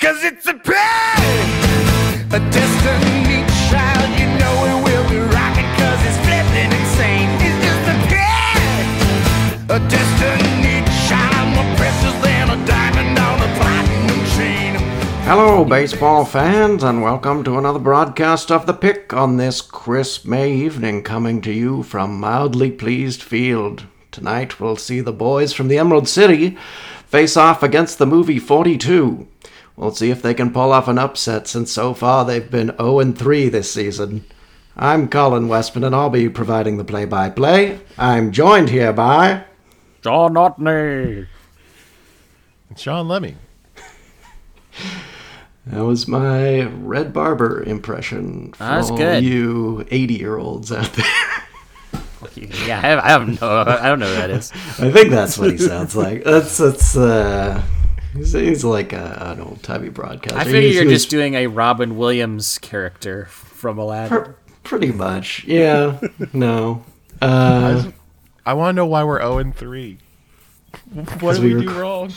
Cause 0.00 0.24
it's 0.24 0.46
a 0.46 0.54
pain, 0.54 1.52
a 2.32 2.40
destiny 2.50 3.44
child. 3.68 4.08
You 4.18 4.28
know 4.40 4.54
it 4.64 4.82
will 4.82 5.06
be 5.10 5.18
rocking 5.18 5.68
cause 5.76 6.00
it's 6.08 6.16
flipping 6.24 6.72
insane. 6.72 7.28
It's 7.44 7.60
just 7.60 7.84
a 7.84 7.96
pain, 8.08 9.68
a 9.68 9.78
destiny 9.90 10.80
child. 11.06 11.54
More 11.54 11.76
precious 11.76 12.14
than 12.22 12.48
a 12.48 12.66
diamond 12.66 13.18
on 13.18 13.42
a 13.42 13.54
platinum 13.58 14.24
chain. 14.38 14.74
Hello, 15.26 15.66
baseball 15.66 16.24
fans, 16.24 16.82
and 16.82 17.02
welcome 17.02 17.44
to 17.44 17.58
another 17.58 17.78
broadcast 17.78 18.50
of 18.50 18.64
The 18.64 18.72
Pick 18.72 19.12
on 19.12 19.36
this 19.36 19.60
crisp 19.60 20.24
May 20.24 20.50
evening, 20.50 21.02
coming 21.02 21.42
to 21.42 21.52
you 21.52 21.82
from 21.82 22.18
mildly 22.18 22.70
pleased 22.70 23.22
field. 23.22 23.84
Tonight, 24.12 24.60
we'll 24.60 24.76
see 24.76 25.02
the 25.02 25.12
boys 25.12 25.52
from 25.52 25.68
the 25.68 25.76
Emerald 25.76 26.08
City 26.08 26.56
face 27.06 27.36
off 27.36 27.62
against 27.62 27.98
the 27.98 28.06
movie 28.06 28.38
42. 28.38 29.26
We'll 29.80 29.92
see 29.92 30.10
if 30.10 30.20
they 30.20 30.34
can 30.34 30.52
pull 30.52 30.72
off 30.74 30.88
an 30.88 30.98
upset 30.98 31.48
since 31.48 31.72
so 31.72 31.94
far 31.94 32.26
they've 32.26 32.50
been 32.50 32.76
0 32.76 33.12
3 33.12 33.48
this 33.48 33.72
season. 33.72 34.26
I'm 34.76 35.08
Colin 35.08 35.48
Westman, 35.48 35.84
and 35.84 35.94
I'll 35.94 36.10
be 36.10 36.28
providing 36.28 36.76
the 36.76 36.84
play 36.84 37.06
by 37.06 37.30
play. 37.30 37.80
I'm 37.96 38.30
joined 38.30 38.68
here 38.68 38.92
by. 38.92 39.44
John 40.02 40.34
Otney. 40.34 41.28
Sean 42.76 43.08
Lemmy. 43.08 43.36
That 45.64 45.80
was 45.80 46.06
my 46.06 46.64
Red 46.64 47.14
Barber 47.14 47.62
impression 47.62 48.52
for 48.52 48.64
That's 48.64 48.90
all 48.90 48.98
good. 48.98 49.24
you 49.24 49.86
80 49.90 50.14
year 50.14 50.36
olds 50.36 50.70
out 50.70 50.92
there. 50.92 51.06
Yeah, 52.36 52.78
I 52.78 52.80
have, 52.80 52.98
I 52.98 53.08
have 53.08 53.40
no, 53.40 53.60
I 53.66 53.88
don't 53.88 53.98
know 53.98 54.06
who 54.06 54.14
that 54.14 54.30
is. 54.30 54.52
I 54.78 54.90
think 54.90 55.10
that's 55.10 55.36
what 55.36 55.50
he 55.50 55.58
sounds 55.58 55.96
like. 55.96 56.22
That's 56.22 56.58
that's 56.58 56.96
uh, 56.96 57.60
he's, 58.14 58.32
he's 58.32 58.64
like 58.64 58.92
a, 58.92 59.16
an 59.32 59.40
old 59.40 59.62
timey 59.62 59.88
broadcaster. 59.88 60.38
I 60.38 60.44
figure 60.44 60.60
He's- 60.60 60.74
you're 60.74 60.84
he 60.84 60.90
just 60.90 61.10
doing 61.10 61.34
a 61.34 61.46
Robin 61.46 61.96
Williams 61.96 62.58
character 62.58 63.26
from 63.26 63.78
Aladdin. 63.78 64.24
pr- 64.24 64.30
pretty 64.62 64.92
much. 64.92 65.44
Yeah, 65.44 66.00
no. 66.32 66.84
Uh, 67.22 67.90
I 68.46 68.54
want 68.54 68.74
to 68.74 68.76
know 68.76 68.86
why 68.86 69.04
we're 69.04 69.20
0 69.20 69.38
and 69.38 69.54
3. 69.54 69.98
What 71.20 71.34
did 71.34 71.42
we 71.42 71.54
we, 71.54 71.66
do 71.66 71.80
wrong? 71.80 72.12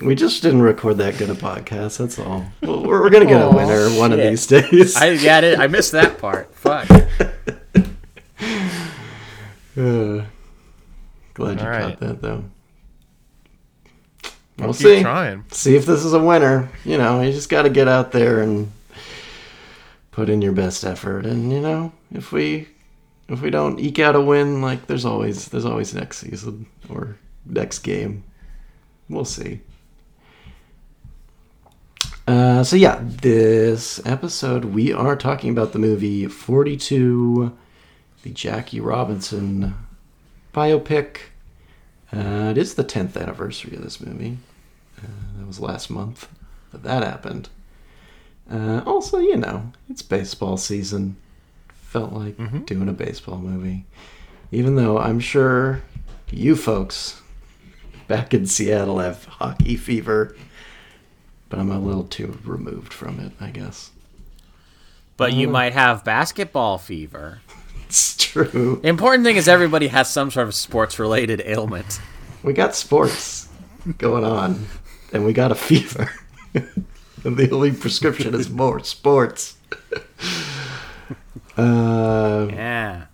we 0.00 0.14
just 0.14 0.42
didn't 0.42 0.60
record 0.62 0.98
that 0.98 1.16
good 1.18 1.30
a 1.30 1.34
podcast. 1.34 1.96
That's 1.98 2.18
all. 2.18 2.44
Well, 2.62 2.84
we're, 2.84 3.00
we're 3.00 3.10
gonna 3.10 3.24
get 3.26 3.40
a 3.40 3.48
winner 3.50 3.88
one 3.98 4.12
of 4.12 4.18
these 4.18 4.46
days. 4.46 4.94
I 4.96 5.16
got 5.16 5.42
it. 5.44 5.58
I 5.58 5.66
missed 5.66 5.92
that 5.92 6.18
part. 6.18 6.54
Fuck. 6.54 6.88
Uh, 9.78 10.24
glad 11.34 11.60
you 11.60 11.66
All 11.66 11.80
caught 11.80 12.00
that 12.00 12.22
though. 12.22 12.44
We'll 14.58 14.72
Keep 14.72 14.76
see. 14.86 15.02
trying. 15.02 15.44
see 15.50 15.76
if 15.76 15.84
this 15.84 16.04
is 16.04 16.14
a 16.14 16.18
winner. 16.22 16.70
You 16.84 16.96
know, 16.98 17.20
you 17.20 17.32
just 17.32 17.50
got 17.50 17.62
to 17.62 17.70
get 17.70 17.88
out 17.88 18.12
there 18.12 18.40
and 18.40 18.72
put 20.12 20.30
in 20.30 20.40
your 20.40 20.52
best 20.52 20.82
effort. 20.84 21.26
And 21.26 21.52
you 21.52 21.60
know, 21.60 21.92
if 22.12 22.32
we 22.32 22.68
if 23.28 23.42
we 23.42 23.50
don't 23.50 23.78
eke 23.78 23.98
out 23.98 24.16
a 24.16 24.20
win, 24.20 24.62
like 24.62 24.86
there's 24.86 25.04
always 25.04 25.48
there's 25.48 25.66
always 25.66 25.94
next 25.94 26.18
season 26.18 26.66
or 26.88 27.16
next 27.44 27.80
game. 27.80 28.24
We'll 29.10 29.24
see. 29.26 29.60
Uh, 32.26 32.64
so 32.64 32.74
yeah, 32.76 32.98
this 33.02 34.04
episode 34.04 34.64
we 34.64 34.92
are 34.92 35.14
talking 35.14 35.50
about 35.50 35.72
the 35.72 35.78
movie 35.78 36.26
42, 36.26 37.56
the 38.22 38.30
Jackie 38.30 38.80
Robinson 38.80 39.74
biopic. 40.52 41.18
Uh, 42.12 42.48
it 42.50 42.58
is 42.58 42.74
the 42.74 42.84
10th 42.84 43.20
anniversary 43.20 43.76
of 43.76 43.82
this 43.82 44.00
movie. 44.00 44.38
Uh, 44.98 45.38
that 45.38 45.46
was 45.46 45.60
last 45.60 45.90
month 45.90 46.28
that 46.72 46.82
that 46.82 47.02
happened. 47.02 47.48
Uh, 48.50 48.82
also, 48.86 49.18
you 49.18 49.36
know, 49.36 49.72
it's 49.88 50.02
baseball 50.02 50.56
season. 50.56 51.16
Felt 51.68 52.12
like 52.12 52.36
doing 52.66 52.88
a 52.88 52.92
baseball 52.92 53.38
movie. 53.38 53.84
Even 54.52 54.76
though 54.76 54.98
I'm 54.98 55.20
sure 55.20 55.82
you 56.30 56.56
folks 56.56 57.20
back 58.06 58.34
in 58.34 58.46
Seattle 58.46 58.98
have 58.98 59.24
hockey 59.24 59.76
fever, 59.76 60.36
but 61.48 61.58
I'm 61.58 61.70
a 61.70 61.78
little 61.78 62.04
too 62.04 62.38
removed 62.44 62.92
from 62.92 63.18
it, 63.20 63.32
I 63.40 63.50
guess. 63.50 63.90
But 65.16 65.32
you 65.32 65.48
might 65.48 65.72
have 65.72 66.04
basketball 66.04 66.78
fever. 66.78 67.40
It's 67.88 68.16
true. 68.16 68.80
Important 68.82 69.22
thing 69.24 69.36
is 69.36 69.46
everybody 69.46 69.86
has 69.86 70.10
some 70.10 70.32
sort 70.32 70.48
of 70.48 70.56
sports 70.56 70.98
related 70.98 71.40
ailment. 71.46 72.00
We 72.42 72.52
got 72.52 72.74
sports 72.74 73.48
going 73.98 74.24
on, 74.24 74.66
and 75.12 75.24
we 75.24 75.32
got 75.32 75.52
a 75.52 75.54
fever. 75.54 76.10
and 76.54 76.86
the 77.36 77.50
only 77.50 77.72
prescription 77.72 78.34
is 78.34 78.48
more 78.50 78.82
sports. 78.84 79.56
uh, 81.56 82.46
Yeah. 82.52 83.06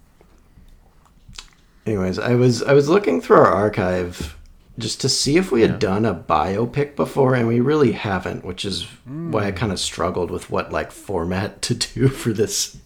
anyways, 1.87 2.19
I 2.19 2.35
was 2.35 2.63
I 2.63 2.73
was 2.73 2.89
looking 2.89 3.21
through 3.21 3.37
our 3.39 3.47
archive 3.47 4.37
just 4.79 5.01
to 5.03 5.09
see 5.09 5.37
if 5.37 5.53
we 5.53 5.61
had 5.61 5.79
done 5.79 6.05
a 6.07 6.15
biopic 6.15 6.97
before, 6.97 7.35
and 7.35 7.47
we 7.47 7.61
really 7.61 7.93
haven't, 7.93 8.45
which 8.45 8.65
is 8.65 8.87
why 9.05 9.47
I 9.47 9.53
kind 9.53 9.71
of 9.71 9.79
struggled 9.79 10.31
with 10.31 10.51
what 10.51 10.73
like 10.73 10.91
format 10.93 11.61
to 11.69 11.75
do 11.75 12.09
for 12.09 12.33
this 12.33 12.79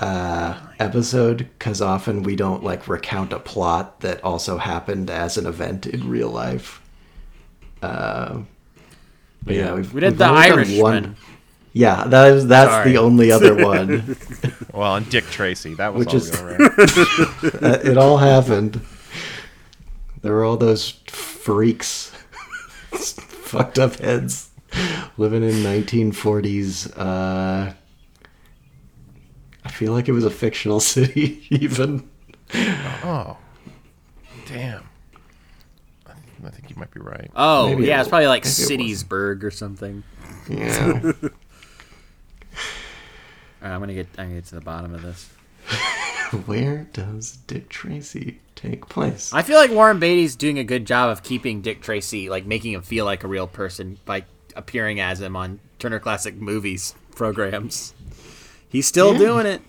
uh, 0.00 0.58
episode 0.80 1.48
because 1.58 1.80
often 1.80 2.22
we 2.24 2.34
don't 2.36 2.64
like 2.64 2.88
recount 2.88 3.32
a 3.32 3.38
plot 3.38 4.00
that 4.00 4.22
also 4.24 4.58
happened 4.58 5.10
as 5.10 5.38
an 5.38 5.46
event 5.46 5.86
in 5.86 6.08
real 6.08 6.28
life. 6.30 6.80
Uh, 7.84 8.42
but 9.44 9.54
yeah, 9.54 9.74
we've, 9.74 9.92
We 9.92 10.00
did 10.00 10.12
we've 10.12 10.18
the 10.18 10.28
only 10.28 10.42
done 10.48 10.58
Irishman. 10.58 11.16
Yeah, 11.72 12.04
that 12.04 12.28
is 12.32 12.46
that's 12.46 12.70
Sorry. 12.70 12.92
the 12.92 12.98
only 12.98 13.32
other 13.32 13.54
one. 13.64 14.16
Well, 14.72 14.96
and 14.96 15.08
Dick 15.10 15.24
Tracy. 15.26 15.74
That 15.74 15.92
was 15.92 16.06
Which 16.06 16.14
all 16.14 16.20
is- 16.20 16.30
going 16.30 16.56
right. 16.56 17.62
Uh, 17.62 17.78
it 17.90 17.98
all 17.98 18.18
happened. 18.18 18.80
There 20.22 20.32
were 20.32 20.44
all 20.44 20.56
those 20.56 20.90
freaks, 21.08 22.10
fucked 22.92 23.78
up 23.78 23.96
heads, 23.96 24.48
living 25.18 25.42
in 25.42 25.50
1940s. 25.56 26.96
Uh, 26.96 27.72
I 29.64 29.68
feel 29.70 29.92
like 29.92 30.08
it 30.08 30.12
was 30.12 30.24
a 30.24 30.30
fictional 30.30 30.80
city, 30.80 31.44
even. 31.50 32.08
Oh. 33.02 33.36
Damn. 34.46 34.84
I 36.46 36.50
think, 36.50 36.70
you 36.70 36.76
might 36.76 36.90
be 36.90 37.00
right. 37.00 37.30
Oh, 37.36 37.68
Maybe 37.68 37.84
yeah, 37.86 37.98
it- 37.98 38.00
it's 38.00 38.08
probably 38.08 38.26
like 38.28 38.44
Citiesburg 38.44 39.42
or 39.42 39.50
something. 39.50 40.02
Yeah. 40.48 41.00
All 43.62 43.70
right, 43.70 43.74
I'm 43.74 43.80
gonna 43.80 43.94
get 43.94 44.08
I'm 44.18 44.26
gonna 44.26 44.34
get 44.40 44.46
to 44.46 44.54
the 44.56 44.60
bottom 44.60 44.94
of 44.94 45.02
this. 45.02 45.30
Where 46.46 46.86
does 46.92 47.36
Dick 47.46 47.68
Tracy 47.68 48.40
take 48.56 48.88
place? 48.88 49.32
I 49.32 49.42
feel 49.42 49.56
like 49.56 49.70
Warren 49.70 49.98
Beatty's 49.98 50.36
doing 50.36 50.58
a 50.58 50.64
good 50.64 50.84
job 50.86 51.10
of 51.10 51.22
keeping 51.22 51.62
Dick 51.62 51.80
Tracy, 51.80 52.28
like 52.28 52.44
making 52.44 52.72
him 52.72 52.82
feel 52.82 53.04
like 53.04 53.24
a 53.24 53.28
real 53.28 53.46
person 53.46 53.98
by 54.04 54.24
appearing 54.56 55.00
as 55.00 55.20
him 55.20 55.36
on 55.36 55.60
Turner 55.78 55.98
Classic 56.00 56.34
Movies 56.34 56.94
programs. 57.14 57.94
He's 58.68 58.86
still 58.86 59.12
Yeah. 59.12 59.18
doing 59.18 59.46
it. 59.46 59.62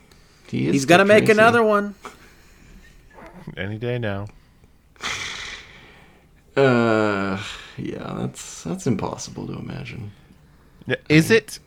He 0.48 0.68
is 0.68 0.74
He's 0.74 0.86
gonna 0.86 1.06
make 1.06 1.26
Tracy. 1.26 1.40
another 1.40 1.64
one. 1.64 1.96
Any 3.56 3.78
day 3.78 3.98
now. 4.00 4.28
Uh, 6.56 7.42
yeah, 7.78 8.14
that's 8.18 8.64
that's 8.64 8.88
impossible 8.88 9.48
to 9.48 9.54
imagine. 9.54 10.12
Yeah, 10.88 10.96
Is 11.10 11.32
it? 11.32 11.60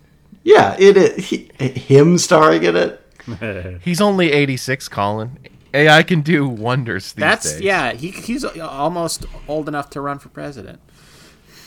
Yeah, 0.44 0.76
it 0.78 0.96
is. 0.96 1.26
He, 1.28 1.50
him 1.58 2.16
starring 2.18 2.62
in 2.62 2.76
it. 2.76 3.80
He's 3.84 4.00
only 4.00 4.32
86, 4.32 4.88
Colin. 4.88 5.38
AI 5.74 6.02
can 6.02 6.22
do 6.22 6.48
wonders 6.48 7.12
these 7.12 7.20
That's 7.20 7.52
days. 7.52 7.60
yeah. 7.60 7.92
He, 7.92 8.10
he's 8.10 8.42
almost 8.44 9.26
old 9.46 9.68
enough 9.68 9.90
to 9.90 10.00
run 10.00 10.18
for 10.18 10.30
president. 10.30 10.80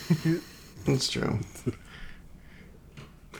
That's 0.86 1.08
true. 1.08 1.38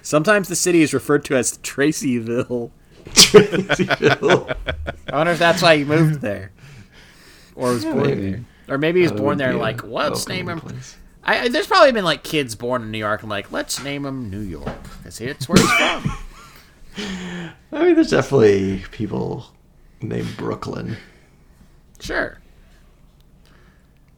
Sometimes 0.02 0.46
the 0.48 0.54
city 0.56 0.82
is 0.82 0.94
referred 0.94 1.24
to 1.26 1.36
as 1.36 1.58
Tracyville. 1.58 2.70
I 5.08 5.16
wonder 5.16 5.32
if 5.32 5.38
that's 5.40 5.60
why 5.62 5.76
he 5.76 5.84
moved 5.84 6.20
there, 6.20 6.52
or 7.56 7.70
was 7.70 7.84
born 7.84 7.98
maybe. 8.06 8.30
there, 8.32 8.44
or 8.72 8.78
maybe 8.78 9.00
he 9.00 9.02
was 9.04 9.12
That 9.12 9.18
born 9.18 9.38
there. 9.38 9.52
a 9.52 9.56
Like, 9.56 9.84
let's 9.84 10.26
name 10.28 10.48
him. 10.48 10.60
place. 10.60 10.96
I, 11.24 11.48
there's 11.48 11.66
probably 11.68 11.92
been 11.92 12.04
like 12.04 12.24
kids 12.24 12.54
born 12.56 12.82
in 12.82 12.90
New 12.90 12.98
York. 12.98 13.20
and 13.22 13.30
like, 13.30 13.52
let's 13.52 13.82
name 13.84 14.04
him 14.04 14.30
New 14.30 14.40
York 14.40 14.82
because 14.98 15.20
it's 15.20 15.48
where 15.48 15.56
he's 15.60 15.70
from. 15.72 16.12
I 17.72 17.84
mean, 17.84 17.94
there's 17.94 18.10
definitely 18.10 18.82
people 18.90 19.46
named 20.00 20.36
Brooklyn. 20.36 20.96
Sure. 22.00 22.38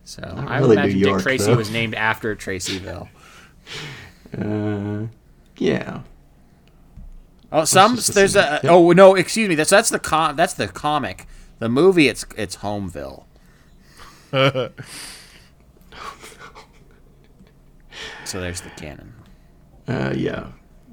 So 0.04 0.22
Not 0.22 0.48
I 0.50 0.56
really 0.58 0.68
would 0.68 0.78
imagine 0.78 0.98
York, 0.98 1.18
Dick 1.18 1.22
Tracy 1.24 1.44
though. 1.46 1.56
was 1.56 1.70
named 1.70 1.94
after 1.94 2.34
Tracyville. 2.36 3.08
Uh, 4.36 5.06
yeah. 5.58 6.00
Oh, 7.52 7.64
some 7.64 7.96
there's 8.14 8.34
a 8.34 8.60
yeah. 8.64 8.70
oh 8.70 8.90
no, 8.90 9.14
excuse 9.14 9.48
me. 9.48 9.54
That's 9.54 9.70
that's 9.70 9.90
the 9.90 10.00
com 10.00 10.34
that's 10.34 10.54
the 10.54 10.66
comic. 10.66 11.26
The 11.60 11.68
movie 11.68 12.08
it's 12.08 12.26
it's 12.36 12.56
Homeville. 12.56 13.23
so 18.24 18.40
there's 18.40 18.60
the 18.62 18.70
canon. 18.70 19.12
Uh, 19.86 20.12
yeah, 20.16 20.46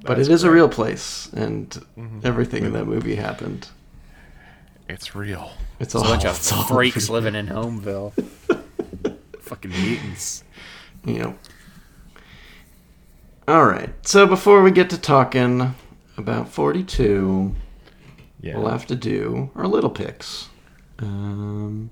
but 0.03 0.17
That's 0.17 0.27
it 0.29 0.33
is 0.33 0.43
a 0.43 0.51
real 0.51 0.69
place, 0.69 1.29
and 1.33 1.83
everything 2.23 2.65
in 2.65 2.73
that 2.73 2.85
movie 2.85 3.15
happened. 3.15 3.69
It's 4.89 5.15
real. 5.15 5.51
It's 5.79 5.87
It's 5.93 5.95
all 5.95 6.03
a 6.05 6.07
bunch 6.09 6.25
of 6.25 6.35
it's 6.35 6.51
all 6.51 6.63
freaks 6.63 7.07
real. 7.09 7.13
living 7.21 7.35
in 7.35 7.47
Homeville. 7.47 8.13
Fucking 9.39 9.71
mutants. 9.71 10.43
You 11.05 11.19
know. 11.19 11.35
All 13.47 13.65
right. 13.65 13.89
So 14.05 14.27
before 14.27 14.61
we 14.61 14.71
get 14.71 14.89
to 14.91 14.97
talking 14.99 15.73
about 16.17 16.49
42, 16.49 17.55
Yeah. 18.41 18.57
we'll 18.57 18.69
have 18.69 18.85
to 18.87 18.95
do 18.95 19.49
our 19.55 19.65
little 19.67 19.89
picks. 19.89 20.49
Um, 20.99 21.89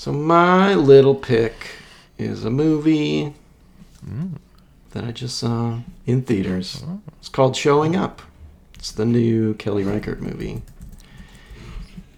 so 0.00 0.14
my 0.14 0.74
little 0.74 1.14
pick 1.14 1.72
is 2.16 2.46
a 2.46 2.50
movie 2.50 3.34
that 4.92 5.04
I 5.04 5.10
just 5.12 5.36
saw 5.36 5.80
in 6.06 6.22
theaters. 6.22 6.82
It's 7.18 7.28
called 7.28 7.54
Showing 7.54 7.94
Up. 7.94 8.22
It's 8.72 8.92
the 8.92 9.04
new 9.04 9.52
Kelly 9.52 9.84
Reichardt 9.84 10.22
movie. 10.22 10.62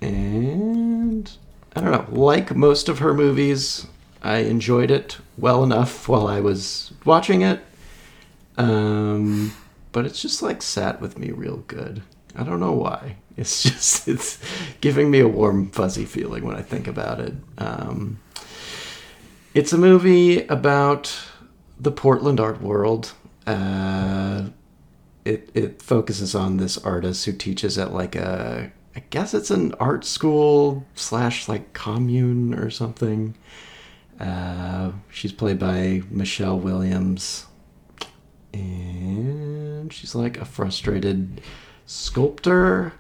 And 0.00 1.29
I 1.75 1.81
don't 1.81 1.90
know, 1.90 2.06
like 2.17 2.55
most 2.55 2.88
of 2.88 3.00
her 3.00 3.12
movies, 3.12 3.88
I 4.23 4.37
enjoyed 4.37 4.93
it 4.93 5.19
well 5.37 5.64
enough 5.64 6.08
while 6.08 6.28
I 6.28 6.38
was 6.38 6.93
watching 7.05 7.43
it. 7.43 7.64
Um, 8.56 9.55
but 9.90 10.06
it's 10.06 10.23
just 10.23 10.40
like 10.40 10.62
sat 10.62 11.00
with 11.00 11.19
me 11.19 11.32
real 11.32 11.64
good. 11.67 12.05
I 12.37 12.44
don't 12.44 12.61
know 12.61 12.75
why. 12.75 13.17
It's 13.37 13.62
just 13.62 14.08
it's 14.14 14.38
giving 14.81 15.11
me 15.11 15.20
a 15.20 15.29
warm 15.29 15.70
fuzzy 15.70 16.05
feeling 16.05 16.44
when 16.44 16.56
I 16.56 16.62
think 16.62 16.87
about 16.87 17.20
it. 17.20 17.34
Um, 17.58 18.20
it's 19.55 19.73
a 19.73 19.79
movie 19.79 20.46
about 20.46 21.14
the 21.79 21.90
Portland 21.90 22.40
art 22.40 22.61
world. 22.62 23.12
Uh, 23.46 24.46
it 25.25 25.50
it 25.55 25.82
focuses 25.82 26.34
on 26.34 26.56
this 26.56 26.79
artist 26.79 27.25
who 27.25 27.32
teaches 27.32 27.79
at 27.79 27.93
like 27.93 28.14
a 28.17 28.73
I 28.94 29.00
guess 29.11 29.35
it's 29.35 29.50
an 29.50 29.75
art 29.75 30.05
school 30.05 30.85
slash 30.94 31.49
like 31.49 31.73
commune 31.73 32.55
or 32.55 32.70
something. 32.70 33.35
Uh, 34.20 34.93
she's 35.11 35.32
played 35.32 35.58
by 35.58 36.02
Michelle 36.11 36.58
Williams, 36.58 37.46
and 38.52 39.93
she's 39.93 40.14
like 40.14 40.38
a 40.38 40.44
frustrated 40.44 41.40
sculptor 41.87 42.93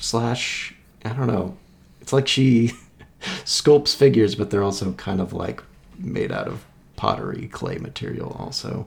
slash 0.00 0.74
I 1.04 1.10
don't 1.10 1.26
know. 1.26 1.56
It's 2.00 2.12
like 2.12 2.28
she 2.28 2.72
sculpts 3.44 3.94
figures, 3.94 4.34
but 4.34 4.50
they're 4.50 4.62
also 4.62 4.92
kind 4.92 5.20
of 5.20 5.32
like 5.32 5.62
made 5.98 6.32
out 6.32 6.48
of 6.48 6.64
pottery 6.96 7.48
clay 7.48 7.78
material. 7.78 8.36
Also, 8.38 8.86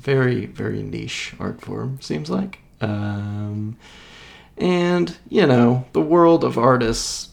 very 0.00 0.46
very 0.46 0.82
niche 0.82 1.34
art 1.38 1.60
form 1.60 2.00
seems 2.00 2.30
like. 2.30 2.58
Um, 2.80 3.76
and 4.56 5.16
you 5.28 5.46
know 5.46 5.86
the 5.92 6.00
world 6.00 6.44
of 6.44 6.58
artists 6.58 7.28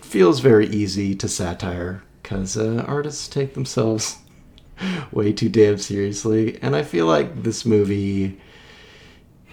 feels 0.00 0.40
very 0.40 0.66
easy 0.68 1.14
to 1.14 1.28
satire 1.28 2.02
because 2.22 2.56
uh, 2.56 2.84
artists 2.86 3.28
take 3.28 3.54
themselves 3.54 4.18
way 5.12 5.32
too 5.32 5.48
damn 5.48 5.78
seriously, 5.78 6.58
and 6.62 6.74
I 6.74 6.82
feel 6.82 7.06
like 7.06 7.42
this 7.42 7.64
movie 7.64 8.40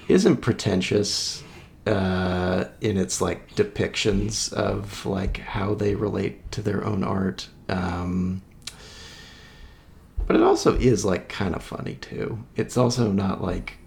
isn't 0.08 0.38
pretentious 0.38 1.43
uh, 1.86 2.66
in 2.82 2.98
its 2.98 3.22
like 3.22 3.56
depictions 3.56 4.52
of 4.54 5.06
like 5.06 5.38
how 5.38 5.74
they 5.74 5.96
relate 5.96 6.52
to 6.52 6.62
their 6.62 6.84
own 6.86 7.04
art. 7.04 7.50
Um, 7.70 8.42
but 10.26 10.36
it 10.36 10.42
also 10.42 10.78
is 10.78 11.04
like 11.04 11.28
kind 11.30 11.56
of 11.56 11.64
funny 11.64 11.96
too. 11.96 12.44
It's 12.56 12.78
also 12.78 13.12
not 13.12 13.42
like 13.42 13.78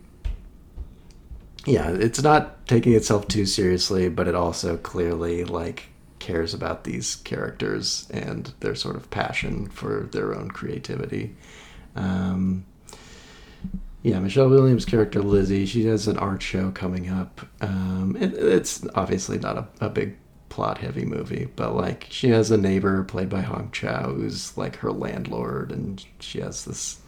yeah, 1.65 1.91
it's 1.91 2.23
not 2.23 2.67
taking 2.67 2.93
itself 2.93 3.27
too 3.27 3.45
seriously, 3.45 4.09
but 4.09 4.29
it 4.29 4.37
also 4.37 4.77
clearly 4.77 5.45
like 5.45 5.89
cares 6.21 6.55
about 6.55 6.85
these 6.85 7.17
characters 7.17 8.09
and 8.11 8.53
their 8.61 8.75
sort 8.75 8.97
of 8.97 9.11
passion 9.11 9.69
for 9.69 10.09
their 10.13 10.35
own 10.35 10.51
creativity. 10.51 11.35
Um, 11.97 12.65
yeah, 14.03 14.19
Michelle 14.21 14.49
Williams' 14.49 14.85
character 14.85 15.23
Lizzie, 15.23 15.67
she 15.67 15.85
has 15.87 16.07
an 16.07 16.19
art 16.19 16.43
show 16.43 16.71
coming 16.71 17.09
up. 17.09 17.41
Um, 17.61 18.17
it, 18.21 18.35
it's 18.35 18.87
obviously 18.95 19.39
not 19.39 19.59
a, 19.59 19.67
a 19.81 19.89
big 19.89 20.17
plot 20.49 20.79
heavy 20.79 21.05
movie, 21.05 21.49
but 21.57 21.75
like 21.75 22.07
she 22.11 22.29
has 22.31 22.51
a 22.51 22.57
neighbor 22.57 23.03
played 23.05 23.29
by 23.29 23.43
Hong 23.43 23.71
Chau 23.73 24.13
who's 24.13 24.57
like 24.57 24.77
her 24.77 24.93
landlord, 24.93 25.71
and 25.71 26.05
she 26.21 26.41
has 26.41 26.65
this 26.65 27.01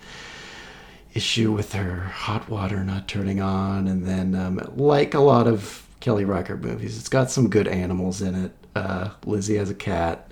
issue 1.14 1.52
with 1.52 1.73
her 1.73 2.00
hot 2.00 2.49
water 2.49 2.85
not 2.85 3.08
turning 3.08 3.40
on. 3.40 3.87
And 3.87 4.06
then, 4.06 4.35
um, 4.35 4.61
like 4.76 5.14
a 5.14 5.20
lot 5.20 5.46
of 5.46 5.87
Kelly 6.00 6.25
Reichardt 6.25 6.61
movies, 6.62 6.99
it's 6.99 7.08
got 7.08 7.31
some 7.31 7.49
good 7.49 7.69
animals 7.69 8.20
in 8.23 8.35
it. 8.35 8.52
Uh, 8.75 9.11
Lizzie 9.25 9.56
has 9.56 9.70
a 9.70 9.75
cat, 9.75 10.31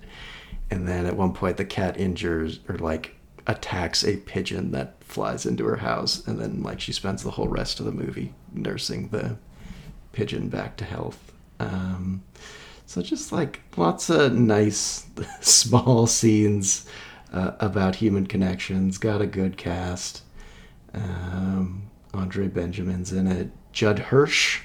and 0.70 0.86
then 0.86 1.06
at 1.06 1.16
one 1.16 1.32
point 1.32 1.56
the 1.56 1.64
cat 1.64 1.98
injures 1.98 2.60
or 2.68 2.76
like 2.78 3.15
attacks 3.46 4.04
a 4.04 4.16
pigeon 4.18 4.72
that 4.72 4.96
flies 5.04 5.46
into 5.46 5.64
her 5.64 5.76
house, 5.76 6.26
and 6.26 6.38
then 6.38 6.62
like 6.62 6.80
she 6.80 6.92
spends 6.92 7.22
the 7.22 7.30
whole 7.32 7.48
rest 7.48 7.78
of 7.80 7.86
the 7.86 7.92
movie 7.92 8.34
nursing 8.52 9.08
the 9.08 9.36
pigeon 10.12 10.48
back 10.48 10.76
to 10.78 10.84
health. 10.84 11.32
Um, 11.60 12.22
so 12.86 13.02
just 13.02 13.32
like 13.32 13.60
lots 13.76 14.10
of 14.10 14.34
nice 14.34 15.06
small 15.40 16.06
scenes 16.06 16.86
uh, 17.32 17.52
about 17.60 17.96
human 17.96 18.26
connections. 18.26 18.98
Got 18.98 19.20
a 19.22 19.26
good 19.26 19.56
cast. 19.56 20.22
Um, 20.94 21.90
Andre 22.14 22.48
Benjamin's 22.48 23.12
in 23.12 23.26
it. 23.26 23.50
Judd 23.72 23.98
Hirsch 23.98 24.62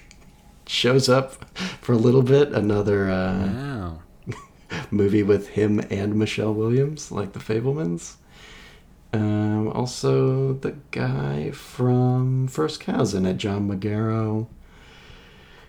shows 0.67 1.09
up 1.09 1.33
for 1.81 1.93
a 1.93 1.97
little 1.97 2.23
bit. 2.23 2.51
Another 2.53 3.09
uh, 3.09 3.47
Wow. 3.47 4.01
movie 4.91 5.23
with 5.23 5.49
him 5.49 5.81
and 5.89 6.15
Michelle 6.15 6.53
Williams, 6.53 7.11
like 7.11 7.33
The 7.33 7.39
Fabelmans. 7.39 8.15
Um, 9.13 9.67
also, 9.69 10.53
the 10.53 10.75
guy 10.91 11.51
from 11.51 12.47
First 12.47 12.79
Cousin 12.79 13.25
at 13.25 13.37
John 13.37 13.67
Magaro. 13.67 14.47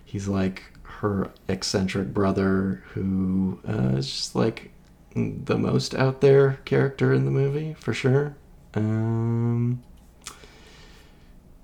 He's 0.04 0.28
like 0.28 0.64
her 0.82 1.30
eccentric 1.48 2.12
brother 2.14 2.84
who 2.90 3.58
uh, 3.68 3.96
is 3.96 4.10
just 4.10 4.36
like 4.36 4.70
the 5.14 5.58
most 5.58 5.94
out 5.94 6.20
there 6.20 6.60
character 6.64 7.12
in 7.12 7.24
the 7.24 7.30
movie, 7.30 7.74
for 7.74 7.92
sure. 7.92 8.36
Um, 8.74 9.82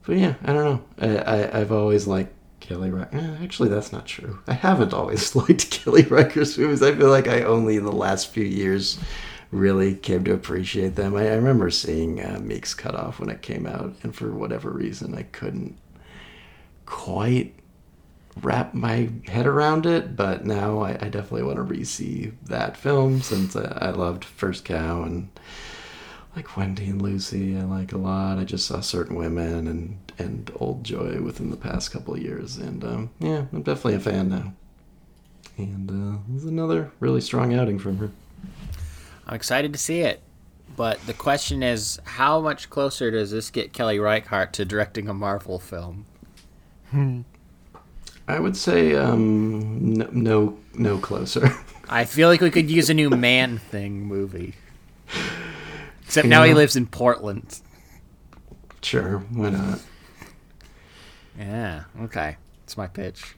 but 0.06 0.16
yeah, 0.16 0.34
I 0.42 0.52
don't 0.52 0.64
know. 0.64 0.82
I, 0.98 1.16
I, 1.18 1.60
I've 1.60 1.72
always 1.72 2.06
liked 2.06 2.32
Kelly 2.60 2.90
Reich. 2.90 3.14
Eh, 3.14 3.36
actually, 3.42 3.68
that's 3.68 3.92
not 3.92 4.06
true. 4.06 4.40
I 4.46 4.54
haven't 4.54 4.92
always 4.92 5.34
liked 5.36 5.70
Kelly 5.70 6.02
Reichardt's 6.02 6.58
movies. 6.58 6.82
I 6.82 6.94
feel 6.94 7.10
like 7.10 7.28
I 7.28 7.42
only 7.42 7.76
in 7.76 7.84
the 7.84 7.92
last 7.92 8.28
few 8.30 8.44
years 8.44 8.98
really 9.50 9.94
came 9.94 10.24
to 10.24 10.34
appreciate 10.34 10.94
them. 10.94 11.16
I, 11.16 11.28
I 11.28 11.34
remember 11.34 11.70
seeing 11.70 12.22
uh, 12.22 12.38
Meek's 12.42 12.74
Cut 12.74 12.94
Off 12.94 13.18
when 13.20 13.30
it 13.30 13.42
came 13.42 13.66
out, 13.66 13.94
and 14.02 14.14
for 14.14 14.30
whatever 14.30 14.70
reason, 14.70 15.14
I 15.14 15.22
couldn't 15.22 15.78
quite 16.86 17.54
wrap 18.40 18.74
my 18.74 19.10
head 19.26 19.46
around 19.46 19.86
it. 19.86 20.16
But 20.16 20.44
now 20.44 20.80
I, 20.80 20.90
I 20.90 21.08
definitely 21.08 21.44
want 21.44 21.56
to 21.56 21.62
re-see 21.62 22.32
that 22.44 22.76
film 22.76 23.20
since 23.22 23.56
I, 23.56 23.64
I 23.80 23.90
loved 23.90 24.24
First 24.24 24.64
Cow 24.64 25.02
and 25.02 25.28
like 26.36 26.56
Wendy 26.56 26.86
and 26.86 27.02
Lucy. 27.02 27.56
I 27.56 27.62
like 27.62 27.92
a 27.92 27.98
lot. 27.98 28.38
I 28.38 28.44
just 28.44 28.66
saw 28.66 28.80
Certain 28.80 29.16
Women 29.16 29.66
and 29.66 29.98
and 30.18 30.50
Old 30.56 30.84
Joy 30.84 31.20
within 31.22 31.50
the 31.50 31.56
past 31.56 31.92
couple 31.92 32.14
of 32.14 32.20
years, 32.20 32.56
and 32.56 32.84
um, 32.84 33.10
yeah, 33.20 33.44
I'm 33.52 33.62
definitely 33.62 33.94
a 33.94 34.00
fan 34.00 34.28
now. 34.28 34.52
And 35.56 35.90
uh, 35.90 36.18
this 36.28 36.42
is 36.42 36.50
another 36.50 36.90
really 37.00 37.20
strong 37.20 37.54
outing 37.54 37.78
from 37.78 37.98
her. 37.98 38.10
I'm 39.28 39.34
excited 39.34 39.72
to 39.72 39.78
see 39.78 40.00
it. 40.00 40.22
But 40.76 41.04
the 41.06 41.14
question 41.14 41.62
is, 41.62 41.98
how 42.04 42.40
much 42.40 42.70
closer 42.70 43.10
does 43.10 43.30
this 43.30 43.50
get 43.50 43.72
Kelly 43.72 43.98
Reichardt 43.98 44.52
to 44.54 44.64
directing 44.64 45.08
a 45.08 45.14
Marvel 45.14 45.58
film? 45.58 46.06
I 48.28 48.38
would 48.38 48.56
say 48.56 48.94
um, 48.94 49.94
no, 49.94 50.08
no, 50.12 50.58
no 50.74 50.98
closer. 50.98 51.50
I 51.88 52.04
feel 52.04 52.28
like 52.28 52.40
we 52.40 52.50
could 52.50 52.70
use 52.70 52.90
a 52.90 52.94
new 52.94 53.10
Man 53.10 53.58
Thing 53.58 54.06
movie. 54.06 54.54
Except 56.04 56.26
now 56.26 56.44
he 56.44 56.54
lives 56.54 56.76
in 56.76 56.86
Portland. 56.86 57.60
sure, 58.82 59.18
why 59.30 59.50
not? 59.50 59.80
Yeah, 61.38 61.84
okay. 62.02 62.36
it's 62.64 62.76
my 62.76 62.86
pitch. 62.86 63.36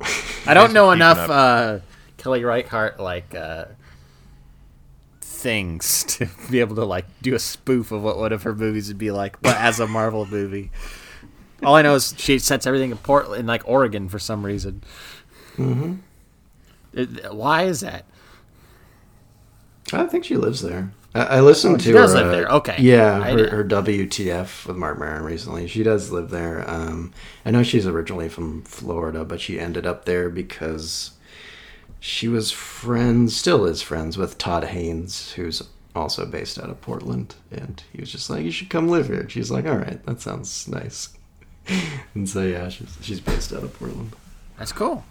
I 0.46 0.54
don't 0.54 0.72
know 0.72 0.90
enough 0.90 1.30
uh, 1.30 1.78
Kelly 2.16 2.44
Reichardt 2.44 2.98
like 2.98 3.34
uh, 3.34 3.66
things 5.40 6.04
to 6.08 6.28
be 6.50 6.60
able 6.60 6.76
to 6.76 6.84
like 6.84 7.06
do 7.22 7.34
a 7.34 7.38
spoof 7.38 7.90
of 7.92 8.02
what 8.02 8.18
one 8.18 8.32
of 8.32 8.42
her 8.44 8.54
movies 8.54 8.88
would 8.88 8.98
be 8.98 9.10
like, 9.10 9.40
but 9.42 9.56
as 9.56 9.80
a 9.80 9.86
Marvel 9.86 10.26
movie. 10.26 10.70
All 11.62 11.74
I 11.74 11.82
know 11.82 11.94
is 11.94 12.14
she 12.16 12.38
sets 12.38 12.66
everything 12.66 12.90
in 12.90 12.96
Portland, 12.98 13.40
in 13.40 13.46
like 13.46 13.62
Oregon, 13.68 14.08
for 14.08 14.18
some 14.18 14.44
reason. 14.46 14.82
Mm-hmm. 15.56 17.36
why 17.36 17.64
is 17.64 17.80
that? 17.80 18.04
I 19.92 20.06
think 20.06 20.24
she 20.24 20.36
lives 20.36 20.62
there. 20.62 20.92
I, 21.14 21.22
I 21.22 21.40
listened 21.40 21.74
Oh, 21.74 21.78
to 21.78 21.92
her, 21.96 22.06
live 22.06 22.26
uh, 22.28 22.30
there. 22.30 22.46
Okay. 22.48 22.76
Yeah, 22.78 23.22
her, 23.24 23.48
her 23.50 23.64
WTF 23.64 24.66
with 24.66 24.76
Marc 24.76 24.98
Maron 24.98 25.24
recently. 25.24 25.66
She 25.66 25.82
does 25.82 26.10
live 26.12 26.30
there. 26.30 26.68
Um, 26.70 27.12
I 27.44 27.50
know 27.50 27.62
she's 27.62 27.86
originally 27.86 28.28
from 28.28 28.62
Florida, 28.62 29.24
but 29.24 29.40
she 29.40 29.58
ended 29.58 29.86
up 29.86 30.04
there 30.04 30.30
because 30.30 31.12
she 32.00 32.28
was 32.28 32.50
friends, 32.50 33.36
still 33.36 33.66
is 33.66 33.82
friends 33.82 34.16
with 34.16 34.38
Todd 34.38 34.64
Haynes, 34.64 35.32
who's 35.32 35.62
also 35.94 36.24
based 36.24 36.58
out 36.58 36.70
of 36.70 36.80
Portland. 36.80 37.34
And 37.50 37.82
he 37.92 38.00
was 38.00 38.10
just 38.10 38.30
like, 38.30 38.42
"You 38.42 38.50
should 38.50 38.70
come 38.70 38.88
live 38.88 39.06
here." 39.08 39.20
And 39.20 39.30
she's 39.30 39.50
like, 39.50 39.66
"All 39.66 39.76
right, 39.76 40.04
that 40.06 40.20
sounds 40.20 40.66
nice." 40.66 41.10
and 42.14 42.28
so 42.28 42.42
yeah, 42.42 42.68
she's 42.70 42.96
she's 43.02 43.20
based 43.20 43.52
out 43.52 43.62
of 43.62 43.78
Portland. 43.78 44.16
That's 44.58 44.72
cool. 44.72 45.04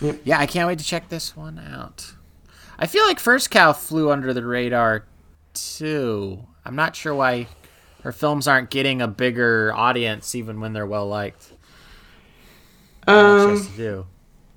Yep. 0.00 0.20
Yeah, 0.24 0.38
I 0.38 0.46
can't 0.46 0.68
wait 0.68 0.78
to 0.78 0.84
check 0.84 1.08
this 1.08 1.36
one 1.36 1.58
out. 1.58 2.12
I 2.78 2.86
feel 2.86 3.04
like 3.06 3.18
First 3.18 3.50
Cow 3.50 3.72
flew 3.72 4.10
under 4.10 4.34
the 4.34 4.44
radar 4.44 5.06
too. 5.54 6.46
I'm 6.64 6.76
not 6.76 6.96
sure 6.96 7.14
why 7.14 7.46
her 8.02 8.12
films 8.12 8.46
aren't 8.46 8.70
getting 8.70 9.00
a 9.00 9.08
bigger 9.08 9.72
audience 9.74 10.34
even 10.34 10.60
when 10.60 10.72
they're 10.72 10.86
well 10.86 11.06
liked. 11.06 11.52
Um, 13.06 13.56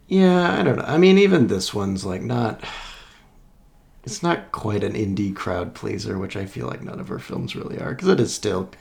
Yeah, 0.10 0.60
I 0.60 0.64
don't 0.64 0.78
know. 0.78 0.86
I 0.86 0.98
mean, 0.98 1.20
even 1.20 1.48
this 1.48 1.72
one's 1.74 2.04
like 2.04 2.24
not. 2.24 2.64
It's 4.04 4.24
not 4.24 4.52
quite 4.52 4.84
an 4.84 4.94
indie 4.94 5.36
crowd 5.36 5.76
pleaser, 5.76 6.18
which 6.18 6.36
I 6.36 6.48
feel 6.48 6.66
like 6.66 6.82
none 6.82 7.00
of 7.00 7.10
her 7.10 7.20
films 7.20 7.56
really 7.56 7.80
are, 7.80 7.92
because 7.94 8.08
it 8.08 8.20
is 8.20 8.34
still 8.34 8.72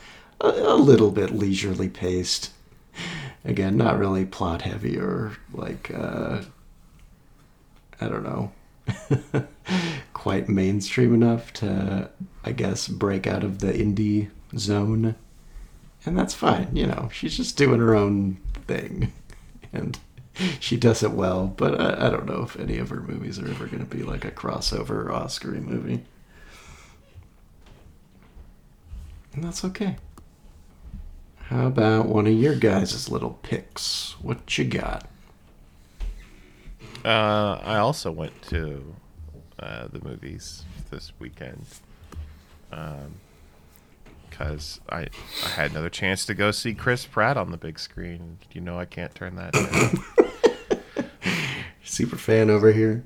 a, 0.40 0.48
a 0.48 0.74
little 0.76 1.10
bit 1.10 1.30
leisurely 1.30 1.88
paced. 1.90 2.50
Again, 3.44 3.76
not 3.76 3.98
really 3.98 4.24
plot 4.24 4.62
heavy 4.62 4.98
or 4.98 5.36
like 5.52 5.90
uh, 5.94 6.40
I 8.00 8.08
don't 8.08 8.22
know, 8.24 8.52
quite 10.14 10.48
mainstream 10.48 11.12
enough 11.12 11.52
to, 11.54 12.10
I 12.42 12.52
guess, 12.52 12.88
break 12.88 13.26
out 13.26 13.44
of 13.44 13.58
the 13.58 13.72
indie 13.72 14.30
zone, 14.56 15.14
and 16.06 16.16
that's 16.16 16.34
fine. 16.34 16.74
You 16.74 16.86
know, 16.86 17.10
she's 17.12 17.36
just 17.36 17.58
doing 17.58 17.80
her 17.80 17.94
own 17.94 18.38
thing, 18.66 19.12
and 19.74 19.98
she 20.60 20.76
does 20.76 21.02
it 21.02 21.12
well, 21.12 21.46
but 21.46 21.80
I, 21.80 22.06
I 22.06 22.10
don't 22.10 22.26
know 22.26 22.42
if 22.42 22.58
any 22.58 22.78
of 22.78 22.90
her 22.90 23.00
movies 23.00 23.38
are 23.38 23.48
ever 23.48 23.66
going 23.66 23.86
to 23.86 23.96
be 23.96 24.02
like 24.02 24.24
a 24.24 24.30
crossover 24.30 25.12
Oscar 25.12 25.48
movie. 25.48 26.04
And 29.34 29.44
that's 29.44 29.64
okay. 29.64 29.96
How 31.36 31.66
about 31.66 32.06
one 32.06 32.26
of 32.26 32.34
your 32.34 32.56
guys' 32.56 33.08
little 33.08 33.38
picks? 33.42 34.16
What 34.20 34.58
you 34.58 34.64
got? 34.64 35.08
Uh, 37.04 37.58
I 37.62 37.76
also 37.76 38.10
went 38.10 38.42
to 38.48 38.94
uh, 39.58 39.88
the 39.88 40.04
movies 40.04 40.64
this 40.90 41.12
weekend 41.18 41.64
because 44.28 44.80
I 44.90 45.06
I 45.44 45.48
had 45.48 45.70
another 45.70 45.88
chance 45.88 46.26
to 46.26 46.34
go 46.34 46.50
see 46.50 46.74
Chris 46.74 47.06
Pratt 47.06 47.36
on 47.36 47.50
the 47.50 47.56
big 47.56 47.78
screen. 47.78 48.38
You 48.52 48.60
know 48.60 48.78
I 48.78 48.84
can't 48.84 49.14
turn 49.14 49.36
that 49.36 49.52
down. 49.52 50.04
Super 51.88 52.16
fan 52.16 52.50
over 52.50 52.70
here. 52.72 53.04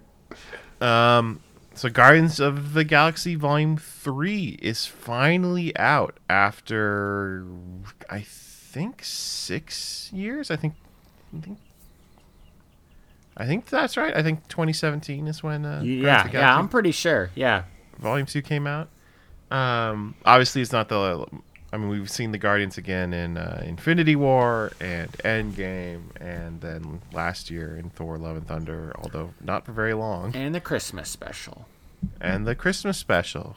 Um, 0.80 1.40
so 1.74 1.88
Guardians 1.88 2.40
of 2.40 2.74
the 2.74 2.84
Galaxy 2.84 3.34
Volume 3.36 3.76
Three 3.76 4.58
is 4.60 4.86
finally 4.86 5.76
out 5.76 6.18
after 6.28 7.44
I 8.10 8.20
think 8.20 9.02
six 9.04 10.10
years. 10.12 10.50
I 10.50 10.56
think, 10.56 10.74
I 11.36 11.40
think, 11.40 11.58
I 13.36 13.46
think 13.46 13.66
that's 13.66 13.96
right. 13.96 14.14
I 14.16 14.22
think 14.22 14.48
2017 14.48 15.28
is 15.28 15.42
when. 15.42 15.64
Uh, 15.64 15.78
Guardians 15.78 15.80
of 15.80 15.86
Yeah, 15.86 16.26
the 16.26 16.32
yeah, 16.32 16.58
I'm 16.58 16.68
pretty 16.68 16.92
sure. 16.92 17.30
Yeah. 17.34 17.64
Volume 17.98 18.26
Two 18.26 18.42
came 18.42 18.66
out. 18.66 18.88
Um, 19.50 20.14
obviously, 20.24 20.60
it's 20.62 20.72
not 20.72 20.88
the. 20.88 21.26
I 21.72 21.78
mean, 21.78 21.88
we've 21.88 22.10
seen 22.10 22.32
the 22.32 22.38
Guardians 22.38 22.76
again 22.76 23.14
in 23.14 23.38
uh, 23.38 23.62
Infinity 23.64 24.14
War 24.14 24.72
and 24.78 25.10
Endgame, 25.24 26.02
and 26.20 26.60
then 26.60 27.00
last 27.12 27.50
year 27.50 27.74
in 27.76 27.88
Thor: 27.90 28.18
Love 28.18 28.36
and 28.36 28.46
Thunder, 28.46 28.92
although 28.98 29.32
not 29.40 29.64
for 29.64 29.72
very 29.72 29.94
long 29.94 30.36
And 30.36 30.54
the 30.54 30.60
Christmas 30.60 31.08
special. 31.08 31.66
and 32.20 32.46
the 32.46 32.54
Christmas 32.54 32.98
special, 32.98 33.56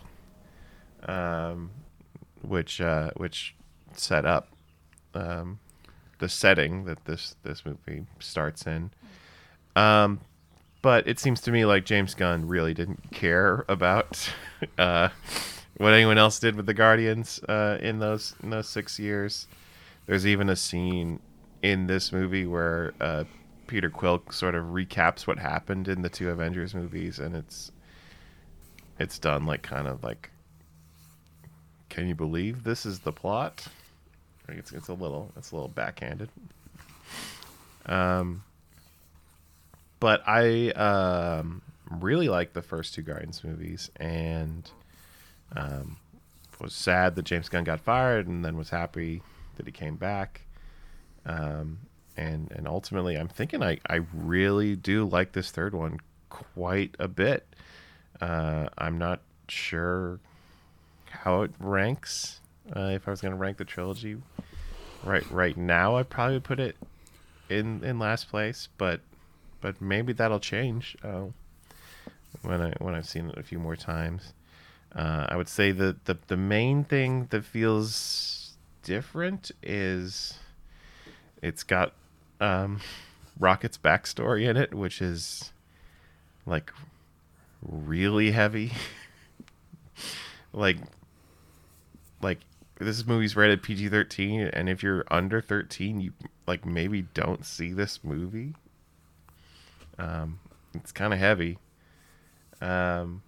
um, 1.07 1.71
which 2.41 2.79
uh, 2.79 3.11
which 3.17 3.53
set 3.93 4.25
up 4.25 4.47
um, 5.13 5.59
the 6.19 6.29
setting 6.29 6.85
that 6.85 7.03
this 7.05 7.35
this 7.43 7.65
movie 7.65 8.05
starts 8.19 8.65
in. 8.65 8.91
Um, 9.75 10.21
but 10.81 11.07
it 11.07 11.19
seems 11.19 11.41
to 11.41 11.51
me 11.51 11.65
like 11.65 11.83
James 11.83 12.13
Gunn 12.13 12.47
really 12.47 12.73
didn't 12.73 13.11
care 13.11 13.65
about 13.67 14.31
uh, 14.77 15.09
what 15.77 15.93
anyone 15.93 16.17
else 16.17 16.39
did 16.39 16.55
with 16.55 16.65
the 16.65 16.73
Guardians 16.73 17.41
uh, 17.49 17.77
in 17.81 17.99
those 17.99 18.35
in 18.41 18.49
those 18.49 18.69
six 18.69 18.99
years. 18.99 19.47
There's 20.05 20.25
even 20.27 20.49
a 20.49 20.55
scene 20.55 21.19
in 21.61 21.87
this 21.87 22.11
movie 22.11 22.45
where 22.45 22.93
uh, 23.01 23.23
Peter 23.67 23.89
Quill 23.89 24.21
sort 24.29 24.55
of 24.55 24.65
recaps 24.65 25.25
what 25.25 25.39
happened 25.39 25.87
in 25.87 26.01
the 26.01 26.09
two 26.09 26.29
Avengers 26.29 26.75
movies, 26.75 27.19
and 27.19 27.35
it's 27.35 27.71
it's 28.99 29.19
done 29.19 29.45
like 29.45 29.61
kind 29.61 29.87
of 29.87 30.03
like 30.03 30.29
can 31.89 32.07
you 32.07 32.15
believe 32.15 32.63
this 32.63 32.85
is 32.85 32.99
the 32.99 33.11
plot 33.11 33.67
it's, 34.49 34.71
it's 34.71 34.87
a 34.87 34.93
little 34.93 35.31
it's 35.37 35.51
a 35.51 35.55
little 35.55 35.69
backhanded 35.69 36.29
um 37.87 38.43
but 39.99 40.21
i 40.27 40.69
um 40.71 41.61
really 41.89 42.29
like 42.29 42.53
the 42.53 42.61
first 42.61 42.93
two 42.93 43.01
guardians 43.01 43.43
movies 43.43 43.91
and 43.97 44.71
um 45.55 45.97
was 46.59 46.73
sad 46.73 47.15
that 47.15 47.25
james 47.25 47.49
gunn 47.49 47.63
got 47.63 47.79
fired 47.79 48.27
and 48.27 48.45
then 48.45 48.57
was 48.57 48.69
happy 48.69 49.21
that 49.57 49.65
he 49.65 49.71
came 49.71 49.95
back 49.95 50.41
um 51.25 51.79
and 52.15 52.51
and 52.51 52.67
ultimately 52.67 53.17
i'm 53.17 53.27
thinking 53.27 53.61
i 53.61 53.77
i 53.89 53.99
really 54.13 54.75
do 54.75 55.05
like 55.05 55.33
this 55.33 55.51
third 55.51 55.73
one 55.73 55.99
quite 56.29 56.95
a 56.99 57.07
bit 57.07 57.45
uh, 58.21 58.69
I'm 58.77 58.97
not 58.97 59.21
sure 59.47 60.19
how 61.09 61.41
it 61.41 61.51
ranks. 61.59 62.39
Uh, 62.75 62.91
if 62.93 63.07
I 63.07 63.11
was 63.11 63.21
going 63.21 63.33
to 63.33 63.37
rank 63.37 63.57
the 63.57 63.65
trilogy, 63.65 64.17
right 65.03 65.29
right 65.31 65.55
now, 65.55 65.97
I'd 65.97 66.09
probably 66.09 66.39
put 66.39 66.59
it 66.59 66.75
in 67.49 67.83
in 67.83 67.99
last 67.99 68.29
place. 68.29 68.69
But 68.77 69.01
but 69.61 69.81
maybe 69.81 70.13
that'll 70.13 70.39
change 70.39 70.95
uh, 71.03 71.25
when 72.41 72.61
I 72.61 72.73
when 72.79 72.95
I've 72.95 73.07
seen 73.07 73.29
it 73.29 73.37
a 73.37 73.43
few 73.43 73.59
more 73.59 73.75
times. 73.75 74.33
Uh, 74.95 75.25
I 75.27 75.35
would 75.35 75.49
say 75.49 75.71
that 75.71 76.05
the 76.05 76.17
the 76.27 76.37
main 76.37 76.83
thing 76.83 77.27
that 77.31 77.43
feels 77.43 78.53
different 78.83 79.51
is 79.61 80.39
it's 81.41 81.63
got 81.63 81.93
um, 82.39 82.79
Rocket's 83.37 83.77
backstory 83.77 84.47
in 84.49 84.55
it, 84.55 84.73
which 84.73 85.01
is 85.01 85.51
like 86.45 86.71
really 87.61 88.31
heavy. 88.31 88.71
like 90.53 90.77
like 92.21 92.39
this 92.79 93.05
movie's 93.05 93.35
rated 93.35 93.63
PG-13 93.63 94.49
and 94.51 94.67
if 94.67 94.83
you're 94.83 95.05
under 95.09 95.41
13 95.41 96.01
you 96.01 96.11
like 96.45 96.65
maybe 96.65 97.03
don't 97.13 97.45
see 97.45 97.73
this 97.73 98.03
movie. 98.03 98.53
Um 99.97 100.39
it's 100.73 100.91
kind 100.91 101.13
of 101.13 101.19
heavy. 101.19 101.57
Um 102.61 103.21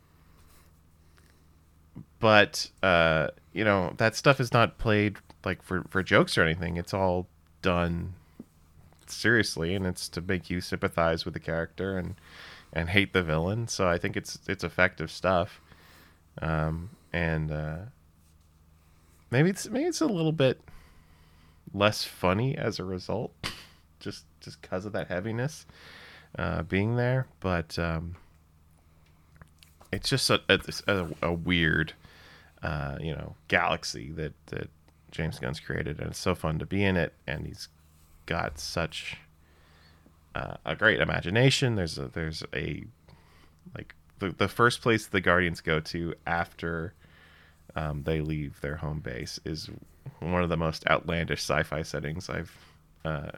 but 2.19 2.69
uh 2.83 3.27
you 3.53 3.63
know 3.63 3.93
that 3.97 4.15
stuff 4.15 4.39
is 4.39 4.53
not 4.53 4.77
played 4.77 5.17
like 5.45 5.61
for 5.61 5.83
for 5.89 6.03
jokes 6.03 6.37
or 6.37 6.43
anything. 6.43 6.77
It's 6.77 6.93
all 6.93 7.27
done 7.61 8.13
seriously 9.07 9.73
and 9.73 9.85
it's 9.85 10.09
to 10.09 10.21
make 10.21 10.49
you 10.49 10.61
sympathize 10.61 11.25
with 11.25 11.33
the 11.33 11.39
character 11.39 11.97
and 11.97 12.15
and 12.73 12.89
hate 12.89 13.13
the 13.13 13.23
villain. 13.23 13.67
So 13.67 13.87
I 13.87 13.97
think 13.97 14.17
it's 14.17 14.39
it's 14.47 14.63
effective 14.63 15.09
stuff. 15.11 15.61
Um, 16.41 16.91
and 17.13 17.51
uh, 17.51 17.77
maybe 19.31 19.49
it's 19.49 19.67
maybe 19.69 19.85
it's 19.85 20.01
a 20.01 20.05
little 20.05 20.31
bit 20.31 20.61
less 21.73 22.03
funny 22.03 22.57
as 22.57 22.79
a 22.79 22.83
result, 22.83 23.33
just 23.99 24.25
just 24.41 24.61
because 24.61 24.85
of 24.85 24.93
that 24.93 25.07
heaviness 25.07 25.65
uh, 26.37 26.63
being 26.63 26.95
there. 26.95 27.27
But 27.39 27.77
um, 27.79 28.15
it's 29.91 30.09
just 30.09 30.29
a, 30.29 30.41
a, 30.87 31.07
a 31.21 31.33
weird, 31.33 31.93
uh, 32.63 32.97
you 32.99 33.13
know, 33.13 33.35
galaxy 33.47 34.11
that 34.11 34.33
that 34.47 34.69
James 35.11 35.39
Gunn's 35.39 35.59
created, 35.59 35.99
and 35.99 36.09
it's 36.09 36.19
so 36.19 36.35
fun 36.35 36.59
to 36.59 36.65
be 36.65 36.83
in 36.83 36.97
it. 36.97 37.13
And 37.25 37.47
he's 37.47 37.69
got 38.25 38.59
such 38.59 39.17
uh, 40.35 40.57
a 40.65 40.75
great 40.75 40.99
imagination. 40.99 41.75
There's 41.75 41.97
a 41.97 42.07
there's 42.07 42.43
a 42.53 42.83
like 43.75 43.95
the 44.19 44.29
the 44.29 44.47
first 44.47 44.81
place 44.81 45.07
the 45.07 45.21
Guardians 45.21 45.61
go 45.61 45.79
to 45.79 46.13
after 46.25 46.93
um, 47.75 48.03
they 48.03 48.21
leave 48.21 48.59
their 48.61 48.77
home 48.77 48.99
base 48.99 49.39
is 49.45 49.69
one 50.19 50.43
of 50.43 50.49
the 50.49 50.57
most 50.57 50.87
outlandish 50.87 51.41
sci-fi 51.41 51.83
settings 51.83 52.29
I've 52.29 52.55
uh, 53.05 53.31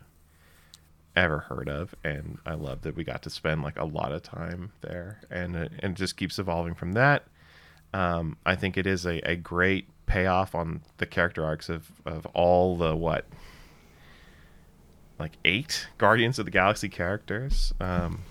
ever 1.16 1.40
heard 1.40 1.68
of, 1.68 1.94
and 2.04 2.38
I 2.46 2.54
love 2.54 2.82
that 2.84 2.96
we 2.96 3.04
got 3.04 3.22
to 3.24 3.30
spend 3.30 3.64
like 3.64 3.78
a 3.78 3.86
lot 3.86 4.12
of 4.12 4.24
time 4.24 4.72
there, 4.82 5.22
and 5.30 5.56
it, 5.56 5.72
and 5.80 5.94
it 5.94 5.98
just 5.98 6.16
keeps 6.16 6.40
evolving 6.40 6.76
from 6.76 6.94
that. 6.94 7.26
Um, 7.94 8.38
I 8.46 8.56
think 8.56 8.78
it 8.78 8.86
is 8.86 9.06
a, 9.06 9.20
a 9.30 9.36
great 9.36 9.88
payoff 10.06 10.56
on 10.56 10.82
the 10.98 11.06
character 11.06 11.46
arcs 11.46 11.70
of, 11.70 11.92
of 12.06 12.26
all 12.28 12.78
the 12.78 12.96
what 12.96 13.26
like 15.20 15.34
eight 15.44 15.88
Guardians 15.98 16.40
of 16.40 16.46
the 16.46 16.52
Galaxy 16.52 16.90
characters. 16.90 17.74
Um, 17.80 18.22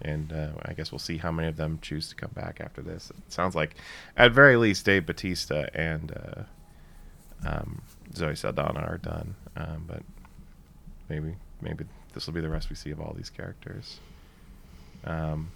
and 0.00 0.32
uh, 0.32 0.50
I 0.64 0.74
guess 0.74 0.92
we'll 0.92 0.98
see 0.98 1.16
how 1.16 1.32
many 1.32 1.48
of 1.48 1.56
them 1.56 1.78
choose 1.82 2.08
to 2.10 2.14
come 2.14 2.30
back 2.34 2.60
after 2.60 2.82
this. 2.82 3.10
It 3.10 3.32
sounds 3.32 3.54
like, 3.54 3.76
at 4.16 4.32
very 4.32 4.56
least, 4.56 4.84
Dave 4.84 5.06
Batista 5.06 5.66
and 5.74 6.12
uh, 6.12 7.48
um, 7.48 7.82
Zoe 8.14 8.34
Saldana 8.36 8.80
are 8.80 8.98
done. 8.98 9.34
Um, 9.56 9.84
but 9.86 10.02
maybe 11.08 11.36
maybe 11.60 11.84
this 12.12 12.26
will 12.26 12.34
be 12.34 12.40
the 12.40 12.48
rest 12.48 12.70
we 12.70 12.76
see 12.76 12.90
of 12.90 13.00
all 13.00 13.14
these 13.16 13.30
characters. 13.30 13.98
Um, 15.04 15.50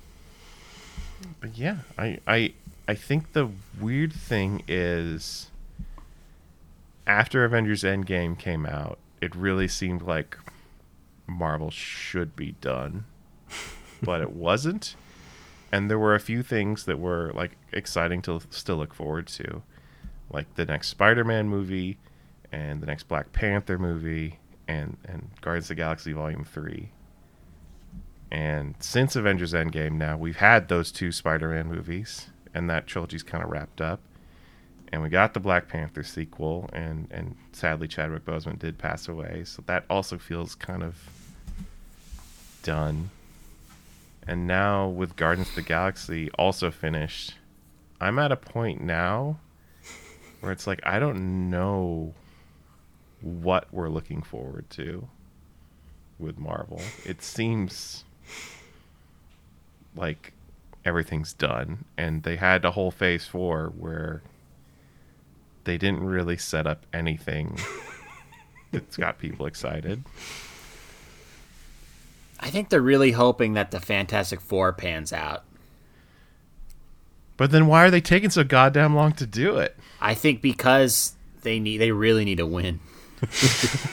but 1.41 1.57
yeah, 1.57 1.79
I 1.99 2.19
I 2.27 2.53
I 2.88 2.95
think 2.95 3.35
the 3.35 3.50
weird 3.78 4.14
thing 4.14 4.62
is 4.66 5.50
after 7.07 7.45
Avengers 7.45 7.83
Endgame 7.83 8.38
came 8.38 8.64
out, 8.64 8.99
it 9.21 9.37
really 9.37 9.68
seemed 9.68 10.00
like 10.00 10.38
Marvel 11.26 11.71
should 11.71 12.35
be 12.35 12.52
done, 12.62 13.04
but 14.02 14.23
it 14.23 14.33
wasn't. 14.33 14.97
And 15.71 15.90
there 15.90 15.99
were 15.99 16.14
a 16.14 16.21
few 16.21 16.42
things 16.42 16.87
that 16.87 16.99
were 16.99 17.30
like 17.35 17.59
exciting 17.73 18.23
to 18.23 18.40
still 18.49 18.76
look 18.76 18.95
forward 18.95 19.26
to, 19.28 19.62
like 20.30 20.54
the 20.54 20.64
next 20.64 20.88
Spider-Man 20.88 21.47
movie, 21.47 21.99
and 22.50 22.80
the 22.80 22.87
next 22.87 23.07
Black 23.07 23.33
Panther 23.33 23.78
movie, 23.78 24.38
and 24.66 24.97
and 25.04 25.28
Guardians 25.42 25.66
of 25.66 25.68
the 25.68 25.75
Galaxy 25.75 26.12
Volume 26.14 26.45
Three. 26.45 26.92
And 28.30 28.75
since 28.78 29.14
Avengers 29.14 29.52
Endgame, 29.52 29.92
now 29.92 30.16
we've 30.16 30.37
had 30.37 30.68
those 30.68 30.90
two 30.90 31.12
Spider-Man 31.12 31.66
movies, 31.66 32.28
and 32.55 32.69
that 32.71 32.87
trilogy's 32.87 33.23
kind 33.23 33.43
of 33.43 33.50
wrapped 33.50 33.81
up. 33.81 34.00
And 34.90 35.02
we 35.02 35.11
got 35.11 35.35
the 35.35 35.40
Black 35.40 35.69
Panther 35.69 36.02
sequel, 36.02 36.71
and 36.73 37.09
and 37.11 37.37
sadly 37.52 37.88
Chadwick 37.88 38.25
Boseman 38.25 38.59
did 38.59 38.78
pass 38.78 39.09
away, 39.09 39.43
so 39.45 39.62
that 39.67 39.85
also 39.90 40.17
feels 40.17 40.55
kind 40.55 40.83
of 40.83 40.97
done. 42.62 43.11
And 44.26 44.47
now 44.47 44.88
with 44.88 45.17
Guardians 45.17 45.50
of 45.50 45.55
the 45.57 45.62
Galaxy 45.62 46.31
also 46.38 46.71
finished, 46.71 47.35
I'm 48.00 48.19
at 48.19 48.33
a 48.33 48.37
point 48.37 48.81
now 48.83 49.38
where 50.40 50.52
it's 50.52 50.67
like 50.67 50.81
I 50.85 50.99
don't 50.99 51.50
know 51.50 52.14
what 53.21 53.67
we're 53.73 53.88
looking 53.88 54.23
forward 54.23 54.71
to 54.71 55.09
with 56.19 56.38
Marvel. 56.38 56.81
It 57.05 57.23
seems 57.23 58.05
like 59.97 60.33
everything's 60.88 61.33
done 61.35 61.85
and 61.97 62.23
they 62.23 62.37
had 62.37 62.64
a 62.64 62.71
whole 62.73 62.90
phase 62.90 63.26
4 63.26 63.73
where 63.76 64.23
they 65.64 65.76
didn't 65.76 66.00
really 66.02 66.37
set 66.38 66.66
up 66.66 66.87
anything 66.95 67.59
that's 68.73 68.97
got 68.97 69.18
people 69.18 69.45
excited. 69.47 70.02
I 72.40 72.50
think 72.50 72.71
they're 72.71 72.80
really 72.80 73.12
hoping 73.12 73.52
that 73.54 73.71
the 73.71 73.80
Fantastic 73.80 74.40
Four 74.40 74.73
pans 74.73 75.12
out. 75.12 75.45
But 77.37 77.50
then 77.50 77.66
why 77.66 77.85
are 77.85 77.90
they 77.90 78.00
taking 78.00 78.30
so 78.30 78.45
goddamn 78.45 78.95
long 78.95 79.12
to 79.12 79.26
do 79.26 79.59
it? 79.59 79.76
I 80.00 80.14
think 80.14 80.40
because 80.40 81.14
they 81.42 81.61
need, 81.61 81.78
they 81.78 81.90
really 81.92 82.25
need 82.25 82.40
a 82.40 82.47
win. 82.47 82.80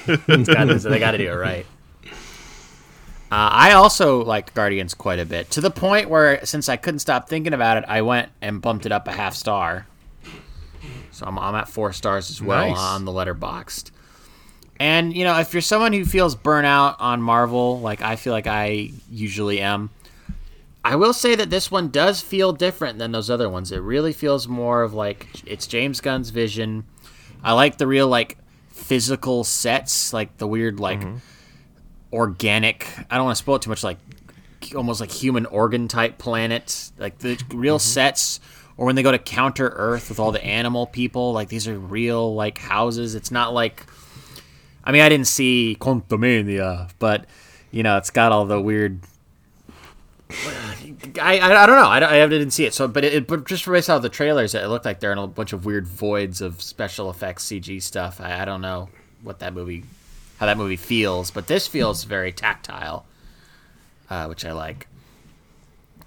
Gotta- 0.08 0.80
so 0.80 0.90
they 0.90 1.00
got 1.00 1.12
to 1.12 1.18
do 1.18 1.28
it 1.32 1.36
right. 1.36 1.66
Uh, 3.32 3.50
I 3.52 3.74
also 3.74 4.24
liked 4.24 4.54
Guardians 4.54 4.94
quite 4.94 5.20
a 5.20 5.26
bit 5.26 5.50
to 5.52 5.62
the 5.62 5.72
point 5.72 6.10
where, 6.10 6.46
since 6.46 6.70
I 6.70 6.78
couldn't 6.78 7.00
stop 7.00 7.28
thinking 7.28 7.54
about 7.54 7.78
it, 7.78 7.86
I 7.88 8.02
went 8.04 8.30
and 8.42 8.62
bumped 8.62 8.86
it 8.86 8.92
up 8.92 9.08
a 9.08 9.12
half 9.12 9.34
star. 9.36 9.88
So 11.12 11.26
I'm, 11.26 11.40
I'm 11.40 11.56
at 11.56 11.68
four 11.68 11.92
stars 11.92 12.30
as 12.30 12.42
well 12.42 12.70
Nice. 12.70 12.78
on 12.78 13.06
the 13.06 13.12
Letterboxd. 13.12 13.92
And 14.80 15.16
you 15.16 15.24
know, 15.24 15.40
if 15.40 15.54
you're 15.54 15.62
someone 15.62 15.94
who 15.94 16.06
feels 16.06 16.36
burnout 16.36 16.98
on 17.00 17.22
Marvel, 17.22 17.80
like 17.80 18.02
I 18.02 18.16
feel 18.18 18.34
like 18.34 18.48
I 18.48 18.92
usually 19.10 19.60
am, 19.62 19.90
I 20.84 20.98
will 20.98 21.14
say 21.14 21.34
that 21.36 21.50
this 21.50 21.72
one 21.72 21.90
does 21.90 22.22
feel 22.22 22.52
different 22.54 23.00
than 23.00 23.12
those 23.12 23.30
other 23.30 23.50
ones. 23.50 23.72
It 23.72 23.80
really 23.80 24.14
feels 24.14 24.48
more 24.48 24.84
of 24.84 24.94
like 24.94 25.28
it's 25.48 25.66
James 25.66 26.00
Gunn's 26.02 26.30
vision. 26.30 26.84
I 27.44 27.54
like 27.54 27.78
the 27.78 27.88
real 27.88 28.08
like 28.08 28.38
physical 28.70 29.44
sets, 29.46 30.12
like 30.14 30.38
the 30.38 30.48
weird 30.48 30.80
like 30.80 31.02
organic. 32.16 32.88
I 33.10 33.18
don't 33.18 33.26
want 33.26 33.38
to 33.38 33.44
spoil 33.44 33.58
it 33.58 33.62
too 33.62 33.70
much, 33.70 33.84
like 33.84 33.98
almost 34.76 35.00
like 35.00 35.12
human 35.12 35.46
organ 35.46 35.88
type 35.88 36.18
planet, 36.18 36.92
like 36.98 37.20
the 37.20 37.42
real 37.54 37.78
mm-hmm. 37.78 37.82
sets. 37.82 38.40
Or 38.78 38.86
when 38.86 38.96
they 38.96 39.04
go 39.04 39.12
to 39.12 39.20
Counter 39.20 39.70
Earth 39.70 40.10
with 40.10 40.20
all 40.20 40.32
the 40.32 40.44
animal 40.44 40.88
people, 40.88 41.32
like 41.32 41.48
these 41.48 41.68
are 41.68 41.78
real 41.78 42.34
like 42.36 42.58
houses. 42.58 43.16
It's 43.16 43.32
not 43.32 43.54
like 43.54 43.86
I 44.86 44.92
mean, 44.92 45.02
I 45.02 45.10
didn't 45.10 45.28
see 45.28 45.76
Quantumania, 45.80 46.92
but 47.00 47.26
you 47.72 47.84
know, 47.84 47.98
it's 47.98 48.12
got 48.12 48.32
all 48.32 48.46
the 48.46 48.62
weird. 48.62 49.00
I, 51.20 51.40
I, 51.40 51.64
I 51.64 51.66
don't 51.66 51.76
know. 51.76 51.88
I, 51.88 52.24
I 52.24 52.28
didn't 52.28 52.52
see 52.52 52.66
it. 52.66 52.74
So, 52.74 52.88
but 52.88 53.04
it, 53.04 53.28
but 53.28 53.46
just 53.48 53.66
based 53.66 53.90
off 53.90 54.02
the 54.02 54.10
trailers, 54.10 54.54
it 54.54 54.68
looked 54.68 54.86
like 54.86 55.00
they're 55.00 55.12
in 55.12 55.18
a 55.18 55.28
bunch 55.28 55.54
of 55.54 55.66
weird 55.66 55.88
voids 55.88 56.42
of 56.42 56.62
special 56.62 57.10
effects 57.10 57.46
CG 57.46 57.82
stuff. 57.82 58.22
I, 58.22 58.42
I 58.42 58.46
don't 58.46 58.62
know 58.62 58.90
what 59.24 59.40
that 59.40 59.54
movie, 59.54 59.86
how 60.38 60.46
that 60.46 60.58
movie 60.58 60.76
feels, 60.76 61.32
but 61.32 61.48
this 61.48 61.68
feels 61.68 62.04
very 62.04 62.32
tactile, 62.32 63.06
uh, 64.10 64.26
which 64.26 64.46
I 64.46 64.52
like. 64.52 64.88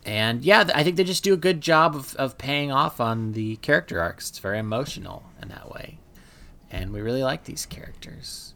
And 0.04 0.42
yeah, 0.42 0.68
I 0.74 0.84
think 0.84 0.96
they 0.96 1.04
just 1.04 1.24
do 1.24 1.34
a 1.34 1.38
good 1.38 1.60
job 1.60 1.94
of, 1.94 2.14
of 2.16 2.38
paying 2.38 2.72
off 2.72 3.00
on 3.00 3.32
the 3.32 3.56
character 3.56 4.00
arcs. 4.00 4.30
It's 4.30 4.38
very 4.38 4.58
emotional 4.58 5.24
in 5.42 5.48
that 5.48 5.72
way, 5.72 5.98
and 6.70 6.92
we 6.92 7.00
really 7.00 7.22
like 7.22 7.44
these 7.44 7.66
characters. 7.66 8.54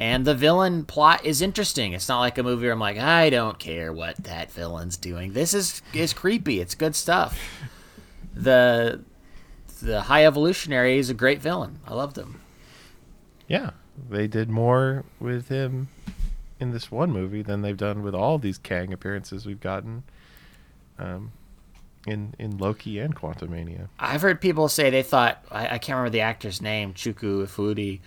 And 0.00 0.24
the 0.24 0.34
villain 0.34 0.84
plot 0.84 1.24
is 1.24 1.40
interesting. 1.40 1.92
It's 1.92 2.08
not 2.08 2.18
like 2.18 2.36
a 2.36 2.42
movie 2.42 2.64
where 2.64 2.72
I'm 2.72 2.80
like, 2.80 2.98
I 2.98 3.30
don't 3.30 3.58
care 3.60 3.92
what 3.92 4.16
that 4.16 4.50
villain's 4.50 4.96
doing. 4.96 5.32
This 5.32 5.54
is 5.54 5.82
is 5.92 6.12
creepy. 6.12 6.60
It's 6.60 6.74
good 6.74 6.96
stuff. 6.96 7.40
The 8.34 9.02
the 9.80 10.02
High 10.02 10.26
Evolutionary 10.26 10.98
is 10.98 11.10
a 11.10 11.14
great 11.14 11.40
villain. 11.40 11.78
I 11.86 11.94
love 11.94 12.14
them. 12.14 12.40
Yeah, 13.46 13.70
they 14.10 14.26
did 14.26 14.50
more 14.50 15.04
with 15.20 15.48
him 15.48 15.88
in 16.60 16.72
this 16.72 16.90
one 16.90 17.10
movie 17.10 17.42
than 17.42 17.62
they've 17.62 17.76
done 17.76 18.02
with 18.02 18.14
all 18.14 18.38
these 18.38 18.58
Kang 18.58 18.92
appearances 18.92 19.46
we've 19.46 19.60
gotten 19.60 20.02
um, 20.98 21.32
in 22.06 22.34
in 22.38 22.58
Loki 22.58 22.98
and 22.98 23.14
Quantumania. 23.14 23.88
I've 23.98 24.22
heard 24.22 24.40
people 24.40 24.68
say 24.68 24.90
they 24.90 25.02
thought 25.02 25.44
I, 25.50 25.64
I 25.66 25.78
can't 25.78 25.96
remember 25.96 26.10
the 26.10 26.20
actor's 26.20 26.60
name, 26.60 26.94
Chukwudi 26.94 27.46
Iwuji, 27.46 28.00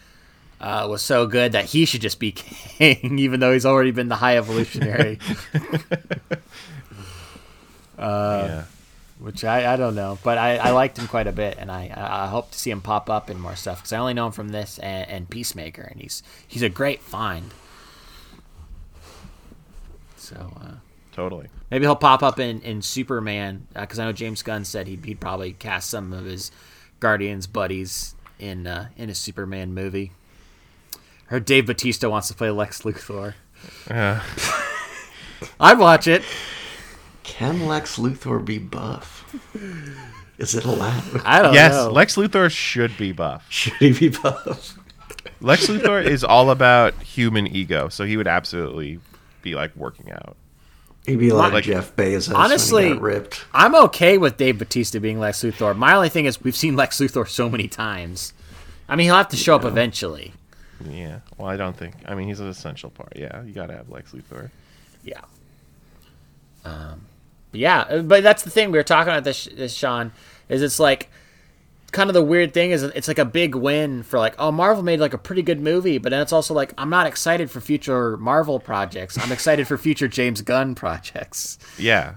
uh, 0.60 0.88
was 0.90 1.02
so 1.02 1.28
good 1.28 1.52
that 1.54 1.66
he 1.66 1.86
should 1.86 2.02
just 2.02 2.20
be 2.20 2.32
Kang, 2.34 3.20
even 3.20 3.40
though 3.40 3.54
he's 3.54 3.66
already 3.66 3.92
been 3.92 4.08
the 4.08 4.16
High 4.16 4.38
Evolutionary. 4.38 5.20
yeah, 7.98 8.66
which 9.20 9.44
I, 9.44 9.74
I 9.74 9.78
don't 9.78 9.96
know, 9.96 10.20
but 10.24 10.38
I, 10.38 10.58
I 10.58 10.72
liked 10.72 10.98
him 10.98 11.08
quite 11.08 11.28
a 11.28 11.32
bit, 11.32 11.58
and 11.58 11.72
I, 11.72 11.92
I 11.96 12.28
hope 12.28 12.52
to 12.52 12.58
see 12.58 12.70
him 12.70 12.82
pop 12.82 13.10
up 13.10 13.30
in 13.30 13.40
more 13.40 13.56
stuff 13.56 13.80
because 13.80 13.94
I 13.94 13.98
only 13.98 14.14
know 14.14 14.28
him 14.28 14.32
from 14.32 14.50
this 14.50 14.78
and, 14.80 15.10
and 15.10 15.30
Peacemaker, 15.30 15.82
and 15.82 16.02
he's 16.02 16.22
he's 16.48 16.62
a 16.62 16.70
great 16.70 17.02
find. 17.02 17.52
So 20.18 20.52
uh, 20.62 20.72
totally. 21.12 21.48
maybe 21.72 21.86
he'll 21.86 21.96
pop 21.96 22.22
up 22.22 22.40
in 22.40 22.62
in 22.62 22.82
Superman 22.82 23.68
because 23.74 23.98
I 23.98 24.06
know 24.06 24.12
James 24.12 24.44
Gunn 24.44 24.66
said 24.66 24.88
he'd, 24.88 25.06
he'd 25.06 25.20
probably 25.20 25.54
cast 25.54 25.90
some 25.90 26.14
of 26.14 26.26
his 26.26 26.52
Guardians 27.00 27.48
buddies 27.48 28.16
in 28.40 28.68
uh, 28.68 28.90
in 28.98 29.10
a 29.10 29.16
Superman 29.16 29.74
movie. 29.74 30.12
Heard 31.28 31.46
Dave 31.46 31.66
Batista 31.66 32.10
wants 32.10 32.28
to 32.30 32.34
play 32.34 32.52
Lex 32.52 32.84
Luthor. 32.84 33.34
Uh, 33.90 34.22
I'd 35.60 35.80
watch 35.80 36.08
it. 36.08 36.24
Can 37.28 37.68
Lex 37.68 37.98
Luthor 37.98 38.44
be 38.44 38.58
buff? 38.58 39.36
Is 40.38 40.56
it 40.56 40.66
allowed? 40.66 41.04
I 41.26 41.42
don't 41.42 41.54
yes, 41.54 41.74
know. 41.74 41.88
Yes, 41.88 41.94
Lex 41.94 42.16
Luthor 42.16 42.50
should 42.50 42.98
be 42.98 43.12
buff. 43.12 43.46
Should 43.50 43.74
he 43.74 43.92
be 43.92 44.10
buff? 44.10 44.78
Lex 45.42 45.68
Luthor 45.68 46.04
is 46.04 46.24
all 46.24 46.50
about 46.52 46.94
human 47.02 47.46
ego, 47.48 47.90
so 47.90 48.06
he 48.06 48.18
would 48.18 48.28
absolutely 48.28 49.00
be 49.42 49.56
like 49.56 49.76
working 49.76 50.12
out. 50.12 50.36
He'd 51.06 51.20
be 51.20 51.32
like, 51.32 51.54
Like- 51.54 51.64
Jeff 51.66 51.96
Bezos 51.96 52.34
Honestly- 52.34 52.84
when 52.84 52.92
he 52.94 52.94
got 52.94 53.02
ripped. 53.02 53.46
I'm 53.54 53.76
okay 53.76 54.18
with 54.18 54.38
Dave 54.38 54.58
Batista 54.58 55.00
being 55.00 55.20
Lex 55.20 55.42
Luthor. 55.42 55.76
My 55.76 55.96
only 55.96 56.10
thing 56.10 56.26
is 56.26 56.42
we've 56.42 56.56
seen 56.56 56.76
Lex 56.76 56.98
Luthor 57.00 57.28
so 57.28 57.50
many 57.50 57.68
times. 57.68 58.34
I 58.90 58.96
mean, 58.96 59.06
he'll 59.06 59.16
have 59.16 59.30
to 59.30 59.38
show 59.38 59.56
up 59.56 59.66
eventually. 59.66 60.34
Yeah. 60.90 61.20
Well, 61.38 61.48
I 61.50 61.58
don't 61.58 61.76
think. 61.76 61.96
I 62.06 62.16
mean, 62.16 62.28
he's 62.28 62.40
an 62.40 62.48
essential 62.48 62.90
part. 62.90 63.14
Yeah, 63.16 63.44
you 63.44 63.54
got 63.54 63.68
to 63.68 63.74
have 63.74 63.90
Lex 63.90 64.12
Luthor. 64.14 64.50
Yeah. 65.04 65.22
Um, 66.64 67.02
but 67.02 67.17
yeah, 67.52 67.82
uh, 67.82 68.02
but 68.02 68.24
that's 68.24 68.44
the 68.44 68.50
thing 68.50 68.72
we 68.72 68.78
were 68.78 68.84
talking 68.84 69.12
about 69.12 69.24
this, 69.24 69.46
this 69.46 69.74
Sean, 69.74 70.12
is 70.50 70.62
it's 70.62 70.80
like 70.80 71.10
kind 71.92 72.10
of 72.10 72.14
the 72.14 72.24
weird 72.24 72.54
thing 72.54 72.72
is 72.72 72.84
it's 72.84 73.08
like 73.08 73.18
a 73.18 73.26
big 73.26 73.56
win 73.56 74.04
for 74.04 74.20
like 74.20 74.36
oh 74.38 74.52
Marvel 74.52 74.84
made 74.84 75.00
like 75.00 75.14
a 75.14 75.18
pretty 75.18 75.42
good 75.42 75.60
movie, 75.62 75.98
but 75.98 76.10
then 76.10 76.22
it's 76.22 76.34
also 76.34 76.54
like 76.54 76.74
I'm 76.78 76.90
not 76.90 77.08
excited 77.08 77.50
for 77.50 77.62
future 77.62 78.18
Marvel 78.18 78.60
projects. 78.60 79.18
I'm 79.18 79.32
excited 79.32 79.68
for 79.68 79.78
future 79.78 80.08
James 80.08 80.42
Gunn 80.42 80.76
projects. 80.76 81.58
Yeah. 81.78 82.16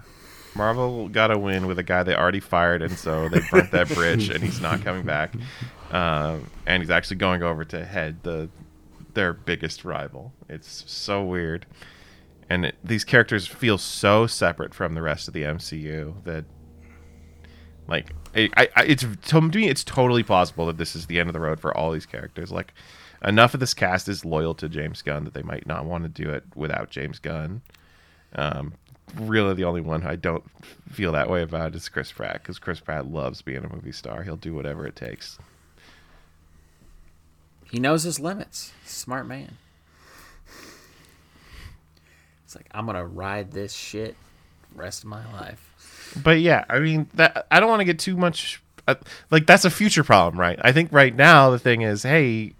Marvel 0.53 1.07
got 1.07 1.31
a 1.31 1.37
win 1.37 1.65
with 1.65 1.79
a 1.79 1.83
guy 1.83 2.03
they 2.03 2.13
already 2.13 2.41
fired, 2.41 2.81
and 2.81 2.97
so 2.97 3.29
they 3.29 3.39
burnt 3.49 3.71
that 3.71 3.87
bridge, 3.87 4.29
and 4.29 4.43
he's 4.43 4.59
not 4.59 4.81
coming 4.83 5.05
back. 5.05 5.33
Um, 5.91 6.49
and 6.65 6.83
he's 6.83 6.89
actually 6.89 7.17
going 7.17 7.41
over 7.41 7.63
to 7.65 7.85
head 7.85 8.23
the 8.23 8.49
their 9.13 9.33
biggest 9.33 9.85
rival. 9.85 10.33
It's 10.49 10.83
so 10.87 11.23
weird, 11.23 11.65
and 12.51 12.65
it, 12.65 12.75
these 12.83 13.05
characters 13.05 13.47
feel 13.47 13.77
so 13.77 14.27
separate 14.27 14.73
from 14.73 14.93
the 14.93 15.01
rest 15.01 15.29
of 15.29 15.33
the 15.33 15.43
MCU 15.43 16.21
that, 16.25 16.43
like, 17.87 18.13
I, 18.35 18.67
I, 18.75 18.83
it's 18.83 19.05
to 19.27 19.39
me, 19.39 19.69
it's 19.69 19.85
totally 19.85 20.21
possible 20.21 20.65
that 20.65 20.77
this 20.77 20.93
is 20.93 21.05
the 21.05 21.17
end 21.17 21.29
of 21.29 21.33
the 21.33 21.39
road 21.39 21.61
for 21.61 21.75
all 21.75 21.93
these 21.93 22.05
characters. 22.05 22.51
Like, 22.51 22.73
enough 23.23 23.53
of 23.53 23.61
this 23.61 23.73
cast 23.73 24.09
is 24.09 24.25
loyal 24.25 24.53
to 24.55 24.67
James 24.67 25.01
Gunn 25.01 25.23
that 25.23 25.33
they 25.33 25.43
might 25.43 25.65
not 25.65 25.85
want 25.85 26.03
to 26.03 26.09
do 26.09 26.29
it 26.29 26.43
without 26.53 26.89
James 26.89 27.19
Gunn. 27.19 27.61
Um, 28.35 28.73
really, 29.15 29.53
the 29.53 29.63
only 29.63 29.79
one 29.79 30.05
I 30.05 30.17
don't 30.17 30.43
feel 30.89 31.13
that 31.13 31.29
way 31.29 31.43
about 31.43 31.73
is 31.73 31.87
Chris 31.87 32.11
Pratt 32.11 32.41
because 32.43 32.59
Chris 32.59 32.81
Pratt 32.81 33.07
loves 33.07 33.41
being 33.41 33.63
a 33.63 33.73
movie 33.73 33.93
star. 33.93 34.23
He'll 34.23 34.35
do 34.35 34.53
whatever 34.53 34.85
it 34.85 34.97
takes. 34.97 35.39
He 37.71 37.79
knows 37.79 38.03
his 38.03 38.19
limits. 38.19 38.73
Smart 38.85 39.25
man. 39.25 39.55
It's 42.51 42.57
like 42.57 42.67
I'm 42.71 42.85
gonna 42.85 43.05
ride 43.05 43.51
this 43.53 43.71
shit 43.71 44.17
rest 44.75 45.03
of 45.03 45.09
my 45.09 45.23
life. 45.31 46.17
But 46.21 46.41
yeah, 46.41 46.65
I 46.69 46.79
mean 46.79 47.07
that 47.13 47.47
I 47.49 47.61
don't 47.61 47.69
want 47.69 47.79
to 47.79 47.85
get 47.85 47.97
too 47.97 48.17
much 48.17 48.61
uh, 48.89 48.95
like 49.29 49.45
that's 49.45 49.63
a 49.63 49.69
future 49.69 50.03
problem, 50.03 50.37
right? 50.37 50.59
I 50.61 50.73
think 50.73 50.91
right 50.91 51.15
now 51.15 51.49
the 51.49 51.59
thing 51.59 51.81
is, 51.81 52.03
hey, 52.03 52.51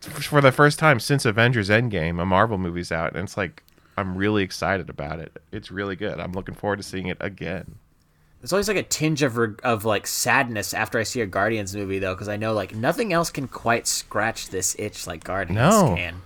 for 0.00 0.40
the 0.40 0.50
first 0.50 0.80
time 0.80 0.98
since 0.98 1.24
Avengers 1.24 1.68
Endgame, 1.68 2.20
a 2.20 2.26
Marvel 2.26 2.58
movie's 2.58 2.90
out, 2.90 3.14
and 3.14 3.22
it's 3.22 3.36
like 3.36 3.62
I'm 3.96 4.16
really 4.16 4.42
excited 4.42 4.90
about 4.90 5.20
it. 5.20 5.40
It's 5.52 5.70
really 5.70 5.94
good. 5.94 6.18
I'm 6.18 6.32
looking 6.32 6.56
forward 6.56 6.78
to 6.78 6.82
seeing 6.82 7.06
it 7.06 7.18
again. 7.20 7.76
There's 8.40 8.52
always 8.52 8.66
like 8.66 8.76
a 8.76 8.82
tinge 8.82 9.22
of 9.22 9.38
of 9.62 9.84
like 9.84 10.08
sadness 10.08 10.74
after 10.74 10.98
I 10.98 11.04
see 11.04 11.20
a 11.20 11.26
Guardians 11.26 11.76
movie 11.76 12.00
though, 12.00 12.14
because 12.16 12.28
I 12.28 12.36
know 12.38 12.54
like 12.54 12.74
nothing 12.74 13.12
else 13.12 13.30
can 13.30 13.46
quite 13.46 13.86
scratch 13.86 14.48
this 14.48 14.74
itch 14.80 15.06
like 15.06 15.22
Guardians 15.22 15.60
No. 15.60 15.94
can. 15.94 16.22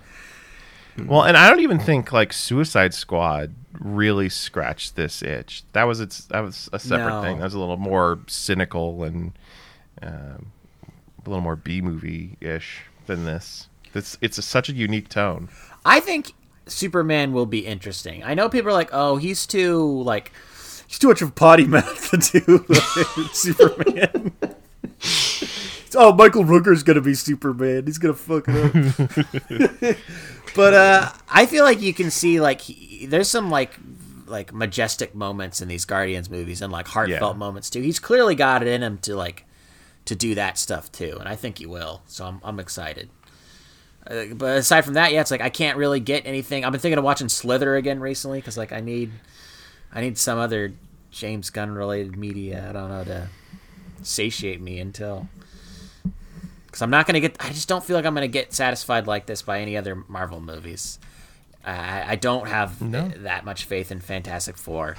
Well, 1.03 1.23
and 1.23 1.35
I 1.35 1.49
don't 1.49 1.59
even 1.59 1.79
think 1.79 2.11
like 2.13 2.31
Suicide 2.31 2.93
Squad 2.93 3.53
really 3.79 4.29
scratched 4.29 4.95
this 4.95 5.21
itch. 5.21 5.63
That 5.73 5.83
was 5.83 5.99
its 5.99 6.25
that 6.25 6.39
was 6.39 6.69
a 6.71 6.79
separate 6.79 7.15
No. 7.15 7.21
thing. 7.21 7.37
That 7.39 7.43
was 7.45 7.53
a 7.53 7.59
little 7.59 7.77
more 7.77 8.19
cynical 8.27 9.03
and 9.03 9.33
um, 10.01 10.51
a 11.25 11.29
little 11.29 11.41
more 11.41 11.55
B 11.57 11.81
movie 11.81 12.37
ish 12.39 12.83
than 13.07 13.25
this. 13.25 13.67
It's 13.93 14.17
it's 14.21 14.37
a, 14.37 14.41
such 14.41 14.69
a 14.69 14.73
unique 14.73 15.09
tone. 15.09 15.49
I 15.85 15.99
think 15.99 16.33
Superman 16.67 17.33
will 17.33 17.45
be 17.45 17.65
interesting. 17.65 18.23
I 18.23 18.33
know 18.33 18.47
people 18.49 18.69
are 18.69 18.73
like, 18.73 18.89
"Oh, 18.93 19.17
he's 19.17 19.45
too 19.45 20.01
like 20.03 20.31
he's 20.87 20.97
too 20.99 21.09
much 21.09 21.21
of 21.21 21.29
a 21.29 21.31
potty 21.33 21.65
mouth 21.65 22.09
to 22.31 22.39
do 22.39 22.65
Superman." 23.33 24.31
oh, 25.95 26.13
Michael 26.13 26.43
Rooker's 26.43 26.83
gonna 26.83 27.01
be 27.01 27.13
Superman. 27.13 27.85
He's 27.85 27.97
gonna 27.97 28.13
fuck 28.13 28.45
it 28.47 28.55
up. 29.89 29.97
but 30.55 30.73
uh, 30.73 31.11
I 31.29 31.45
feel 31.45 31.63
like 31.63 31.81
you 31.81 31.93
can 31.93 32.11
see 32.11 32.39
like 32.39 32.61
he, 32.61 33.05
there's 33.05 33.29
some 33.29 33.49
like 33.49 33.71
like 34.27 34.53
majestic 34.53 35.13
moments 35.13 35.61
in 35.61 35.67
these 35.67 35.85
Guardians 35.85 36.29
movies 36.29 36.61
and 36.61 36.71
like 36.71 36.87
heartfelt 36.87 37.35
Yeah. 37.35 37.39
moments 37.39 37.69
too. 37.69 37.81
He's 37.81 37.99
clearly 37.99 38.35
got 38.35 38.61
it 38.61 38.67
in 38.67 38.81
him 38.81 38.97
to 38.99 39.15
like 39.15 39.45
to 40.05 40.15
do 40.15 40.35
that 40.35 40.57
stuff 40.57 40.91
too, 40.91 41.17
and 41.19 41.27
I 41.27 41.35
think 41.35 41.57
he 41.59 41.65
will. 41.65 42.01
So 42.07 42.25
I'm 42.25 42.39
I'm 42.43 42.59
excited. 42.59 43.09
Uh, 44.07 44.25
but 44.35 44.57
aside 44.57 44.81
from 44.85 44.93
that, 44.93 45.11
yeah, 45.11 45.21
it's 45.21 45.31
like 45.31 45.41
I 45.41 45.49
can't 45.49 45.77
really 45.77 45.99
get 45.99 46.25
anything. 46.27 46.63
I've 46.63 46.71
been 46.71 46.81
thinking 46.81 46.97
of 46.99 47.03
watching 47.03 47.27
Slither 47.29 47.75
again 47.75 47.99
recently 47.99 48.39
because 48.39 48.55
like 48.57 48.71
I 48.71 48.79
need, 48.79 49.11
I 49.91 50.01
need 50.01 50.17
some 50.17 50.37
other 50.37 50.73
James 51.11 51.49
Gunn 51.49 51.71
related 51.71 52.15
media. 52.15 52.67
I 52.69 52.73
don't 52.73 52.89
know 52.89 53.03
to 53.05 53.29
satiate 54.03 54.61
me 54.61 54.77
until 54.79 55.27
because 56.75 56.81
I'm 56.81 56.89
not 56.89 57.07
gonna 57.07 57.21
get. 57.21 57.37
I 57.39 57.53
just 57.53 57.69
don't 57.69 57.81
feel 57.81 57.95
like 57.95 58.05
I'm 58.05 58.13
gonna 58.13 58.27
get 58.27 58.53
satisfied 58.53 59.07
like 59.07 59.27
this 59.27 59.41
by 59.41 59.61
any 59.61 59.77
other 59.77 59.95
Marvel 60.09 60.41
movies. 60.41 60.99
I, 61.65 62.11
I 62.11 62.15
don't 62.17 62.49
have 62.49 62.81
No. 62.81 63.07
that 63.07 63.45
much 63.45 63.63
faith 63.63 63.93
in 63.93 64.01
Fantastic 64.01 64.57
Four. 64.57 64.97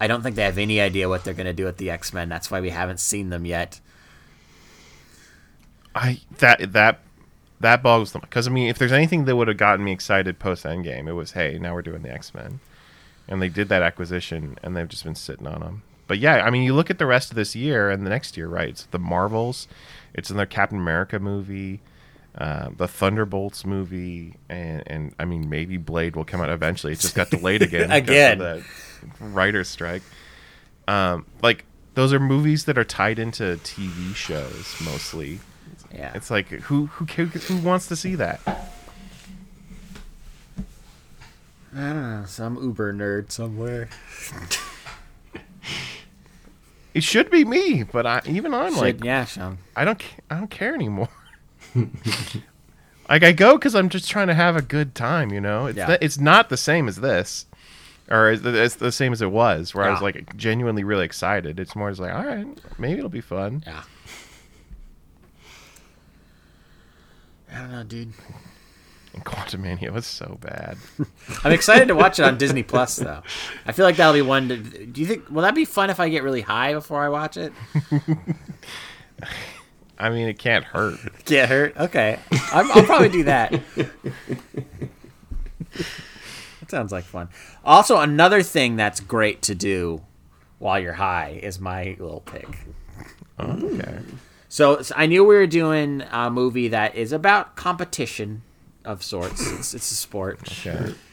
I 0.00 0.06
don't 0.06 0.22
think 0.22 0.36
they 0.36 0.44
have 0.44 0.56
any 0.56 0.80
idea 0.80 1.08
what 1.08 1.24
they're 1.24 1.34
gonna 1.34 1.52
do 1.52 1.64
with 1.64 1.78
the 1.78 1.90
X 1.90 2.12
Men. 2.12 2.28
That's 2.28 2.48
why 2.48 2.60
we 2.60 2.70
haven't 2.70 3.00
seen 3.00 3.30
them 3.30 3.44
yet. 3.44 3.80
I 5.96 6.20
that 6.38 6.72
that 6.74 7.00
that 7.58 7.82
boggles 7.82 8.12
the 8.12 8.20
because 8.20 8.46
I 8.46 8.52
mean, 8.52 8.68
if 8.68 8.78
there's 8.78 8.92
anything 8.92 9.24
that 9.24 9.34
would 9.34 9.48
have 9.48 9.56
gotten 9.56 9.84
me 9.84 9.90
excited 9.90 10.38
post 10.38 10.62
Endgame, 10.64 11.08
it 11.08 11.14
was 11.14 11.32
hey, 11.32 11.58
now 11.58 11.74
we're 11.74 11.82
doing 11.82 12.02
the 12.02 12.12
X 12.12 12.32
Men, 12.34 12.60
and 13.26 13.42
they 13.42 13.48
did 13.48 13.68
that 13.70 13.82
acquisition, 13.82 14.60
and 14.62 14.76
they've 14.76 14.86
just 14.86 15.02
been 15.02 15.16
sitting 15.16 15.48
on 15.48 15.58
them. 15.58 15.82
But 16.06 16.18
yeah, 16.18 16.44
I 16.44 16.50
mean, 16.50 16.62
you 16.62 16.74
look 16.74 16.90
at 16.90 16.98
the 16.98 17.06
rest 17.06 17.30
of 17.30 17.36
this 17.36 17.56
year 17.56 17.90
and 17.90 18.04
the 18.06 18.10
next 18.10 18.36
year, 18.36 18.46
right? 18.48 18.68
It's 18.68 18.84
the 18.86 18.98
Marvels, 18.98 19.66
it's 20.14 20.30
in 20.30 20.36
their 20.36 20.46
Captain 20.46 20.78
America 20.78 21.18
movie, 21.18 21.80
uh, 22.38 22.68
the 22.76 22.86
Thunderbolts 22.86 23.64
movie, 23.66 24.34
and 24.48 24.82
and 24.86 25.14
I 25.18 25.24
mean, 25.24 25.48
maybe 25.48 25.76
Blade 25.78 26.14
will 26.16 26.24
come 26.24 26.40
out 26.40 26.48
eventually. 26.50 26.92
It 26.92 27.00
just 27.00 27.14
got 27.14 27.30
delayed 27.30 27.62
again 27.68 27.88
because 27.88 27.98
of 27.98 28.08
Again. 28.08 28.38
that 28.38 28.62
writer's 29.20 29.68
strike. 29.68 30.02
Um, 30.86 31.26
like 31.42 31.64
those 31.94 32.12
are 32.12 32.20
movies 32.20 32.66
that 32.66 32.78
are 32.78 32.84
tied 32.84 33.18
into 33.18 33.58
TV 33.64 34.14
shows 34.14 34.76
mostly. 34.84 35.40
Yeah, 35.92 36.12
It's 36.14 36.30
like 36.30 36.48
who 36.48 36.86
who 36.86 37.06
ca- 37.06 37.24
who 37.38 37.56
wants 37.58 37.88
to 37.88 37.96
see 37.96 38.14
that? 38.16 38.40
I 41.74 41.80
don't 41.80 42.20
know, 42.20 42.24
some 42.26 42.56
Uber 42.62 42.92
nerd 42.94 43.30
somewhere. 43.32 43.88
It 46.96 47.04
should 47.04 47.30
be 47.30 47.44
me, 47.44 47.82
but 47.82 48.06
I 48.06 48.22
even 48.24 48.54
I'm 48.54 48.72
Should- 48.72 48.80
like 48.80 49.04
yeah, 49.04 49.26
Sean. 49.26 49.58
I 49.76 49.84
don't 49.84 50.02
I 50.30 50.36
don't 50.38 50.50
care 50.50 50.74
anymore. 50.74 51.10
like 51.74 53.22
I 53.22 53.32
go 53.32 53.58
because 53.58 53.74
I'm 53.74 53.90
just 53.90 54.08
trying 54.08 54.28
to 54.28 54.34
have 54.34 54.56
a 54.56 54.62
good 54.62 54.94
time, 54.94 55.30
you 55.30 55.40
know. 55.42 55.66
It's 55.66 55.76
Yeah. 55.76 55.98
it's 56.00 56.18
not 56.18 56.48
the 56.48 56.56
same 56.56 56.88
as 56.88 56.96
this, 56.96 57.44
or 58.10 58.30
it's 58.30 58.76
the, 58.76 58.90
same 58.90 59.12
as 59.12 59.20
it 59.20 59.30
was, 59.30 59.74
where 59.74 59.84
I 59.84 59.90
was 59.90 60.00
like 60.00 60.34
genuinely 60.38 60.84
really 60.84 61.04
excited. 61.04 61.60
It's 61.60 61.76
more 61.76 61.90
just 61.90 62.00
like 62.00 62.14
all 62.14 62.24
right, 62.24 62.46
maybe 62.78 62.96
it'll 62.98 63.10
be 63.10 63.20
fun. 63.20 63.62
Yeah. 63.66 63.82
I 67.52 67.58
don't 67.58 67.72
know, 67.72 67.84
dude. 67.84 68.12
Quantumania 69.24 69.92
was 69.92 70.06
so 70.06 70.38
bad. 70.40 70.76
I'm 71.44 71.52
excited 71.52 71.88
to 71.88 71.94
watch 71.94 72.18
it 72.18 72.24
on 72.24 72.38
Disney 72.38 72.62
Plus, 72.62 72.96
though. 72.96 73.22
I 73.66 73.72
feel 73.72 73.84
like 73.84 73.96
that'll 73.96 74.12
be 74.12 74.22
one. 74.22 74.48
To, 74.48 74.56
do 74.56 75.00
you 75.00 75.06
think? 75.06 75.30
Will 75.30 75.42
that 75.42 75.54
be 75.54 75.64
fun 75.64 75.90
if 75.90 76.00
I 76.00 76.08
get 76.08 76.22
really 76.22 76.42
high 76.42 76.72
before 76.72 77.02
I 77.02 77.08
watch 77.08 77.36
it? 77.36 77.52
I 79.98 80.10
mean, 80.10 80.28
it 80.28 80.38
can't 80.38 80.64
hurt. 80.64 80.98
Get 81.24 81.48
hurt? 81.48 81.76
Okay, 81.76 82.18
I'm, 82.52 82.70
I'll 82.72 82.84
probably 82.84 83.08
do 83.08 83.24
that. 83.24 83.60
That 86.66 86.70
sounds 86.70 86.90
like 86.90 87.04
fun. 87.04 87.28
Also, 87.64 87.98
another 87.98 88.42
thing 88.42 88.74
that's 88.74 88.98
great 88.98 89.40
to 89.42 89.54
do 89.54 90.02
while 90.58 90.80
you're 90.80 90.94
high 90.94 91.38
is 91.40 91.60
my 91.60 91.96
little 91.98 92.22
pick. 92.22 92.58
Okay. 93.38 94.00
So, 94.48 94.82
so 94.82 94.94
I 94.96 95.06
knew 95.06 95.22
we 95.24 95.36
were 95.36 95.46
doing 95.46 96.02
a 96.10 96.28
movie 96.28 96.66
that 96.68 96.96
is 96.96 97.12
about 97.12 97.54
competition 97.54 98.42
of 98.86 99.02
sorts. 99.02 99.46
It's, 99.52 99.74
it's 99.74 99.90
a 99.90 99.96
sport. 99.96 100.40
Okay. 100.66 100.94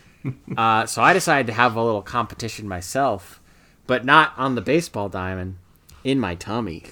Uh, 0.56 0.86
so 0.86 1.02
I 1.02 1.12
decided 1.12 1.48
to 1.48 1.54
have 1.54 1.76
a 1.76 1.84
little 1.84 2.02
competition 2.02 2.66
myself, 2.66 3.42
but 3.88 4.06
not 4.06 4.32
on 4.38 4.56
the 4.56 4.62
baseball 4.62 5.10
diamond, 5.10 5.58
in 6.06 6.18
my 6.18 6.34
tummy. 6.36 6.84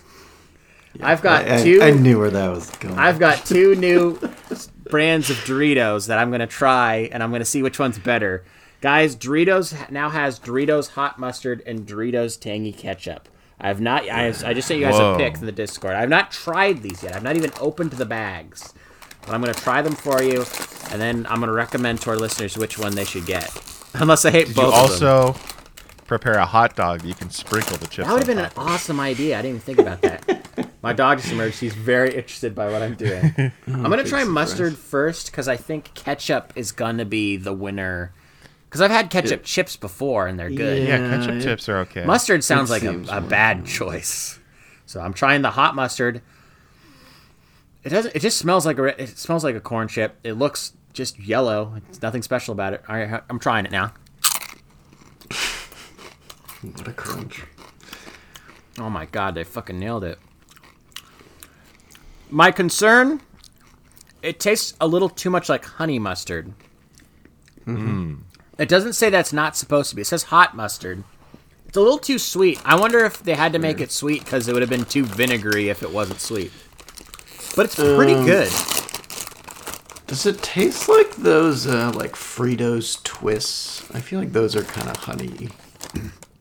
I've 1.02 1.22
got 1.22 1.48
I, 1.48 1.56
I- 1.60 1.64
two. 1.64 1.82
I 1.82 1.92
knew 1.92 2.20
where 2.20 2.30
that 2.30 2.50
was 2.50 2.70
going. 2.72 3.00
I've 3.00 3.20
got 3.20 3.46
two 3.46 3.76
new 3.76 4.20
brands 4.90 5.30
of 5.30 5.38
Doritos 5.38 6.08
that 6.08 6.18
I'm 6.18 6.30
gonna 6.30 6.46
try, 6.46 7.10
and 7.14 7.24
I'm 7.24 7.32
gonna 7.32 7.46
see 7.46 7.64
which 7.64 7.80
one's 7.80 7.98
better. 8.00 8.44
Guys, 8.82 9.16
Doritos 9.16 9.90
now 9.90 10.10
has 10.10 10.38
Doritos 10.38 10.90
hot 10.90 11.18
mustard 11.18 11.64
and 11.66 11.88
Doritos 11.88 12.38
tangy 12.38 12.74
ketchup. 12.74 13.30
I 13.62 13.68
have 13.68 13.80
not. 13.80 14.10
I, 14.10 14.24
have, 14.24 14.44
I 14.44 14.54
just 14.54 14.68
sent 14.68 14.80
you 14.82 14.88
guys 14.88 14.96
Whoa. 14.96 15.14
a 15.14 15.18
pic 15.18 15.36
in 15.36 15.46
the 15.46 15.52
Discord. 15.54 15.94
I 15.94 16.02
have 16.02 16.10
not 16.10 16.32
tried 16.32 16.82
these 16.82 17.02
yet. 17.02 17.16
I've 17.16 17.24
not 17.24 17.38
even 17.38 17.52
opened 17.62 17.92
the 17.92 18.06
bags. 18.06 18.74
But 19.26 19.32
I'm 19.36 19.42
gonna 19.42 19.54
try 19.54 19.82
them 19.82 19.94
for 19.96 20.22
you, 20.22 20.44
and 20.92 21.00
then 21.02 21.26
I'm 21.30 21.40
gonna 21.40 21.52
recommend 21.54 22.02
to 22.02 22.10
our 22.12 22.18
listeners 22.18 22.58
which 22.58 22.78
one 22.80 22.96
they 22.96 23.06
should 23.06 23.26
get. 23.26 23.50
Unless 23.94 24.26
I 24.26 24.32
hate 24.32 24.48
Did 24.48 24.56
both 24.56 24.74
you 24.74 24.82
of 24.96 25.00
them. 25.00 25.10
also 25.10 25.40
prepare 26.08 26.34
a 26.34 26.46
hot 26.46 26.76
dog? 26.76 27.04
You 27.04 27.14
can 27.14 27.30
sprinkle 27.30 27.78
the 27.78 27.88
chips. 27.88 28.08
That 28.08 28.14
would 28.14 28.24
have 28.28 28.30
on 28.30 28.36
been 28.36 28.46
an 28.46 28.52
awesome 28.58 29.00
idea. 29.00 29.38
I 29.38 29.42
didn't 29.42 29.58
even 29.58 29.62
think 29.62 29.80
about 29.80 30.02
that. 30.02 30.70
My 30.82 30.94
dog 30.94 31.20
just 31.20 31.32
emerged. 31.32 31.60
He's 31.60 31.76
very 31.76 32.10
interested 32.16 32.56
by 32.56 32.72
what 32.72 32.82
I'm 32.82 32.96
doing. 32.96 33.34
I'm 33.68 33.84
gonna 33.84 33.98
try 33.98 34.22
surprise. 34.22 34.28
mustard 34.28 34.78
first 34.78 35.28
because 35.32 35.48
I 35.48 35.56
think 35.56 35.94
ketchup 35.94 36.54
is 36.56 36.72
gonna 36.72 37.06
be 37.06 37.38
the 37.38 37.54
winner. 37.54 38.14
Because 38.68 38.82
I've 38.82 38.90
had 38.92 39.10
ketchup 39.10 39.44
chips 39.44 39.76
before 39.76 40.28
and 40.28 40.40
they're 40.40 40.50
good. 40.50 40.88
Yeah, 40.88 40.98
Yeah, 40.98 41.10
ketchup 41.18 41.36
it- 41.36 41.44
chips 41.44 41.70
are 41.70 41.78
okay. 41.80 42.06
Mustard 42.06 42.44
sounds 42.44 42.70
like 42.72 42.84
a, 42.84 43.00
a 43.10 43.22
bad 43.22 43.66
choice. 43.66 44.40
So 44.86 45.00
I'm 45.02 45.14
trying 45.14 45.42
the 45.42 45.52
hot 45.52 45.76
mustard. 45.76 46.22
It 47.84 47.90
doesn't. 47.90 48.16
It 48.16 48.20
just 48.20 48.38
smells 48.38 48.66
like 48.66 48.78
a. 48.78 49.02
It 49.02 49.18
smells 49.18 49.44
like 49.44 49.56
a 49.56 49.60
corn 49.60 49.88
chip. 49.88 50.18
It 50.24 50.34
looks 50.34 50.74
just 50.94 51.20
yellow. 51.20 51.74
It's 51.90 52.02
nothing 52.02 52.22
special 52.22 52.52
about 52.52 52.74
it. 52.74 52.84
All 52.88 52.96
right, 52.96 53.22
I'm 53.30 53.40
trying 53.40 53.66
it 53.66 53.72
now. 53.72 53.94
What 56.62 56.88
a 56.88 56.94
crunch. 56.94 57.44
Oh 58.78 58.90
my 58.90 59.06
god, 59.06 59.34
they 59.36 59.44
fucking 59.44 59.80
nailed 59.80 60.04
it. 60.04 60.20
My 62.30 62.52
concern 62.52 63.22
it 64.22 64.40
tastes 64.40 64.76
a 64.80 64.88
little 64.88 65.10
too 65.10 65.30
much 65.30 65.50
like 65.50 65.66
honey 65.66 66.00
mustard. 66.00 66.54
Hmm. 67.66 68.16
It 68.58 68.70
doesn't 68.70 68.94
say 68.94 69.10
that's 69.10 69.34
not 69.34 69.58
supposed 69.58 69.90
to 69.90 69.96
be. 69.96 70.04
It 70.04 70.06
says 70.06 70.24
hot 70.24 70.56
mustard. 70.56 71.04
It's 71.68 71.78
a 71.78 71.82
little 71.82 71.98
too 71.98 72.20
sweet. 72.20 72.62
I 72.66 72.80
wonder 72.80 73.00
if 73.00 73.24
they 73.24 73.34
had 73.34 73.54
to 73.54 73.60
make 73.60 73.80
it 73.80 73.92
sweet 73.92 74.24
because 74.24 74.48
it 74.48 74.54
would 74.54 74.62
have 74.62 74.70
been 74.70 74.86
too 74.86 75.06
vinegary 75.06 75.70
if 75.70 75.82
it 75.82 75.92
wasn't 75.92 76.20
sweet. 76.20 76.52
But 77.56 77.66
it's 77.66 77.76
pretty 77.76 78.14
Um, 78.14 78.26
good. 78.26 78.50
Does 80.08 80.26
it 80.26 80.42
taste 80.42 80.90
like 80.90 81.16
those 81.18 81.68
uh, 81.68 81.92
like 81.96 82.14
Fritos 82.14 83.02
twists? 83.04 83.90
I 83.94 84.02
feel 84.02 84.20
like 84.20 84.34
those 84.34 84.56
are 84.56 84.64
kind 84.64 84.90
of 84.90 84.98
honey, 84.98 85.50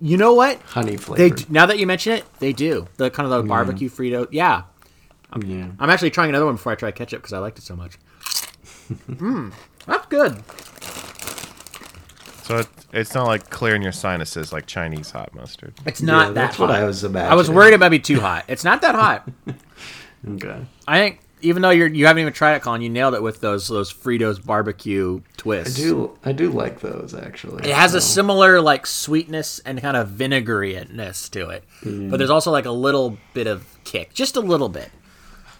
You 0.00 0.16
know 0.16 0.34
what? 0.34 0.60
honey 0.62 0.92
They 0.92 0.96
flavored. 0.96 1.38
d- 1.38 1.46
now 1.50 1.66
that 1.66 1.78
you 1.78 1.86
mention 1.86 2.12
it, 2.14 2.24
they 2.40 2.52
do 2.52 2.88
the 2.96 3.10
kind 3.10 3.30
of 3.32 3.42
the 3.42 3.48
barbecue 3.48 3.88
Frito. 3.88 4.26
Yeah, 4.30 4.62
I'm, 5.32 5.42
yeah. 5.42 5.66
I'm 5.78 5.88
actually 5.90 6.10
trying 6.10 6.30
another 6.30 6.46
one 6.46 6.54
before 6.56 6.72
I 6.72 6.74
try 6.74 6.90
ketchup 6.90 7.20
because 7.22 7.32
I 7.32 7.38
liked 7.38 7.58
it 7.58 7.62
so 7.62 7.76
much. 7.76 7.96
Mmm, 9.08 9.52
that's 9.86 10.06
good. 10.06 10.42
So 12.44 12.58
it, 12.58 12.68
it's 12.92 13.14
not 13.14 13.26
like 13.28 13.50
clearing 13.50 13.82
your 13.82 13.92
sinuses 13.92 14.52
like 14.52 14.66
Chinese 14.66 15.12
hot 15.12 15.32
mustard. 15.34 15.74
It's 15.86 16.02
not 16.02 16.20
Yeah, 16.20 16.26
that 16.28 16.34
that's 16.34 16.56
hot. 16.56 16.68
what 16.70 16.76
I 16.76 16.82
was 16.84 17.04
about. 17.04 17.30
I 17.30 17.36
was 17.36 17.48
worried 17.48 17.72
it 17.74 17.78
might 17.78 17.90
be 17.90 18.00
too 18.00 18.18
hot. 18.20 18.44
It's 18.48 18.64
not 18.64 18.80
that 18.82 18.96
hot. 18.96 19.28
Okay. 20.26 20.64
I 20.86 20.98
think 20.98 21.20
even 21.42 21.62
though 21.62 21.70
you're 21.70 21.86
you 21.88 22.06
haven't 22.06 22.20
even 22.20 22.32
tried 22.32 22.56
it, 22.56 22.62
Colin, 22.62 22.82
you 22.82 22.90
nailed 22.90 23.14
it 23.14 23.22
with 23.22 23.40
those 23.40 23.68
those 23.68 23.92
Fritos 23.92 24.44
barbecue 24.44 25.20
I 25.78 25.80
do. 25.80 26.18
I 26.24 26.32
do 26.32 26.50
like 26.50 26.80
those 26.80 27.14
actually. 27.14 27.68
It 27.68 27.74
has 27.74 27.94
a 27.94 28.00
similar 28.00 28.60
like 28.60 28.86
sweetness 28.86 29.60
and 29.60 29.80
kind 29.80 29.96
of 29.96 30.08
vinegaryness 30.10 31.30
to 31.30 31.48
it, 31.50 31.64
but 31.82 32.18
there's 32.18 32.30
also 32.30 32.50
like 32.50 32.66
a 32.66 32.70
little 32.70 33.16
bit 33.34 33.46
of 33.46 33.66
kick, 33.84 34.12
just 34.14 34.36
a 34.36 34.40
little 34.40 34.68
bit. 34.68 34.90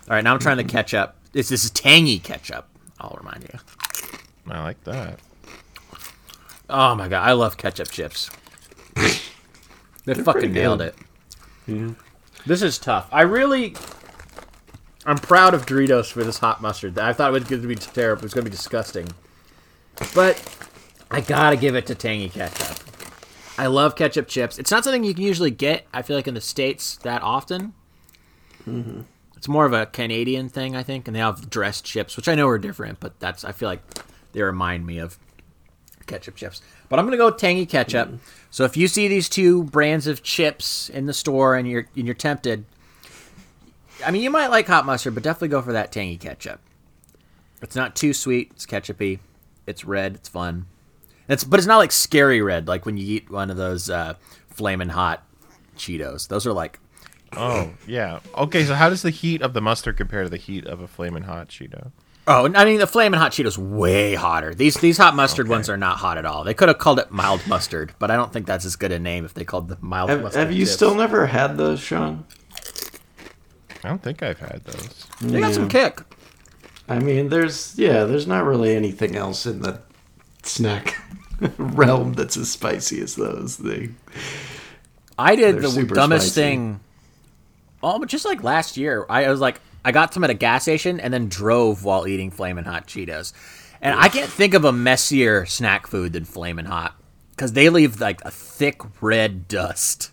All 0.09 0.15
right, 0.15 0.25
now 0.25 0.33
I'm 0.33 0.41
trying 0.41 0.57
to 0.59 0.65
catch 0.65 0.93
up. 0.93 1.17
This, 1.33 1.49
this 1.49 1.65
is 1.65 1.71
tangy 1.71 2.19
ketchup. 2.19 2.67
I'll 2.99 3.17
remind 3.17 3.45
you. 3.45 3.59
I 4.51 4.63
like 4.63 4.83
that. 4.85 5.21
Oh 6.69 6.95
my 6.95 7.09
god, 7.09 7.27
I 7.29 7.33
love 7.33 7.57
ketchup 7.57 7.91
chips. 7.91 8.31
they 10.05 10.15
fucking 10.15 10.53
nailed 10.53 10.83
it. 10.83 10.95
Yeah. 11.67 11.91
This 12.47 12.63
is 12.63 12.79
tough. 12.79 13.09
I 13.13 13.23
really, 13.23 13.75
I'm 15.07 15.19
proud 15.19 15.55
of 15.55 15.67
Doritos 15.67 16.13
for 16.13 16.23
this 16.25 16.39
hot 16.39 16.61
mustard. 16.61 16.99
I 16.99 17.13
thought 17.13 17.31
it 17.31 17.33
was 17.33 17.45
going 17.45 17.63
to 17.63 17.69
be 17.69 17.75
terrible. 17.75 18.21
It 18.21 18.25
was 18.25 18.35
going 18.35 18.45
to 18.45 18.51
be 18.51 18.57
disgusting, 18.57 19.09
but 20.15 20.43
I 21.11 21.21
gotta 21.21 21.57
give 21.57 21.75
it 21.75 21.87
to 21.87 21.95
tangy 21.95 22.29
ketchup. 22.29 22.79
I 23.59 23.67
love 23.67 23.97
ketchup 23.97 24.29
chips. 24.29 24.59
It's 24.59 24.71
not 24.71 24.85
something 24.85 25.03
you 25.03 25.13
can 25.13 25.25
usually 25.25 25.51
get. 25.51 25.87
I 25.93 26.03
feel 26.03 26.17
like 26.17 26.29
in 26.29 26.35
the 26.35 26.41
states 26.41 26.97
that 26.99 27.23
often. 27.23 27.75
Mm-hmm. 28.67 29.03
It's 29.37 29.49
more 29.49 29.67
of 29.67 29.73
a 29.73 29.87
Canadian 29.87 30.49
thing, 30.49 30.77
I 30.77 30.83
think, 30.83 31.09
and 31.09 31.17
they 31.17 31.21
have 31.21 31.51
dressed 31.51 31.85
chips, 31.85 32.17
which 32.17 32.29
I 32.29 32.35
know 32.35 32.47
are 32.47 32.59
different, 32.59 33.01
but 33.01 33.19
that's 33.19 33.45
I 33.45 33.53
feel 33.53 33.69
like 33.69 33.83
they 34.33 34.43
remind 34.43 34.87
me 34.87 34.99
of 34.99 35.19
ketchup 36.07 36.37
chips. 36.37 36.63
But 36.89 36.99
I'm 36.99 37.07
gonna 37.07 37.17
go 37.17 37.27
with 37.27 37.39
tangy 37.39 37.67
ketchup. 37.67 38.09
Mm-hmm. 38.09 38.17
So 38.51 38.65
if 38.65 38.77
you 38.77 38.87
see 38.87 39.09
these 39.09 39.29
two 39.29 39.65
brands 39.65 40.07
of 40.07 40.23
chips 40.23 40.89
in 40.91 41.07
the 41.07 41.15
store 41.15 41.57
and 41.57 41.69
you're 41.69 41.89
and 41.97 42.07
you're 42.07 42.15
tempted, 42.15 42.65
I 44.05 44.11
mean 44.11 44.23
you 44.23 44.31
might 44.31 44.49
like 44.49 44.67
hot 44.67 44.87
mustard, 44.87 45.15
but 45.15 45.23
definitely 45.23 45.49
go 45.49 45.63
for 45.63 45.73
that 45.73 45.93
tangy 45.93 46.17
ketchup. 46.17 46.61
It's 47.63 47.77
not 47.77 47.95
too 47.97 48.13
sweet. 48.13 48.51
It's 48.55 48.67
ketchupy. 48.67 49.19
It's 49.67 49.85
red. 49.85 50.15
It's 50.17 50.29
fun. 50.29 50.67
It's 51.29 51.45
but 51.45 51.59
it's 51.61 51.67
not 51.67 51.79
like 51.79 51.93
scary 51.93 52.41
red, 52.43 52.67
like 52.69 52.87
when 52.87 52.97
you 52.97 53.07
eat 53.07 53.31
one 53.31 53.51
of 53.51 53.57
those 53.57 53.89
uh, 53.91 54.15
flaming 54.49 54.89
hot 54.89 55.25
Cheetos. 55.77 56.29
Those 56.29 56.47
are 56.47 56.53
like 56.53 56.79
Oh 57.37 57.71
yeah. 57.87 58.21
Okay, 58.37 58.65
so 58.65 58.75
how 58.75 58.89
does 58.89 59.03
the 59.03 59.11
heat 59.11 59.41
of 59.43 59.53
the 59.53 59.61
mustard 59.61 59.97
compare 59.97 60.25
to 60.25 60.29
the 60.29 60.37
heat 60.37 60.67
of 60.67 60.81
a 60.81 60.89
flaming 60.89 61.23
hot 61.25 61.49
Cheeto? 61.49 61.93
Oh, 62.27 62.51
I 62.55 62.65
mean 62.65 62.79
the 62.79 62.87
flaming 62.87 63.19
hot 63.21 63.33
Cheetos 63.33 63.57
way 63.59 64.15
hotter. 64.15 64.55
These 64.55 64.77
these 64.77 64.99
hot 64.99 65.15
mustard 65.15 65.47
Okay. 65.47 65.51
ones 65.53 65.69
are 65.69 65.77
not 65.77 65.99
hot 65.99 66.19
at 66.19 66.25
all. 66.25 66.43
They 66.45 66.55
could 66.55 66.69
have 66.69 66.79
called 66.79 66.99
it 66.99 67.11
mild 67.11 67.47
mustard, 67.47 67.93
but 67.99 68.11
I 68.11 68.17
don't 68.17 68.33
think 68.33 68.47
that's 68.47 68.65
as 68.65 68.75
good 68.77 68.91
a 68.93 68.99
name 68.99 69.25
if 69.25 69.35
they 69.35 69.45
called 69.45 69.69
the 69.69 69.79
mild 69.81 70.11
Have, 70.11 70.23
mustard. 70.23 70.41
have 70.41 70.53
you 70.53 70.65
chips. 70.65 70.73
still 70.73 70.95
never 70.95 71.27
had 71.27 71.57
those, 71.57 71.81
Sean? 71.81 72.25
I 73.85 73.89
don't 73.89 74.03
think 74.03 74.23
I've 74.23 74.39
had 74.39 74.63
those. 74.65 75.07
They 75.21 75.41
got 75.41 75.55
some 75.55 75.69
kick. 75.69 76.01
I 76.89 76.99
mean, 76.99 77.29
there's 77.29 77.79
yeah, 77.79 78.05
there's 78.05 78.27
not 78.27 78.45
really 78.45 78.75
anything 78.75 79.17
else 79.17 79.47
in 79.47 79.63
the 79.63 79.81
snack 80.43 80.97
realm 81.59 82.13
that's 82.15 82.37
as 82.37 82.51
spicy 82.51 83.01
as 83.01 83.15
those. 83.15 83.57
They 83.59 83.91
I 85.19 85.37
did 85.37 85.61
They're 85.61 85.71
the 85.71 85.85
dumbest 85.85 86.33
spicy. 86.33 86.41
thing. 86.41 86.81
Oh, 87.83 87.99
but 87.99 88.09
just 88.09 88.25
like 88.25 88.43
last 88.43 88.77
year, 88.77 89.07
I 89.09 89.31
was 89.31 89.41
like, 89.41 89.61
I 89.85 89.93
got 89.93 90.13
some 90.13 90.25
at 90.25 90.31
a 90.31 90.35
gas 90.35 90.63
station 90.63 91.01
and 91.01 91.15
then 91.15 91.29
drove 91.29 91.85
while 91.85 92.07
eating 92.07 92.31
flaming 92.31 92.65
hot 92.65 92.87
Cheetos, 92.87 93.33
and 93.81 93.99
I 93.99 94.09
can't 94.09 94.31
think 94.31 94.53
of 94.55 94.65
a 94.65 94.73
messier 94.73 95.47
snack 95.47 95.87
food 95.87 96.13
than 96.13 96.25
flaming 96.25 96.67
hot 96.67 96.95
because 97.31 97.53
they 97.55 97.71
leave 97.71 98.01
like 98.01 98.21
a 98.25 98.31
thick 98.31 98.83
red 99.01 99.49
dust. 99.49 100.11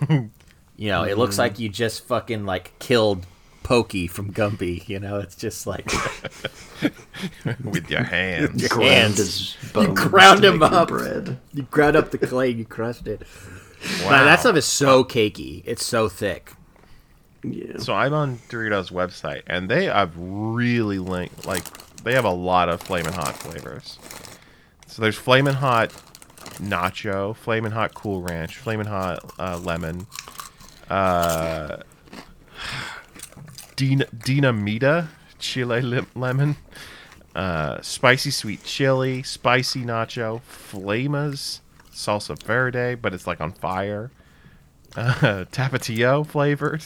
you 0.80 0.88
know, 0.88 1.02
it 1.02 1.18
looks 1.18 1.36
like 1.36 1.58
you 1.58 1.68
just 1.68 2.06
fucking 2.06 2.46
like 2.46 2.72
killed 2.78 3.26
Pokey 3.62 4.06
from 4.06 4.32
Gumby. 4.32 4.88
You 4.88 4.98
know, 4.98 5.18
it's 5.18 5.36
just 5.36 5.66
like 5.66 5.92
With 7.62 7.90
your 7.90 8.02
hands. 8.02 8.62
Your 8.62 8.70
ground 8.70 8.90
hands. 8.90 9.18
his 9.18 9.56
bones 9.74 10.00
ground 10.00 10.42
him 10.42 10.62
up. 10.62 10.88
Bread. 10.88 11.38
you 11.52 11.64
ground 11.64 11.96
up 11.96 12.10
the 12.12 12.16
clay, 12.16 12.48
you 12.48 12.64
crushed 12.64 13.06
it. 13.06 13.20
wow. 14.00 14.08
But 14.08 14.24
that 14.24 14.40
stuff 14.40 14.56
is 14.56 14.64
so 14.64 15.04
cakey. 15.04 15.62
It's 15.66 15.84
so 15.84 16.08
thick. 16.08 16.54
Yeah. 17.44 17.76
So 17.76 17.92
I'm 17.92 18.14
on 18.14 18.38
Doritos 18.48 18.90
website, 18.90 19.42
and 19.48 19.68
they 19.68 19.84
have 19.84 20.14
really 20.16 20.98
linked 20.98 21.44
like 21.44 21.64
they 22.04 22.14
have 22.14 22.24
a 22.24 22.32
lot 22.32 22.70
of 22.70 22.80
flaming 22.80 23.12
hot 23.12 23.36
flavors. 23.36 23.98
So 24.86 25.02
there's 25.02 25.16
flaming 25.16 25.54
hot 25.54 25.90
nacho, 26.58 27.36
flaming 27.36 27.72
hot 27.72 27.94
cool 27.94 28.22
ranch, 28.22 28.56
flaming 28.56 28.86
hot 28.86 29.30
uh, 29.38 29.58
lemon, 29.58 30.06
uh, 30.90 31.78
Dina, 33.76 34.04
dinamita 34.06 35.08
chile 35.38 35.80
lim- 35.80 36.06
lemon, 36.14 36.56
uh, 37.34 37.80
spicy 37.80 38.30
sweet 38.30 38.62
chili, 38.64 39.22
spicy 39.22 39.82
nacho, 39.84 40.42
flamas, 40.42 41.60
salsa 41.92 42.40
verde, 42.42 42.94
but 42.94 43.14
it's 43.14 43.26
like 43.26 43.40
on 43.40 43.52
fire, 43.52 44.10
uh, 44.96 45.12
tapatio 45.52 46.26
flavored. 46.26 46.84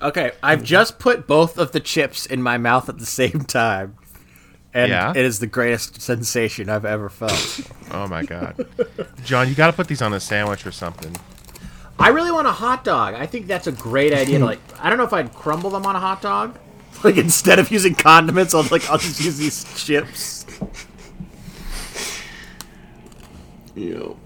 Okay, 0.00 0.30
I've 0.44 0.62
just 0.62 1.00
put 1.00 1.26
both 1.26 1.58
of 1.58 1.72
the 1.72 1.80
chips 1.80 2.24
in 2.24 2.40
my 2.40 2.56
mouth 2.56 2.88
at 2.88 2.98
the 2.98 3.06
same 3.06 3.40
time. 3.44 3.96
And 4.72 4.90
Yeah? 4.90 5.10
it 5.10 5.24
is 5.24 5.40
the 5.40 5.46
greatest 5.48 6.00
sensation 6.00 6.68
I've 6.68 6.84
ever 6.84 7.08
felt. 7.08 7.60
Oh 7.90 8.06
my 8.06 8.22
god, 8.22 8.64
John, 9.24 9.48
you 9.48 9.56
got 9.56 9.68
to 9.68 9.72
put 9.72 9.88
these 9.88 10.02
on 10.02 10.12
a 10.12 10.20
sandwich 10.20 10.64
or 10.66 10.70
something. 10.72 11.16
I 11.98 12.08
really 12.08 12.30
want 12.30 12.46
a 12.46 12.52
hot 12.52 12.84
dog. 12.84 13.14
I 13.14 13.26
think 13.26 13.46
that's 13.46 13.66
a 13.66 13.72
great 13.72 14.12
idea 14.12 14.38
to 14.38 14.44
like 14.44 14.60
I 14.80 14.88
don't 14.88 14.98
know 14.98 15.04
if 15.04 15.12
I'd 15.12 15.32
crumble 15.34 15.70
them 15.70 15.84
on 15.86 15.96
a 15.96 16.00
hot 16.00 16.22
dog. 16.22 16.58
Like 17.04 17.16
instead 17.16 17.60
of 17.60 17.70
using 17.70 17.94
condiments, 17.94 18.54
I'll 18.54 18.64
like 18.72 18.90
I'll 18.90 18.98
just 18.98 19.20
use 19.20 19.38
these 19.38 19.64
chips. 19.84 20.44
You. 23.76 24.16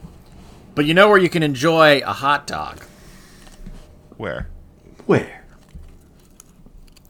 But 0.75 0.87
you 0.87 0.95
know 0.95 1.11
where 1.11 1.19
you 1.19 1.29
can 1.29 1.43
enjoy 1.43 1.99
a 1.99 2.15
hot 2.15 2.47
dog? 2.47 2.83
Where? 4.17 4.49
Where? 5.05 5.45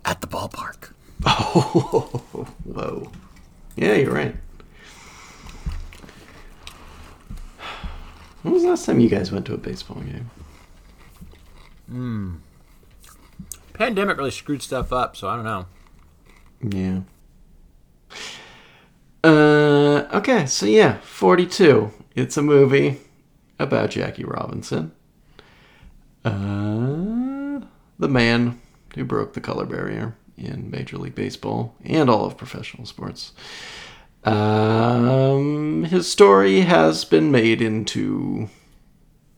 At 0.05 0.21
the 0.21 0.27
ballpark. 0.27 0.93
Oh, 1.25 2.23
whoa. 2.65 3.13
Yeah, 3.77 3.95
you're 3.95 4.13
right. 4.13 4.35
When 8.43 8.53
was 8.55 8.65
the 8.65 8.71
last 8.71 8.85
time 8.87 8.99
you 8.99 9.09
guys 9.09 9.31
went 9.31 9.47
to 9.47 9.55
a 9.55 9.59
baseball 9.59 10.01
game? 10.01 10.29
Pandemic 13.73 14.17
really 14.17 14.31
screwed 14.31 14.63
stuff 14.63 14.93
up, 14.93 15.17
so 15.17 15.29
I 15.29 15.37
don't 15.37 15.45
know. 15.45 15.67
Yeah. 16.63 17.01
Uh, 19.25 20.07
okay, 20.13 20.47
so 20.47 20.67
yeah, 20.67 20.99
42. 21.01 21.91
It's 22.15 22.37
a 22.37 22.43
movie 22.43 23.01
about 23.59 23.91
Jackie 23.91 24.25
Robinson. 24.25 24.93
Uh, 26.25 27.61
the 27.99 28.09
man 28.09 28.61
who 28.95 29.05
broke 29.05 29.33
the 29.33 29.41
color 29.41 29.65
barrier 29.65 30.17
in 30.37 30.71
Major 30.71 30.99
League 30.99 31.15
Baseball 31.15 31.75
and 31.85 32.11
all 32.11 32.25
of 32.25 32.37
professional 32.37 32.87
sports. 32.87 33.33
Um, 34.25 35.85
his 35.85 36.11
story 36.11 36.61
has 36.61 37.05
been 37.05 37.31
made 37.31 37.61
into 37.61 38.49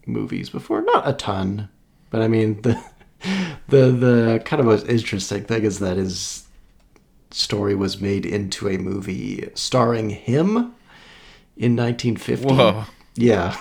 movies 0.07 0.51
before, 0.51 0.83
not 0.83 1.09
a 1.09 1.13
ton, 1.13 1.69
but 2.15 2.23
I 2.23 2.29
mean 2.29 2.63
the 2.63 2.81
the 3.69 3.91
the 3.91 4.43
kind 4.45 4.61
of 4.61 4.67
most 4.67 4.87
interesting 4.87 5.43
thing 5.43 5.65
is 5.65 5.81
that 5.81 5.97
his 5.97 6.47
story 7.33 7.75
was 7.75 8.01
made 8.01 8.25
into 8.25 8.69
a 8.69 8.79
movie 8.79 9.51
starring 9.55 10.11
him 10.11 10.77
in 11.57 11.75
1950. 11.75 12.55
Whoa. 12.55 12.85
Yeah. 13.17 13.57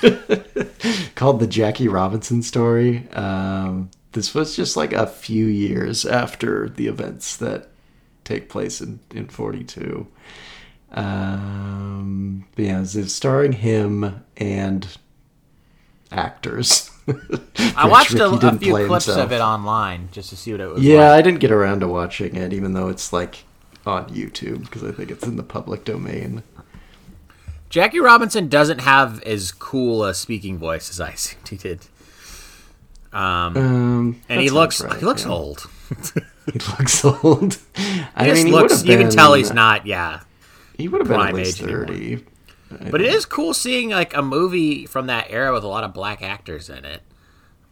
Called 1.16 1.40
the 1.40 1.48
Jackie 1.48 1.88
Robinson 1.88 2.40
story. 2.44 3.08
Um, 3.14 3.90
this 4.12 4.32
was 4.32 4.54
just 4.54 4.76
like 4.76 4.92
a 4.92 5.08
few 5.08 5.46
years 5.46 6.06
after 6.06 6.68
the 6.68 6.86
events 6.86 7.36
that 7.38 7.68
take 8.22 8.48
place 8.48 8.80
in, 8.80 9.00
in 9.12 9.26
42. 9.26 10.06
Um, 10.92 12.46
yeah, 12.56 12.80
it's 12.80 13.12
starring 13.12 13.54
him 13.54 14.24
and 14.36 14.86
actors. 16.12 16.87
I 17.76 17.88
watched 17.88 18.14
a, 18.14 18.26
a 18.26 18.58
few 18.58 18.72
clips 18.86 19.06
himself. 19.06 19.26
of 19.26 19.32
it 19.32 19.40
online 19.40 20.08
just 20.12 20.30
to 20.30 20.36
see 20.36 20.52
what 20.52 20.60
it 20.60 20.66
was 20.68 20.82
Yeah, 20.82 21.10
like. 21.10 21.18
I 21.18 21.22
didn't 21.22 21.40
get 21.40 21.50
around 21.50 21.80
to 21.80 21.88
watching 21.88 22.36
it, 22.36 22.52
even 22.52 22.72
though 22.74 22.88
it's 22.88 23.12
like 23.12 23.44
on 23.86 24.08
YouTube 24.10 24.62
because 24.62 24.84
I 24.84 24.92
think 24.92 25.10
it's 25.10 25.24
in 25.26 25.36
the 25.36 25.42
public 25.42 25.84
domain. 25.84 26.42
Jackie 27.70 28.00
Robinson 28.00 28.48
doesn't 28.48 28.80
have 28.80 29.22
as 29.24 29.52
cool 29.52 30.04
a 30.04 30.14
speaking 30.14 30.58
voice 30.58 30.90
as 30.90 31.00
I 31.00 31.10
assumed 31.12 31.48
he 31.48 31.56
did. 31.56 31.86
Um, 33.12 33.56
Um, 33.56 34.20
and 34.28 34.40
he 34.40 34.50
looks 34.50 34.82
right, 34.82 34.98
he 34.98 35.04
looks 35.04 35.24
yeah. 35.24 35.30
old. 35.30 35.68
He 36.52 36.58
looks 36.78 37.04
old. 37.04 37.58
I 38.16 38.24
He 38.34 38.44
he 38.44 38.50
looks. 38.50 38.82
You 38.82 38.96
can 38.96 39.10
tell 39.10 39.34
he's 39.34 39.52
not. 39.52 39.86
Yeah, 39.86 40.20
He 40.78 40.88
would 40.88 41.02
have 41.02 41.08
been 41.08 41.20
at 41.20 41.34
least 41.34 41.62
age 41.62 41.68
anymore. 41.68 42.20
But 42.90 43.00
it 43.00 43.12
is 43.14 43.24
cool 43.24 43.54
seeing 43.54 43.90
like 43.90 44.14
a 44.14 44.22
movie 44.22 44.84
from 44.86 45.06
that 45.06 45.26
era 45.30 45.52
with 45.52 45.64
a 45.64 45.68
lot 45.68 45.84
of 45.84 45.94
black 45.94 46.22
actors 46.22 46.68
in 46.68 46.84
it. 46.84 47.02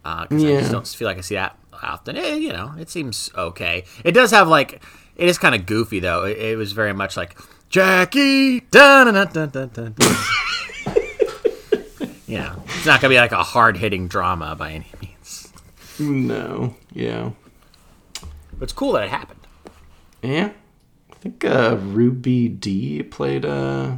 Because 0.03 0.45
I 0.45 0.49
Yeah. 0.49 0.61
just 0.61 0.73
don't 0.73 0.87
feel 0.87 1.07
like 1.07 1.19
I 1.19 1.21
see 1.21 1.35
that 1.35 1.59
often. 1.83 2.17
Eh, 2.17 2.35
you 2.37 2.53
know, 2.53 2.73
it 2.79 2.89
seems 2.89 3.31
okay. 3.37 3.85
It 4.05 4.13
does 4.13 4.31
have 4.31 4.49
like 4.49 4.83
it 5.17 5.29
is 5.29 5.37
kind 5.39 5.55
of 5.55 5.67
goofy 5.67 6.01
though. 6.01 6.25
It, 6.25 6.39
it 6.39 6.57
was 6.57 6.73
very 6.73 6.93
much 6.93 7.17
like 7.17 7.37
Jackie. 7.69 8.61
Dun, 8.71 9.13
dun, 9.13 9.29
dun, 9.33 9.49
dun, 9.51 9.69
dun, 9.75 9.95
dun. 9.99 10.17
you 12.27 12.39
know, 12.39 12.63
it's 12.67 12.87
not 12.87 13.01
gonna 13.01 13.13
be 13.13 13.19
like 13.19 13.33
a 13.33 13.43
hard 13.43 13.77
hitting 13.77 14.09
drama 14.09 14.55
by 14.57 14.73
any 14.73 14.91
means. 15.01 15.53
No, 15.99 16.75
yeah, 16.93 17.31
But 18.53 18.63
it's 18.65 18.73
cool 18.73 18.93
that 18.93 19.05
it 19.05 19.11
happened. 19.11 19.41
yeah. 20.23 20.51
I 21.11 21.15
think 21.29 21.45
uh, 21.45 21.77
Ruby 21.81 22.49
Dee 22.49 23.03
played 23.03 23.45
uh, 23.45 23.97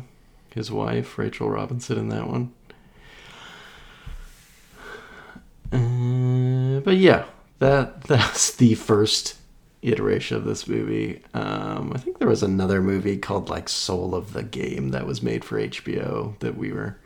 his 0.55 0.71
wife 0.71 1.19
Rachel 1.19 1.51
Robinson 1.51 1.99
in 1.99 2.09
that 2.09 2.29
one. 2.29 2.53
Uh, 5.73 6.81
but 6.81 6.97
yeah, 6.97 7.27
that 7.59 8.03
that's 8.05 8.55
the 8.57 8.75
first 8.75 9.37
iteration 9.83 10.37
of 10.37 10.45
this 10.45 10.67
movie. 10.67 11.23
Um, 11.35 11.93
I 11.95 11.99
think 11.99 12.19
there 12.19 12.29
was 12.29 12.43
another 12.43 12.81
movie 12.81 13.17
called 13.17 13.49
like 13.49 13.69
Soul 13.69 14.15
of 14.15 14.33
the 14.33 14.43
Game 14.43 14.91
that 14.91 15.07
was 15.07 15.23
made 15.23 15.45
for 15.45 15.61
HBO 15.61 16.39
that 16.41 16.57
we 16.57 16.73
were 16.73 16.99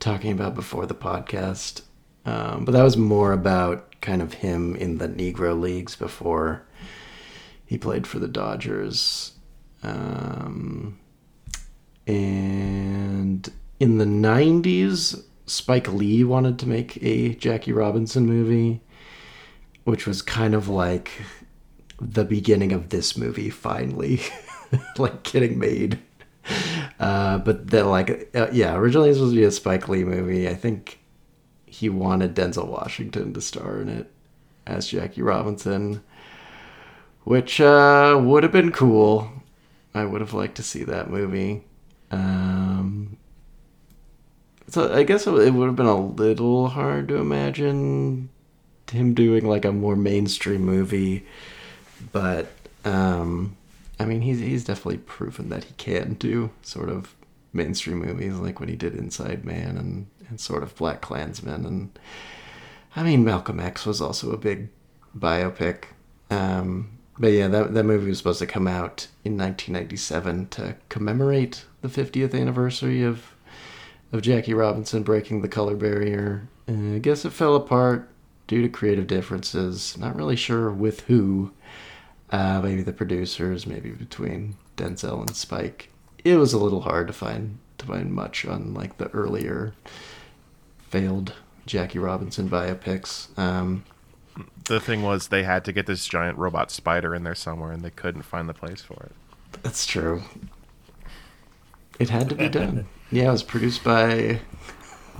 talking 0.00 0.32
about 0.32 0.54
before 0.54 0.86
the 0.86 0.94
podcast. 0.94 1.82
Um, 2.26 2.64
but 2.64 2.72
that 2.72 2.82
was 2.82 2.96
more 2.96 3.32
about 3.32 4.00
kind 4.00 4.22
of 4.22 4.34
him 4.34 4.74
in 4.76 4.98
the 4.98 5.08
Negro 5.08 5.58
leagues 5.58 5.96
before 5.96 6.62
he 7.66 7.76
played 7.76 8.06
for 8.06 8.18
the 8.18 8.28
Dodgers. 8.28 9.32
Um, 9.82 10.98
and 12.06 13.50
in 13.80 13.98
the 13.98 14.04
90s, 14.04 15.22
Spike 15.46 15.92
Lee 15.92 16.24
wanted 16.24 16.58
to 16.60 16.68
make 16.68 17.02
a 17.02 17.34
Jackie 17.34 17.72
Robinson 17.72 18.26
movie, 18.26 18.80
which 19.84 20.06
was 20.06 20.22
kind 20.22 20.54
of 20.54 20.68
like 20.68 21.10
the 22.00 22.24
beginning 22.24 22.72
of 22.72 22.88
this 22.90 23.16
movie 23.16 23.50
finally, 23.50 24.20
like 24.98 25.22
getting 25.22 25.58
made. 25.58 25.98
Uh, 27.00 27.38
but 27.38 27.68
then, 27.68 27.88
like, 27.88 28.30
uh, 28.34 28.48
yeah, 28.52 28.74
originally 28.74 29.08
this 29.08 29.18
was 29.18 29.30
supposed 29.30 29.34
to 29.34 29.40
be 29.40 29.44
a 29.44 29.50
Spike 29.50 29.88
Lee 29.88 30.04
movie. 30.04 30.48
I 30.48 30.54
think 30.54 31.00
he 31.66 31.88
wanted 31.88 32.34
Denzel 32.34 32.68
Washington 32.68 33.32
to 33.34 33.40
star 33.40 33.80
in 33.80 33.88
it 33.88 34.10
as 34.66 34.88
Jackie 34.88 35.22
Robinson, 35.22 36.02
which 37.24 37.60
uh, 37.60 38.20
would 38.22 38.42
have 38.42 38.52
been 38.52 38.72
cool. 38.72 39.30
I 39.94 40.04
would 40.04 40.20
have 40.20 40.34
liked 40.34 40.56
to 40.56 40.62
see 40.62 40.84
that 40.84 41.10
movie. 41.10 41.64
Um, 42.10 43.16
so 44.68 44.92
I 44.92 45.02
guess 45.04 45.26
it 45.26 45.32
would 45.32 45.66
have 45.66 45.76
been 45.76 45.86
a 45.86 46.00
little 46.00 46.68
hard 46.68 47.08
to 47.08 47.16
imagine 47.16 48.28
him 48.90 49.14
doing 49.14 49.46
like 49.46 49.64
a 49.64 49.72
more 49.72 49.96
mainstream 49.96 50.62
movie, 50.62 51.24
but 52.12 52.48
um, 52.84 53.56
I 53.98 54.04
mean 54.04 54.20
he's 54.20 54.40
he's 54.40 54.64
definitely 54.64 54.98
proven 54.98 55.48
that 55.50 55.64
he 55.64 55.74
can 55.74 56.14
do 56.14 56.50
sort 56.62 56.88
of 56.88 57.14
mainstream 57.52 57.98
movies 57.98 58.34
like 58.34 58.60
when 58.60 58.68
he 58.68 58.76
did 58.76 58.94
Inside 58.94 59.44
Man 59.44 59.76
and 59.76 60.06
and 60.28 60.40
sort 60.40 60.62
of 60.62 60.74
Black 60.76 61.00
Klansman 61.00 61.64
and 61.66 61.98
I 62.96 63.02
mean 63.02 63.24
Malcolm 63.24 63.60
X 63.60 63.86
was 63.86 64.00
also 64.00 64.32
a 64.32 64.36
big 64.36 64.68
biopic. 65.16 65.84
Um, 66.30 66.98
but 67.18 67.28
yeah, 67.28 67.48
that 67.48 67.74
that 67.74 67.84
movie 67.84 68.08
was 68.08 68.18
supposed 68.18 68.40
to 68.40 68.46
come 68.46 68.66
out 68.66 69.08
in 69.24 69.36
1997 69.36 70.48
to 70.48 70.76
commemorate 70.88 71.64
the 71.84 72.02
50th 72.02 72.34
anniversary 72.38 73.02
of 73.02 73.34
of 74.12 74.22
Jackie 74.22 74.54
Robinson 74.54 75.02
breaking 75.02 75.42
the 75.42 75.48
color 75.48 75.74
barrier. 75.74 76.48
Uh, 76.68 76.94
I 76.94 76.98
guess 76.98 77.24
it 77.24 77.30
fell 77.30 77.56
apart 77.56 78.08
due 78.46 78.62
to 78.62 78.68
creative 78.68 79.06
differences. 79.08 79.98
Not 79.98 80.14
really 80.14 80.36
sure 80.36 80.70
with 80.70 81.00
who. 81.02 81.52
Uh, 82.30 82.60
maybe 82.62 82.82
the 82.82 82.92
producers, 82.92 83.66
maybe 83.66 83.90
between 83.90 84.56
Denzel 84.76 85.20
and 85.20 85.36
Spike. 85.36 85.90
It 86.24 86.36
was 86.36 86.52
a 86.52 86.58
little 86.58 86.80
hard 86.82 87.06
to 87.08 87.12
find 87.12 87.58
to 87.78 87.86
find 87.86 88.12
much 88.12 88.46
on 88.46 88.72
like 88.72 88.98
the 88.98 89.08
earlier 89.10 89.74
failed 90.88 91.34
Jackie 91.66 91.98
Robinson 91.98 92.48
biopics. 92.48 93.36
Um, 93.38 93.84
The 94.64 94.80
thing 94.80 95.02
was, 95.02 95.28
they 95.28 95.42
had 95.42 95.64
to 95.66 95.72
get 95.72 95.86
this 95.86 96.06
giant 96.06 96.38
robot 96.38 96.70
spider 96.70 97.14
in 97.14 97.24
there 97.24 97.34
somewhere, 97.34 97.72
and 97.72 97.82
they 97.84 97.90
couldn't 97.90 98.22
find 98.22 98.48
the 98.48 98.54
place 98.54 98.80
for 98.80 99.02
it. 99.04 99.12
That's 99.62 99.86
true. 99.86 100.22
It 101.98 102.10
had 102.10 102.28
to 102.28 102.34
be 102.34 102.48
done. 102.48 102.86
Yeah, 103.10 103.28
it 103.28 103.32
was 103.32 103.42
produced 103.42 103.84
by 103.84 104.40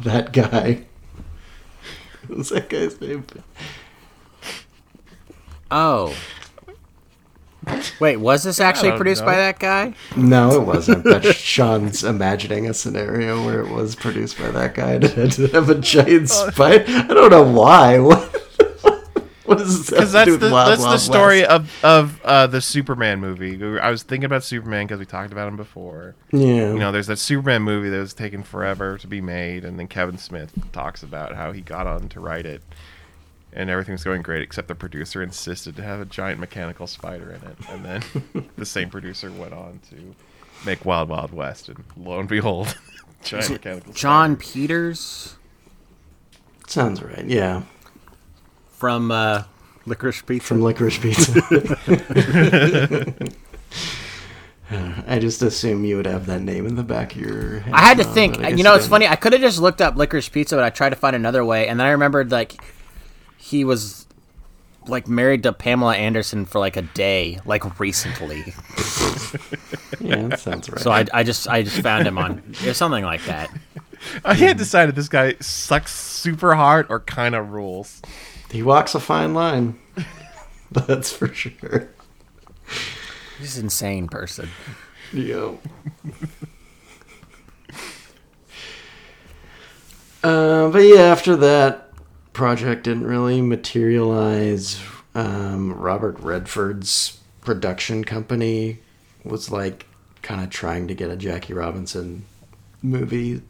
that 0.00 0.32
guy. 0.32 0.84
What 2.26 2.38
was 2.38 2.48
that 2.48 2.70
guy's 2.70 2.98
name? 3.02 3.26
Oh. 5.70 6.14
Wait, 8.00 8.16
was 8.16 8.44
this 8.44 8.60
actually 8.60 8.90
don't 8.90 8.98
produced 8.98 9.24
by 9.24 9.36
that 9.36 9.58
guy? 9.58 9.94
No, 10.16 10.52
it 10.52 10.62
wasn't. 10.66 11.04
But 11.04 11.24
Sean's 11.34 12.04
imagining 12.04 12.66
a 12.66 12.74
scenario 12.74 13.44
where 13.44 13.60
it 13.60 13.70
was 13.70 13.94
produced 13.94 14.38
by 14.38 14.50
that 14.50 14.74
guy 14.74 14.92
and 14.92 15.04
it 15.04 15.12
had 15.14 15.32
to 15.32 15.46
have 15.48 15.70
a 15.70 15.74
giant 15.74 16.30
oh. 16.32 16.50
spider. 16.50 16.84
I 16.86 17.14
don't 17.14 17.30
know 17.30 17.42
why. 17.42 17.98
What, 18.04 18.43
what 19.46 19.58
does 19.58 19.86
this 19.86 19.88
have 19.90 19.98
Because 19.98 20.10
to 20.10 20.12
that's 20.12 20.26
do 20.26 20.32
with 20.32 20.40
the 20.40 20.50
Wild 20.50 20.70
that's 20.70 20.82
the 20.82 20.86
Wild 20.88 21.00
story 21.00 21.40
West? 21.40 21.50
of 21.50 21.84
of 21.84 22.24
uh, 22.24 22.46
the 22.46 22.60
Superman 22.60 23.20
movie. 23.20 23.62
I 23.80 23.90
was 23.90 24.02
thinking 24.02 24.24
about 24.24 24.42
Superman 24.44 24.86
because 24.86 24.98
we 24.98 25.06
talked 25.06 25.32
about 25.32 25.48
him 25.48 25.56
before. 25.56 26.14
Yeah. 26.32 26.72
You 26.72 26.78
know, 26.78 26.92
there's 26.92 27.06
that 27.08 27.18
Superman 27.18 27.62
movie 27.62 27.88
that 27.90 27.98
was 27.98 28.14
taking 28.14 28.42
forever 28.42 28.96
to 28.98 29.06
be 29.06 29.20
made, 29.20 29.64
and 29.64 29.78
then 29.78 29.86
Kevin 29.88 30.18
Smith 30.18 30.52
talks 30.72 31.02
about 31.02 31.34
how 31.34 31.52
he 31.52 31.60
got 31.60 31.86
on 31.86 32.08
to 32.10 32.20
write 32.20 32.46
it, 32.46 32.62
and 33.52 33.68
everything 33.70 33.92
was 33.92 34.04
going 34.04 34.22
great, 34.22 34.42
except 34.42 34.68
the 34.68 34.74
producer 34.74 35.22
insisted 35.22 35.76
to 35.76 35.82
have 35.82 36.00
a 36.00 36.04
giant 36.06 36.40
mechanical 36.40 36.86
spider 36.86 37.30
in 37.30 37.48
it, 37.48 37.56
and 37.70 37.84
then 37.84 38.48
the 38.56 38.66
same 38.66 38.88
producer 38.90 39.30
went 39.30 39.52
on 39.52 39.80
to 39.90 40.14
make 40.64 40.84
Wild 40.84 41.08
Wild 41.08 41.32
West, 41.32 41.68
and 41.68 41.84
lo 41.96 42.18
and 42.18 42.28
behold, 42.28 42.76
giant 43.22 43.50
mechanical 43.50 43.92
John 43.92 44.36
spider. 44.40 44.52
Peters 44.52 45.36
Sounds 46.66 47.02
right. 47.02 47.26
Yeah. 47.26 47.62
From 48.84 49.10
uh, 49.10 49.44
Licorice 49.86 50.20
Pizza. 50.26 50.46
From 50.46 50.60
Licorice 50.60 50.98
Pizza. 51.00 51.32
I 55.08 55.18
just 55.18 55.40
assume 55.40 55.86
you 55.86 55.96
would 55.96 56.04
have 56.04 56.26
that 56.26 56.42
name 56.42 56.66
in 56.66 56.74
the 56.74 56.82
back 56.82 57.14
of 57.14 57.20
your 57.22 57.60
head. 57.60 57.72
I 57.72 57.80
had 57.80 57.96
to 57.96 58.04
Sean, 58.04 58.12
think. 58.12 58.36
but 58.36 58.44
I 58.44 58.50
guess 58.50 58.58
You 58.58 58.64
know, 58.64 58.74
it's 58.74 58.84
don't. 58.84 58.90
funny. 58.90 59.08
I 59.08 59.16
could 59.16 59.32
have 59.32 59.40
just 59.40 59.58
looked 59.58 59.80
up 59.80 59.96
Licorice 59.96 60.28
Pizza, 60.30 60.54
but 60.54 60.64
I 60.64 60.68
tried 60.68 60.90
to 60.90 60.96
find 60.96 61.16
another 61.16 61.42
way, 61.46 61.66
and 61.66 61.80
then 61.80 61.86
I 61.86 61.92
remembered 61.92 62.30
like 62.30 62.60
he 63.38 63.64
was 63.64 64.06
like 64.86 65.08
married 65.08 65.44
to 65.44 65.52
Pamela 65.54 65.96
Anderson 65.96 66.44
for 66.44 66.58
like 66.58 66.76
a 66.76 66.82
day, 66.82 67.40
like 67.46 67.80
recently. 67.80 68.52
Yeah, 70.00 70.28
that 70.28 70.40
sounds 70.40 70.68
right. 70.68 70.80
So 70.80 70.90
I, 70.90 71.06
I 71.14 71.22
just 71.22 71.48
I 71.48 71.62
just 71.62 71.80
found 71.80 72.06
him 72.06 72.18
on 72.18 72.42
it 72.62 72.66
was 72.66 72.76
something 72.76 73.04
like 73.04 73.24
that. 73.24 73.50
I 74.24 74.34
had 74.34 74.58
decided 74.58 74.90
if 74.90 74.96
this 74.96 75.08
guy 75.08 75.36
sucks 75.40 75.94
super 75.94 76.54
hard 76.54 76.86
or 76.90 77.00
kind 77.00 77.34
of 77.34 77.50
rules. 77.52 78.02
He 78.54 78.62
walks 78.62 78.94
a 78.94 79.00
fine 79.00 79.34
line. 79.34 79.76
That's 80.70 81.10
for 81.10 81.26
sure. 81.26 81.88
He's 83.40 83.58
an 83.58 83.64
insane 83.64 84.06
person. 84.06 84.48
Yo. 85.12 85.58
uh, 90.22 90.68
but 90.68 90.78
yeah, 90.78 91.00
after 91.00 91.34
that 91.34 91.90
project 92.32 92.84
didn't 92.84 93.08
really 93.08 93.42
materialize. 93.42 94.80
Um, 95.16 95.72
Robert 95.72 96.20
Redford's 96.20 97.18
production 97.40 98.04
company 98.04 98.78
was 99.24 99.50
like 99.50 99.84
kind 100.22 100.44
of 100.44 100.50
trying 100.50 100.86
to 100.86 100.94
get 100.94 101.10
a 101.10 101.16
Jackie 101.16 101.54
Robinson 101.54 102.24
movie 102.82 103.42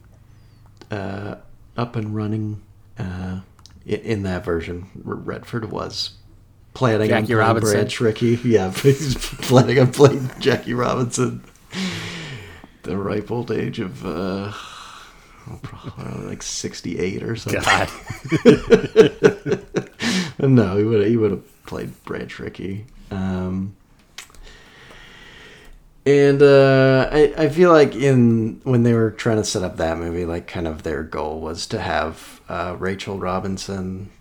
uh, 0.89 1.35
up 1.77 1.95
and 1.95 2.15
running 2.15 2.63
uh, 2.97 3.41
in 3.85 4.23
that 4.23 4.43
version. 4.45 4.89
Redford 5.03 5.71
was 5.71 6.11
planning 6.73 7.01
on 7.13 7.21
Jackie 7.21 7.25
playing 7.27 7.39
Robinson. 7.39 7.73
Branch 7.73 7.99
Rickey. 8.01 8.39
Yeah, 8.43 8.71
he's 8.73 9.15
planning 9.15 9.79
on 9.79 9.91
playing 9.91 10.31
Jackie 10.39 10.73
Robinson. 10.73 11.43
The 12.83 12.97
ripe 12.97 13.31
old 13.31 13.51
age 13.51 13.79
of 13.79 14.05
uh, 14.05 14.51
oh, 14.53 15.59
probably 15.61 16.27
like 16.27 16.43
sixty-eight 16.43 17.23
or 17.23 17.35
something. 17.35 17.61
God. 17.61 17.89
No, 20.39 20.77
he 20.77 20.83
would 20.83 21.07
he 21.07 21.17
would 21.17 21.31
have 21.31 21.65
played 21.65 22.03
Branch 22.03 22.39
Rickey. 22.39 22.85
Um, 23.09 23.75
and 26.05 26.41
uh, 26.41 27.09
I 27.11 27.33
I 27.37 27.49
feel 27.49 27.71
like 27.71 27.95
in 27.95 28.59
when 28.63 28.83
they 28.83 28.93
were 28.93 29.11
trying 29.11 29.37
to 29.37 29.43
set 29.43 29.63
up 29.63 29.77
that 29.77 29.97
movie, 29.97 30.25
like 30.25 30.47
kind 30.47 30.67
of 30.67 30.83
their 30.83 31.03
goal 31.03 31.39
was 31.39 31.65
to 31.67 31.79
have 31.79 32.34
uh, 32.49 32.75
Rachel 32.77 33.19
Robinson, 33.19 34.11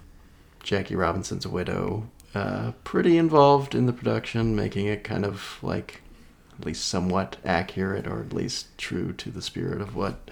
Jackie 0.63 0.97
Robinson's 0.97 1.47
widow, 1.47 2.09
uh, 2.35 2.73
pretty 2.83 3.19
involved 3.19 3.75
in 3.75 3.87
the 3.87 3.93
production, 3.93 4.57
making 4.57 4.87
it 4.87 5.05
kind 5.05 5.25
of 5.25 5.59
like 5.63 6.03
at 6.59 6.67
least 6.67 6.87
somewhat 6.87 7.37
accurate 7.45 8.07
or 8.07 8.21
at 8.21 8.33
least 8.33 8.77
true 8.79 9.13
to 9.13 9.31
the 9.31 9.43
spirit 9.43 9.81
of 9.81 9.95
what 9.97 10.31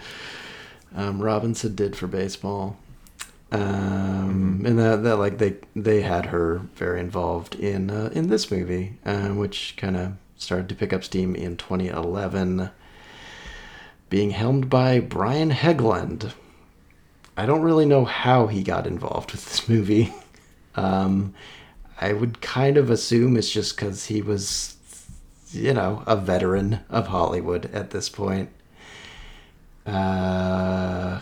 um, 0.94 1.20
Robinson 1.20 1.74
did 1.74 1.96
for 1.96 2.06
baseball 2.06 2.76
um, 3.52 4.62
and 4.64 4.78
that, 4.78 5.02
that 5.02 5.18
like 5.18 5.36
they 5.36 5.56
they 5.76 6.00
had 6.00 6.26
her 6.26 6.62
very 6.74 7.00
involved 7.00 7.54
in 7.54 7.90
uh, 7.90 8.10
in 8.14 8.28
this 8.28 8.50
movie, 8.50 8.98
um, 9.04 9.36
which 9.36 9.74
kind 9.76 9.96
of 9.96 10.12
started 10.36 10.70
to 10.70 10.74
pick 10.74 10.92
up 10.92 11.04
steam 11.04 11.36
in 11.36 11.58
2011, 11.58 12.70
being 14.08 14.30
helmed 14.30 14.70
by 14.70 15.00
Brian 15.00 15.50
Helgeland. 15.50 16.32
I 17.36 17.46
don't 17.46 17.62
really 17.62 17.86
know 17.86 18.04
how 18.04 18.46
he 18.46 18.62
got 18.62 18.86
involved 18.86 19.32
with 19.32 19.44
this 19.44 19.68
movie. 19.68 20.12
Um, 20.74 21.34
I 22.00 22.14
would 22.14 22.40
kind 22.40 22.78
of 22.78 22.88
assume 22.88 23.36
it's 23.36 23.50
just 23.50 23.76
because 23.76 24.06
he 24.06 24.22
was, 24.22 24.74
you 25.50 25.74
know, 25.74 26.02
a 26.06 26.16
veteran 26.16 26.80
of 26.88 27.08
Hollywood 27.08 27.66
at 27.74 27.90
this 27.90 28.08
point. 28.08 28.48
Uh, 29.84 31.20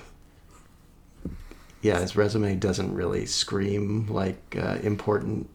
yeah, 1.83 1.99
his 1.99 2.15
resume 2.15 2.55
doesn't 2.57 2.95
really 2.95 3.27
scream 3.27 4.07
like 4.07 4.57
uh, 4.57 4.77
important 4.83 5.51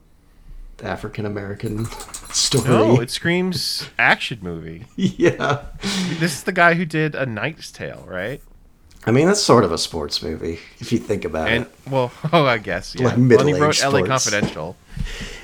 African 0.82 1.24
American 1.24 1.86
story. 2.30 2.68
No, 2.68 3.00
it 3.00 3.10
screams 3.10 3.88
action 3.98 4.40
movie. 4.42 4.84
yeah, 4.96 5.62
This 6.18 6.34
is 6.34 6.42
the 6.42 6.52
guy 6.52 6.74
who 6.74 6.84
did 6.84 7.14
A 7.14 7.24
Knight's 7.24 7.70
Tale, 7.70 8.04
right? 8.06 8.42
I 9.06 9.12
mean 9.12 9.26
that's 9.28 9.40
sort 9.40 9.64
of 9.64 9.70
a 9.72 9.78
sports 9.78 10.20
movie 10.22 10.58
if 10.80 10.90
you 10.92 10.98
think 10.98 11.24
about 11.24 11.48
And 11.48 11.66
it. 11.66 11.72
well, 11.90 12.10
oh, 12.32 12.44
I 12.44 12.58
guess 12.58 12.94
yeah. 12.94 13.06
Like 13.06 13.16
well, 13.16 13.40
and 13.40 13.48
he 13.48 13.54
middle-aged 13.54 13.60
wrote 13.60 13.82
L.A. 13.82 14.06
Confidential. 14.06 14.76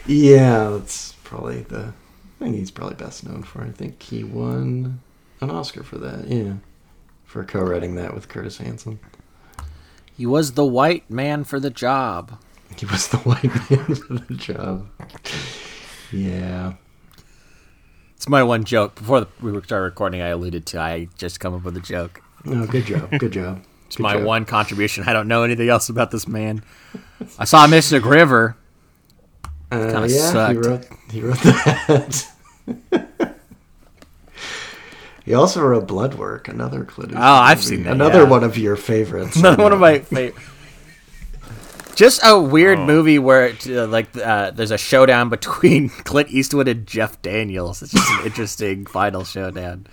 Yeah, 0.07 0.71
that's 0.71 1.13
probably 1.25 1.63
the 1.63 1.93
thing 2.39 2.55
he's 2.55 2.71
probably 2.73 2.97
best 2.97 3.25
known 3.25 3.43
for. 3.45 3.63
I 3.63 3.71
think 3.71 4.03
he 4.03 4.25
won 4.25 5.01
an 5.41 5.51
Oscar 5.51 5.83
for 5.85 5.99
that. 5.99 6.27
Yeah, 6.27 6.55
for 7.25 7.45
co-writing 7.45 7.95
that 7.95 8.15
with 8.15 8.29
Curtis 8.29 8.59
Hanson. 8.59 8.99
He 10.17 10.27
was 10.27 10.53
the 10.53 10.65
white 10.67 11.09
man 11.11 11.45
for 11.45 11.59
the 11.61 11.71
job. 11.71 12.39
He 12.77 12.87
was 12.87 13.09
the 13.09 13.17
white 13.19 13.45
man 13.45 13.95
for 13.95 14.15
the 14.15 14.35
job. 14.35 14.89
Yeah. 16.11 16.75
It's 18.17 18.29
my 18.29 18.43
one 18.43 18.65
joke. 18.65 18.95
Before 18.97 19.27
we 19.41 19.51
started 19.63 19.85
recording, 19.85 20.21
I 20.23 20.29
alluded 20.29 20.67
to 20.67 20.81
I 20.81 21.09
just 21.19 21.41
come 21.41 21.55
up 21.55 21.65
with 21.65 21.77
a 21.77 21.81
joke. 21.81 22.22
No, 22.45 22.67
good 22.67 22.85
job. 22.87 23.11
Good 23.19 23.33
job. 23.33 23.63
It's 23.87 23.99
my 23.99 24.17
one 24.17 24.45
contribution. 24.45 25.05
I 25.07 25.13
don't 25.13 25.29
know 25.29 25.43
anything 25.43 25.69
else 25.69 25.89
about 25.89 26.11
this 26.11 26.27
man. 26.27 26.63
I 27.39 27.45
saw 27.45 27.67
Mystic 27.67 28.05
River. 28.05 28.57
Uh, 29.71 29.91
kinda 29.93 30.01
yeah, 30.01 30.07
he 30.07 30.09
sucked. 30.11 30.67
wrote 30.67 30.87
he 31.11 31.21
wrote 31.23 31.39
that. 31.43 32.27
he 35.25 35.35
also 35.35 35.63
wrote 35.63 35.87
Bloodwork, 35.87 36.49
another 36.49 36.85
Clint. 36.85 37.13
Eastwood 37.13 37.23
Oh, 37.23 37.27
I've 37.27 37.59
movie. 37.59 37.69
seen 37.69 37.83
that, 37.85 37.93
Another 37.93 38.23
yeah. 38.23 38.29
one 38.29 38.45
of 38.45 38.59
your 38.59 38.77
favorites. 38.77 39.37
Another 39.37 39.63
one 39.63 39.73
of 39.73 39.79
my 39.79 39.99
favorite. 40.01 40.35
Just 41.95 42.21
a 42.25 42.39
weird 42.41 42.79
Oh. 42.81 42.87
movie 42.87 43.19
where 43.19 43.47
it, 43.49 43.67
uh, 43.69 43.87
like 43.87 44.15
uh, 44.17 44.51
there's 44.51 44.71
a 44.71 44.79
showdown 44.79 45.29
between 45.31 45.91
Clint 45.91 46.31
Eastwood 46.31 46.67
and 46.69 46.87
Jeff 46.87 47.21
Daniels. 47.23 47.83
It's 47.83 47.93
just 47.93 48.11
an 48.11 48.27
interesting 48.27 48.87
final 48.87 49.25
showdown. 49.25 49.87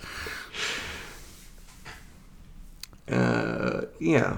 Uh, 3.10 3.82
yeah. 3.98 4.36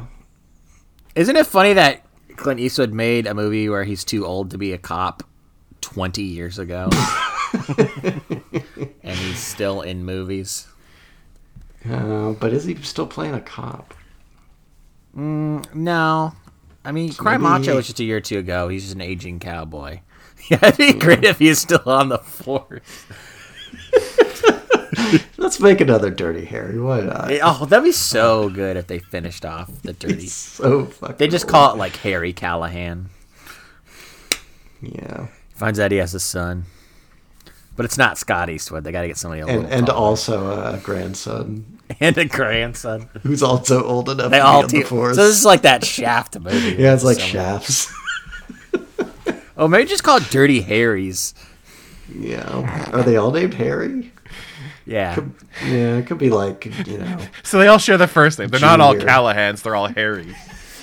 Isn't 1.14 1.36
it 1.36 1.46
funny 1.46 1.74
that 1.74 2.04
Clint 2.36 2.58
Eastwood 2.60 2.92
made 2.92 3.26
a 3.26 3.34
movie 3.34 3.68
where 3.68 3.84
he's 3.84 4.04
too 4.04 4.24
old 4.24 4.50
to 4.52 4.58
be 4.58 4.72
a 4.72 4.78
cop 4.78 5.22
20 5.82 6.22
years 6.22 6.58
ago? 6.58 6.88
and 7.78 9.18
he's 9.18 9.38
still 9.38 9.82
in 9.82 10.04
movies. 10.04 10.66
Uh, 11.88 12.32
but 12.32 12.52
is 12.52 12.64
he 12.64 12.74
still 12.76 13.06
playing 13.06 13.34
a 13.34 13.40
cop? 13.40 13.92
No. 15.14 16.32
I 16.84 16.92
mean, 16.92 17.12
Cry 17.12 17.32
maybe- 17.36 17.42
Macho 17.42 17.76
was 17.76 17.86
just 17.86 18.00
a 18.00 18.04
year 18.04 18.16
or 18.16 18.20
two 18.20 18.38
ago. 18.38 18.68
He's 18.68 18.82
just 18.84 18.94
an 18.94 19.00
aging 19.00 19.40
cowboy. 19.40 20.00
Yeah, 20.50 20.58
it'd 20.60 20.76
be 20.76 20.92
great 20.94 21.22
if 21.22 21.38
he's 21.38 21.60
still 21.60 21.82
on 21.86 22.08
the 22.08 22.18
force. 22.18 22.80
Let's 25.36 25.60
make 25.60 25.80
another 25.80 26.10
Dirty 26.10 26.44
Harry. 26.46 26.78
Why 26.80 27.00
not? 27.00 27.30
Eh, 27.30 27.40
oh, 27.42 27.64
that'd 27.66 27.84
be 27.84 27.92
so 27.92 28.48
good 28.50 28.76
if 28.76 28.86
they 28.86 28.98
finished 28.98 29.44
off 29.44 29.70
the 29.82 29.92
dirty. 29.92 30.26
So 30.26 30.86
fucking. 30.86 31.16
They 31.18 31.28
just 31.28 31.48
call 31.48 31.72
it 31.72 31.78
like 31.78 31.96
Harry 31.96 32.32
Callahan. 32.32 33.10
Yeah, 34.80 35.28
Finds 35.54 35.78
out 35.78 35.90
he 35.92 35.98
has 35.98 36.14
a 36.14 36.20
son. 36.20 36.64
But 37.76 37.84
it's 37.86 37.96
not 37.96 38.18
Scott 38.18 38.50
Eastwood. 38.50 38.84
They 38.84 38.92
got 38.92 39.02
to 39.02 39.08
get 39.08 39.16
somebody 39.16 39.40
a 39.42 39.46
and 39.46 39.62
little 39.62 39.78
and 39.78 39.88
also 39.88 40.50
a 40.74 40.78
grandson 40.78 41.78
and 42.00 42.18
a 42.18 42.24
grandson. 42.26 43.08
who's 43.22 43.42
also 43.42 43.82
old 43.84 44.08
enough 44.10 44.30
They 44.30 44.38
to 44.38 44.44
all 44.44 44.60
be 44.60 44.64
on 44.64 44.68
team. 44.70 44.80
the 44.82 44.86
force. 44.88 45.16
So 45.16 45.26
this 45.26 45.38
is 45.38 45.44
like 45.44 45.62
that 45.62 45.84
Shaft 45.84 46.38
movie. 46.38 46.76
yeah, 46.82 46.92
it's 46.94 47.04
like 47.04 47.18
Shafts. 47.20 47.92
Oh, 49.56 49.68
maybe 49.68 49.88
just 49.88 50.02
call 50.02 50.16
it 50.16 50.24
Dirty 50.30 50.60
Harry's. 50.62 51.34
yeah, 52.14 52.90
are 52.92 53.02
they 53.02 53.16
all 53.16 53.30
named 53.30 53.54
Harry? 53.54 54.12
Yeah. 54.84 55.18
Yeah, 55.64 55.96
it 55.98 56.06
could 56.06 56.18
be 56.18 56.30
like 56.30 56.64
you 56.86 56.98
know. 56.98 57.18
So 57.42 57.58
they 57.58 57.68
all 57.68 57.78
share 57.78 57.98
the 57.98 58.08
first 58.08 58.38
name. 58.38 58.48
They're 58.48 58.60
not 58.60 58.80
all 58.80 58.94
Callahans. 58.94 59.62
They're 59.62 59.76
all 59.76 59.88
Harry. 59.88 60.34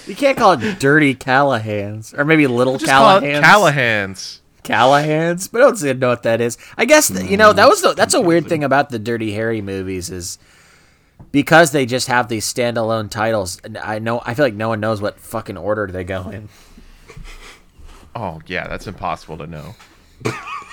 You 0.07 0.15
can't 0.15 0.37
call 0.37 0.53
it 0.53 0.79
Dirty 0.79 1.13
Callahans. 1.15 2.17
Or 2.17 2.25
maybe 2.25 2.47
Little 2.47 2.77
Just 2.77 2.91
call 2.91 3.17
it 3.17 3.23
Callahans. 3.23 3.43
Callahans. 3.43 4.39
Callahans, 4.63 5.51
but 5.51 5.61
I 5.61 5.65
don't 5.65 5.77
seem 5.77 5.93
to 5.93 5.99
know 5.99 6.09
what 6.09 6.23
that 6.23 6.41
is. 6.41 6.57
I 6.77 6.85
guess 6.85 7.07
that, 7.07 7.29
you 7.29 7.37
know 7.37 7.53
mm. 7.53 7.55
that 7.55 7.67
was 7.67 7.81
the, 7.81 7.93
that's 7.93 8.13
a 8.13 8.21
weird 8.21 8.47
thing 8.47 8.63
about 8.63 8.89
the 8.89 8.99
Dirty 8.99 9.33
Harry 9.33 9.61
movies 9.61 10.09
is 10.09 10.37
because 11.31 11.71
they 11.71 11.85
just 11.85 12.07
have 12.07 12.27
these 12.27 12.51
standalone 12.51 13.09
titles. 13.09 13.59
I 13.81 13.99
know 13.99 14.21
I 14.25 14.33
feel 14.33 14.45
like 14.45 14.53
no 14.53 14.69
one 14.69 14.79
knows 14.79 15.01
what 15.01 15.19
fucking 15.19 15.57
order 15.57 15.87
they 15.87 16.03
go 16.03 16.29
in. 16.29 16.49
Oh 18.15 18.41
yeah, 18.45 18.67
that's 18.67 18.87
impossible 18.87 19.37
to 19.37 19.47
know. 19.47 19.75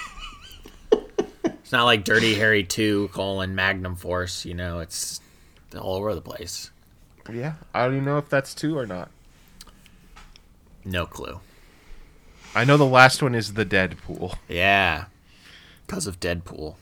It's 1.66 1.72
not 1.72 1.82
like 1.82 2.04
Dirty 2.04 2.36
Harry 2.36 2.62
Two 2.62 3.08
colon 3.08 3.56
Magnum 3.56 3.96
Force. 3.96 4.44
You 4.44 4.54
know, 4.54 4.78
it's 4.78 5.20
all 5.76 5.96
over 5.96 6.14
the 6.14 6.20
place. 6.20 6.70
Yeah, 7.28 7.54
I 7.74 7.84
don't 7.84 7.94
even 7.94 8.04
know 8.04 8.18
if 8.18 8.28
that's 8.28 8.54
two 8.54 8.78
or 8.78 8.86
not. 8.86 9.10
No 10.84 11.06
clue. 11.06 11.40
I 12.54 12.64
know 12.64 12.76
the 12.76 12.86
last 12.86 13.20
one 13.20 13.34
is 13.34 13.54
the 13.54 13.64
Dead 13.64 13.98
Pool. 13.98 14.36
Yeah, 14.48 15.06
because 15.84 16.06
of 16.06 16.20
Deadpool. 16.20 16.76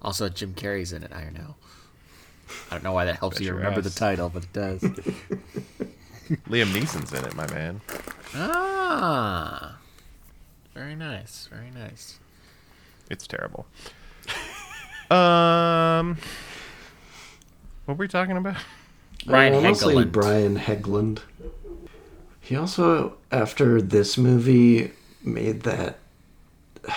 Also, 0.00 0.30
Jim 0.30 0.54
Carrey's 0.54 0.94
in 0.94 1.02
it. 1.02 1.12
I 1.12 1.20
don't 1.20 1.34
know. 1.34 1.56
I 2.70 2.76
don't 2.76 2.84
know 2.84 2.94
why 2.94 3.04
that 3.04 3.18
helps 3.18 3.36
Bet 3.36 3.46
you 3.46 3.52
remember 3.52 3.82
the 3.82 3.90
title, 3.90 4.30
but 4.30 4.44
it 4.44 4.52
does. 4.54 4.80
Liam 6.48 6.72
Neeson's 6.72 7.12
in 7.12 7.22
it, 7.22 7.34
my 7.34 7.46
man. 7.50 7.82
ah, 8.34 9.76
very 10.72 10.96
nice, 10.96 11.50
very 11.52 11.70
nice. 11.70 12.18
It's 13.10 13.26
terrible. 13.26 13.66
um, 15.10 16.16
what 17.84 17.98
were 17.98 18.04
we 18.04 18.08
talking 18.08 18.36
about? 18.36 18.56
Ryan 19.26 19.54
Uh, 19.54 19.60
mostly 19.60 20.04
Brian 20.04 20.56
Helgeland. 20.56 21.20
He 22.40 22.56
also, 22.56 23.16
after 23.30 23.82
this 23.82 24.16
movie, 24.16 24.92
made 25.22 25.62
that 25.62 25.98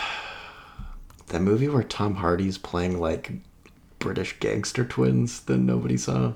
that 1.27 1.41
movie 1.41 1.67
where 1.67 1.83
Tom 1.83 2.15
Hardy's 2.15 2.57
playing 2.57 2.99
like 2.99 3.31
British 3.99 4.39
gangster 4.39 4.85
twins 4.85 5.41
that 5.41 5.57
nobody 5.57 5.97
saw. 5.97 6.33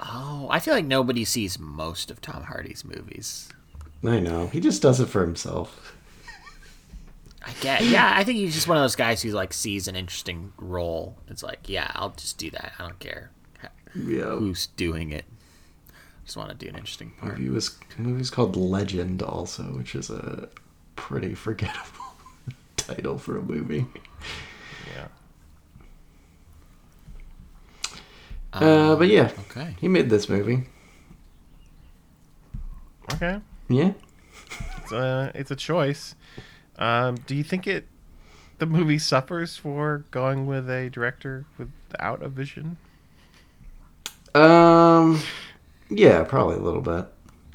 Oh, 0.00 0.48
I 0.50 0.58
feel 0.60 0.74
like 0.74 0.84
nobody 0.84 1.24
sees 1.24 1.58
most 1.58 2.10
of 2.10 2.20
Tom 2.20 2.44
Hardy's 2.44 2.84
movies. 2.84 3.48
I 4.04 4.20
know 4.20 4.46
he 4.46 4.60
just 4.60 4.80
does 4.80 5.00
it 5.00 5.08
for 5.08 5.22
himself. 5.22 5.96
I 7.48 7.52
get, 7.60 7.82
yeah. 7.84 8.12
I 8.14 8.24
think 8.24 8.38
he's 8.38 8.54
just 8.54 8.68
one 8.68 8.76
of 8.76 8.82
those 8.84 8.96
guys 8.96 9.22
who 9.22 9.30
like 9.30 9.52
sees 9.54 9.88
an 9.88 9.96
interesting 9.96 10.52
role. 10.58 11.16
It's 11.28 11.42
like, 11.42 11.68
yeah, 11.68 11.90
I'll 11.94 12.10
just 12.10 12.36
do 12.38 12.50
that. 12.50 12.72
I 12.78 12.82
don't 12.82 12.98
care. 12.98 13.30
Yeah. 13.94 14.36
who's 14.36 14.66
doing 14.66 15.10
it. 15.12 15.24
Just 16.26 16.36
want 16.36 16.50
to 16.50 16.54
do 16.54 16.68
an 16.68 16.74
interesting 16.76 17.10
part. 17.18 17.38
Movie 17.38 17.48
was 17.50 17.78
movie's 17.96 18.28
called 18.30 18.54
Legend 18.54 19.22
also, 19.22 19.62
which 19.62 19.94
is 19.94 20.10
a 20.10 20.48
pretty 20.94 21.34
forgettable 21.34 22.04
title 22.76 23.16
for 23.16 23.38
a 23.38 23.42
movie. 23.42 23.86
Yeah. 24.94 25.08
Uh, 28.52 28.96
but 28.96 29.08
yeah, 29.08 29.30
Okay. 29.50 29.74
he 29.80 29.88
made 29.88 30.10
this 30.10 30.28
movie. 30.28 30.64
Okay. 33.14 33.40
Yeah. 33.68 33.92
It's 34.82 34.92
a 34.92 35.32
it's 35.34 35.50
a 35.50 35.56
choice. 35.56 36.14
Um, 36.78 37.16
do 37.26 37.34
you 37.34 37.44
think 37.44 37.66
it 37.66 37.86
the 38.58 38.66
movie 38.66 38.98
suffers 38.98 39.56
for 39.56 40.04
going 40.10 40.46
with 40.46 40.68
a 40.70 40.90
director 40.90 41.44
without 41.58 42.22
a 42.22 42.28
vision? 42.28 42.76
Um, 44.34 45.20
yeah, 45.90 46.22
probably 46.24 46.56
a 46.56 46.60
little 46.60 46.80
bit. 46.80 47.06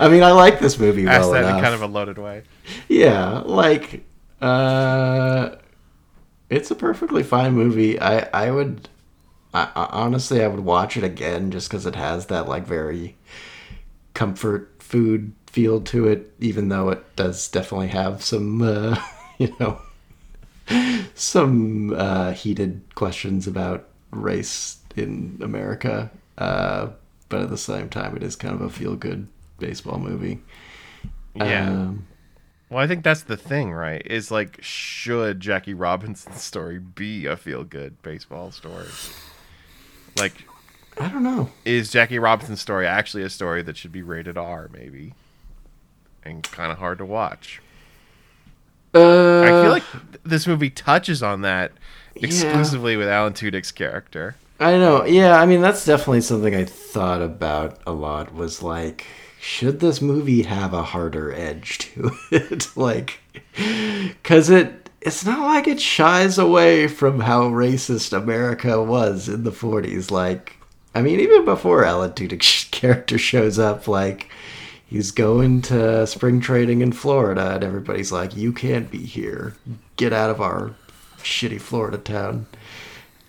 I 0.00 0.08
mean, 0.08 0.22
I 0.22 0.32
like 0.32 0.58
this 0.60 0.78
movie 0.78 1.06
Ask 1.06 1.20
well 1.20 1.32
that 1.32 1.44
enough. 1.44 1.56
in 1.56 1.58
kind 1.58 1.74
of 1.74 1.82
a 1.82 1.86
loaded 1.86 2.18
way. 2.18 2.42
yeah, 2.88 3.40
like, 3.40 4.04
uh, 4.40 5.56
it's 6.50 6.70
a 6.70 6.74
perfectly 6.74 7.22
fine 7.22 7.54
movie. 7.54 7.98
I 8.00 8.28
I 8.34 8.50
would, 8.50 8.88
I, 9.54 9.70
I, 9.74 9.86
honestly, 9.92 10.42
I 10.42 10.48
would 10.48 10.60
watch 10.64 10.96
it 10.96 11.04
again 11.04 11.50
just 11.50 11.68
because 11.70 11.86
it 11.86 11.94
has 11.94 12.26
that 12.26 12.48
like 12.48 12.66
very 12.66 13.16
comfort 14.12 14.82
food 14.82 15.32
feel 15.54 15.80
to 15.80 16.08
it, 16.08 16.32
even 16.40 16.68
though 16.68 16.88
it 16.88 17.14
does 17.14 17.46
definitely 17.48 17.86
have 17.86 18.24
some, 18.24 18.60
uh, 18.60 19.00
you 19.38 19.54
know, 19.60 19.80
some 21.14 21.92
uh, 21.94 22.32
heated 22.32 22.82
questions 22.96 23.46
about 23.46 23.86
race 24.10 24.78
in 24.96 25.38
America. 25.40 26.10
Uh, 26.36 26.88
but 27.28 27.40
at 27.40 27.50
the 27.50 27.56
same 27.56 27.88
time, 27.88 28.16
it 28.16 28.22
is 28.24 28.34
kind 28.34 28.52
of 28.52 28.62
a 28.62 28.68
feel 28.68 28.96
good 28.96 29.28
baseball 29.60 29.98
movie. 29.98 30.40
Yeah. 31.36 31.68
Um, 31.70 32.08
Well, 32.68 32.82
I 32.82 32.88
think 32.88 33.04
that's 33.04 33.22
the 33.22 33.36
thing, 33.36 33.72
right? 33.72 34.02
Is 34.06 34.32
like, 34.32 34.58
should 34.60 35.38
Jackie 35.38 35.74
Robinson's 35.74 36.42
story 36.50 36.80
be 36.80 37.26
a 37.26 37.36
feel 37.36 37.62
good 37.62 38.02
baseball 38.02 38.50
story? 38.50 38.88
Like, 40.16 40.48
I 40.98 41.08
don't 41.08 41.22
know. 41.22 41.50
is 41.64 41.90
Jackie 41.92 42.18
Robinson's 42.18 42.60
story 42.60 42.86
actually 42.86 43.22
a 43.22 43.30
story 43.30 43.62
that 43.62 43.76
should 43.76 43.92
be 43.92 44.02
rated 44.02 44.36
R, 44.36 44.68
maybe? 44.72 45.14
And 46.24 46.42
kind 46.42 46.72
of 46.72 46.78
hard 46.78 46.98
to 46.98 47.04
watch. 47.04 47.60
Uh, 48.94 49.42
I 49.42 49.48
feel 49.62 49.70
like 49.70 49.90
th- 49.90 50.22
this 50.24 50.46
movie 50.46 50.70
touches 50.70 51.22
on 51.22 51.42
that 51.42 51.72
exclusively 52.14 52.96
with 52.96 53.08
Alan 53.08 53.32
Tudyk's 53.32 53.72
character. 53.72 54.36
I 54.60 54.78
know. 54.78 55.04
Yeah, 55.04 55.38
I 55.40 55.46
mean 55.46 55.60
that's 55.60 55.84
definitely 55.84 56.20
something 56.20 56.54
I 56.54 56.64
thought 56.64 57.20
about 57.20 57.80
a 57.86 57.92
lot. 57.92 58.32
Was 58.34 58.62
like, 58.62 59.04
should 59.40 59.80
this 59.80 60.00
movie 60.00 60.42
have 60.42 60.72
a 60.72 60.82
harder 60.82 61.32
edge 61.32 61.78
to 61.78 62.12
it? 62.30 62.68
like, 62.76 63.18
because 63.56 64.48
it 64.50 64.88
it's 65.00 65.24
not 65.24 65.40
like 65.40 65.66
it 65.66 65.80
shies 65.80 66.38
away 66.38 66.86
from 66.86 67.20
how 67.20 67.48
racist 67.48 68.16
America 68.16 68.82
was 68.82 69.28
in 69.28 69.42
the 69.42 69.50
'40s. 69.50 70.10
Like, 70.12 70.56
I 70.94 71.02
mean, 71.02 71.18
even 71.18 71.44
before 71.44 71.84
Alan 71.84 72.12
Tudyk's 72.12 72.64
character 72.70 73.18
shows 73.18 73.58
up, 73.58 73.88
like. 73.88 74.30
He's 74.94 75.10
going 75.10 75.60
to 75.62 76.06
spring 76.06 76.38
training 76.38 76.80
in 76.80 76.92
Florida, 76.92 77.56
and 77.56 77.64
everybody's 77.64 78.12
like, 78.12 78.36
"You 78.36 78.52
can't 78.52 78.92
be 78.92 79.04
here. 79.04 79.56
Get 79.96 80.12
out 80.12 80.30
of 80.30 80.40
our 80.40 80.76
shitty 81.18 81.60
Florida 81.60 81.98
town." 81.98 82.46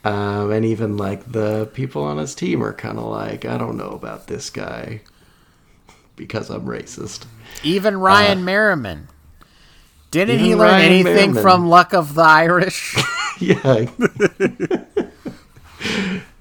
Um, 0.04 0.52
and 0.52 0.64
even 0.64 0.96
like 0.96 1.32
the 1.32 1.66
people 1.74 2.04
on 2.04 2.20
his 2.20 2.36
team 2.36 2.64
are 2.64 2.72
kind 2.72 3.00
of 3.00 3.06
like, 3.06 3.46
I 3.46 3.58
don't 3.58 3.78
know 3.78 3.90
about 3.90 4.28
this 4.28 4.52
guy 4.52 5.02
because 6.16 6.52
I'm 6.52 6.68
racist. 6.68 7.26
Even 7.64 7.98
Ryan 7.98 8.46
Merriman. 8.46 9.08
Didn't 10.12 10.38
he 10.38 10.54
learn 10.54 10.70
Ryan 10.70 10.92
anything 10.92 11.34
Merriman. 11.34 11.42
from 11.42 11.68
Luck 11.68 11.96
of 11.96 12.14
the 12.14 12.22
Irish? 12.22 12.96
yeah. 13.40 13.88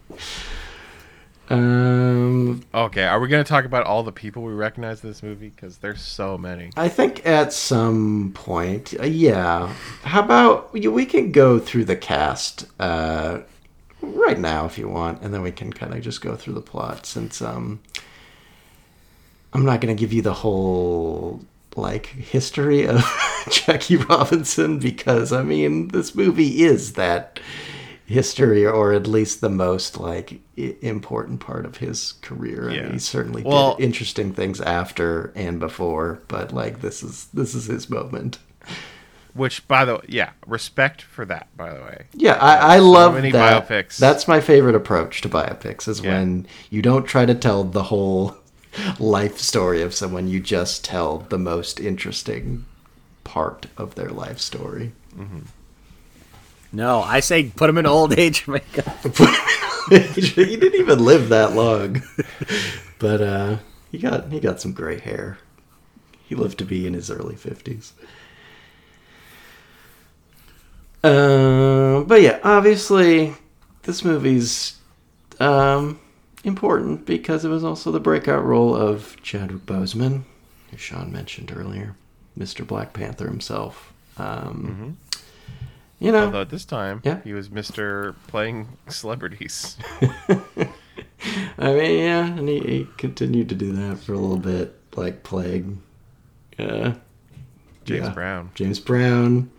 um, 1.50 2.62
Okay, 2.74 3.04
are 3.04 3.20
we 3.20 3.28
going 3.28 3.44
to 3.44 3.48
talk 3.48 3.64
about 3.64 3.84
all 3.84 4.02
the 4.02 4.12
people 4.12 4.42
we 4.42 4.52
recognize 4.52 5.02
in 5.02 5.10
this 5.10 5.22
movie? 5.22 5.50
Because 5.50 5.78
there's 5.78 6.00
so 6.00 6.38
many. 6.38 6.70
I 6.76 6.88
think 6.88 7.24
at 7.26 7.52
some 7.52 8.32
point, 8.34 8.94
uh, 8.98 9.04
yeah. 9.04 9.68
How 10.02 10.22
about 10.22 10.72
we 10.72 10.86
we 10.88 11.06
can 11.06 11.32
go 11.32 11.58
through 11.58 11.84
the 11.84 11.96
cast 11.96 12.66
uh, 12.80 13.40
right 14.00 14.38
now 14.38 14.66
if 14.66 14.78
you 14.78 14.88
want, 14.88 15.22
and 15.22 15.34
then 15.34 15.42
we 15.42 15.52
can 15.52 15.72
kind 15.72 15.94
of 15.94 16.00
just 16.02 16.20
go 16.20 16.36
through 16.36 16.54
the 16.54 16.62
plot 16.62 17.06
since 17.06 17.42
um, 17.42 17.80
I'm 19.52 19.64
not 19.64 19.80
going 19.80 19.94
to 19.94 20.00
give 20.00 20.12
you 20.12 20.22
the 20.22 20.34
whole 20.34 21.44
like 21.76 22.06
history 22.06 22.86
of 22.86 23.04
Jackie 23.50 23.96
Robinson 23.96 24.78
because 24.78 25.32
I 25.32 25.42
mean 25.42 25.88
this 25.88 26.14
movie 26.14 26.62
is 26.62 26.94
that 26.94 27.40
history 28.14 28.64
or 28.64 28.92
at 28.92 29.06
least 29.06 29.40
the 29.40 29.50
most 29.50 29.98
like 30.00 30.40
I- 30.56 30.76
important 30.80 31.40
part 31.40 31.66
of 31.66 31.76
his 31.78 32.14
career. 32.22 32.70
I 32.70 32.74
mean, 32.82 32.92
he 32.92 32.98
certainly 32.98 33.42
Well- 33.42 33.76
did 33.76 33.84
interesting 33.84 34.32
things 34.32 34.60
after 34.60 35.32
and 35.34 35.60
before, 35.60 36.20
but 36.28 36.52
like 36.52 36.80
this 36.80 37.02
is 37.02 37.26
this 37.34 37.54
is 37.54 37.66
his 37.66 37.90
moment. 37.90 38.38
Which, 39.34 39.66
by 39.66 39.84
the 39.84 39.94
way, 39.96 40.04
yeah, 40.08 40.30
respect 40.46 41.02
for 41.02 41.24
that, 41.24 41.48
by 41.56 41.74
the 41.74 41.80
way. 41.80 42.04
Yeah, 42.14 42.34
I, 42.34 42.74
I 42.76 42.78
so 42.78 42.88
love 42.90 43.14
that. 43.20 43.32
biopics. 43.68 43.96
That's 43.98 44.28
my 44.28 44.40
favorite 44.40 44.76
approach 44.76 45.20
to 45.22 45.28
biopics 45.28 45.88
is 45.88 46.00
Yeah. 46.00 46.12
when 46.12 46.46
you 46.70 46.80
don't 46.82 47.04
try 47.04 47.26
to 47.26 47.34
tell 47.34 47.64
the 47.64 47.82
whole 47.84 48.36
life 49.00 49.38
story 49.40 49.82
of 49.82 49.92
someone, 49.92 50.28
you 50.28 50.38
just 50.38 50.84
tell 50.84 51.26
the 51.30 51.38
most 51.38 51.80
interesting 51.80 52.64
part 53.24 53.66
of 53.76 53.96
their 53.96 54.10
life 54.10 54.38
story. 54.38 54.92
Mm-hmm. 55.18 55.40
No, 56.74 57.02
I 57.02 57.20
say 57.20 57.44
put 57.44 57.70
him 57.70 57.78
in 57.78 57.86
old 57.86 58.18
age 58.18 58.46
makeup. 58.48 58.86
he 59.90 60.56
didn't 60.56 60.74
even 60.74 61.04
live 61.04 61.28
that 61.28 61.52
long, 61.54 62.02
but 62.98 63.20
uh, 63.20 63.56
he 63.90 63.98
got 63.98 64.30
he 64.30 64.40
got 64.40 64.60
some 64.60 64.72
gray 64.72 64.98
hair. 64.98 65.38
He 66.26 66.34
lived 66.34 66.58
to 66.58 66.64
be 66.64 66.86
in 66.86 66.94
his 66.94 67.10
early 67.10 67.36
fifties. 67.36 67.92
Uh, 71.02 72.00
but 72.04 72.22
yeah, 72.22 72.40
obviously, 72.42 73.34
this 73.82 74.04
movie's 74.04 74.78
um, 75.38 76.00
important 76.44 77.04
because 77.04 77.44
it 77.44 77.50
was 77.50 77.62
also 77.62 77.92
the 77.92 78.00
breakout 78.00 78.42
role 78.42 78.74
of 78.74 79.20
Chadwick 79.22 79.66
Boseman, 79.66 80.22
who 80.70 80.78
Sean 80.78 81.12
mentioned 81.12 81.52
earlier, 81.54 81.94
Mr. 82.38 82.66
Black 82.66 82.94
Panther 82.94 83.26
himself. 83.26 83.92
Um, 84.16 84.96
You 86.00 86.12
know, 86.12 86.26
Although 86.26 86.40
at 86.42 86.50
this 86.50 86.64
time, 86.64 87.00
Yeah. 87.04 87.20
he 87.22 87.32
was 87.32 87.48
Mr. 87.48 88.14
playing 88.26 88.68
celebrities. 88.88 89.76
I 91.58 91.72
mean, 91.72 91.98
yeah, 92.04 92.26
and 92.26 92.48
he, 92.48 92.58
he 92.60 92.86
continued 92.98 93.48
to 93.50 93.54
do 93.54 93.72
that 93.72 93.98
for 93.98 94.12
a 94.12 94.18
little 94.18 94.36
bit, 94.38 94.78
like 94.96 95.22
Plague, 95.22 95.76
uh, 96.58 96.92
James 97.84 98.06
yeah, 98.06 98.10
Brown. 98.12 98.50
James 98.54 98.80
Brown, 98.80 99.50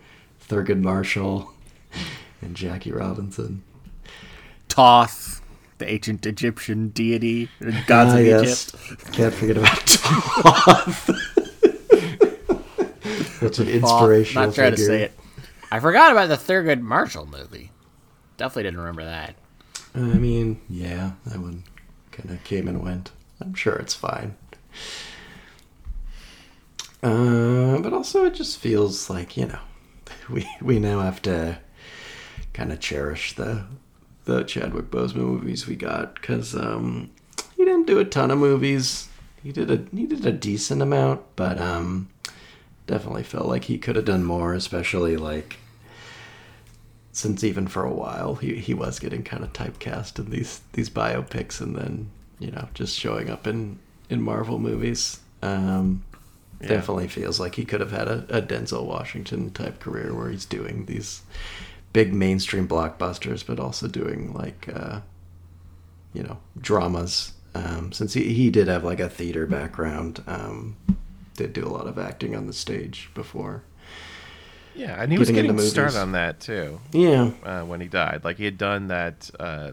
Thurgood 0.48 0.82
Marshall, 0.82 1.52
and 2.42 2.54
Jackie 2.54 2.92
Robinson. 2.92 3.62
Thoth, 4.68 5.40
the 5.78 5.90
ancient 5.90 6.24
Egyptian 6.26 6.90
deity, 6.90 7.48
gods 7.86 8.12
Ah, 8.14 8.18
of 8.18 8.26
yes. 8.26 8.74
Egypt. 8.74 9.12
Can't 9.12 9.34
forget 9.34 9.56
about 9.56 9.76
Toth. 9.86 11.06
That's 13.40 13.58
an 13.58 13.66
Thoth, 13.66 13.74
inspirational 13.74 14.46
Not 14.46 14.54
trying 14.54 14.72
to 14.72 14.78
say 14.78 15.02
it. 15.04 15.18
I 15.70 15.80
forgot 15.80 16.12
about 16.12 16.28
the 16.28 16.36
Thurgood 16.36 16.80
Marshall 16.80 17.26
movie. 17.26 17.72
Definitely 18.36 18.64
didn't 18.64 18.80
remember 18.80 19.04
that. 19.04 19.34
I 19.94 19.98
mean, 19.98 20.60
yeah, 20.68 21.12
that 21.24 21.40
one 21.40 21.64
kind 22.12 22.30
of 22.30 22.42
came 22.44 22.68
and 22.68 22.82
went. 22.82 23.10
I'm 23.40 23.54
sure 23.54 23.76
it's 23.76 23.94
fine. 23.94 24.36
Uh, 27.02 27.78
but 27.78 27.92
also, 27.92 28.24
it 28.24 28.34
just 28.34 28.58
feels 28.58 29.10
like 29.10 29.36
you 29.36 29.46
know, 29.46 29.58
we 30.30 30.46
we 30.60 30.78
now 30.78 31.00
have 31.00 31.22
to 31.22 31.58
kind 32.52 32.72
of 32.72 32.80
cherish 32.80 33.34
the 33.34 33.64
the 34.24 34.44
Chadwick 34.44 34.90
Boseman 34.90 35.16
movies 35.16 35.66
we 35.66 35.76
got 35.76 36.14
because 36.14 36.54
um, 36.54 37.10
he 37.56 37.64
didn't 37.64 37.86
do 37.86 37.98
a 37.98 38.04
ton 38.04 38.30
of 38.30 38.38
movies. 38.38 39.08
He 39.42 39.52
did 39.52 39.70
a 39.70 39.84
he 39.96 40.06
did 40.06 40.26
a 40.26 40.32
decent 40.32 40.82
amount, 40.82 41.22
but 41.36 41.60
um, 41.60 42.08
definitely 42.86 43.22
felt 43.24 43.46
like 43.46 43.64
he 43.64 43.78
could 43.78 43.96
have 43.96 44.04
done 44.04 44.24
more, 44.24 44.54
especially 44.54 45.16
like 45.16 45.56
since 47.12 47.42
even 47.42 47.66
for 47.66 47.82
a 47.84 47.92
while 47.92 48.34
he, 48.34 48.56
he 48.56 48.74
was 48.74 48.98
getting 48.98 49.22
kind 49.22 49.42
of 49.42 49.52
typecast 49.52 50.18
in 50.18 50.30
these 50.30 50.60
these 50.74 50.90
biopics 50.90 51.62
and 51.62 51.74
then 51.74 52.10
you 52.38 52.50
know 52.50 52.68
just 52.74 52.94
showing 52.98 53.30
up 53.30 53.46
in 53.46 53.78
in 54.10 54.20
Marvel 54.22 54.58
movies. 54.58 55.20
Um, 55.42 56.04
Yeah. 56.60 56.68
Definitely 56.68 57.08
feels 57.08 57.38
like 57.38 57.54
he 57.56 57.64
could 57.66 57.80
have 57.80 57.92
had 57.92 58.08
a, 58.08 58.24
a 58.30 58.40
Denzel 58.40 58.86
Washington 58.86 59.50
type 59.50 59.78
career 59.78 60.14
where 60.14 60.30
he's 60.30 60.46
doing 60.46 60.86
these 60.86 61.20
big 61.92 62.14
mainstream 62.14 62.66
blockbusters, 62.66 63.44
but 63.46 63.60
also 63.60 63.88
doing 63.88 64.32
like 64.32 64.66
uh, 64.74 65.00
you 66.14 66.22
know 66.22 66.38
dramas. 66.58 67.32
Um, 67.54 67.92
since 67.92 68.14
he 68.14 68.32
he 68.34 68.50
did 68.50 68.68
have 68.68 68.84
like 68.84 69.00
a 69.00 69.08
theater 69.08 69.46
background, 69.46 70.22
um, 70.26 70.76
did 71.36 71.52
do 71.52 71.64
a 71.64 71.68
lot 71.68 71.86
of 71.86 71.98
acting 71.98 72.34
on 72.34 72.46
the 72.46 72.52
stage 72.52 73.10
before. 73.14 73.62
Yeah, 74.74 75.00
and 75.02 75.10
he 75.10 75.18
was 75.18 75.28
Getting 75.30 75.46
into 75.50 75.54
getting 75.62 75.70
started 75.70 75.96
on 75.98 76.12
that 76.12 76.38
too 76.40 76.80
Yeah, 76.92 77.30
uh, 77.42 77.62
when 77.62 77.80
he 77.80 77.88
died. 77.88 78.24
Like 78.24 78.36
he 78.36 78.44
had 78.44 78.58
done 78.58 78.88
that 78.88 79.30
uh, 79.40 79.72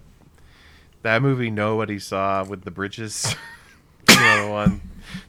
that 1.01 1.21
movie 1.21 1.49
Nobody 1.49 1.99
Saw 1.99 2.45
with 2.45 2.63
the 2.63 2.71
bridges. 2.71 3.35
you 4.09 4.15
know 4.15 4.45
the 4.45 4.51
one. 4.51 4.81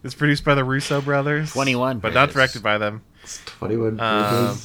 It's 0.05 0.15
produced 0.15 0.45
by 0.45 0.55
the 0.55 0.63
Russo 0.65 1.01
brothers. 1.01 1.53
21 1.53 1.99
but 1.99 2.15
not 2.15 2.31
directed 2.31 2.63
by 2.63 2.79
them. 2.79 3.03
it's 3.25 3.41
twenty 3.47 3.77
one. 3.77 3.99
Um, 3.99 4.57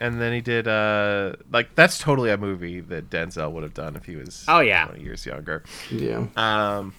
And 0.00 0.18
then 0.20 0.32
he 0.32 0.40
did 0.40 0.66
uh 0.66 1.34
like 1.52 1.74
that's 1.74 1.98
totally 1.98 2.30
a 2.30 2.38
movie 2.38 2.80
that 2.80 3.10
Denzel 3.10 3.52
would 3.52 3.62
have 3.64 3.74
done 3.74 3.96
if 3.96 4.06
he 4.06 4.16
was 4.16 4.44
Oh, 4.48 4.60
yeah. 4.60 4.86
20 4.86 5.02
years 5.04 5.26
younger. 5.26 5.62
yeah, 5.90 6.26
Um, 6.36 6.94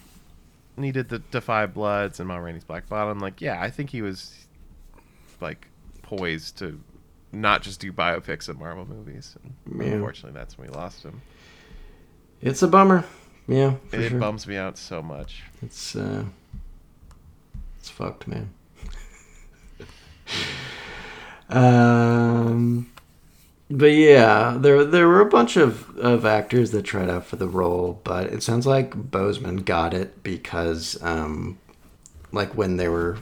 and 0.75 0.85
he 0.85 0.91
did 0.91 1.09
the 1.09 1.19
Da 1.19 1.39
5 1.39 1.73
Bloods 1.73 2.19
and 2.19 2.27
Ma 2.27 2.37
Rainey's 2.37 2.63
Black 2.63 2.87
Bottom. 2.89 3.19
Like, 3.19 3.41
yeah, 3.41 3.61
I 3.61 3.69
think 3.69 3.89
he 3.89 4.01
was 4.01 4.47
like 5.41 5.67
poised 6.01 6.57
to 6.59 6.79
not 7.31 7.61
just 7.61 7.79
do 7.79 7.91
biopics 7.91 8.47
of 8.49 8.59
Marvel 8.59 8.85
movies. 8.87 9.35
And 9.43 9.81
Yeah. 9.81 9.93
Unfortunately, 9.93 10.37
that's 10.37 10.57
when 10.57 10.69
we 10.69 10.73
lost 10.73 11.03
him. 11.03 11.21
it's 12.41 12.61
a 12.61 12.67
bummer. 12.67 13.05
Yeah, 13.47 13.75
it 13.91 14.09
sure. 14.09 14.19
bums 14.19 14.47
me 14.47 14.55
out 14.55 14.77
so 14.77 15.01
much. 15.01 15.43
It's 15.61 15.95
uh, 15.97 16.23
it's 17.77 17.89
fucked, 17.89 18.25
man. 18.27 18.53
um, 21.49 22.89
but 23.73 23.87
yeah, 23.91 24.55
there 24.59 24.85
there 24.85 25.07
were 25.07 25.21
a 25.21 25.29
bunch 25.29 25.57
of 25.57 25.97
of 25.97 26.25
actors 26.25 26.69
that 26.71 26.83
tried 26.83 27.09
out 27.09 27.25
for 27.25 27.37
the 27.37 27.47
role, 27.47 27.99
but 28.03 28.27
it 28.27 28.43
sounds 28.43 28.67
like 28.67 28.91
Boseman 28.91 29.65
got 29.65 29.95
it 29.95 30.21
because 30.21 31.01
um, 31.01 31.57
like 32.31 32.55
when 32.55 32.77
they 32.77 32.87
were 32.87 33.17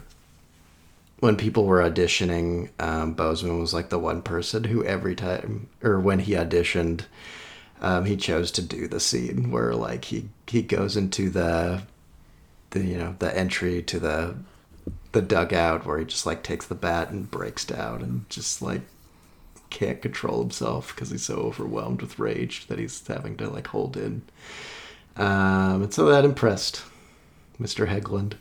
when 1.20 1.36
people 1.36 1.64
were 1.64 1.80
auditioning, 1.80 2.68
um, 2.78 3.14
Boseman 3.14 3.60
was 3.60 3.72
like 3.72 3.88
the 3.88 3.98
one 3.98 4.20
person 4.20 4.64
who 4.64 4.84
every 4.84 5.14
time 5.14 5.70
or 5.82 5.98
when 5.98 6.18
he 6.18 6.32
auditioned, 6.32 7.06
um, 7.80 8.04
he 8.04 8.16
chose 8.16 8.50
to 8.52 8.62
do 8.62 8.86
the 8.86 9.00
scene 9.00 9.50
where 9.50 9.74
like 9.74 10.04
he 10.06 10.28
he 10.46 10.60
goes 10.60 10.98
into 10.98 11.30
the 11.30 11.82
the 12.70 12.84
you 12.84 12.98
know 12.98 13.16
the 13.20 13.34
entry 13.34 13.82
to 13.84 13.98
the 13.98 14.34
the 15.12 15.22
dugout 15.22 15.86
where 15.86 15.98
he 15.98 16.04
just 16.04 16.26
like 16.26 16.42
takes 16.42 16.66
the 16.66 16.74
bat 16.74 17.08
and 17.08 17.30
breaks 17.30 17.64
down 17.64 18.02
and 18.02 18.28
just 18.28 18.60
like 18.60 18.82
can't 19.72 20.02
control 20.02 20.40
himself 20.40 20.94
because 20.94 21.10
he's 21.10 21.24
so 21.24 21.36
overwhelmed 21.36 22.02
with 22.02 22.18
rage 22.18 22.66
that 22.66 22.78
he's 22.78 23.04
having 23.06 23.36
to 23.38 23.48
like 23.48 23.68
hold 23.68 23.96
in. 23.96 24.22
Um, 25.16 25.82
and 25.82 25.94
so 25.94 26.06
that 26.06 26.24
impressed 26.24 26.84
Mr. 27.60 27.88
Helgeland. 27.88 28.34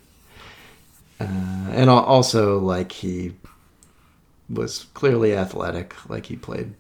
Uh, 1.20 1.72
and 1.72 1.90
also 1.90 2.60
like 2.60 2.92
he 2.92 3.34
was 4.50 4.88
clearly 4.94 5.36
athletic, 5.36 5.96
like 6.10 6.26
he 6.26 6.36
played 6.36 6.74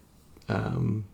um, 0.50 1.06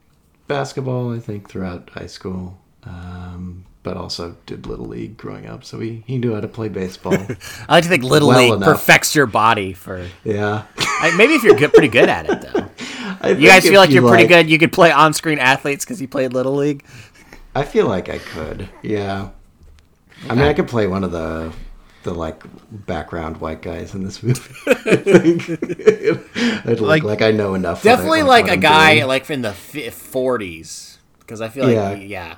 basketball, 0.47 1.13
I 1.13 1.19
think, 1.19 1.49
throughout 1.49 1.91
high 1.91 2.07
school. 2.07 2.57
Um, 2.83 3.65
but 3.87 3.95
also 3.95 4.35
did 4.45 4.67
little 4.67 4.85
league 4.85 5.15
growing 5.15 5.45
up, 5.47 5.63
so 5.63 5.79
he, 5.79 6.03
he 6.05 6.17
knew 6.17 6.33
how 6.33 6.41
to 6.41 6.47
play 6.49 6.67
baseball. 6.67 7.13
I 7.69 7.75
like 7.75 7.83
to 7.83 7.89
think 7.89 8.03
Little 8.03 8.27
Well 8.27 8.37
League 8.39 8.53
enough. 8.53 8.67
perfects 8.67 9.15
your 9.15 9.25
body 9.27 9.71
for. 9.71 10.05
yeah, 10.25 10.65
I, 10.77 11.15
maybe 11.15 11.33
if 11.35 11.43
you're 11.43 11.55
good, 11.55 11.71
pretty 11.71 11.87
good 11.87 12.09
at 12.09 12.29
it, 12.29 12.41
though. 12.41 12.69
I 13.21 13.29
You 13.29 13.47
guys 13.47 13.63
feel 13.63 13.79
like 13.79 13.89
you 13.89 14.01
you're 14.01 14.09
pretty 14.09 14.27
good. 14.27 14.49
You 14.49 14.59
could 14.59 14.73
play 14.73 14.91
on-screen 14.91 15.39
athletes 15.39 15.85
because 15.85 16.01
you 16.01 16.07
played 16.09 16.33
Little 16.33 16.55
League. 16.55 16.83
I 17.55 17.63
feel 17.63 17.87
like 17.87 18.09
I 18.09 18.17
could. 18.17 18.67
Yeah. 18.81 19.29
I 20.29 20.35
mean, 20.35 20.43
I 20.45 20.53
could 20.53 20.67
play 20.67 20.85
one 20.87 21.03
of 21.05 21.11
the 21.13 21.53
the 22.03 22.13
like 22.13 22.43
background 22.85 23.37
white 23.37 23.61
guys 23.61 23.93
in 23.95 24.03
this 24.03 24.21
movie. 24.23 24.41
I 24.67 26.61
look 26.65 26.81
Like- 26.81 27.03
like, 27.03 27.21
I 27.21 27.31
know 27.31 27.53
enough. 27.53 27.83
Definitely 27.83 28.23
what 28.23 28.29
like 28.29 28.47
a 28.49 28.51
I'm 28.53 28.59
guy 28.59 28.95
doing. 28.95 29.07
like 29.07 29.25
from 29.25 29.41
the 29.43 29.53
forties, 29.53 30.97
because 31.19 31.39
I 31.41 31.49
feel 31.49 31.65
like 31.65 31.73
yeah, 31.75 31.93
yeah, 31.95 32.35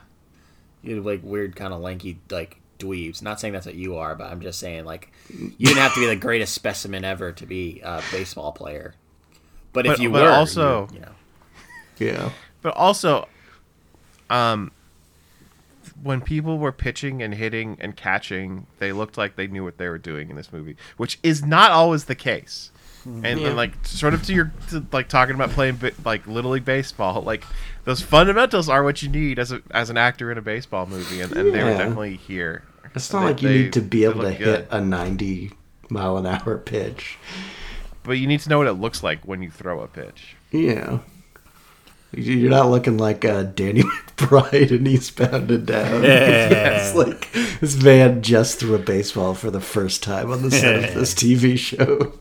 you 0.84 0.96
have 0.96 1.06
like 1.06 1.22
weird 1.24 1.56
kind 1.56 1.74
of 1.74 1.82
lanky 1.82 2.20
like 2.30 2.58
dweebs. 2.80 3.22
Not 3.22 3.40
saying 3.40 3.54
that's 3.54 3.66
what 3.66 3.76
you 3.76 3.98
are, 3.98 4.16
but 4.16 4.32
I'm 4.32 4.42
just 4.42 4.60
saying 4.60 4.86
like 4.86 5.12
you 5.30 5.68
didn't 5.68 5.78
have 5.78 5.94
to 5.94 6.00
be 6.00 6.08
the 6.08 6.16
greatest 6.16 6.54
specimen 6.54 7.04
ever 7.04 7.32
to 7.34 7.46
be 7.46 7.82
a 7.84 8.02
baseball 8.12 8.52
player. 8.52 8.96
But 9.74 9.86
if 9.86 10.00
you 10.00 10.10
but 10.10 10.24
were, 10.24 10.30
also- 10.30 10.88
you, 10.92 10.96
you 10.96 11.02
know, 11.02 11.12
yeah. 12.00 12.32
But 12.62 12.76
also, 12.76 13.28
um, 14.30 14.72
when 16.02 16.22
people 16.22 16.58
were 16.58 16.72
pitching 16.72 17.22
and 17.22 17.34
hitting 17.34 17.78
and 17.80 17.96
catching, 17.96 18.68
they 18.80 18.92
looked 18.92 19.18
like 19.18 19.36
they 19.36 19.48
knew 19.48 19.64
what 19.64 19.78
they 19.78 19.88
were 19.88 19.98
doing 19.98 20.30
in 20.30 20.36
this 20.36 20.52
movie, 20.52 20.76
which 20.98 21.20
is 21.24 21.46
not 21.46 21.72
always 21.72 22.06
the 22.06 22.16
case. 22.16 22.72
And, 23.06 23.26
and, 23.26 23.40
Yeah. 23.42 23.54
like 23.54 23.74
sort 23.84 24.14
of 24.14 24.24
to 24.24 24.34
your 24.34 24.52
to, 24.70 24.86
like 24.92 25.08
talking 25.08 25.36
about 25.36 25.52
playing 25.52 25.80
like 26.06 26.28
little 26.28 26.52
league 26.52 26.66
baseball, 26.66 27.22
like 27.22 27.44
those 27.86 28.02
fundamentals 28.02 28.68
are 28.70 28.84
what 28.84 29.02
you 29.02 29.10
need 29.10 29.40
as 29.40 29.52
a 29.52 29.62
as 29.72 29.90
an 29.90 29.98
actor 29.98 30.32
in 30.32 30.38
a 30.38 30.42
baseball 30.42 30.86
movie, 30.86 31.22
and, 31.22 31.32
and 31.32 31.54
they 31.54 31.64
were 31.64 31.70
Yeah. 31.72 31.78
definitely 31.78 32.16
here. 32.18 32.64
It's 32.96 33.12
not 33.14 33.20
They- 33.22 33.26
like 33.28 33.42
you 33.42 33.48
they- 33.50 33.58
need 33.64 33.74
to 33.74 33.82
be 33.82 34.04
able 34.04 34.22
to 34.24 34.32
hit 34.32 34.44
good. 34.44 34.68
a 34.72 34.82
90 34.82 35.52
mile 35.90 36.18
an 36.18 36.26
hour 36.26 36.58
pitch. 36.58 37.18
but 38.04 38.14
you 38.14 38.28
need 38.28 38.40
to 38.42 38.50
know 38.50 38.58
what 38.58 38.68
it 38.68 38.74
looks 38.74 39.02
like 39.04 39.20
when 39.26 39.42
you 39.42 39.50
throw 39.52 39.82
a 39.82 39.88
pitch. 39.88 40.36
Yeah. 40.52 41.00
You're 42.12 42.50
not 42.50 42.70
looking 42.72 42.98
like 42.98 43.24
uh, 43.24 43.44
Danny 43.44 43.84
McBride 44.18 44.72
in 44.72 44.88
Eastbound 44.88 45.52
and 45.52 45.66
Down. 45.68 46.02
it's 46.04 46.96
like 46.96 47.32
this 47.60 47.82
man 47.84 48.24
just 48.24 48.60
threw 48.60 48.74
a 48.74 48.80
baseball 48.80 49.36
for 49.36 49.52
the 49.52 49.62
first 49.62 50.02
time 50.02 50.32
on 50.32 50.42
the 50.42 50.50
set 50.50 50.84
of 50.90 50.96
this 50.96 51.14
TV 51.24 51.56
show. 51.58 52.14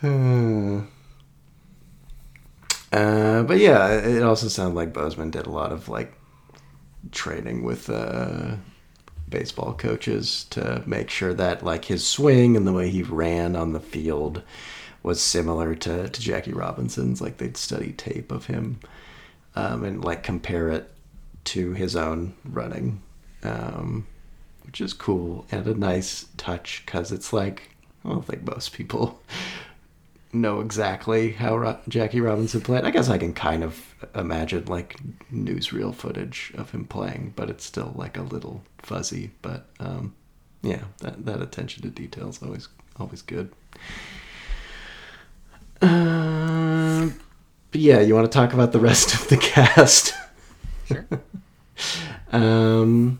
Uh, 2.90 3.42
but 3.42 3.58
yeah, 3.58 3.88
it 3.92 4.22
also 4.22 4.48
sounded 4.48 4.74
like 4.74 4.92
Boseman 4.92 5.30
did 5.30 5.46
a 5.46 5.50
lot 5.50 5.72
of 5.72 5.88
like 5.88 6.14
training 7.12 7.62
with 7.62 7.90
uh, 7.90 8.56
baseball 9.28 9.74
coaches 9.74 10.46
to 10.50 10.82
make 10.86 11.10
sure 11.10 11.34
that 11.34 11.64
like 11.64 11.84
his 11.84 12.06
swing 12.06 12.56
and 12.56 12.66
the 12.66 12.72
way 12.72 12.88
he 12.88 13.02
ran 13.02 13.56
on 13.56 13.72
the 13.72 13.80
field 13.80 14.42
was 15.02 15.20
similar 15.20 15.74
to, 15.74 16.08
to 16.08 16.20
Jackie 16.20 16.52
Robinson's. 16.52 17.20
Like 17.20 17.36
they'd 17.36 17.56
study 17.56 17.92
tape 17.92 18.32
of 18.32 18.46
him 18.46 18.80
um, 19.54 19.84
and 19.84 20.04
like 20.04 20.22
compare 20.22 20.70
it 20.70 20.90
to 21.44 21.72
his 21.72 21.94
own 21.96 22.34
running, 22.44 23.02
um, 23.42 24.06
which 24.78 24.86
is 24.86 24.92
cool 24.92 25.44
and 25.50 25.66
a 25.66 25.74
nice 25.74 26.26
touch 26.36 26.84
because 26.86 27.10
it's 27.10 27.32
like 27.32 27.70
I 28.04 28.10
don't 28.10 28.24
think 28.24 28.44
most 28.46 28.72
people 28.72 29.20
know 30.32 30.60
exactly 30.60 31.32
how 31.32 31.56
Ro- 31.56 31.80
Jackie 31.88 32.20
Robinson 32.20 32.60
played. 32.60 32.84
I 32.84 32.92
guess 32.92 33.08
I 33.08 33.18
can 33.18 33.32
kind 33.32 33.64
of 33.64 33.96
imagine 34.14 34.66
like 34.66 34.96
newsreel 35.32 35.92
footage 35.92 36.52
of 36.56 36.70
him 36.70 36.84
playing, 36.84 37.32
but 37.34 37.50
it's 37.50 37.64
still 37.64 37.92
like 37.96 38.16
a 38.16 38.22
little 38.22 38.62
fuzzy. 38.78 39.32
But 39.42 39.66
um, 39.80 40.14
yeah, 40.62 40.84
that 41.00 41.24
that 41.26 41.42
attention 41.42 41.82
to 41.82 41.90
detail 41.90 42.28
is 42.28 42.40
always 42.40 42.68
always 43.00 43.22
good. 43.22 43.52
Um, 45.82 47.18
but 47.72 47.80
yeah, 47.80 47.98
you 47.98 48.14
want 48.14 48.30
to 48.30 48.38
talk 48.38 48.52
about 48.52 48.70
the 48.70 48.78
rest 48.78 49.12
of 49.12 49.26
the 49.26 49.36
cast? 49.38 50.14
Sure. 50.86 51.04
um, 52.30 53.18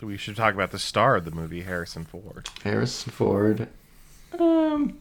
We 0.00 0.16
should 0.16 0.36
talk 0.36 0.54
about 0.54 0.70
the 0.70 0.78
star 0.78 1.16
of 1.16 1.24
the 1.24 1.30
movie, 1.30 1.62
Harrison 1.62 2.04
Ford. 2.04 2.48
Harrison 2.64 3.12
Ford. 3.12 3.68
Um, 4.38 4.98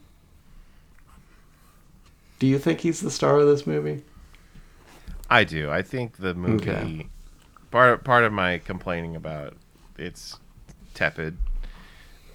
do 2.40 2.48
you 2.48 2.60
think 2.60 2.82
he's 2.82 3.02
the 3.02 3.12
star 3.12 3.38
of 3.40 3.48
this 3.48 3.66
movie? 3.68 4.04
I 5.30 5.44
do. 5.44 5.70
I 5.70 5.82
think 5.84 6.18
the 6.18 6.34
movie 6.34 6.70
Okay. 6.70 7.08
part 7.72 7.94
of, 7.94 8.04
part 8.04 8.24
of 8.24 8.34
my 8.34 8.58
complaining 8.58 9.16
about 9.16 9.56
its 9.98 10.38
tepid 10.94 11.38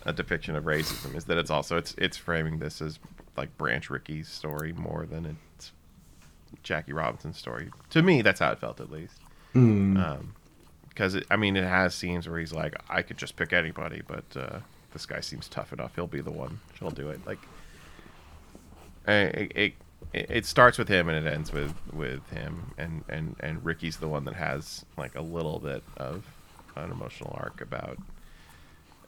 a 0.06 0.12
depiction 0.12 0.54
of 0.54 0.64
racism 0.64 1.16
is 1.16 1.24
that 1.24 1.38
it's 1.38 1.50
also 1.50 1.76
it's 1.78 1.94
it's 1.98 2.16
framing 2.16 2.58
this 2.58 2.80
as 2.82 2.98
like 3.36 3.56
Branch 3.56 3.88
Rickey's 3.90 4.28
story 4.28 4.72
more 4.74 5.06
than 5.06 5.36
it's 5.56 5.72
Jackie 6.62 6.92
Robinson's 6.92 7.38
story. 7.38 7.70
To 7.90 8.02
me, 8.02 8.20
that's 8.22 8.38
how 8.40 8.52
it 8.52 8.58
felt 8.60 8.80
at 8.80 8.90
least. 8.90 9.18
Um, 9.54 10.34
because 10.94 11.20
I 11.30 11.36
mean, 11.36 11.56
it 11.56 11.64
has 11.64 11.94
scenes 11.94 12.28
where 12.28 12.38
he's 12.38 12.52
like, 12.52 12.74
I 12.88 13.02
could 13.02 13.18
just 13.18 13.36
pick 13.36 13.52
anybody, 13.52 14.02
but 14.06 14.24
uh, 14.36 14.60
this 14.92 15.06
guy 15.06 15.20
seems 15.20 15.48
tough 15.48 15.72
enough. 15.72 15.94
He'll 15.96 16.06
be 16.06 16.20
the 16.20 16.30
one. 16.30 16.60
He'll 16.78 16.90
do 16.90 17.10
it. 17.10 17.20
Like, 17.26 17.40
it, 19.06 19.52
it 19.54 19.72
it 20.12 20.46
starts 20.46 20.78
with 20.78 20.88
him 20.88 21.08
and 21.08 21.26
it 21.26 21.30
ends 21.30 21.52
with 21.52 21.74
with 21.92 22.28
him, 22.30 22.72
and 22.78 23.04
and 23.08 23.36
and 23.40 23.64
Rickey's 23.64 23.96
the 23.96 24.08
one 24.08 24.24
that 24.26 24.34
has 24.34 24.84
like 24.96 25.16
a 25.16 25.20
little 25.20 25.58
bit 25.58 25.82
of 25.96 26.24
an 26.76 26.90
emotional 26.90 27.36
arc 27.40 27.60
about. 27.60 27.98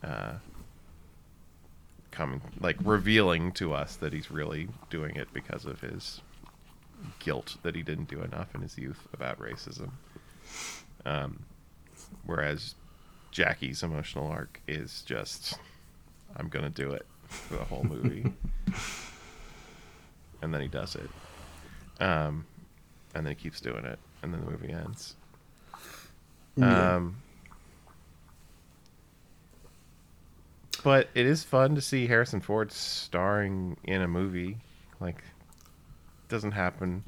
Uh, 0.03 0.35
coming 2.17 2.41
like 2.61 2.77
revealing 2.83 3.53
to 3.53 3.75
us 3.75 3.97
that 3.97 4.13
he's 4.13 4.31
really 4.31 4.69
doing 4.89 5.17
it 5.17 5.29
because 5.35 5.67
of 5.67 5.81
his 5.83 6.23
guilt 7.19 7.57
that 7.63 7.75
he 7.75 7.83
didn't 7.83 8.09
do 8.09 8.23
enough 8.23 8.55
in 8.55 8.63
his 8.63 8.79
youth 8.79 9.07
about 9.13 9.39
racism. 9.39 9.91
Um, 11.05 11.41
whereas 12.27 12.75
Jackie's 13.31 13.83
emotional 13.83 14.27
arc 14.27 14.61
is 14.69 15.03
just, 15.07 15.59
I'm 16.37 16.49
gonna 16.49 16.71
do 16.71 16.93
it 16.93 17.07
for 17.27 17.55
the 17.55 17.65
whole 17.65 17.85
movie, 17.85 18.33
and 20.43 20.53
then 20.53 20.61
he 20.61 20.69
does 20.69 20.97
it, 20.97 21.11
um, 22.03 22.45
and 23.15 23.27
then 23.27 23.35
he 23.35 23.35
keeps 23.35 23.61
doing 23.61 23.85
it, 23.85 23.99
and 24.23 24.33
then 24.33 24.45
the 24.45 24.51
movie 24.51 24.73
ends. 24.73 25.17
Yeah. 26.57 26.97
Um, 26.97 27.17
but 30.83 31.09
it 31.15 31.27
is 31.27 31.43
fun 31.43 31.75
to 31.75 31.81
see 31.81 32.07
Harrison 32.07 32.41
Ford 32.41 32.73
starring 32.73 33.77
in 33.85 34.03
a 34.03 34.09
movie. 34.09 34.59
Like, 35.01 35.23
doesn't 36.29 36.53
happen 36.53 37.05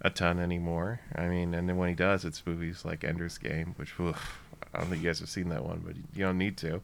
a 0.00 0.10
ton 0.10 0.38
anymore. 0.38 1.00
I 1.14 1.26
mean, 1.26 1.54
and 1.54 1.68
then 1.68 1.76
when 1.76 1.88
he 1.88 1.94
does, 1.94 2.24
it's 2.24 2.42
movies 2.46 2.84
like 2.84 3.02
Ender's 3.02 3.38
Game, 3.38 3.74
which 3.76 3.98
oof, 3.98 4.40
I 4.74 4.78
don't 4.80 4.88
think 4.90 5.02
you 5.02 5.08
guys 5.08 5.20
have 5.20 5.28
seen 5.28 5.48
that 5.50 5.64
one, 5.64 5.82
but 5.86 5.94
you 5.96 6.24
don't 6.24 6.38
need 6.38 6.56
to. 6.58 6.80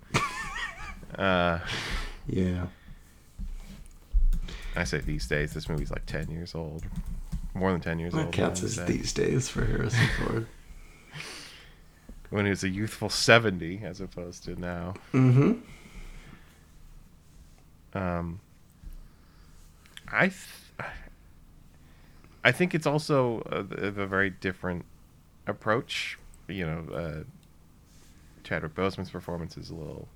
uh, 1.18 1.58
Yeah. 2.26 2.66
I 4.76 4.84
say 4.84 4.98
these 4.98 5.26
days, 5.26 5.52
this 5.52 5.68
movie's 5.68 5.90
like 5.90 6.06
ten 6.06 6.30
years 6.30 6.54
old, 6.54 6.84
more 7.54 7.72
than 7.72 7.80
ten 7.80 7.98
years 7.98 8.12
That 8.14 8.26
old. 8.26 8.32
counts 8.32 8.62
as 8.62 8.76
these 8.86 9.12
days 9.12 9.48
for 9.48 9.64
Harrison 9.64 10.06
Ford. 10.18 10.46
When 12.30 12.44
he 12.44 12.50
was 12.50 12.62
a 12.62 12.68
youthful 12.68 13.08
seventy, 13.10 13.80
as 13.84 14.00
opposed 14.00 14.44
to 14.44 14.54
now. 14.60 14.94
mm-hmm. 15.12 15.54
Um, 17.92 18.38
I, 20.12 20.28
th- 20.28 20.90
I 22.44 22.52
think 22.52 22.72
it's 22.72 22.86
also 22.86 23.42
a, 23.50 23.58
a 24.00 24.06
very 24.06 24.30
different 24.30 24.84
approach. 25.48 26.16
You 26.46 26.66
know, 26.66 26.84
uh, 26.94 27.24
Chadwick 28.50 28.74
Boseman's 28.74 29.10
performance 29.10 29.56
is 29.56 29.70
a 29.70 29.74
little 29.76 30.08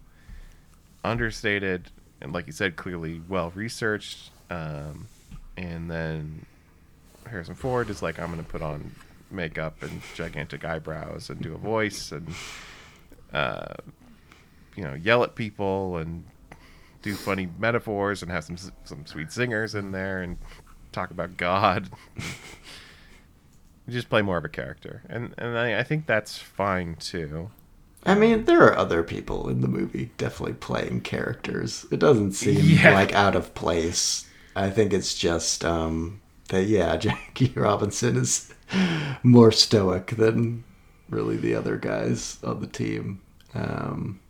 understated, 1.05 1.93
and 2.21 2.33
like 2.33 2.49
you 2.49 2.53
said, 2.53 2.75
clearly 2.75 3.23
well 3.29 3.53
researched. 3.55 4.33
Um, 4.51 5.07
and 5.57 5.89
then 5.89 6.45
Harrison 7.29 7.55
Ford 7.55 7.91
is 7.91 8.03
like, 8.03 8.19
I'm 8.19 8.33
going 8.33 8.45
to 8.45 8.51
put 8.51 8.61
on 8.61 8.93
makeup 9.31 9.85
and 9.85 10.03
gigantic 10.17 10.65
eyebrows 10.65 11.31
and 11.31 11.41
do 11.41 11.55
a 11.55 11.59
voice 11.59 12.11
and, 12.11 12.35
uh, 13.33 13.75
you 14.75 14.83
know, 14.83 14.95
yell 14.95 15.23
at 15.23 15.37
people 15.37 15.99
and 15.99 16.25
do 17.03 17.15
funny 17.15 17.49
metaphors 17.57 18.21
and 18.21 18.33
have 18.33 18.43
some 18.43 18.57
some 18.83 19.07
sweet 19.07 19.31
singers 19.31 19.77
in 19.77 19.93
there 19.93 20.23
and 20.23 20.39
talk 20.91 21.13
about 21.13 21.37
God. 21.37 21.89
Just 23.89 24.09
play 24.09 24.23
more 24.23 24.39
of 24.39 24.45
a 24.45 24.49
character, 24.49 25.03
and 25.09 25.35
and 25.39 25.57
I, 25.57 25.79
I 25.79 25.85
think 25.85 26.07
that's 26.07 26.37
fine 26.37 26.97
too. 26.97 27.51
I 28.07 28.15
mean, 28.15 28.45
there 28.45 28.63
are 28.63 28.77
other 28.77 29.03
people 29.03 29.49
in 29.49 29.61
the 29.63 29.69
movie 29.69 30.11
definitely 30.19 30.55
playing 30.55 31.01
characters. 31.03 31.87
It 31.91 31.99
doesn't 32.01 32.33
seem 32.33 32.57
Yeah. 32.67 32.93
like 32.93 33.13
out 33.15 33.35
of 33.35 33.55
place. 33.55 34.27
I 34.57 34.71
think 34.71 34.93
it's 34.93 35.15
just 35.15 35.65
um, 35.65 36.21
that 36.49 36.65
yeah, 36.65 36.97
Jackie 36.99 37.53
Robinson 37.57 38.17
is 38.17 38.53
more 39.23 39.53
stoic 39.53 40.09
than 40.09 40.65
really 41.09 41.37
the 41.37 41.55
other 41.55 41.77
guys 41.77 42.39
on 42.45 42.61
the 42.61 42.67
team. 42.67 43.21
Um, 43.55 44.21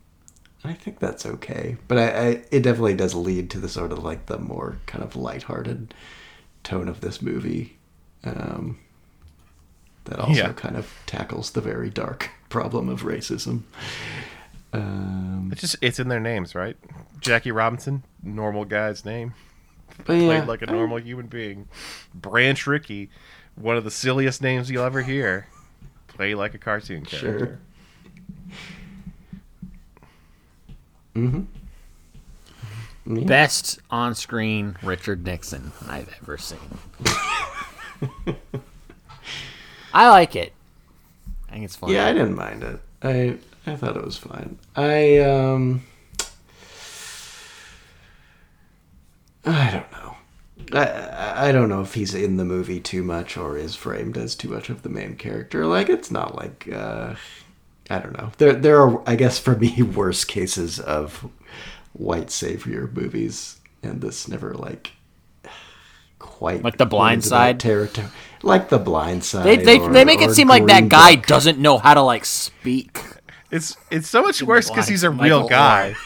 I 0.63 0.73
think 0.73 0.99
that's 0.99 1.25
okay, 1.25 1.77
but 1.87 1.97
I, 1.97 2.03
I 2.07 2.27
it 2.51 2.61
definitely 2.63 2.95
does 2.95 3.13
lead 3.13 3.49
to 3.51 3.59
the 3.59 3.69
sort 3.69 3.91
of 3.91 4.03
like 4.03 4.25
the 4.27 4.39
more 4.39 4.77
kind 4.87 5.03
of 5.03 5.15
lighthearted 5.15 5.93
tone 6.63 6.87
of 6.87 7.01
this 7.01 7.21
movie. 7.21 7.77
Um, 8.23 8.79
that 10.05 10.19
also 10.19 10.33
Yeah. 10.33 10.53
kind 10.53 10.75
of 10.77 10.91
tackles 11.05 11.51
the 11.51 11.61
very 11.61 11.89
dark 11.89 12.29
problem 12.55 12.87
of 12.87 13.01
racism. 13.01 13.63
Um, 14.71 15.49
It's 15.51 15.59
just 15.59 15.75
it's 15.81 15.99
in 15.99 16.07
their 16.07 16.21
names, 16.21 16.55
right? 16.55 16.77
Jackie 17.19 17.51
Robinson, 17.51 18.03
normal 18.23 18.63
guy's 18.63 19.03
name, 19.03 19.33
but 20.05 20.13
yeah, 20.13 20.25
played 20.25 20.47
like 20.47 20.61
a 20.61 20.67
normal 20.67 20.97
human 21.01 21.27
being. 21.27 21.67
Branch 22.13 22.65
Rickey, 22.65 23.09
one 23.55 23.75
of 23.75 23.83
the 23.83 23.91
silliest 23.91 24.41
names 24.41 24.71
you'll 24.71 24.85
ever 24.85 25.01
hear, 25.01 25.47
play 26.07 26.33
like 26.33 26.53
a 26.53 26.57
cartoon 26.57 27.03
character. 27.03 27.59
Sure. 31.13 31.23
Mm-hmm. 31.23 33.17
Yeah. 33.17 33.25
Best 33.25 33.79
on-screen 33.91 34.77
Richard 34.81 35.25
Nixon 35.25 35.73
I've 35.89 36.09
ever 36.21 36.37
seen. 36.37 36.57
I 39.93 40.09
like 40.09 40.37
it. 40.37 40.53
I 41.55 41.57
think 41.57 41.65
it's 41.67 41.77
fun. 41.77 41.89
Yeah, 41.89 42.05
I 42.05 42.11
didn't 42.11 42.35
mind 42.35 42.63
it. 42.63 42.81
I 43.01 43.37
I 43.65 43.77
thought 43.77 43.95
it 43.95 44.03
was 44.03 44.17
fine. 44.17 44.59
I 44.75 45.19
um 45.19 45.83
I 49.45 49.71
don't 49.71 49.91
know. 49.93 50.17
I- 50.77 50.85
I 50.89 51.47
I 51.47 51.51
don't 51.53 51.69
know 51.69 51.79
if 51.81 51.93
he's 51.93 52.13
in 52.13 52.35
the 52.35 52.43
movie 52.43 52.81
too 52.81 53.03
much 53.03 53.37
or 53.37 53.57
is 53.57 53.73
framed 53.73 54.17
as 54.17 54.35
too 54.35 54.49
much 54.49 54.69
of 54.69 54.81
the 54.81 54.89
main 54.89 55.15
character. 55.15 55.65
Like 55.65 55.87
it's 55.87 56.11
not 56.11 56.35
like 56.35 56.67
uh 56.73 57.15
I 57.89 57.99
don't 57.99 58.17
know. 58.17 58.33
There 58.37 58.51
there 58.53 58.81
are 58.81 59.01
I 59.07 59.15
guess 59.15 59.39
for 59.39 59.55
me 59.55 59.81
worse 59.81 60.25
cases 60.25 60.77
of 60.77 61.29
white 61.93 62.31
savior 62.31 62.89
movies 62.93 63.61
and 63.81 64.01
this 64.01 64.27
never 64.27 64.53
like 64.55 64.91
quite 66.19 66.63
Like 66.65 66.77
The 66.77 66.85
Blind 66.85 67.23
Side? 67.23 67.61
territory. 67.61 68.07
Like 68.45 68.69
the 68.69 68.77
blind 68.77 69.23
side. 69.23 69.43
They 69.43 69.57
they, 69.57 69.79
or- 69.79 69.91
they 69.91 70.05
make 70.05 70.21
it 70.21 70.31
seem 70.31 70.47
like 70.47 70.67
that 70.67 70.87
guy 70.87 71.15
Book. 71.15 71.25
doesn't 71.25 71.57
know 71.57 71.79
how 71.79 71.95
to 71.95 72.01
like 72.01 72.25
speak. 72.25 72.99
It's 73.49 73.75
it's 73.89 74.07
so 74.07 74.21
much 74.21 74.43
worse 74.43 74.69
because 74.69 74.87
he's 74.87 75.03
a 75.03 75.11
Michael 75.11 75.39
real 75.39 75.49
guy. 75.49 75.95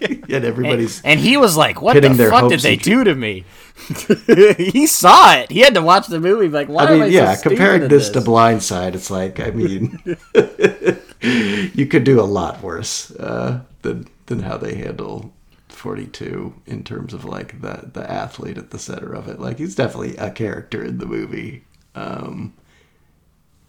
and 0.00 0.44
everybody's 0.44 1.02
And 1.02 1.18
he 1.18 1.36
was 1.36 1.56
like, 1.56 1.82
"What 1.82 2.00
the 2.00 2.28
fuck 2.30 2.48
did 2.48 2.60
they 2.60 2.76
do 2.76 3.02
to 3.02 3.14
me?" 3.14 3.44
he 4.56 4.86
saw 4.86 5.34
it. 5.34 5.50
He 5.50 5.60
had 5.60 5.74
to 5.74 5.82
watch 5.82 6.06
the 6.06 6.20
movie. 6.20 6.48
Like, 6.48 6.68
why 6.68 6.84
I 6.84 6.92
am 6.92 6.94
mean, 6.94 7.02
I 7.02 7.06
yeah, 7.06 7.34
so 7.34 7.48
comparing 7.48 7.82
in 7.82 7.88
this, 7.88 8.10
to 8.10 8.20
Blind 8.20 8.62
Side, 8.62 8.94
it's 8.94 9.10
like, 9.10 9.40
I 9.40 9.50
mean, 9.50 9.98
you 11.74 11.86
could 11.86 12.04
do 12.04 12.20
a 12.20 12.22
lot 12.22 12.62
worse 12.62 13.10
uh, 13.16 13.62
than 13.82 14.06
than 14.26 14.40
how 14.40 14.56
they 14.56 14.76
handle 14.76 15.32
42 15.80 16.54
in 16.66 16.84
terms 16.84 17.14
of 17.14 17.24
like 17.24 17.62
the 17.62 17.90
the 17.92 18.08
athlete 18.08 18.58
at 18.58 18.70
the 18.70 18.78
center 18.78 19.12
of 19.12 19.28
it. 19.28 19.40
Like 19.40 19.58
he's 19.58 19.74
definitely 19.74 20.16
a 20.16 20.30
character 20.30 20.84
in 20.84 20.98
the 20.98 21.06
movie. 21.06 21.64
Um, 21.94 22.54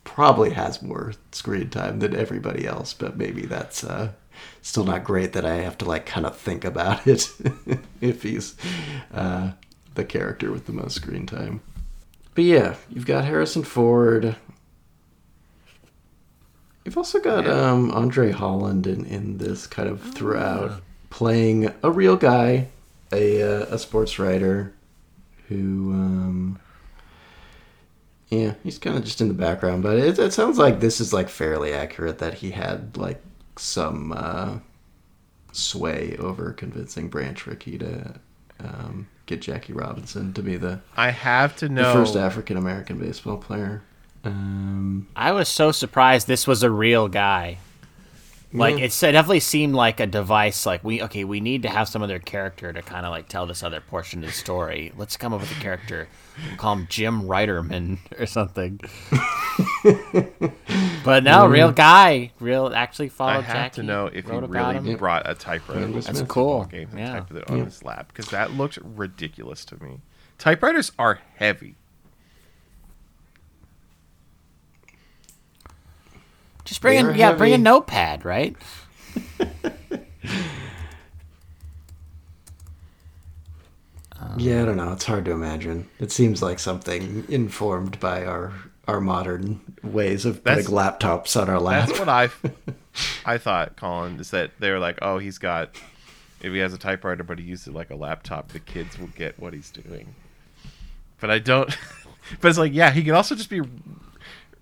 probably 0.04 0.52
has 0.52 0.82
more 0.82 1.14
screen 1.32 1.70
time 1.70 2.00
than 2.00 2.16
everybody 2.16 2.68
else, 2.68 2.94
but 2.94 3.18
maybe 3.18 3.46
that's 3.46 3.84
uh, 3.84 4.12
still 4.62 4.84
not 4.84 5.04
great 5.04 5.34
that 5.34 5.46
I 5.46 5.56
have 5.56 5.78
to 5.80 5.86
like 5.86 6.06
kind 6.06 6.26
of 6.26 6.38
think 6.38 6.66
about 6.66 7.08
it 7.08 7.30
if 8.02 8.24
he's 8.24 8.56
uh, 9.14 9.52
the 9.96 10.04
character 10.04 10.52
with 10.52 10.66
the 10.66 10.74
most 10.74 10.96
screen 10.96 11.26
time. 11.26 11.62
But 12.36 12.44
yeah, 12.44 12.76
you've 12.90 13.06
got 13.06 13.26
Harrison 13.26 13.64
Ford. 13.64 14.36
You've 16.84 16.98
also 16.98 17.20
got 17.20 17.48
um, 17.48 17.92
Andre 17.92 18.32
Holland 18.32 18.88
in, 18.88 19.06
in 19.06 19.38
this 19.38 19.68
kind 19.68 19.88
of 19.88 20.02
throughout, 20.02 20.82
playing 21.12 21.72
a 21.84 21.92
real 21.92 22.16
guy, 22.16 22.70
a 23.12 23.44
uh, 23.44 23.66
a 23.76 23.78
sports 23.78 24.18
writer, 24.18 24.74
who 25.48 25.92
um, 25.94 26.60
yeah, 28.30 28.56
he's 28.64 28.80
kind 28.80 28.98
of 28.98 29.04
just 29.04 29.22
in 29.22 29.28
the 29.28 29.36
background. 29.36 29.84
But 29.84 29.98
it, 30.00 30.18
it 30.18 30.34
sounds 30.34 30.58
like 30.58 30.80
this 30.80 31.00
is 31.00 31.14
like 31.14 31.30
fairly 31.30 31.74
accurate 31.74 32.18
that 32.18 32.36
he 32.36 32.52
had 32.52 32.98
like 32.98 33.22
some 33.58 34.12
uh, 34.14 34.58
sway 35.52 36.16
over 36.18 36.54
convincing 36.54 37.10
Branch 37.10 37.46
Rickey 37.46 37.78
to 37.78 38.16
um, 38.60 39.08
get 39.26 39.42
Jackie 39.42 39.74
Robinson 39.74 40.34
to 40.34 40.42
be 40.42 40.58
the 40.58 40.80
I 40.98 41.12
have 41.12 41.56
to 41.58 41.68
the 41.68 41.74
know. 41.74 41.94
first 41.94 42.16
African 42.16 42.58
American 42.58 42.98
baseball 42.98 43.38
player. 43.38 43.84
Um, 44.24 45.08
I 45.16 45.32
was 45.32 45.50
so 45.50 45.72
surprised 45.72 46.28
this 46.28 46.48
was 46.48 46.64
a 46.64 46.70
real 46.70 47.08
guy. 47.08 47.58
Like 48.54 48.78
Yeah. 48.80 48.86
it 48.86 49.00
definitely 49.00 49.40
seemed 49.40 49.76
like 49.76 50.00
a 50.02 50.08
device. 50.08 50.66
Like 50.66 50.84
we 50.84 51.02
okay, 51.04 51.24
we 51.24 51.40
need 51.40 51.62
to 51.64 51.70
have 51.70 51.88
some 51.88 52.02
other 52.02 52.20
character 52.20 52.74
to 52.74 52.82
kind 52.82 53.06
of 53.06 53.12
like 53.12 53.30
tell 53.30 53.46
this 53.46 53.64
other 53.64 53.80
portion 53.80 54.22
of 54.24 54.28
the 54.30 54.34
story. 54.36 54.92
Let's 54.98 55.16
come 55.16 55.34
up 55.34 55.40
with 55.42 55.52
a 55.52 55.62
character. 55.62 56.08
We'll 56.48 56.58
call 56.58 56.74
him 56.74 56.88
Jim 56.90 57.22
Reiterman 57.24 58.00
or 58.20 58.26
something. 58.26 58.80
but 61.04 61.24
no, 61.24 61.48
real 61.48 61.72
mm. 61.72 61.76
guy, 61.76 62.32
real 62.40 62.72
actually 62.74 63.08
I 63.08 63.10
followed 63.10 63.44
have 63.46 63.56
Jackie. 63.56 63.76
to 63.82 63.84
know 63.84 64.08
if 64.08 64.26
he 64.26 64.32
wrote 64.32 64.50
really 64.50 64.76
him. 64.92 64.98
brought 64.98 65.30
a 65.30 65.36
typewriter 65.36 65.82
Brandon 65.82 65.94
to 65.94 66.02
Smith. 66.04 66.16
the 66.16 66.22
That's 66.24 66.32
cool. 66.34 66.64
football 66.64 66.80
games 66.80 66.92
and 66.92 67.00
Yeah. 67.00 67.14
typed 67.14 67.32
it 67.32 67.50
on 67.50 67.58
Yeah. 67.58 67.66
his 67.66 67.84
lap 67.84 68.08
because 68.10 68.30
that 68.32 68.52
looked 68.54 68.78
ridiculous 68.84 69.66
to 69.66 69.82
me. 69.84 70.02
Typewriters 70.38 70.92
are 71.00 71.20
heavy. 71.36 71.76
Just 76.72 76.80
bring 76.80 77.04
They're 77.04 77.12
in, 77.12 77.18
yeah, 77.18 77.34
bring 77.34 77.52
a 77.52 77.58
notepad, 77.58 78.24
right? 78.24 78.56
yeah, 84.38 84.62
I 84.62 84.66
don't 84.66 84.78
know. 84.78 84.94
It's 84.94 85.04
hard 85.04 85.26
to 85.26 85.32
imagine. 85.32 85.90
It 86.00 86.14
seems 86.14 86.42
like 86.42 86.60
something 86.60 87.26
informed 87.28 88.00
by 88.00 88.24
our 88.24 88.54
our 88.88 89.02
modern 89.02 89.60
ways 89.84 90.24
of 90.24 90.46
That's- 90.46 90.66
putting 90.66 90.78
laptops 90.78 91.36
on 91.36 91.50
our 91.50 91.60
lap. 91.60 91.90
That's 91.90 92.00
what 92.00 92.08
I 92.08 92.30
I 93.26 93.38
thought, 93.38 93.76
Colin, 93.76 94.18
is 94.22 94.32
that 94.32 94.52
they 94.60 94.72
were 94.72 94.80
like, 94.80 95.00
oh, 95.02 95.18
he's 95.18 95.40
got 95.40 95.76
if 96.40 96.54
he 96.54 96.60
has 96.60 96.74
a 96.74 96.78
typewriter, 96.78 97.26
but 97.26 97.38
he 97.38 97.44
uses 97.44 97.68
it 97.68 97.74
like 97.74 97.90
a 97.90 97.96
laptop, 97.96 98.54
the 98.54 98.60
kids 98.60 98.98
will 98.98 99.08
get 99.08 99.38
what 99.38 99.54
he's 99.54 99.72
doing. 99.72 100.16
But 101.20 101.32
I 101.32 101.40
don't. 101.40 101.78
But 102.40 102.50
it's 102.50 102.58
like, 102.58 102.72
yeah, 102.72 102.92
he 102.92 103.04
could 103.04 103.16
also 103.16 103.36
just 103.36 103.50
be 103.50 103.62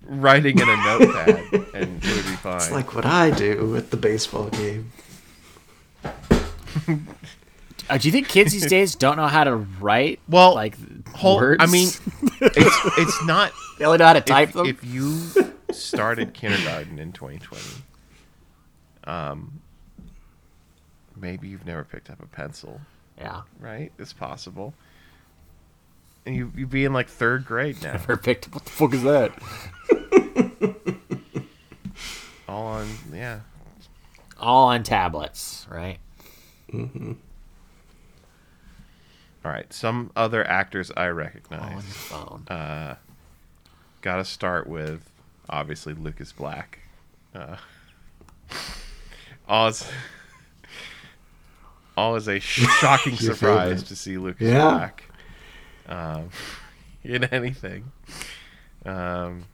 writing 0.02 0.58
in 0.58 0.68
a 0.68 0.76
notepad, 0.76 1.28
and 1.74 2.04
it 2.04 2.16
would 2.16 2.24
be 2.24 2.36
fine. 2.36 2.56
It's 2.56 2.70
like 2.70 2.94
what 2.94 3.04
I 3.06 3.30
do 3.30 3.76
at 3.76 3.90
the 3.90 3.96
baseball 3.96 4.48
game. 4.50 4.90
Uh, 7.88 7.98
do 7.98 8.06
you 8.06 8.12
think 8.12 8.28
kids 8.28 8.52
these 8.52 8.66
days 8.70 8.94
don't 8.94 9.16
know 9.16 9.26
how 9.26 9.44
to 9.44 9.56
write? 9.56 10.20
Well, 10.28 10.54
like 10.54 10.76
whole- 11.08 11.36
words. 11.36 11.62
I 11.62 11.66
mean, 11.66 11.88
it's 12.40 12.80
it's 12.98 13.24
not 13.24 13.52
they 13.78 13.84
only 13.84 13.98
know 13.98 14.06
how 14.06 14.12
to 14.12 14.20
type 14.20 14.50
if, 14.50 14.54
them. 14.54 14.66
if 14.66 14.84
you 14.84 15.18
started 15.72 16.32
kindergarten 16.32 16.98
in 16.98 17.12
2020, 17.12 17.60
um, 19.04 19.60
maybe 21.16 21.48
you've 21.48 21.66
never 21.66 21.84
picked 21.84 22.10
up 22.10 22.22
a 22.22 22.26
pencil, 22.26 22.80
yeah, 23.18 23.42
right? 23.58 23.90
It's 23.98 24.12
possible. 24.12 24.72
And 26.26 26.36
you 26.36 26.52
you 26.56 26.66
be 26.66 26.84
in 26.84 26.92
like 26.92 27.08
third 27.08 27.44
grade 27.44 27.82
now, 27.82 27.96
perfect. 27.96 28.52
What 28.54 28.64
the 28.64 28.70
fuck 28.70 28.94
is 28.94 29.02
that? 29.02 29.32
All 32.50 32.66
on 32.66 32.88
yeah. 33.12 33.40
All 34.38 34.68
on 34.68 34.82
tablets, 34.82 35.66
right? 35.70 35.98
All 36.72 37.16
right, 39.44 39.72
some 39.72 40.10
other 40.16 40.46
actors 40.46 40.90
I 40.96 41.08
On 41.08 41.14
recognize. 41.16 41.72
your 41.72 41.82
phone. 41.82 42.46
Uh, 42.48 42.96
Got 44.02 44.16
to 44.16 44.24
start 44.24 44.66
with 44.66 45.02
obviously 45.48 45.92
Lucas 45.94 46.32
Black. 46.32 46.78
Uh, 47.34 47.56
Oz. 49.48 49.88
Always 51.96 52.28
a 52.28 52.38
shocking 52.40 53.16
surprise 53.16 53.82
to 53.84 53.96
see 53.96 54.16
Lucas 54.16 54.48
Yeah. 54.48 54.70
Black 54.70 55.04
um, 55.86 56.30
in 57.04 57.24
anything. 57.24 57.90
Um, 58.86 59.44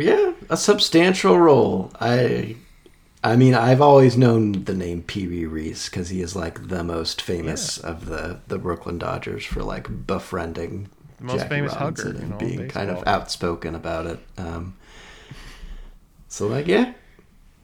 Yeah, 0.00 0.32
a 0.48 0.56
substantial 0.56 1.38
role. 1.38 1.90
I, 2.00 2.56
I 3.24 3.36
mean, 3.36 3.54
I've 3.54 3.80
always 3.80 4.16
known 4.16 4.64
the 4.64 4.74
name 4.74 5.02
Pee 5.02 5.26
Wee 5.26 5.46
Reese 5.46 5.88
because 5.88 6.10
he 6.10 6.20
is 6.20 6.36
like 6.36 6.68
the 6.68 6.84
most 6.84 7.20
famous 7.22 7.78
of 7.78 8.06
the 8.06 8.40
the 8.46 8.58
Brooklyn 8.58 8.98
Dodgers 8.98 9.44
for 9.44 9.62
like 9.62 10.06
befriending 10.06 10.88
The 11.18 11.24
most 11.24 11.38
Jackie 11.38 11.48
famous 11.48 11.72
Robinson 11.74 12.14
hugger 12.14 12.24
and 12.24 12.38
being 12.38 12.68
kind 12.68 12.90
of 12.90 13.06
outspoken 13.06 13.74
about 13.74 14.06
it. 14.06 14.20
Um, 14.38 14.76
so 16.28 16.46
like, 16.46 16.66
yeah, 16.66 16.92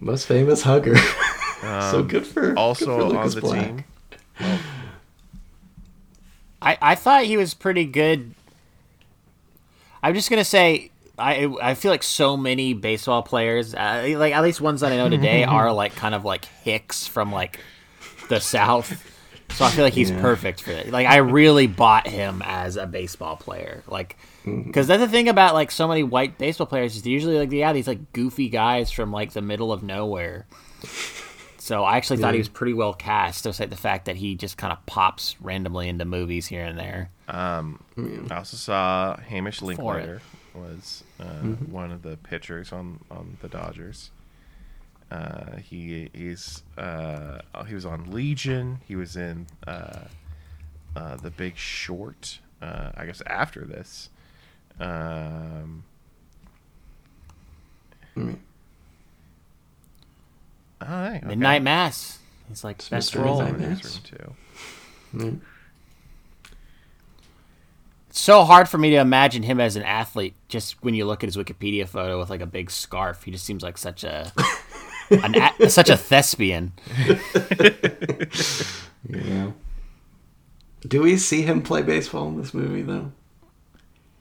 most 0.00 0.26
famous 0.26 0.62
hugger. 0.62 0.96
so 1.60 2.02
good 2.02 2.26
for 2.26 2.40
good 2.40 2.58
also 2.58 3.10
for 3.10 3.16
on 3.16 3.28
the 3.28 3.40
Black. 3.40 3.66
team. 3.66 3.84
I, 6.60 6.78
I 6.80 6.94
thought 6.94 7.24
he 7.24 7.36
was 7.36 7.54
pretty 7.54 7.84
good. 7.84 8.34
I'm 10.02 10.14
just 10.14 10.30
gonna 10.30 10.44
say 10.44 10.90
I 11.18 11.44
I 11.62 11.74
feel 11.74 11.90
like 11.90 12.02
so 12.02 12.36
many 12.36 12.74
baseball 12.74 13.22
players, 13.22 13.74
uh, 13.74 14.14
like 14.16 14.34
at 14.34 14.42
least 14.42 14.60
ones 14.60 14.80
that 14.80 14.92
I 14.92 14.96
know 14.96 15.08
today, 15.08 15.44
are 15.44 15.72
like 15.72 15.94
kind 15.94 16.14
of 16.14 16.24
like 16.24 16.44
Hicks 16.44 17.06
from 17.06 17.32
like 17.32 17.60
the 18.28 18.40
South. 18.40 19.08
So 19.50 19.66
I 19.66 19.70
feel 19.70 19.84
like 19.84 19.92
he's 19.92 20.10
Yeah. 20.10 20.20
perfect 20.22 20.62
for 20.62 20.70
it. 20.70 20.90
Like 20.90 21.06
I 21.06 21.16
really 21.18 21.66
bought 21.66 22.06
him 22.06 22.42
as 22.44 22.76
a 22.76 22.86
baseball 22.86 23.36
player, 23.36 23.82
like 23.86 24.16
because 24.44 24.86
that's 24.86 25.02
the 25.02 25.08
thing 25.08 25.28
about 25.28 25.54
like 25.54 25.70
so 25.70 25.86
many 25.86 26.02
white 26.02 26.38
baseball 26.38 26.66
players 26.66 26.96
is 26.96 27.02
they're 27.02 27.12
usually 27.12 27.38
like 27.38 27.52
yeah 27.52 27.72
these 27.72 27.86
like 27.86 28.12
goofy 28.12 28.48
guys 28.48 28.90
from 28.90 29.12
like 29.12 29.32
the 29.32 29.42
middle 29.42 29.70
of 29.72 29.82
nowhere. 29.82 30.46
So 31.58 31.84
I 31.84 31.96
actually 31.96 32.16
thought 32.16 32.32
he 32.34 32.38
was 32.38 32.48
pretty 32.48 32.72
well 32.72 32.92
cast, 32.92 33.44
despite 33.44 33.70
the 33.70 33.76
fact 33.76 34.06
that 34.06 34.16
he 34.16 34.34
just 34.34 34.56
kind 34.56 34.72
of 34.72 34.84
pops 34.86 35.36
randomly 35.40 35.88
into 35.88 36.04
movies 36.04 36.46
here 36.48 36.64
and 36.64 36.76
there. 36.76 37.10
I 37.28 38.36
also 38.36 38.56
saw 38.56 39.16
Hamish 39.18 39.60
For 39.60 39.66
Linklater 39.66 40.20
was 40.54 41.04
uh, 41.20 41.24
one 41.70 41.90
of 41.90 42.02
the 42.02 42.16
pitchers 42.16 42.72
on, 42.72 43.00
on 43.10 43.36
the 43.40 43.48
Dodgers. 43.48 44.10
Uh, 45.10 45.56
he 45.58 46.08
he's 46.14 46.62
uh, 46.78 47.40
he 47.66 47.74
was 47.74 47.84
on 47.84 48.10
Legion. 48.10 48.80
He 48.88 48.96
was 48.96 49.14
in 49.14 49.46
uh, 49.66 50.04
uh, 50.96 51.16
the 51.16 51.30
Big 51.30 51.56
Short. 51.56 52.38
Uh, 52.62 52.92
I 52.96 53.04
guess 53.04 53.20
after 53.26 53.66
this. 53.66 54.08
Um, 54.80 55.84
all 58.16 58.24
right, 60.80 61.16
okay. 61.18 61.26
Midnight 61.26 61.62
Mass. 61.62 62.18
He's 62.48 62.64
like 62.64 62.78
best 62.88 63.12
Mr. 63.12 63.22
role. 63.24 63.42
Midnight 63.42 63.60
in 63.62 63.68
Mass. 63.68 63.82
this 63.82 63.94
room 63.94 64.34
too. 65.12 65.18
Mm. 65.18 65.40
It's 68.12 68.20
so 68.20 68.44
hard 68.44 68.68
for 68.68 68.76
me 68.76 68.90
to 68.90 68.96
imagine 68.96 69.42
him 69.42 69.58
as 69.58 69.74
an 69.74 69.84
athlete. 69.84 70.34
Just 70.48 70.76
when 70.84 70.92
you 70.92 71.06
look 71.06 71.24
at 71.24 71.28
his 71.28 71.36
Wikipedia 71.38 71.88
photo 71.88 72.18
with 72.18 72.28
like 72.28 72.42
a 72.42 72.46
big 72.46 72.70
scarf, 72.70 73.22
he 73.22 73.30
just 73.30 73.42
seems 73.46 73.62
like 73.62 73.78
such 73.78 74.04
a, 74.04 74.30
an 75.10 75.34
a 75.58 75.70
such 75.70 75.88
a 75.88 75.96
thespian. 75.96 76.72
Yeah. 79.08 79.52
Do 80.86 81.00
we 81.02 81.16
see 81.16 81.42
him 81.42 81.62
play 81.62 81.80
baseball 81.82 82.28
in 82.28 82.36
this 82.36 82.52
movie 82.54 82.82
though? 82.82 83.10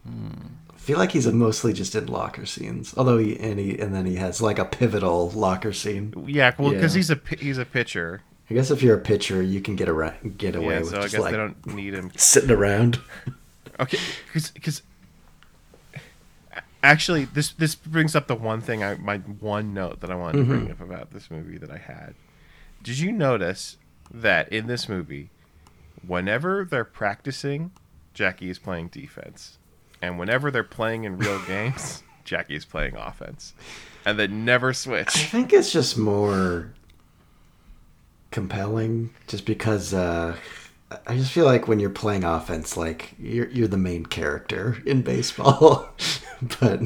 Hmm. 0.08 0.30
I 0.74 0.78
feel 0.78 0.98
like 0.98 1.12
he's 1.12 1.28
mostly 1.28 1.74
just 1.74 1.94
in 1.94 2.08
locker 2.08 2.46
scenes. 2.46 2.94
Although 2.98 3.18
he 3.18 3.38
and 3.40 3.60
he 3.60 3.78
and 3.78 3.94
then 3.94 4.06
he 4.06 4.16
has 4.16 4.42
like 4.42 4.58
a 4.58 4.66
pivotal 4.66 5.30
locker 5.32 5.74
scene. 5.74 6.14
Yeah, 6.28 6.54
well, 6.58 6.72
because 6.72 6.96
Yeah. 6.96 7.00
he's 7.00 7.12
a 7.12 7.20
he's 7.40 7.58
a 7.58 7.66
pitcher. 7.66 8.22
I 8.50 8.54
guess 8.54 8.72
if 8.72 8.82
you're 8.82 8.98
a 8.98 9.02
pitcher, 9.02 9.42
you 9.42 9.60
can 9.62 9.76
get 9.76 9.88
around, 9.90 10.38
get 10.38 10.56
away 10.56 10.76
Yeah, 10.76 10.80
with 10.80 10.90
so 10.90 10.98
I 10.98 11.02
just 11.04 11.14
guess 11.14 11.22
like 11.22 11.32
they 11.32 11.38
don't 11.38 11.66
need 11.68 11.94
him 11.94 12.12
sitting 12.16 12.52
around. 12.52 13.00
Okay, 13.82 13.98
because 14.34 14.84
actually, 16.84 17.26
this 17.26 17.52
this 17.52 17.76
brings 17.76 18.16
up 18.16 18.28
the 18.28 18.36
one 18.36 18.62
thing 18.62 18.84
I 18.84 18.96
my 18.96 19.18
one 19.18 19.74
note 19.74 20.02
that 20.02 20.12
I 20.12 20.16
wanted 20.16 20.40
to 20.40 20.44
bring 20.44 20.72
up 20.72 20.82
about 20.82 21.12
this 21.12 21.32
movie 21.32 21.58
that 21.58 21.72
I 21.72 21.78
had. 21.78 22.16
Did 22.84 23.00
you 23.00 23.12
notice 23.12 23.78
that 24.14 24.52
in 24.52 24.68
this 24.68 24.90
movie, 24.90 25.30
whenever 26.06 26.66
they're 26.66 26.86
practicing, 26.86 27.72
Jackie 28.14 28.50
is 28.50 28.60
playing 28.60 28.90
defense, 28.90 29.58
and 30.02 30.20
whenever 30.20 30.52
they're 30.52 30.64
playing 30.64 31.04
in 31.04 31.18
real 31.18 31.42
games, 31.48 32.04
Jackie 32.24 32.56
is 32.56 32.66
playing 32.66 32.96
offense, 32.96 33.54
and 34.06 34.20
they 34.20 34.28
never 34.28 34.74
switch. 34.74 35.08
I 35.08 35.24
think 35.26 35.54
it's 35.54 35.72
just 35.72 35.98
more 35.98 36.74
compelling, 38.32 39.12
just 39.28 39.46
because 39.46 39.94
uh, 39.94 40.36
I 41.08 41.16
just 41.18 41.32
feel 41.32 41.46
like 41.46 41.68
when 41.68 41.80
you're 41.80 41.90
playing 41.90 42.24
offense, 42.24 42.76
like 42.78 43.14
you're 43.20 43.50
you're 43.50 43.68
the 43.68 43.78
main 43.78 44.06
character 44.06 44.78
in 44.86 45.02
baseball, 45.02 45.90
but 46.60 46.82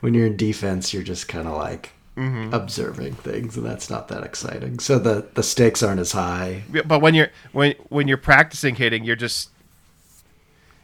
when 0.00 0.14
you're 0.14 0.26
in 0.26 0.36
defense, 0.36 0.92
you're 0.94 1.02
just 1.02 1.28
kind 1.28 1.46
of 1.46 1.56
like 1.56 1.92
mm-hmm. 2.16 2.52
observing 2.52 3.14
things, 3.14 3.56
and 3.56 3.66
that's 3.66 3.90
not 3.90 4.08
that 4.08 4.22
exciting. 4.22 4.78
So 4.78 4.98
the 4.98 5.28
the 5.34 5.42
stakes 5.42 5.82
aren't 5.82 6.00
as 6.00 6.12
high. 6.12 6.62
But 6.84 7.00
when 7.00 7.14
you're 7.14 7.30
when 7.52 7.74
when 7.88 8.08
you're 8.08 8.16
practicing 8.16 8.76
hitting, 8.76 9.04
you're 9.04 9.16
just 9.16 9.50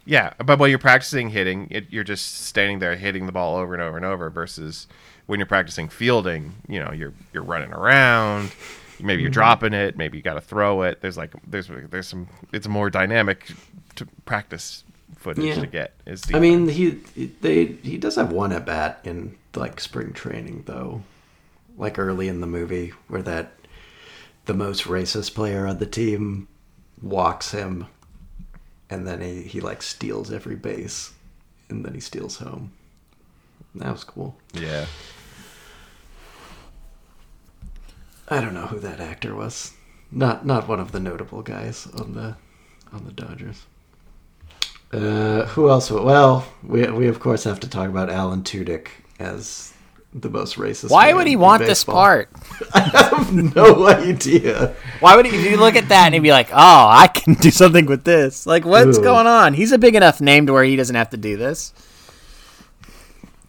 yeah. 0.04 0.32
But 0.44 0.58
when 0.58 0.70
you're 0.70 0.78
practicing 0.78 1.30
hitting, 1.30 1.68
it, 1.70 1.86
you're 1.90 2.04
just 2.04 2.46
standing 2.46 2.78
there 2.78 2.96
hitting 2.96 3.26
the 3.26 3.32
ball 3.32 3.56
over 3.56 3.74
and 3.74 3.82
over 3.82 3.96
and 3.96 4.06
over. 4.06 4.30
Versus 4.30 4.86
when 5.26 5.38
you're 5.38 5.46
practicing 5.46 5.88
fielding, 5.88 6.54
you 6.68 6.80
know, 6.80 6.92
you're 6.92 7.14
you're 7.32 7.42
running 7.42 7.72
around. 7.72 8.52
Maybe 9.00 9.22
you're 9.22 9.30
mm-hmm. 9.30 9.34
dropping 9.34 9.72
it. 9.74 9.96
Maybe 9.96 10.18
you 10.18 10.22
got 10.22 10.34
to 10.34 10.40
throw 10.40 10.82
it. 10.82 11.00
There's 11.00 11.16
like 11.16 11.32
there's 11.46 11.70
there's 11.90 12.08
some. 12.08 12.28
It's 12.52 12.68
more 12.68 12.90
dynamic 12.90 13.50
to 13.96 14.06
practice 14.24 14.84
footage 15.16 15.44
Yeah. 15.44 15.60
to 15.60 15.66
get. 15.66 15.94
Is 16.06 16.22
I 16.32 16.38
mean, 16.40 16.68
he 16.68 16.90
they 17.40 17.66
he 17.66 17.98
does 17.98 18.16
have 18.16 18.32
one 18.32 18.52
at 18.52 18.66
bat 18.66 19.00
in 19.04 19.36
like 19.54 19.80
spring 19.80 20.12
training 20.12 20.64
though, 20.66 21.02
like 21.76 21.98
early 21.98 22.28
in 22.28 22.40
the 22.40 22.46
movie 22.46 22.92
where 23.08 23.22
that 23.22 23.52
the 24.46 24.54
most 24.54 24.84
racist 24.84 25.34
player 25.34 25.66
on 25.66 25.78
the 25.78 25.86
team 25.86 26.48
walks 27.02 27.50
him, 27.52 27.86
and 28.90 29.06
then 29.06 29.20
he 29.20 29.42
he 29.42 29.60
like 29.60 29.82
steals 29.82 30.32
every 30.32 30.56
base, 30.56 31.12
and 31.68 31.84
then 31.84 31.94
he 31.94 32.00
steals 32.00 32.38
home. 32.38 32.72
That 33.74 33.92
was 33.92 34.04
cool. 34.04 34.36
yeah. 34.54 34.86
I 38.30 38.40
don't 38.40 38.54
know 38.54 38.66
who 38.66 38.78
that 38.80 39.00
actor 39.00 39.34
was. 39.34 39.72
Not 40.10 40.46
not 40.46 40.68
one 40.68 40.80
of 40.80 40.92
the 40.92 41.00
notable 41.00 41.42
guys 41.42 41.86
on 41.86 42.14
the 42.14 42.36
on 42.92 43.04
the 43.04 43.12
Dodgers. 43.12 43.66
Uh, 44.92 45.44
who 45.46 45.68
else? 45.68 45.90
Well, 45.90 46.46
we 46.62 46.86
we 46.90 47.08
of 47.08 47.20
course 47.20 47.44
have 47.44 47.60
to 47.60 47.68
talk 47.68 47.88
about 47.88 48.10
Alan 48.10 48.42
Tudyk 48.42 48.88
as 49.18 49.72
the 50.14 50.30
most 50.30 50.56
racist. 50.56 50.90
Why 50.90 51.08
man 51.08 51.16
would 51.16 51.26
he 51.26 51.34
in 51.34 51.40
want 51.40 51.62
this 51.62 51.84
part? 51.84 52.30
I 52.74 52.80
have 52.80 53.32
no 53.32 53.86
idea. 53.86 54.74
Why 55.00 55.16
would 55.16 55.26
he, 55.26 55.36
if 55.36 55.50
you 55.50 55.58
look 55.58 55.76
at 55.76 55.88
that 55.90 56.06
and 56.06 56.14
he'd 56.14 56.20
be 56.20 56.30
like, 56.30 56.50
"Oh, 56.50 56.54
I 56.56 57.08
can 57.12 57.34
do 57.34 57.50
something 57.50 57.84
with 57.86 58.04
this"? 58.04 58.46
Like, 58.46 58.64
what's 58.64 58.98
Ooh. 58.98 59.02
going 59.02 59.26
on? 59.26 59.54
He's 59.54 59.72
a 59.72 59.78
big 59.78 59.94
enough 59.94 60.20
name 60.20 60.46
to 60.46 60.52
where 60.52 60.64
he 60.64 60.76
doesn't 60.76 60.96
have 60.96 61.10
to 61.10 61.18
do 61.18 61.36
this. 61.36 61.74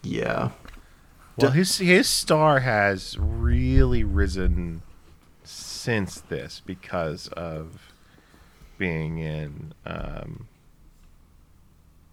Yeah. 0.04 0.52
Well, 1.42 1.52
his 1.52 1.78
his 1.78 2.08
star 2.08 2.60
has 2.60 3.18
really 3.20 4.04
risen 4.04 4.82
since 5.44 6.22
this 6.22 6.62
because 6.66 7.28
of 7.30 7.92
being 8.78 9.18
in 9.20 9.74
um, 9.86 10.48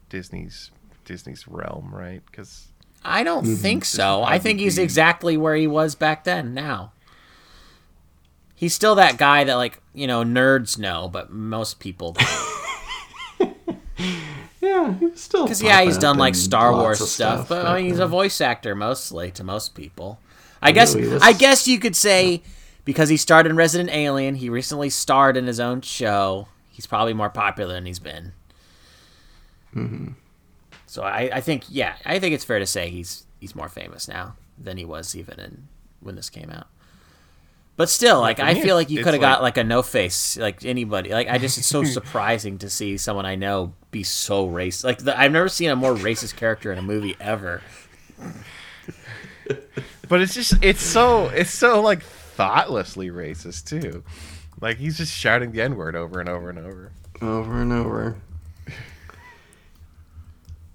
Disney's 0.09 0.71
Disney's 1.05 1.47
realm, 1.49 1.95
right? 1.95 2.23
Because 2.27 2.69
I 3.05 3.23
don't 3.23 3.45
think 3.45 3.85
so. 3.85 4.23
I 4.23 4.39
think 4.39 4.61
he's 4.61 4.79
exactly 4.79 5.37
where 5.37 5.55
he 5.55 5.67
was 5.67 5.95
back 5.95 6.25
then. 6.25 6.55
Now, 6.55 6.93
he's 8.55 8.75
still 8.75 8.97
that 8.97 9.17
guy 9.17 9.45
that 9.45 9.55
like 9.55 9.81
you 9.95 10.07
know 10.07 10.25
nerds 10.25 10.79
know, 10.79 11.09
but 11.09 11.31
most 11.31 11.79
people 11.79 12.13
don't. 12.13 12.29
Yeah, 14.61 14.95
he's 14.95 15.21
still. 15.21 15.45
Because 15.45 15.63
yeah, 15.63 15.83
he's 15.83 15.99
done 15.99 16.17
like 16.19 16.35
Star 16.35 16.73
Wars 16.73 17.01
of 17.01 17.09
stuff, 17.09 17.49
but 17.49 17.67
I 17.67 17.77
mean, 17.77 17.87
he's 17.91 17.99
a 17.99 18.07
voice 18.07 18.41
actor 18.41 18.75
mostly 18.75 19.31
to 19.33 19.45
most 19.45 19.75
people. 19.75 20.19
I 20.63 20.73
guess 20.73 20.95
was- 20.95 21.23
I 21.23 21.33
guess 21.33 21.69
you 21.69 21.79
could 21.79 21.95
say 21.95 22.43
because 22.85 23.09
he 23.09 23.17
starred 23.17 23.47
in 23.47 23.55
Resident 23.57 23.91
Alien, 23.91 24.37
he 24.37 24.49
recently 24.49 24.89
starred 24.91 25.37
in 25.37 25.47
his 25.47 25.61
own 25.61 25.83
show. 25.83 26.49
He's 26.71 26.87
probably 26.87 27.13
more 27.15 27.31
popular 27.31 27.75
than 27.75 27.87
he's 27.87 27.99
been. 27.99 28.33
Mm-hmm. 29.75 30.13
So 30.87 31.03
I, 31.03 31.31
I 31.35 31.41
think 31.41 31.65
yeah, 31.69 31.95
I 32.05 32.19
think 32.19 32.35
it's 32.35 32.45
fair 32.45 32.59
to 32.59 32.67
say 32.67 32.89
he's 32.91 33.27
he's 33.41 33.55
more 33.55 33.69
famous 33.69 34.09
now 34.09 34.35
than 34.59 34.77
he 34.79 34.85
was 34.85 35.15
even 35.15 35.39
in 35.39 35.69
when 36.01 36.15
this 36.17 36.31
came 36.31 36.51
out. 36.51 36.67
But 37.77 37.91
still, 37.91 38.21
like 38.21 38.41
I 38.41 38.55
feel 38.55 38.75
like 38.75 38.89
you 38.89 39.05
could 39.05 39.13
have 39.13 39.21
got 39.21 39.43
like- 39.43 39.57
like 39.57 39.65
a 39.65 39.69
no 39.69 39.83
face, 39.83 40.39
like 40.39 40.65
anybody. 40.65 41.11
Like 41.11 41.29
I 41.29 41.37
just 41.37 41.59
it's 41.59 41.67
so 41.67 41.85
surprising 41.99 42.57
to 42.59 42.71
see 42.71 42.97
someone 42.97 43.27
I 43.27 43.35
know 43.35 43.75
be 43.97 44.03
so 44.03 44.47
racist. 44.47 44.85
Like 44.85 44.99
the, 44.99 45.19
I've 45.19 45.33
never 45.33 45.49
seen 45.49 45.71
a 45.71 45.77
more 45.77 45.95
racist 45.95 46.37
character 46.37 46.71
in 46.71 46.79
a 46.79 46.83
movie 46.83 47.17
ever. 47.19 47.63
but 50.09 50.21
it's 50.21 50.35
just 50.35 50.63
it's 50.63 50.83
so 50.83 51.29
it's 51.29 51.51
so 51.51 51.81
like 51.81 52.03
thoughtlessly 52.03 53.09
racist 53.09 53.67
too. 53.67 54.05
Like 54.61 54.77
he's 54.77 54.99
just 54.99 55.13
shouting 55.13 55.53
the 55.53 55.63
n 55.63 55.77
word 55.77 55.97
over 55.97 56.21
and 56.21 56.29
over 56.29 56.51
and 56.51 56.59
over. 56.59 56.93
over 57.23 57.63
and 57.63 57.73
over. 57.73 58.17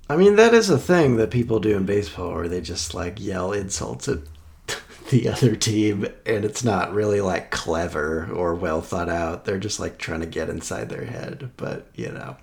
I 0.09 0.17
mean, 0.17 0.35
that 0.35 0.53
is 0.53 0.69
a 0.69 0.77
thing 0.77 1.17
that 1.17 1.31
people 1.31 1.59
do 1.59 1.77
in 1.77 1.85
baseball 1.85 2.33
where 2.33 2.49
they 2.49 2.59
just 2.59 2.93
like 2.93 3.19
yell 3.19 3.53
insults 3.53 4.07
at 4.07 4.19
the 5.09 5.29
other 5.29 5.55
team, 5.55 6.07
and 6.25 6.43
it's 6.43 6.63
not 6.63 6.93
really 6.93 7.21
like 7.21 7.51
clever 7.51 8.29
or 8.33 8.55
well 8.55 8.81
thought 8.81 9.09
out. 9.09 9.45
They're 9.45 9.59
just 9.59 9.79
like 9.79 9.99
trying 9.99 10.21
to 10.21 10.25
get 10.25 10.49
inside 10.49 10.89
their 10.89 11.05
head, 11.05 11.51
but 11.55 11.87
you 11.95 12.11
know, 12.11 12.35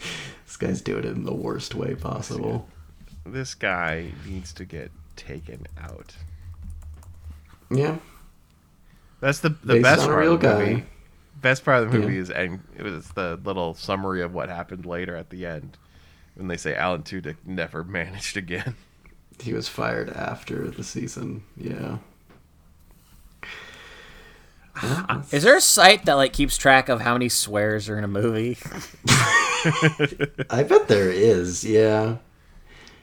this 0.46 0.56
guy's 0.56 0.80
doing 0.80 1.04
it 1.04 1.10
in 1.16 1.24
the 1.24 1.34
worst 1.34 1.74
way 1.74 1.94
possible. 1.94 2.68
This 3.26 3.54
guy 3.54 4.12
needs 4.26 4.52
to 4.54 4.64
get 4.64 4.90
taken 5.16 5.66
out. 5.80 6.14
Yeah, 7.70 7.96
That's 9.20 9.40
the 9.40 9.50
the 9.50 9.74
based 9.74 9.82
best 9.82 10.06
part 10.06 10.24
of 10.24 10.40
the 10.40 10.48
guy. 10.48 10.58
movie. 10.70 10.84
Best 11.40 11.64
part 11.64 11.82
of 11.84 11.92
the 11.92 11.98
movie 11.98 12.14
Yeah. 12.14 12.20
is 12.20 12.30
and 12.30 12.60
it 12.76 12.82
was 12.82 13.08
the 13.10 13.38
little 13.44 13.74
summary 13.74 14.22
of 14.22 14.34
what 14.34 14.48
happened 14.48 14.84
later 14.86 15.16
at 15.16 15.30
the 15.30 15.46
end 15.46 15.78
when 16.34 16.48
they 16.48 16.56
say 16.56 16.74
Alan 16.74 17.02
Tudyk 17.02 17.36
never 17.44 17.84
managed 17.98 18.36
again. 18.36 18.74
He 19.40 19.52
was 19.52 19.68
fired 19.68 20.10
after 20.10 20.68
the 20.70 20.82
season. 20.84 21.44
Yeah. 21.56 21.98
Is 25.32 25.42
there 25.42 25.56
a 25.56 25.60
site 25.60 26.04
that 26.06 26.14
like 26.14 26.32
keeps 26.32 26.56
track 26.56 26.88
of 26.88 27.00
how 27.00 27.12
many 27.14 27.28
swears 27.28 27.88
are 27.88 27.98
in 27.98 28.04
a 28.04 28.08
movie? 28.08 28.56
I 30.50 30.64
bet 30.68 30.88
there 30.88 31.10
is. 31.10 31.64
Yeah. 31.64 32.16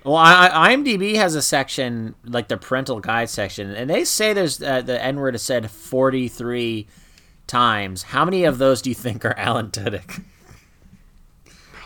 Well, 0.04 0.16
I, 0.16 0.48
I- 0.52 0.76
IMDb 0.76 1.16
has 1.16 1.36
a 1.36 1.42
section 1.42 2.16
like 2.24 2.48
the 2.48 2.58
parental 2.58 3.00
guide 3.00 3.30
section, 3.30 3.72
and 3.76 3.90
they 3.90 4.06
say 4.06 4.34
there's 4.34 4.62
uh, 4.62 4.82
the 4.82 5.04
N 5.04 5.18
word 5.20 5.36
is 5.36 5.42
said 5.44 5.70
43 5.70 6.88
times. 7.46 8.04
How 8.04 8.24
many 8.26 8.44
of 8.46 8.58
those 8.58 8.82
do 8.82 8.90
you 8.90 8.96
think 8.96 9.26
are 9.26 9.38
Alan 9.38 9.70
Tudyk? 9.70 10.24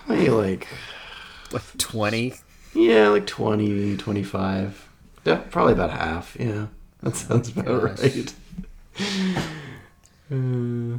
Probably 0.05 0.29
like 0.29 0.67
Like 1.51 1.63
20. 1.77 2.33
Yeah, 2.73 3.09
like 3.09 3.27
20, 3.27 3.97
25. 3.97 4.87
Yeah, 5.25 5.35
probably 5.49 5.73
about 5.73 5.89
half. 5.91 6.37
Yeah, 6.39 6.67
that 7.01 7.15
sounds 7.15 7.49
about 7.49 7.97
Gosh. 7.97 8.03
right. 8.03 8.33
Uh, 10.31 10.97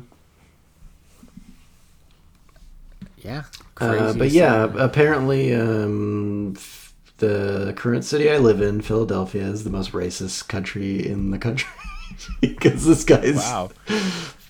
Yeah. 3.18 3.45
uh, 3.80 4.12
but 4.14 4.30
yeah, 4.30 4.66
say. 4.72 4.78
apparently, 4.78 5.55
um, 5.55 6.55
f- 6.57 6.93
the 7.18 7.72
current 7.76 8.05
city 8.05 8.28
I 8.30 8.39
live 8.39 8.61
in, 8.61 8.80
Philadelphia, 8.80 9.45
is 9.45 9.62
the 9.64 9.70
most 9.70 9.93
racist 9.93 10.49
country 10.49 11.07
in 11.07 11.30
the 11.30 11.39
country 11.39 11.70
because 12.41 12.85
this 12.85 13.05
guy's 13.05 13.37
Wow. 13.37 13.70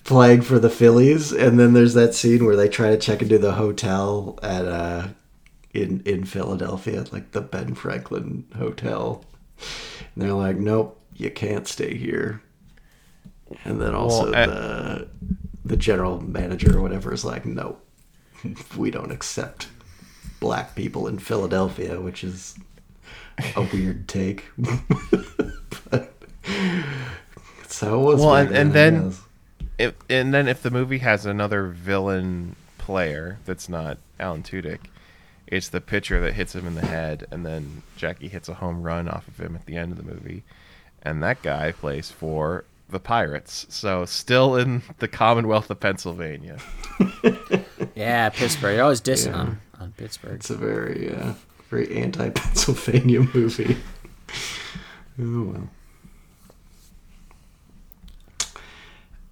playing 0.03 0.41
for 0.41 0.57
the 0.59 0.71
Phillies, 0.71 1.31
and 1.31 1.59
then 1.59 1.73
there's 1.73 1.93
that 1.93 2.15
scene 2.15 2.45
where 2.45 2.55
they 2.55 2.67
try 2.67 2.89
to 2.89 2.97
check 2.97 3.21
into 3.21 3.37
the 3.37 3.53
hotel 3.53 4.39
at 4.41 4.65
uh 4.65 5.07
in 5.73 6.01
in 6.05 6.23
Philadelphia, 6.25 7.05
like 7.11 7.31
the 7.31 7.41
Ben 7.41 7.73
Franklin 7.75 8.45
Hotel, 8.57 9.23
and 10.13 10.23
they're 10.23 10.33
like, 10.33 10.57
"Nope, 10.57 10.99
you 11.15 11.29
can't 11.29 11.67
stay 11.67 11.95
here." 11.95 12.41
And 13.65 13.81
then 13.81 13.93
also 13.95 14.25
Well, 14.25 14.35
at- 14.35 14.49
the 14.49 15.07
the 15.65 15.77
general 15.77 16.19
manager 16.21 16.77
or 16.77 16.81
whatever 16.81 17.13
is 17.13 17.23
like, 17.23 17.45
no, 17.45 17.77
we 18.77 18.91
don't 18.91 19.11
accept 19.11 19.69
black 20.39 20.75
people 20.75 21.07
in 21.07 21.19
Philadelphia," 21.19 22.01
which 22.01 22.23
is 22.23 22.55
a 23.55 23.61
weird 23.73 24.07
take. 24.07 24.45
but 25.89 26.13
that's 27.61 27.79
how 27.79 27.95
it 27.95 28.03
was. 28.03 28.19
Well, 28.21 28.35
and- 28.35 28.51
and 28.55 28.73
then- 28.73 29.13
If, 29.79 29.95
and 30.09 30.33
then 30.33 30.47
if 30.47 30.61
the 30.61 30.69
movie 30.69 30.99
has 30.99 31.25
another 31.25 31.67
villain 31.67 32.55
player 32.77 33.39
that's 33.45 33.67
not 33.67 33.97
Alan 34.19 34.43
Tudyk, 34.43 34.79
it's 35.47 35.67
the 35.69 35.81
pitcher 35.81 36.19
that 36.21 36.33
hits 36.33 36.53
him 36.53 36.67
in 36.67 36.75
the 36.75 36.85
head, 36.85 37.25
and 37.31 37.43
then 37.45 37.81
Jackie 37.97 38.27
hits 38.27 38.47
a 38.49 38.53
home 38.55 38.83
run 38.83 39.07
off 39.07 39.27
of 39.27 39.39
him 39.39 39.55
at 39.55 39.65
the 39.65 39.75
end 39.77 39.91
of 39.91 39.97
the 39.97 40.03
movie, 40.03 40.43
and 41.01 41.23
that 41.23 41.41
guy 41.41 41.71
plays 41.71 42.11
for 42.11 42.65
the 42.93 42.99
Pirates, 42.99 43.65
so 43.69 44.05
still 44.05 44.55
in 44.55 44.81
the 44.99 45.07
Commonwealth 45.09 45.69
of 45.69 45.79
Pennsylvania. 45.79 46.57
Yeah, 47.95 48.29
Pittsburgh. 48.29 48.75
You're 48.75 48.83
always 48.83 49.01
dissing 49.01 49.27
Yeah. 49.33 49.37
on, 49.39 49.59
on 49.79 49.91
Pittsburgh. 49.97 50.33
It's 50.35 50.49
a 50.49 50.55
very, 50.55 51.13
uh, 51.13 51.33
very 51.69 51.95
anti-Pennsylvania 51.97 53.19
movie. 53.35 53.77
oh 55.21 55.69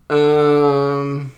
well. 0.10 0.20
Um. 0.20 1.32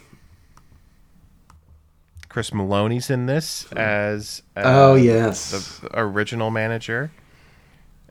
Chris 2.29 2.49
Meloni's 2.49 3.09
in 3.11 3.27
this 3.27 3.71
as 3.73 4.41
uh, 4.57 4.61
Oh 4.65 4.95
yes. 4.95 5.79
the 5.79 5.89
original 5.99 6.49
manager, 6.49 7.11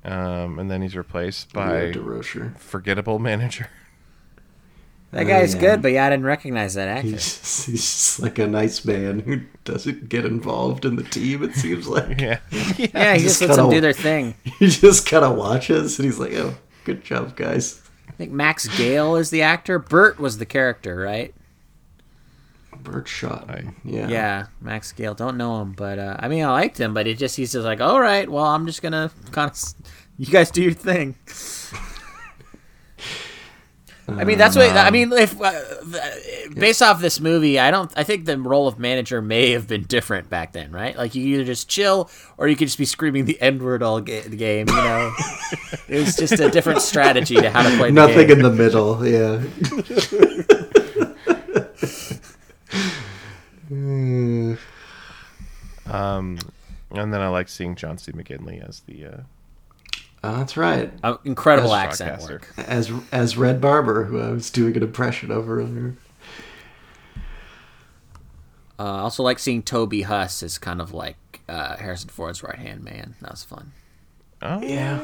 um, 0.05 0.59
and 0.61 0.71
then 0.71 0.81
he's 0.81 0.97
replaced 0.97 1.53
by 1.53 1.93
forgettable 2.57 3.19
manager. 3.19 3.69
That 5.13 5.25
Oh, 5.27 5.29
guy's 5.29 5.55
yeah. 5.55 5.61
good, 5.61 5.83
but 5.83 5.93
yeah, 5.93 6.07
I 6.07 6.11
didn't 6.11 6.25
recognize 6.25 6.73
that 6.75 6.89
actor. 6.89 7.09
He's 7.09 7.13
just, 7.41 7.67
he's 7.67 7.81
just 7.83 8.21
like 8.21 8.39
a 8.39 8.47
nice 8.47 8.83
man 8.85 9.19
who 9.21 9.43
doesn't 9.65 10.09
get 10.09 10.25
involved 10.25 10.85
in 10.87 10.97
the 10.97 11.03
team. 11.03 11.43
It 11.43 11.55
seems 11.55 11.87
like 11.87 12.19
yeah, 12.21 12.39
yeah, 12.51 13.15
he 13.15 13.21
just 13.23 13.39
just 13.39 13.41
lets 13.43 13.57
them 13.57 13.67
kinda- 13.67 13.75
do 13.77 13.81
their 13.83 13.93
thing. 13.93 14.35
he 14.59 14.69
just 14.69 15.07
kind 15.07 15.25
of 15.25 15.37
watches 15.37 15.99
and 15.99 16.07
he's 16.07 16.19
like, 16.19 16.33
"Oh, 16.33 16.55
good 16.85 17.05
job, 17.05 17.37
guys." 17.37 17.81
I 18.09 18.13
think 18.13 18.33
Max 18.33 18.67
Gail 18.79 19.17
is 19.17 19.29
the 19.31 19.43
actor. 19.43 19.79
Bert 19.79 20.19
was 20.19 20.39
the 20.39 20.47
character, 20.47 20.97
right? 20.97 21.35
Bert 22.83 23.07
shot. 23.07 23.51
I- 23.51 23.65
yeah. 23.85 24.09
Yeah, 24.09 24.47
Max 24.63 24.93
Gail. 24.93 25.15
Don't 25.15 25.37
know 25.37 25.61
him, 25.61 25.73
but 25.73 25.99
uh, 25.99 26.17
I 26.21 26.29
mean, 26.29 26.43
I 26.43 26.51
liked 26.51 26.81
him. 26.81 26.95
But 26.95 27.07
it 27.07 27.19
just 27.19 27.37
he's 27.37 27.53
just 27.53 27.65
like, 27.67 27.81
all 27.83 28.01
right, 28.01 28.29
well, 28.31 28.47
I'm 28.47 28.67
just 28.67 28.81
gonna 28.83 29.11
kind 29.31 29.51
of, 29.51 29.59
you 30.17 30.27
guys 30.27 30.51
do 30.51 30.63
your 30.63 30.73
thing. 30.73 31.17
I 34.19 34.25
mean, 34.25 34.39
that's 34.39 34.57
what 34.57 34.71
I 34.71 34.91
mean. 34.91 35.13
If 35.13 35.41
uh, 35.41 35.53
based 36.55 36.83
off 36.83 37.01
this 37.01 37.21
movie, 37.21 37.59
I 37.59 37.71
don't. 37.71 37.93
I 37.97 38.03
think 38.05 38.25
the 38.25 38.39
role 38.39 38.69
of 38.69 38.79
manager 38.79 39.21
may 39.23 39.51
have 39.53 39.67
been 39.69 39.83
different 39.85 40.29
back 40.31 40.53
then, 40.53 40.71
right? 40.73 40.97
Like 40.97 41.15
you 41.15 41.25
either 41.35 41.45
just 41.45 41.69
chill, 41.69 42.11
or 42.39 42.49
you 42.49 42.57
could 42.57 42.69
just 42.69 42.79
be 42.79 42.85
screaming 42.85 43.25
the 43.25 43.41
N 43.41 43.63
word 43.63 43.83
all 43.83 44.01
ga- 44.01 44.21
the 44.29 44.37
game. 44.37 44.69
You 44.69 44.75
know, 44.75 45.13
it 45.89 46.01
was 46.01 46.17
just 46.17 46.35
a 46.41 46.51
different 46.51 46.83
strategy 46.91 47.37
to 47.37 47.51
how 47.51 47.63
to 47.69 47.77
play 47.77 47.91
Nothing 47.91 48.29
game. 48.29 48.39
in 48.39 48.43
the 48.43 48.51
middle. 48.51 49.07
Yeah. 49.07 49.43
Um, 55.87 56.39
and 56.91 57.13
then 57.13 57.21
I 57.21 57.29
like 57.29 57.49
seeing 57.49 57.75
John 57.75 57.99
C. 57.99 58.13
McGinley 58.13 58.67
as 58.67 58.81
the 58.81 59.05
uh, 59.07 59.21
Oh, 60.25 60.37
that's 60.37 60.57
right. 60.57 60.93
Uh, 61.03 61.17
incredible 61.25 61.75
As 61.75 62.01
accent 62.01 62.21
Shotcaster. 62.21 62.31
work. 62.31 62.55
As 62.57 62.93
as 63.11 63.37
Red 63.37 63.61
Barber, 63.61 64.05
who 64.05 64.21
I 64.21 64.31
was 64.31 64.51
doing 64.51 64.77
an 64.77 64.83
impression 64.83 65.31
of 65.33 65.51
earlier. 65.51 65.97
Uh, 68.79 68.85
I 68.85 68.99
also 69.01 69.23
like 69.23 69.39
seeing 69.39 69.63
Toby 69.63 70.03
Huss 70.03 70.43
as 70.43 70.59
kind 70.59 70.81
of 70.81 70.93
like 70.95 71.41
uh, 71.49 71.77
Harrison 71.77 72.09
Ford's 72.09 72.43
right 72.43 72.59
hand 72.59 72.85
man. 72.85 73.15
That 73.21 73.33
was 73.33 73.45
fun. 73.45 73.73
Oh 74.41 74.61
Yeah. 74.63 75.01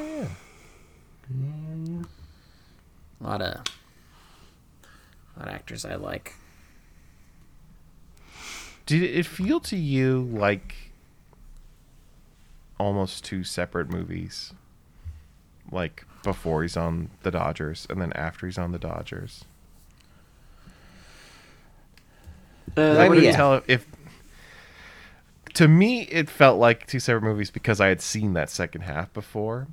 A 3.21 3.25
lot 3.25 3.43
of, 3.43 3.55
a 5.37 5.39
lot 5.39 5.49
of 5.49 5.55
actors 5.55 5.85
I 5.85 5.97
like. 5.97 6.35
Did 8.87 9.03
it 9.03 9.27
feel 9.27 9.61
to 9.61 9.77
you 9.77 10.23
like 10.33 10.93
almost 12.79 13.25
two 13.25 13.45
separate 13.45 13.91
movies? 13.91 14.55
Like 15.71 16.05
before 16.23 16.62
he's 16.62 16.77
on 16.77 17.11
the 17.23 17.31
Dodgers 17.31 17.87
and 17.91 18.01
then 18.01 18.12
after 18.14 18.47
he's 18.47 18.59
on 18.59 18.73
the 18.73 18.79
Dodgers? 18.79 19.45
I 22.77 22.81
Uh, 22.81 23.09
couldn't 23.09 23.25
yeah. 23.25 23.33
tell 23.37 23.62
if. 23.66 23.87
To 25.55 25.66
me, 25.66 26.03
it 26.03 26.31
felt 26.31 26.59
like 26.61 26.87
two 26.87 27.01
separate 27.01 27.23
movies 27.23 27.51
because 27.51 27.81
I 27.81 27.89
had 27.89 28.01
seen 28.01 28.35
that 28.35 28.49
second 28.49 28.83
half 28.83 29.12
before, 29.12 29.66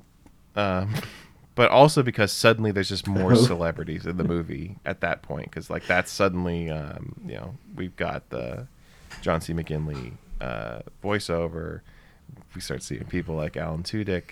um, 0.56 0.94
but 1.54 1.70
also 1.70 2.02
because 2.02 2.32
suddenly 2.32 2.72
there's 2.72 2.88
just 2.88 3.06
more 3.06 3.36
celebrities 3.36 4.04
in 4.06 4.16
the 4.16 4.24
movie 4.24 4.78
at 4.84 5.00
that 5.02 5.22
point. 5.22 5.44
Because 5.50 5.70
like 5.70 5.86
that's 5.86 6.10
suddenly, 6.10 6.70
um, 6.70 7.14
you 7.24 7.34
know, 7.34 7.54
we've 7.76 7.94
got 7.94 8.28
the 8.30 8.66
John 9.22 9.40
C. 9.40 9.52
McGinley 9.52 10.12
uh, 10.40 10.80
voiceover. 11.04 11.82
We 12.54 12.60
start 12.60 12.82
seeing 12.82 13.04
people 13.04 13.36
like 13.36 13.56
Alan 13.56 13.82
Tudyk. 13.84 14.30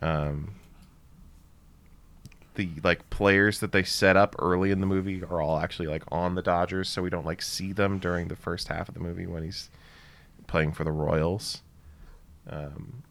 Um, 0.00 0.54
the 2.54 2.68
like 2.84 3.08
players 3.10 3.60
that 3.60 3.72
they 3.72 3.82
set 3.82 4.16
up 4.16 4.36
early 4.38 4.70
in 4.70 4.80
the 4.80 4.86
movie 4.86 5.22
are 5.22 5.40
all 5.40 5.58
actually 5.58 5.88
like 5.88 6.02
on 6.12 6.34
the 6.34 6.42
Dodgers, 6.42 6.88
so 6.88 7.02
we 7.02 7.10
don't 7.10 7.26
like 7.26 7.40
see 7.42 7.72
them 7.72 7.98
during 7.98 8.28
the 8.28 8.36
first 8.36 8.68
half 8.68 8.88
of 8.88 8.94
the 8.94 9.00
movie 9.00 9.26
when 9.26 9.42
he's 9.42 9.70
playing 10.46 10.72
for 10.72 10.84
the 10.84 10.92
Royals. 10.92 11.62
Um, 12.48 13.02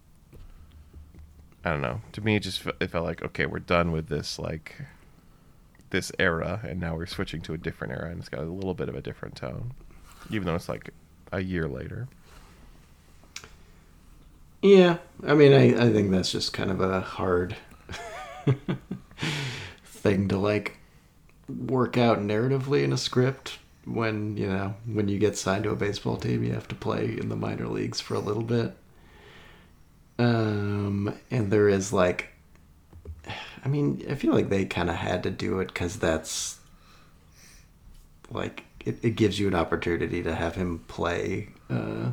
I 1.65 1.71
don't 1.71 1.81
know. 1.81 2.01
To 2.13 2.21
me, 2.21 2.35
it 2.35 2.41
just 2.41 2.65
it 2.79 2.89
felt 2.89 3.05
like 3.05 3.23
okay, 3.23 3.45
we're 3.45 3.59
done 3.59 3.91
with 3.91 4.07
this 4.07 4.37
like 4.37 4.75
this 5.89 6.11
era, 6.19 6.61
and 6.63 6.79
now 6.79 6.95
we're 6.95 7.05
switching 7.07 7.41
to 7.41 7.53
a 7.53 7.57
different 7.57 7.93
era, 7.93 8.09
and 8.09 8.19
it's 8.19 8.29
got 8.29 8.41
a 8.41 8.45
little 8.45 8.73
bit 8.73 8.89
of 8.89 8.95
a 8.95 9.01
different 9.01 9.35
tone, 9.35 9.73
even 10.29 10.45
though 10.45 10.55
it's 10.55 10.69
like 10.69 10.91
a 11.31 11.41
year 11.41 11.67
later. 11.67 12.07
Yeah, 14.61 14.97
I 15.25 15.33
mean, 15.33 15.53
I, 15.53 15.87
I 15.87 15.91
think 15.91 16.11
that's 16.11 16.31
just 16.31 16.53
kind 16.53 16.69
of 16.69 16.81
a 16.81 17.01
hard 17.01 17.55
thing 19.85 20.27
to 20.27 20.37
like 20.37 20.77
work 21.47 21.97
out 21.97 22.19
narratively 22.19 22.83
in 22.83 22.93
a 22.93 22.97
script 22.97 23.59
when 23.85 24.37
you 24.37 24.47
know 24.47 24.75
when 24.85 25.07
you 25.07 25.17
get 25.17 25.37
signed 25.37 25.63
to 25.63 25.71
a 25.71 25.75
baseball 25.75 26.17
team 26.17 26.43
you 26.43 26.53
have 26.53 26.67
to 26.67 26.75
play 26.75 27.17
in 27.17 27.29
the 27.29 27.35
minor 27.35 27.67
leagues 27.67 27.99
for 27.99 28.13
a 28.15 28.19
little 28.19 28.43
bit. 28.43 28.75
Um 30.19 31.13
and 31.31 31.51
there 31.51 31.67
is 31.67 31.91
like 31.91 32.29
i 33.63 33.67
mean 33.67 34.03
i 34.09 34.15
feel 34.15 34.33
like 34.33 34.49
they 34.49 34.65
kind 34.65 34.89
of 34.89 34.95
had 34.95 35.23
to 35.23 35.29
do 35.29 35.59
it 35.59 35.67
because 35.67 35.97
that's 35.97 36.59
like 38.29 38.65
it, 38.85 38.97
it 39.03 39.15
gives 39.15 39.39
you 39.39 39.47
an 39.47 39.55
opportunity 39.55 40.23
to 40.23 40.33
have 40.33 40.55
him 40.55 40.79
play 40.87 41.49
uh 41.69 42.11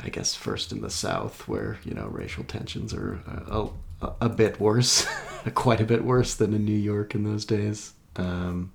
I 0.00 0.08
guess 0.08 0.34
first 0.34 0.72
in 0.72 0.80
the 0.80 0.90
South, 0.90 1.48
where 1.48 1.78
you 1.84 1.94
know 1.94 2.06
racial 2.06 2.44
tensions 2.44 2.92
are 2.92 3.20
a, 3.26 3.68
a, 4.02 4.12
a 4.22 4.28
bit 4.28 4.60
worse, 4.60 5.06
quite 5.54 5.80
a 5.80 5.84
bit 5.84 6.04
worse 6.04 6.34
than 6.34 6.54
in 6.54 6.64
New 6.64 6.72
York 6.72 7.14
in 7.14 7.24
those 7.24 7.44
days. 7.44 7.92
Um, 8.16 8.72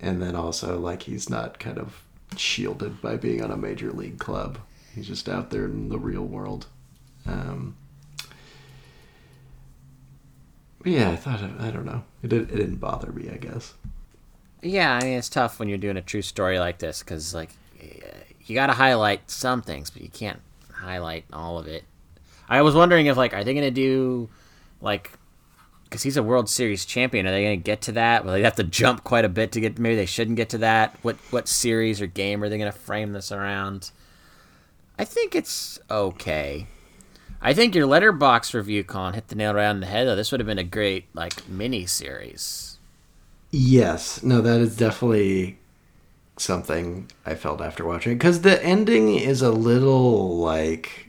and 0.00 0.20
then 0.20 0.36
also 0.36 0.78
like 0.78 1.02
he's 1.02 1.30
not 1.30 1.58
kind 1.58 1.78
of 1.78 2.02
shielded 2.36 3.00
by 3.00 3.16
being 3.16 3.42
on 3.42 3.50
a 3.50 3.56
major 3.56 3.92
league 3.92 4.18
club. 4.18 4.58
He's 4.94 5.06
just 5.06 5.28
out 5.28 5.50
there 5.50 5.64
in 5.64 5.88
the 5.88 5.98
real 5.98 6.24
world. 6.24 6.66
Um, 7.26 7.76
yeah, 10.84 11.10
I 11.10 11.16
thought 11.16 11.42
I 11.58 11.70
don't 11.70 11.86
know. 11.86 12.04
It 12.22 12.32
it 12.32 12.48
didn't 12.48 12.76
bother 12.76 13.12
me. 13.12 13.30
I 13.30 13.36
guess. 13.36 13.74
Yeah, 14.62 14.94
I 14.94 15.04
mean 15.04 15.18
it's 15.18 15.28
tough 15.28 15.58
when 15.58 15.68
you're 15.68 15.78
doing 15.78 15.96
a 15.96 16.02
true 16.02 16.22
story 16.22 16.58
like 16.58 16.78
this 16.78 17.00
because 17.00 17.34
like 17.34 17.50
you 18.48 18.54
got 18.54 18.66
to 18.66 18.72
highlight 18.72 19.30
some 19.30 19.62
things, 19.62 19.90
but 19.90 20.02
you 20.02 20.08
can't 20.08 20.40
highlight 20.72 21.24
all 21.32 21.58
of 21.58 21.66
it. 21.66 21.84
I 22.48 22.62
was 22.62 22.74
wondering 22.74 23.06
if 23.06 23.16
like 23.16 23.32
are 23.32 23.44
they 23.44 23.54
gonna 23.54 23.70
do 23.70 24.28
like 24.80 25.12
because 25.84 26.02
he's 26.02 26.16
a 26.16 26.22
World 26.22 26.48
Series 26.48 26.84
champion, 26.84 27.26
are 27.26 27.30
they 27.30 27.42
gonna 27.42 27.56
get 27.56 27.82
to 27.82 27.92
that? 27.92 28.24
Will 28.24 28.32
they 28.32 28.42
have 28.42 28.56
to 28.56 28.64
jump 28.64 29.04
quite 29.04 29.24
a 29.24 29.28
bit 29.28 29.52
to 29.52 29.60
get? 29.60 29.78
Maybe 29.78 29.96
they 29.96 30.06
shouldn't 30.06 30.36
get 30.36 30.50
to 30.50 30.58
that. 30.58 30.96
What 31.02 31.16
what 31.30 31.48
series 31.48 32.00
or 32.00 32.06
game 32.06 32.42
are 32.42 32.48
they 32.48 32.58
gonna 32.58 32.72
frame 32.72 33.12
this 33.12 33.32
around? 33.32 33.90
I 34.98 35.04
think 35.04 35.34
it's 35.34 35.78
okay. 35.90 36.66
I 37.40 37.52
think 37.52 37.74
your 37.74 37.86
Letterboxd 37.86 38.54
review, 38.54 38.84
Con, 38.84 39.14
hit 39.14 39.28
the 39.28 39.34
nail 39.34 39.54
right 39.54 39.66
on 39.66 39.80
the 39.80 39.86
head. 39.86 40.06
Though 40.06 40.16
this 40.16 40.30
would 40.30 40.40
have 40.40 40.46
been 40.46 40.58
a 40.58 40.64
great 40.64 41.06
like 41.14 41.48
mini 41.48 41.86
series. 41.86 42.78
Yes, 43.50 44.22
no, 44.22 44.40
that 44.40 44.60
is 44.60 44.76
definitely 44.76 45.58
something 46.36 47.10
I 47.24 47.34
felt 47.34 47.60
after 47.60 47.84
watching 47.84 48.12
it 48.12 48.16
because 48.16 48.40
the 48.40 48.62
ending 48.64 49.14
is 49.14 49.42
a 49.42 49.52
little 49.52 50.38
like 50.38 51.08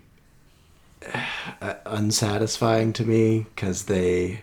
uh, 1.62 1.76
unsatisfying 1.86 2.94
to 2.94 3.06
me 3.06 3.48
because 3.56 3.86
they, 3.86 4.42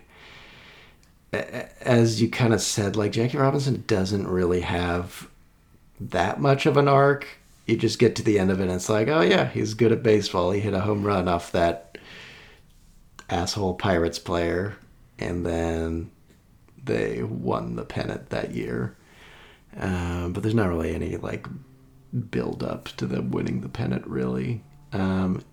as 1.31 2.21
you 2.21 2.29
kind 2.29 2.53
of 2.53 2.61
said, 2.61 2.95
like 2.95 3.11
Jackie 3.11 3.37
Robinson 3.37 3.83
doesn't 3.87 4.27
really 4.27 4.61
have 4.61 5.29
that 5.99 6.39
much 6.39 6.65
of 6.65 6.77
an 6.77 6.87
arc. 6.87 7.27
You 7.65 7.77
just 7.77 7.99
get 7.99 8.15
to 8.17 8.23
the 8.23 8.39
end 8.39 8.51
of 8.51 8.59
it 8.59 8.63
and 8.63 8.73
it's 8.73 8.89
like, 8.89 9.07
oh 9.07 9.21
yeah, 9.21 9.47
he's 9.49 9.73
good 9.73 9.91
at 9.91 10.03
baseball. 10.03 10.51
He 10.51 10.59
hit 10.59 10.73
a 10.73 10.81
home 10.81 11.03
run 11.03 11.27
off 11.27 11.51
that 11.53 11.97
asshole 13.29 13.75
Pirates 13.75 14.19
player, 14.19 14.75
and 15.17 15.45
then 15.45 16.11
they 16.83 17.23
won 17.23 17.75
the 17.75 17.85
pennant 17.85 18.29
that 18.29 18.53
year. 18.53 18.95
Um, 19.77 20.33
but 20.33 20.43
there's 20.43 20.55
not 20.55 20.69
really 20.69 20.93
any 20.93 21.17
like 21.17 21.47
build 22.29 22.63
up 22.63 22.89
to 22.97 23.05
them 23.05 23.31
winning 23.31 23.61
the 23.61 23.69
pennant, 23.69 24.05
really. 24.07 24.63
Um, 24.91 25.43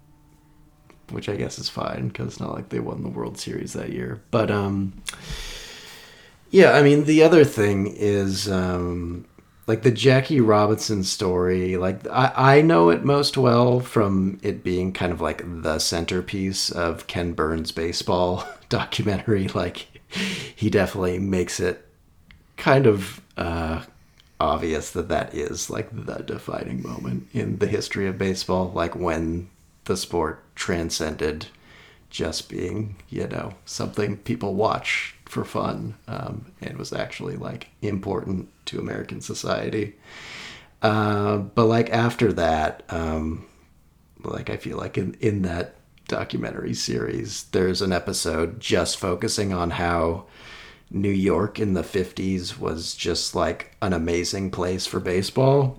which 1.10 1.28
I 1.28 1.36
guess 1.36 1.58
is 1.58 1.68
fine 1.68 2.08
because 2.08 2.28
it's 2.28 2.40
not 2.40 2.54
like 2.54 2.68
they 2.68 2.80
won 2.80 3.02
the 3.02 3.08
World 3.08 3.38
Series 3.38 3.72
that 3.72 3.90
year. 3.90 4.22
But 4.30 4.50
um, 4.50 5.02
yeah, 6.50 6.72
I 6.72 6.82
mean 6.82 7.04
the 7.04 7.22
other 7.22 7.44
thing 7.44 7.86
is 7.86 8.48
um, 8.48 9.26
like 9.66 9.82
the 9.82 9.90
Jackie 9.90 10.40
Robinson 10.40 11.04
story. 11.04 11.76
Like 11.76 12.06
I 12.08 12.32
I 12.58 12.62
know 12.62 12.90
it 12.90 13.04
most 13.04 13.36
well 13.36 13.80
from 13.80 14.38
it 14.42 14.62
being 14.64 14.92
kind 14.92 15.12
of 15.12 15.20
like 15.20 15.42
the 15.62 15.78
centerpiece 15.78 16.70
of 16.70 17.06
Ken 17.06 17.32
Burns' 17.32 17.72
baseball 17.72 18.44
documentary. 18.68 19.48
Like 19.48 19.86
he 20.56 20.70
definitely 20.70 21.18
makes 21.18 21.60
it 21.60 21.86
kind 22.56 22.86
of 22.86 23.20
uh, 23.36 23.82
obvious 24.40 24.90
that 24.90 25.08
that 25.08 25.34
is 25.34 25.70
like 25.70 25.88
the 25.92 26.22
defining 26.22 26.82
moment 26.82 27.28
in 27.32 27.58
the 27.58 27.66
history 27.66 28.06
of 28.06 28.18
baseball. 28.18 28.72
Like 28.74 28.96
when 28.96 29.48
the 29.84 29.96
sport 29.96 30.42
transcended 30.54 31.46
just 32.08 32.48
being, 32.48 32.96
you 33.08 33.26
know, 33.28 33.54
something 33.64 34.16
people 34.16 34.54
watch 34.54 35.14
for 35.26 35.44
fun 35.44 35.94
um, 36.08 36.52
and 36.60 36.76
was 36.76 36.92
actually 36.92 37.36
like 37.36 37.68
important 37.82 38.48
to 38.66 38.80
American 38.80 39.20
society. 39.20 39.94
Uh, 40.82 41.36
but 41.38 41.66
like 41.66 41.90
after 41.90 42.32
that, 42.32 42.82
um, 42.88 43.46
like 44.24 44.50
I 44.50 44.56
feel 44.56 44.76
like 44.76 44.98
in, 44.98 45.16
in 45.20 45.42
that 45.42 45.76
documentary 46.08 46.74
series, 46.74 47.44
there's 47.52 47.80
an 47.80 47.92
episode 47.92 48.58
just 48.58 48.98
focusing 48.98 49.52
on 49.52 49.70
how 49.70 50.24
New 50.90 51.10
York 51.10 51.60
in 51.60 51.74
the 51.74 51.82
50s 51.82 52.58
was 52.58 52.94
just 52.94 53.34
like 53.34 53.76
an 53.80 53.92
amazing 53.92 54.50
place 54.50 54.86
for 54.86 54.98
baseball 54.98 55.78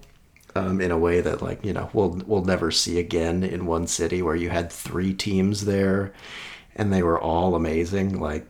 um, 0.56 0.82
in 0.82 0.92
a 0.92 0.98
way 0.98 1.22
that 1.22 1.42
like 1.42 1.64
you 1.64 1.74
know 1.74 1.90
we'll 1.94 2.22
we'll 2.26 2.44
never 2.44 2.72
see 2.72 3.00
again 3.00 3.44
in 3.44 3.66
one 3.66 3.88
city 3.88 4.22
where 4.22 4.36
you 4.36 4.50
had 4.50 4.72
three 4.72 5.14
teams 5.14 5.66
there 5.66 6.14
and 6.76 6.92
they 6.92 7.04
were 7.04 7.20
all 7.20 7.56
amazing. 7.56 8.20
Like 8.20 8.48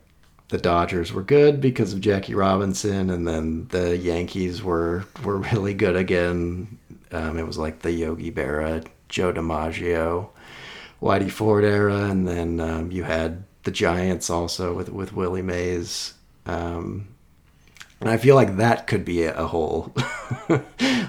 the 0.50 0.58
Dodgers 0.58 1.12
were 1.14 1.24
good 1.24 1.62
because 1.62 1.94
of 1.94 2.02
Jackie 2.02 2.36
Robinson 2.36 3.10
and 3.10 3.28
then 3.28 3.68
the 3.70 3.98
Yankees 3.98 4.64
were 4.64 5.06
were 5.24 5.38
really 5.38 5.74
good 5.74 5.96
again. 5.96 6.80
Um, 7.12 7.38
it 7.38 7.48
was 7.48 7.58
like 7.58 7.80
the 7.80 7.92
Yogi 7.92 8.32
Berra 8.32 8.86
Joe 9.10 9.34
DiMaggio 9.34 10.30
Whitey 11.02 11.32
Ford 11.32 11.64
era 11.64 12.04
and 12.10 12.28
then 12.28 12.60
um, 12.60 12.92
you 12.92 13.04
had 13.04 13.44
the 13.64 13.72
Giants 13.72 14.30
also 14.30 14.74
with 14.74 14.90
with 14.90 15.14
Willie 15.14 15.42
Mays 15.42 16.14
um, 16.46 17.08
and 18.02 18.10
I 18.10 18.18
feel 18.18 18.36
like 18.36 18.58
that 18.58 18.88
could 18.88 19.06
be 19.06 19.26
a 19.26 19.46
whole 19.46 19.94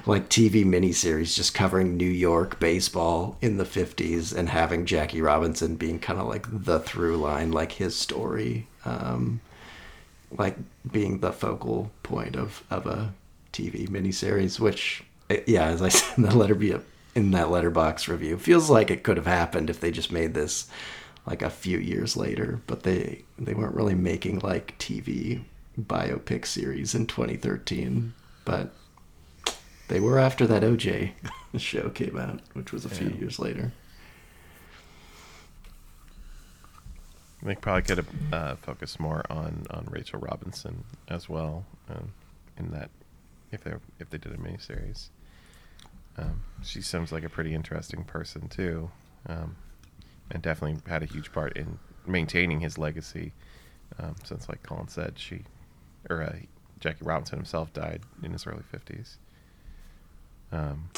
like 0.07 0.29
TV 0.29 0.63
miniseries 0.63 1.35
just 1.35 1.55
covering 1.55 1.97
New 1.97 2.05
York 2.05 2.61
baseball 2.61 3.39
in 3.41 3.57
the 3.57 3.65
50s 3.65 4.37
and 4.37 4.51
having 4.51 4.85
Jackie 4.85 5.23
Robinson 5.23 5.77
being 5.77 5.99
kind 5.99 6.21
of 6.21 6.29
like 6.29 6.47
the 6.51 6.81
through 6.81 7.17
line, 7.17 7.51
like 7.51 7.73
his 7.73 7.97
story, 7.97 8.67
um, 8.85 9.41
like 10.37 10.57
being 10.91 11.21
the 11.21 11.33
focal 11.33 11.91
point 12.03 12.37
of, 12.37 12.63
of 12.71 12.87
a 12.87 13.15
TV 13.55 13.89
miniseries, 13.89 14.61
which, 14.61 15.03
eh, 15.31 15.41
yeah, 15.47 15.69
as 15.69 15.81
I 15.81 15.89
said 15.91 16.19
in 16.19 16.25
the 16.25 16.37
letter 16.37 16.55
be 16.55 16.77
in 17.15 17.31
that 17.31 17.47
Letterboxd 17.47 18.09
review, 18.09 18.37
feels 18.37 18.69
like 18.69 18.91
it 18.91 19.03
could 19.03 19.17
have 19.17 19.27
happened 19.27 19.71
if 19.71 19.81
they 19.81 19.91
just 19.91 20.13
made 20.13 20.35
this 20.35 20.69
like 21.27 21.43
a 21.43 21.51
few 21.51 21.79
years 21.79 22.17
later, 22.17 22.61
but 22.67 22.83
they 22.83 23.25
they 23.39 23.55
weren't 23.55 23.75
really 23.75 23.95
making 23.95 24.41
like 24.41 24.79
TV 24.79 25.43
biopic 25.81 26.47
series 26.47 26.95
in 26.95 27.07
2013, 27.07 28.13
but 28.45 28.75
they 29.89 30.01
were 30.01 30.19
after 30.19 30.47
that 30.47 30.63
OJ 30.63 31.13
show 31.57 31.91
came 31.91 32.19
out, 32.19 32.41
which 32.55 32.73
was 32.73 32.85
a 32.85 32.89
few 32.89 33.09
years 33.11 33.39
later. 33.39 33.73
They 37.43 37.57
probably 37.57 37.83
could 37.83 37.99
have 37.99 38.33
uh, 38.33 38.57
focused 38.57 39.01
more 39.01 39.25
on, 39.29 39.67
on 39.71 39.89
Rachel 39.91 40.21
Robinson 40.21 40.85
as 41.09 41.29
well, 41.29 41.65
um, 41.91 42.13
in 42.57 42.71
that 42.71 42.91
if 43.51 43.65
they 43.65 43.73
if 43.99 44.11
they 44.11 44.19
did 44.19 44.33
a 44.33 44.37
miniseries. 44.37 45.09
Um, 46.17 46.43
she 46.63 46.83
seems 46.83 47.11
like 47.11 47.25
a 47.25 47.29
pretty 47.29 47.55
interesting 47.55 48.05
person 48.05 48.49
too, 48.49 48.91
um, 49.27 49.57
and 50.33 50.43
definitely 50.43 50.81
had 50.91 51.03
a 51.03 51.07
huge 51.07 51.31
part 51.33 51.57
in 51.57 51.79
maintaining 52.07 52.59
his 52.61 52.77
legacy. 52.79 53.33
Um, 53.99 54.15
since, 54.25 54.49
like 54.49 54.63
Colin 54.65 54.89
said, 54.89 55.15
she 55.19 55.43
or 56.11 56.23
uh, 56.23 56.35
Jackie 56.81 57.05
Robinson 57.05 57.39
himself 57.39 57.73
died 57.73 58.01
in 58.23 58.33
his 58.33 58.47
early 58.47 58.63
fifties. 58.71 59.19
Um, 60.51 60.89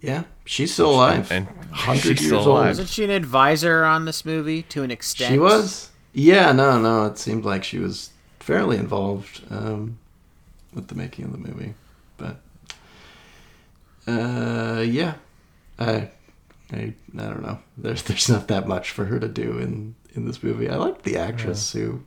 Yeah, 0.00 0.24
she's 0.46 0.72
still 0.72 0.90
alive. 0.90 1.30
and 1.30 1.46
hundred 1.70 2.18
years 2.18 2.26
still 2.26 2.38
old. 2.38 2.46
alive. 2.48 2.66
Wasn't 2.68 2.88
she 2.88 3.04
an 3.04 3.10
advisor 3.10 3.84
on 3.84 4.06
this 4.06 4.24
movie 4.24 4.62
to 4.62 4.82
an 4.82 4.90
extent? 4.90 5.30
She 5.32 5.38
was. 5.38 5.90
Yeah, 6.14 6.52
no, 6.52 6.80
no. 6.80 7.04
It 7.06 7.18
seemed 7.18 7.44
like 7.44 7.62
she 7.62 7.78
was 7.78 8.10
fairly 8.40 8.78
involved 8.78 9.42
um, 9.50 9.98
with 10.74 10.88
the 10.88 10.94
making 10.94 11.26
of 11.26 11.32
the 11.32 11.38
movie, 11.38 11.74
but 12.16 12.40
uh, 14.08 14.80
yeah, 14.80 15.14
I, 15.78 16.10
I, 16.72 16.94
I 17.18 17.22
don't 17.22 17.42
know. 17.42 17.58
There's 17.76 18.02
there's 18.04 18.28
not 18.28 18.48
that 18.48 18.66
much 18.68 18.90
for 18.90 19.04
her 19.06 19.18
to 19.20 19.28
do 19.28 19.58
in 19.58 19.94
in 20.14 20.26
this 20.26 20.42
movie. 20.42 20.68
I 20.68 20.76
liked 20.76 21.02
the 21.02 21.16
actress 21.16 21.72
who 21.72 22.02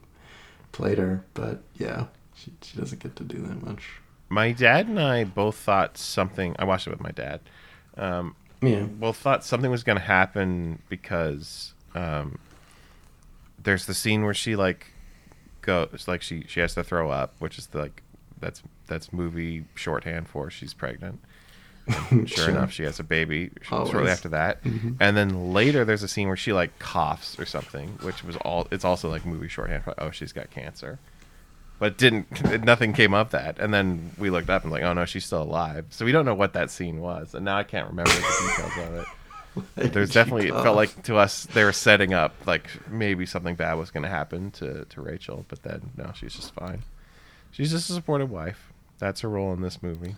played 0.72 0.98
her, 0.98 1.24
but 1.34 1.62
yeah, 1.74 2.06
she 2.34 2.52
she 2.62 2.76
doesn't 2.78 3.02
get 3.02 3.16
to 3.16 3.24
do 3.24 3.38
that 3.42 3.62
much. 3.64 3.88
my 4.28 4.52
dad 4.52 4.88
and 4.88 5.00
I 5.00 5.24
both 5.24 5.56
thought 5.56 5.96
something. 5.98 6.56
I 6.58 6.64
watched 6.64 6.86
it 6.86 6.90
with 6.90 7.00
my 7.00 7.12
dad. 7.12 7.40
Um, 7.96 8.34
Yeah, 8.62 8.82
both 8.84 9.16
thought 9.16 9.44
something 9.44 9.70
was 9.70 9.84
going 9.84 9.98
to 9.98 10.04
happen 10.04 10.82
because 10.88 11.74
um, 11.94 12.38
there's 13.62 13.86
the 13.86 13.94
scene 13.94 14.24
where 14.24 14.34
she 14.34 14.56
like 14.56 14.88
goes 15.62 16.06
like 16.08 16.22
she 16.22 16.44
she 16.48 16.60
has 16.60 16.74
to 16.74 16.84
throw 16.84 17.10
up, 17.10 17.34
which 17.38 17.58
is 17.58 17.68
the, 17.68 17.78
like 17.78 18.02
that's 18.40 18.62
that's 18.86 19.12
movie 19.12 19.64
shorthand 19.74 20.28
for 20.28 20.50
she's 20.50 20.74
pregnant. 20.74 21.20
Sure, 22.08 22.26
Sure. 22.26 22.48
enough, 22.50 22.72
she 22.72 22.82
has 22.84 22.98
a 22.98 23.04
baby 23.04 23.50
sh- 23.60 23.68
shortly 23.68 24.08
after 24.08 24.28
that, 24.30 24.58
and 24.64 25.16
then 25.16 25.52
later 25.52 25.84
there's 25.84 26.02
a 26.02 26.08
scene 26.08 26.28
where 26.28 26.36
she 26.36 26.52
like 26.52 26.78
coughs 26.78 27.38
or 27.38 27.44
something, 27.44 27.88
which 28.02 28.24
was 28.24 28.36
all. 28.36 28.66
It's 28.70 28.84
also 28.84 29.10
like 29.10 29.26
movie 29.26 29.48
shorthand 29.48 29.84
for 29.84 29.94
oh 29.98 30.10
she's 30.10 30.32
got 30.32 30.50
cancer, 30.50 30.98
but 31.78 31.98
didn't. 31.98 32.64
Nothing 32.64 32.94
came 32.94 33.12
up 33.12 33.30
that, 33.30 33.58
and 33.58 33.74
then 33.74 34.12
we 34.18 34.30
looked 34.30 34.48
up 34.48 34.62
and 34.62 34.72
like 34.72 34.82
oh 34.82 34.94
no 34.94 35.04
she's 35.04 35.26
still 35.26 35.42
alive. 35.42 35.84
So 35.90 36.04
we 36.06 36.12
don't 36.12 36.24
know 36.24 36.34
what 36.34 36.54
that 36.54 36.70
scene 36.70 37.00
was, 37.00 37.34
and 37.34 37.44
now 37.44 37.58
I 37.58 37.64
can't 37.64 37.88
remember 37.88 38.10
the 38.12 38.46
details 38.48 38.88
of 38.88 38.94
it. 38.94 39.06
There's 39.92 40.10
definitely 40.10 40.48
it 40.48 40.52
felt 40.52 40.76
like 40.76 41.02
to 41.04 41.16
us 41.16 41.44
they 41.46 41.64
were 41.64 41.72
setting 41.72 42.14
up 42.14 42.34
like 42.46 42.66
maybe 42.90 43.26
something 43.26 43.56
bad 43.56 43.74
was 43.74 43.90
going 43.90 44.02
to 44.04 44.08
happen 44.08 44.50
to 44.52 44.84
to 44.86 45.00
Rachel, 45.02 45.44
but 45.48 45.62
then 45.62 45.90
no, 45.98 46.12
she's 46.14 46.34
just 46.34 46.54
fine. 46.54 46.82
She's 47.50 47.70
just 47.70 47.90
a 47.90 47.92
supportive 47.92 48.30
wife. 48.30 48.72
That's 48.98 49.20
her 49.20 49.28
role 49.28 49.52
in 49.52 49.60
this 49.60 49.82
movie. 49.82 50.16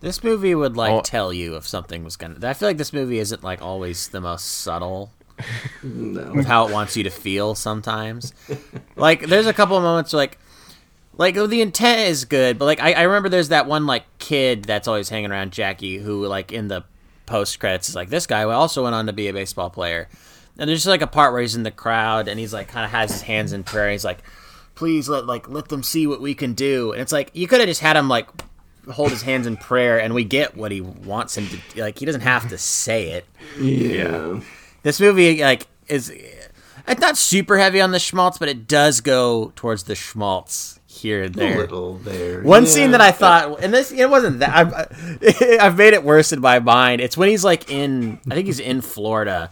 This 0.00 0.22
movie 0.24 0.54
would 0.54 0.76
like 0.76 0.92
Oh. 0.92 1.00
tell 1.02 1.32
you 1.32 1.56
if 1.56 1.66
something 1.66 2.04
was 2.04 2.16
gonna. 2.16 2.36
I 2.42 2.54
feel 2.54 2.68
like 2.68 2.78
this 2.78 2.92
movie 2.92 3.18
isn't 3.18 3.42
like 3.42 3.60
always 3.62 4.08
the 4.08 4.20
most 4.20 4.44
subtle 4.46 5.10
no. 5.82 6.32
with 6.32 6.46
how 6.46 6.66
it 6.66 6.72
wants 6.72 6.96
you 6.96 7.02
to 7.04 7.10
feel 7.10 7.54
sometimes. 7.54 8.32
like 8.96 9.26
there's 9.26 9.46
a 9.46 9.52
couple 9.52 9.76
of 9.76 9.82
moments 9.82 10.12
like 10.12 10.38
like 11.16 11.36
oh, 11.36 11.46
the 11.46 11.60
intent 11.60 12.00
is 12.08 12.24
good, 12.24 12.58
but 12.58 12.64
like 12.64 12.80
I, 12.80 12.92
I 12.92 13.02
remember 13.02 13.28
there's 13.28 13.48
that 13.48 13.66
one 13.66 13.86
like 13.86 14.04
kid 14.18 14.64
that's 14.64 14.88
always 14.88 15.08
hanging 15.08 15.30
around 15.30 15.52
Jackie 15.52 15.98
who 15.98 16.26
like 16.26 16.52
in 16.52 16.68
the 16.68 16.84
post 17.26 17.60
credits 17.60 17.88
is 17.88 17.94
like 17.94 18.08
this 18.08 18.26
guy 18.26 18.42
who 18.42 18.50
also 18.50 18.82
went 18.84 18.94
on 18.94 19.06
to 19.06 19.12
be 19.12 19.28
a 19.28 19.32
baseball 19.32 19.70
player. 19.70 20.08
And 20.58 20.68
there's 20.68 20.80
just 20.80 20.88
like 20.88 21.02
a 21.02 21.06
part 21.06 21.32
where 21.32 21.40
he's 21.40 21.54
in 21.56 21.62
the 21.62 21.70
crowd 21.70 22.28
and 22.28 22.38
he's 22.38 22.52
like 22.52 22.68
kind 22.68 22.84
of 22.84 22.90
has 22.90 23.10
his 23.10 23.22
hands 23.22 23.52
in 23.52 23.64
prayer. 23.64 23.90
He's 23.90 24.04
like, 24.04 24.18
please 24.74 25.08
let 25.08 25.26
like 25.26 25.48
let 25.48 25.68
them 25.68 25.82
see 25.82 26.06
what 26.06 26.20
we 26.20 26.34
can 26.34 26.54
do. 26.54 26.92
And 26.92 27.00
it's 27.00 27.12
like 27.12 27.30
you 27.34 27.46
could 27.46 27.60
have 27.60 27.68
just 27.68 27.80
had 27.80 27.96
him 27.96 28.08
like 28.08 28.28
hold 28.92 29.10
his 29.10 29.22
hands 29.22 29.46
in 29.46 29.56
prayer 29.56 30.00
and 30.00 30.14
we 30.14 30.24
get 30.24 30.56
what 30.56 30.70
he 30.72 30.80
wants 30.80 31.36
him 31.36 31.46
to 31.48 31.80
like 31.82 31.98
he 31.98 32.06
doesn't 32.06 32.20
have 32.22 32.48
to 32.48 32.56
say 32.58 33.10
it 33.10 33.26
yeah. 33.60 34.40
this 34.82 35.00
movie 35.00 35.42
like 35.42 35.66
is 35.88 36.10
it's 36.88 37.00
not 37.00 37.16
super 37.16 37.58
heavy 37.58 37.80
on 37.80 37.90
the 37.92 37.98
schmaltz, 38.00 38.38
but 38.38 38.48
it 38.48 38.66
does 38.66 39.00
go 39.00 39.52
towards 39.54 39.84
the 39.84 39.94
schmaltz 39.94 40.80
here 40.86 41.22
and 41.22 41.36
A 41.36 41.38
there. 41.38 41.58
little 41.58 41.98
there. 41.98 42.42
One 42.42 42.64
Yeah. 42.64 42.68
scene 42.70 42.90
that 42.92 43.00
I 43.00 43.12
thought, 43.12 43.62
and 43.62 43.72
this 43.72 43.92
it 43.92 44.10
wasn't 44.10 44.40
that 44.40 44.50
I've, 44.50 44.72
I've 45.60 45.76
made 45.78 45.92
it 45.92 46.02
worse 46.02 46.32
in 46.32 46.40
my 46.40 46.58
mind. 46.58 47.00
It's 47.00 47.16
when 47.16 47.28
he's 47.28 47.44
like 47.44 47.70
in, 47.70 48.18
I 48.30 48.34
think 48.34 48.46
he's 48.46 48.58
in 48.58 48.80
Florida, 48.80 49.50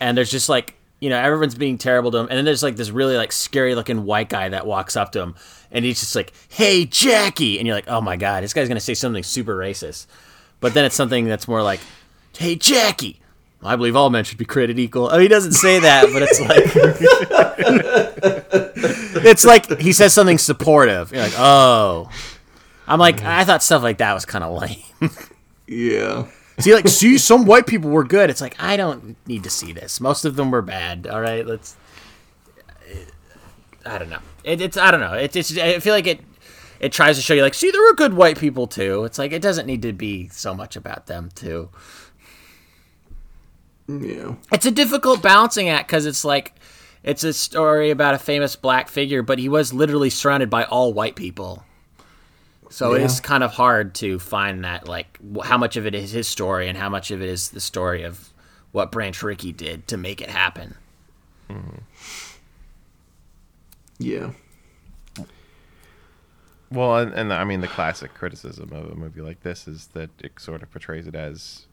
and 0.00 0.16
there's 0.16 0.30
just 0.30 0.48
like 0.48 0.74
you 1.00 1.10
know 1.10 1.18
everyone's 1.18 1.56
being 1.56 1.76
terrible 1.78 2.10
to 2.12 2.18
him, 2.18 2.28
and 2.30 2.38
then 2.38 2.44
there's 2.46 2.62
like 2.62 2.76
this 2.76 2.90
really 2.90 3.16
like 3.16 3.32
scary 3.32 3.74
looking 3.74 4.04
white 4.04 4.30
guy 4.30 4.48
that 4.48 4.66
walks 4.66 4.96
up 4.96 5.12
to 5.12 5.20
him, 5.20 5.34
and 5.70 5.84
he's 5.84 6.00
just 6.00 6.14
like, 6.14 6.32
"Hey 6.48 6.86
Jackie," 6.86 7.58
and 7.58 7.66
you're 7.66 7.76
like, 7.76 7.88
"Oh 7.88 8.00
my 8.00 8.16
god, 8.16 8.42
this 8.42 8.52
guy's 8.52 8.68
gonna 8.68 8.80
say 8.80 8.94
something 8.94 9.22
super 9.22 9.56
racist," 9.56 10.06
but 10.60 10.74
then 10.74 10.84
it's 10.84 10.94
something 10.94 11.26
that's 11.26 11.48
more 11.48 11.62
like, 11.62 11.80
"Hey 12.36 12.56
Jackie." 12.56 13.20
I 13.62 13.74
believe 13.74 13.96
all 13.96 14.10
men 14.10 14.24
should 14.24 14.38
be 14.38 14.44
created 14.44 14.78
equal. 14.78 15.08
Oh, 15.10 15.18
he 15.18 15.28
doesn't 15.28 15.52
say 15.52 15.80
that, 15.80 16.10
but 16.12 16.22
it's 16.22 16.40
like 16.40 16.66
it's 19.24 19.44
like 19.44 19.80
he 19.80 19.92
says 19.92 20.12
something 20.12 20.38
supportive. 20.38 21.10
You're 21.12 21.22
like, 21.22 21.38
oh. 21.38 22.08
I'm 22.86 23.00
like, 23.00 23.22
I 23.22 23.44
thought 23.44 23.62
stuff 23.64 23.82
like 23.82 23.98
that 23.98 24.14
was 24.14 24.24
kind 24.24 24.44
of 24.44 24.60
lame. 24.60 25.10
Yeah. 25.66 26.26
see, 26.60 26.74
like, 26.74 26.86
see, 26.86 27.18
some 27.18 27.44
white 27.44 27.66
people 27.66 27.90
were 27.90 28.04
good. 28.04 28.30
It's 28.30 28.40
like 28.40 28.54
I 28.62 28.76
don't 28.76 29.16
need 29.26 29.42
to 29.42 29.50
see 29.50 29.72
this. 29.72 30.00
Most 30.00 30.24
of 30.24 30.36
them 30.36 30.50
were 30.52 30.62
bad. 30.62 31.06
All 31.06 31.20
right, 31.20 31.44
let's. 31.44 31.76
I 33.84 33.98
don't 33.98 34.10
know. 34.10 34.20
It, 34.46 34.60
it's 34.62 34.76
I 34.78 34.90
don't 34.90 35.00
know. 35.00 35.12
It, 35.12 35.36
it's 35.36 35.56
I 35.58 35.78
feel 35.80 35.92
like 35.92 36.06
it. 36.06 36.20
It 36.78 36.92
tries 36.92 37.16
to 37.16 37.22
show 37.22 37.32
you 37.32 37.40
like, 37.40 37.54
see, 37.54 37.70
there 37.70 37.80
were 37.80 37.94
good 37.94 38.12
white 38.12 38.38
people 38.38 38.66
too. 38.66 39.04
It's 39.04 39.18
like 39.18 39.32
it 39.32 39.40
doesn't 39.40 39.64
need 39.66 39.80
to 39.82 39.94
be 39.94 40.28
so 40.28 40.54
much 40.54 40.76
about 40.76 41.06
them 41.06 41.30
too. 41.34 41.70
Yeah. 43.88 44.34
It's 44.52 44.66
a 44.66 44.70
difficult 44.70 45.22
balancing 45.22 45.68
act 45.68 45.88
because 45.88 46.06
it's 46.06 46.24
like 46.24 46.54
it's 47.02 47.24
a 47.24 47.32
story 47.32 47.90
about 47.90 48.14
a 48.14 48.18
famous 48.18 48.56
black 48.56 48.88
figure, 48.88 49.22
but 49.22 49.38
he 49.38 49.48
was 49.48 49.72
literally 49.72 50.10
surrounded 50.10 50.50
by 50.50 50.64
all 50.64 50.92
white 50.92 51.16
people. 51.16 51.64
So 52.68 52.94
it 52.94 52.98
Yeah. 53.00 53.06
is 53.06 53.20
kind 53.20 53.44
of 53.44 53.52
hard 53.52 53.94
to 53.96 54.18
find 54.18 54.64
that 54.64 54.88
like 54.88 55.18
how 55.44 55.56
much 55.56 55.76
of 55.76 55.86
it 55.86 55.94
is 55.94 56.10
his 56.10 56.26
story 56.26 56.68
and 56.68 56.76
how 56.76 56.88
much 56.88 57.10
of 57.10 57.22
it 57.22 57.28
is 57.28 57.50
the 57.50 57.60
story 57.60 58.02
of 58.02 58.30
what 58.72 58.90
Branch 58.92 59.22
Rickey 59.22 59.52
did 59.52 59.86
to 59.88 59.96
make 59.96 60.20
it 60.20 60.28
happen. 60.30 60.74
Mm-hmm. 61.48 61.78
Yeah. 63.98 64.30
Well, 66.70 66.98
and, 66.98 67.12
and 67.14 67.32
I 67.32 67.44
mean 67.44 67.60
the 67.60 67.68
classic 67.68 68.14
criticism 68.14 68.72
of 68.72 68.90
a 68.90 68.94
movie 68.94 69.20
like 69.20 69.42
this 69.42 69.68
is 69.68 69.88
that 69.88 70.10
it 70.20 70.32
sort 70.40 70.62
of 70.62 70.70
portrays 70.70 71.06
it 71.06 71.14
as 71.14 71.66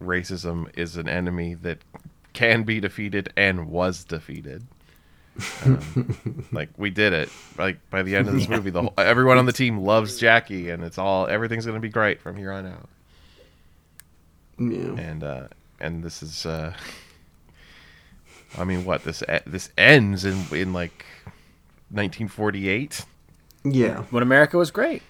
racism 0.00 0.70
is 0.78 0.96
an 0.96 1.08
enemy 1.08 1.54
that 1.54 1.78
can 2.32 2.62
be 2.62 2.80
defeated 2.80 3.32
and 3.36 3.68
was 3.68 4.04
defeated. 4.04 4.66
Um, 5.64 6.48
like 6.52 6.68
we 6.76 6.90
did 6.90 7.12
it. 7.12 7.28
Like 7.58 7.78
by 7.90 8.02
the 8.02 8.14
end 8.14 8.28
of 8.28 8.34
this 8.34 8.48
movie, 8.48 8.70
the 8.70 8.82
whole, 8.82 8.94
everyone 8.96 9.38
on 9.38 9.46
the 9.46 9.52
team 9.52 9.78
loves 9.78 10.18
Jackie, 10.18 10.70
and 10.70 10.84
it's 10.84 10.98
all 10.98 11.26
everything's 11.26 11.66
going 11.66 11.76
to 11.76 11.80
be 11.80 11.88
great 11.88 12.20
from 12.20 12.36
here 12.36 12.52
on 12.52 12.66
out. 12.66 12.88
Yeah. 14.58 14.94
And 14.96 15.24
uh, 15.24 15.48
and 15.80 16.04
this 16.04 16.22
is, 16.22 16.46
uh, 16.46 16.72
I 18.58 18.64
mean, 18.64 18.84
what 18.84 19.02
this 19.02 19.24
this 19.46 19.70
ends 19.76 20.24
in 20.24 20.44
in 20.52 20.72
like 20.72 21.04
1948. 21.94 23.04
Yeah. 23.64 24.02
When 24.10 24.22
America 24.22 24.58
was 24.58 24.70
great. 24.70 25.02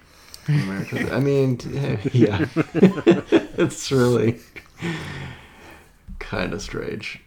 America. 0.47 1.13
I 1.13 1.19
mean, 1.19 1.59
yeah. 2.13 2.45
it's 2.73 3.91
really 3.91 4.39
kind 6.19 6.53
of 6.53 6.61
strange. 6.61 7.21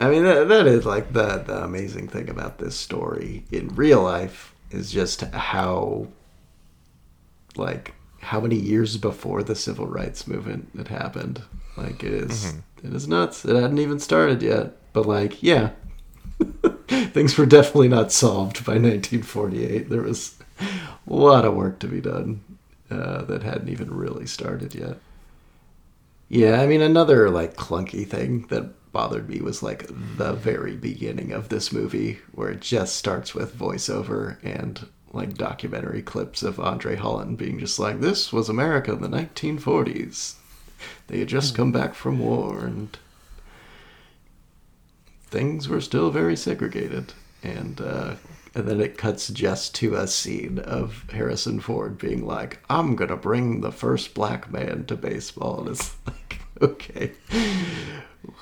I 0.00 0.08
mean, 0.08 0.24
that, 0.24 0.48
that 0.48 0.66
is 0.66 0.86
like 0.86 1.12
the, 1.12 1.38
the 1.38 1.62
amazing 1.62 2.08
thing 2.08 2.30
about 2.30 2.58
this 2.58 2.76
story 2.76 3.44
in 3.50 3.68
real 3.68 4.02
life 4.02 4.54
is 4.70 4.90
just 4.90 5.22
how, 5.22 6.06
like, 7.56 7.94
how 8.20 8.40
many 8.40 8.56
years 8.56 8.96
before 8.96 9.42
the 9.42 9.54
civil 9.54 9.86
rights 9.86 10.26
movement 10.26 10.70
had 10.76 10.88
happened. 10.88 11.42
Like 11.76 12.02
it 12.02 12.12
is- 12.12 12.46
mm-hmm. 12.46 12.86
it 12.86 12.94
is 12.94 13.08
nuts. 13.08 13.44
It 13.44 13.56
hadn't 13.56 13.78
even 13.78 13.98
started 13.98 14.42
yet. 14.42 14.76
But 14.92 15.06
like, 15.06 15.42
yeah. 15.42 15.70
Things 17.12 17.36
were 17.36 17.46
definitely 17.46 17.88
not 17.88 18.12
solved 18.12 18.64
by 18.64 18.72
1948. 18.72 19.88
There 19.88 20.02
was 20.02 20.36
a 20.60 20.66
lot 21.06 21.44
of 21.44 21.54
work 21.54 21.78
to 21.80 21.88
be 21.88 22.00
done 22.00 22.40
uh, 22.90 23.22
that 23.22 23.42
hadn't 23.42 23.68
even 23.68 23.94
really 23.94 24.26
started 24.26 24.74
yet. 24.74 24.98
Yeah, 26.28 26.60
I 26.60 26.66
mean, 26.66 26.80
another 26.80 27.28
like 27.30 27.56
clunky 27.56 28.06
thing 28.06 28.46
that 28.48 28.92
bothered 28.92 29.28
me 29.28 29.40
was 29.40 29.62
like 29.62 29.86
the 30.16 30.32
very 30.32 30.76
beginning 30.76 31.32
of 31.32 31.48
this 31.48 31.72
movie, 31.72 32.18
where 32.32 32.50
it 32.50 32.60
just 32.60 32.96
starts 32.96 33.34
with 33.34 33.58
voiceover 33.58 34.36
and 34.44 34.86
like 35.12 35.34
documentary 35.34 36.02
clips 36.02 36.42
of 36.42 36.60
Andre 36.60 36.94
Holland 36.94 37.36
being 37.36 37.58
just 37.58 37.78
like, 37.78 38.00
"This 38.00 38.32
was 38.32 38.48
America 38.48 38.92
in 38.92 39.00
the 39.00 39.08
1940s. 39.08 40.34
They 41.08 41.18
had 41.18 41.28
just 41.28 41.54
come 41.54 41.72
back 41.72 41.94
from 41.94 42.20
war 42.20 42.60
and 42.64 42.96
things 45.30 45.68
were 45.68 45.80
still 45.80 46.10
very 46.10 46.36
segregated." 46.36 47.12
And 47.42 47.80
uh, 47.80 48.14
and 48.54 48.68
then 48.68 48.80
it 48.80 48.98
cuts 48.98 49.28
just 49.28 49.74
to 49.76 49.94
a 49.94 50.06
scene 50.06 50.58
of 50.58 51.04
Harrison 51.12 51.60
Ford 51.60 51.98
being 51.98 52.26
like, 52.26 52.58
"I'm 52.68 52.96
gonna 52.96 53.16
bring 53.16 53.60
the 53.60 53.72
first 53.72 54.14
black 54.14 54.50
man 54.52 54.84
to 54.86 54.96
baseball," 54.96 55.60
and 55.60 55.68
it's 55.70 55.94
like, 56.06 56.40
okay, 56.60 57.12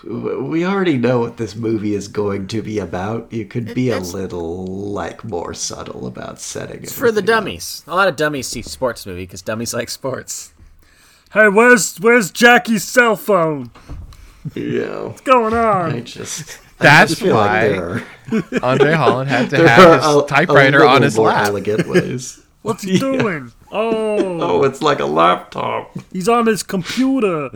we 0.05 0.65
already 0.65 0.97
know 0.97 1.21
what 1.21 1.37
this 1.37 1.55
movie 1.55 1.95
is 1.95 2.09
going 2.09 2.47
to 2.49 2.63
be 2.63 2.79
about. 2.79 3.33
You 3.33 3.45
could 3.45 3.75
be 3.75 3.91
a 3.91 3.99
little 4.01 4.67
like 4.67 5.25
more 5.25 5.55
subtle 5.55 6.07
about 6.07 6.41
setting 6.41 6.79
it 6.79 6.85
It's 6.85 6.93
for 6.93 7.13
the 7.13 7.23
dummies. 7.23 7.83
A 7.87 7.95
lot 7.95 8.09
of 8.09 8.17
dummies 8.17 8.49
see 8.49 8.63
sports 8.63 9.07
movie 9.07 9.25
because 9.25 9.43
dummies 9.43 9.75
like 9.75 9.89
sports. 9.89 10.53
Hey, 11.33 11.49
where's 11.49 11.99
where's 11.99 12.31
Jackie's 12.31 12.85
cell 12.85 13.17
phone? 13.17 13.71
Yeah, 14.55 15.05
What's 15.05 15.21
going 15.21 15.53
on? 15.53 15.93
I 15.93 16.01
just. 16.01 16.59
I 16.81 16.85
That's 16.85 17.11
just 17.11 17.23
feel 17.23 17.35
like 17.35 17.79
why 18.31 18.61
Andre 18.63 18.93
Holland 18.93 19.29
had 19.31 19.51
to 19.51 19.69
have 19.69 19.95
his 20.03 20.05
a- 20.15 20.19
a 20.21 20.27
typewriter 20.29 20.79
little 20.79 20.93
on 20.95 21.03
his 21.03 21.17
more 21.17 21.29
lap. 21.29 21.47
elegant 21.49 21.89
ways. 21.89 22.41
What's 22.63 22.83
he 22.83 22.99
doing? 22.99 23.53
Oh, 23.71 24.41
Oh, 24.41 24.65
it's 24.65 24.81
like 24.81 24.99
a 24.99 25.05
laptop. 25.05 25.95
he's 26.11 26.27
on 26.27 26.47
his 26.47 26.63
computer. 26.63 27.51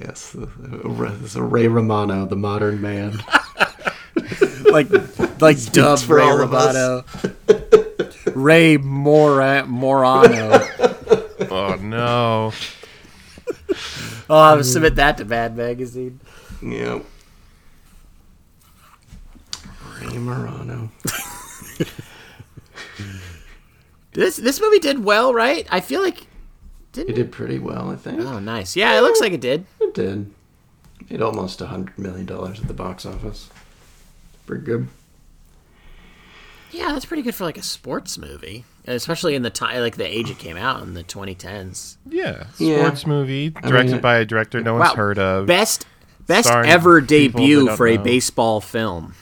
Yes, 0.00 0.34
it's 0.36 1.34
a 1.36 1.42
Ray 1.42 1.68
Romano, 1.68 2.26
the 2.26 2.34
modern 2.36 2.80
man. 2.80 3.22
Like 4.70 4.88
like 5.40 5.62
dub 5.72 5.98
for 6.00 6.16
Ray 6.16 6.24
all. 6.24 6.38
Romano. 6.38 7.04
Ray 8.34 8.76
Mora- 8.78 9.64
Morano. 9.66 10.60
Oh 11.50 11.76
no. 11.80 12.52
Oh, 14.30 14.36
I'll 14.36 14.62
submit 14.64 14.96
that 14.96 15.16
to 15.18 15.24
Bad 15.24 15.56
Magazine. 15.56 16.20
Yep. 16.62 17.02
Ray 20.02 20.18
Morano. 20.18 20.90
This 24.12 24.36
this 24.36 24.60
movie 24.60 24.78
did 24.80 25.04
well, 25.04 25.32
right? 25.32 25.66
I 25.70 25.80
feel 25.80 26.02
like 26.02 26.22
It 26.22 26.26
didn't. 26.92 27.14
did 27.14 27.32
pretty 27.32 27.58
well, 27.58 27.90
I 27.90 27.96
think. 27.96 28.20
Oh, 28.20 28.38
nice. 28.38 28.74
Yeah, 28.76 28.96
it 28.98 29.02
looks 29.02 29.20
like 29.20 29.32
it 29.32 29.40
did. 29.40 29.64
It 29.80 29.94
did. 29.94 30.32
Made 31.08 31.22
almost 31.22 31.60
a 31.60 31.66
hundred 31.66 31.98
million 31.98 32.26
dollars 32.26 32.60
at 32.60 32.68
the 32.68 32.74
box 32.74 33.06
office. 33.06 33.48
Pretty 34.46 34.64
good. 34.64 34.88
Yeah, 36.70 36.92
that's 36.92 37.04
pretty 37.06 37.22
good 37.22 37.34
for 37.34 37.44
like 37.44 37.58
a 37.58 37.62
sports 37.62 38.18
movie, 38.18 38.64
especially 38.86 39.34
in 39.34 39.42
the 39.42 39.50
time 39.50 39.80
like 39.80 39.96
the 39.96 40.06
age 40.06 40.30
it 40.30 40.38
came 40.38 40.56
out 40.56 40.82
in 40.82 40.94
the 40.94 41.04
2010s. 41.04 41.96
Yeah. 42.08 42.46
Yeah. 42.58 42.84
Sports 42.84 43.06
movie 43.06 43.50
directed 43.50 43.92
mean, 43.92 44.00
by 44.00 44.18
a 44.18 44.24
director 44.24 44.60
no 44.60 44.74
one's 44.74 44.92
heard 44.92 45.18
of. 45.18 45.46
Best 45.46 45.86
best 46.26 46.48
ever 46.48 47.00
debut 47.00 47.66
don't 47.66 47.76
for 47.76 47.86
a 47.86 47.96
baseball 47.96 48.60
film. 48.60 49.14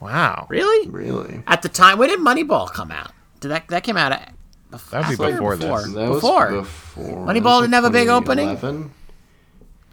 Wow. 0.00 0.46
Really? 0.48 0.88
Really. 0.88 1.42
At 1.46 1.62
the 1.62 1.68
time, 1.68 1.98
when 1.98 2.08
did 2.08 2.20
Moneyball 2.20 2.72
come 2.72 2.90
out? 2.90 3.12
Did 3.40 3.48
that 3.48 3.68
that 3.68 3.82
came 3.82 3.96
out? 3.96 4.12
At, 4.12 4.34
That'd 4.70 5.18
be 5.18 5.24
after 5.24 5.42
or 5.42 5.56
before 5.56 5.80
this. 5.82 5.94
That 5.94 6.08
was 6.10 6.20
Before. 6.20 6.50
before. 6.52 7.26
Moneyball 7.26 7.62
didn't 7.62 7.74
have 7.74 7.84
a 7.84 7.90
big 7.90 8.08
opening? 8.08 8.90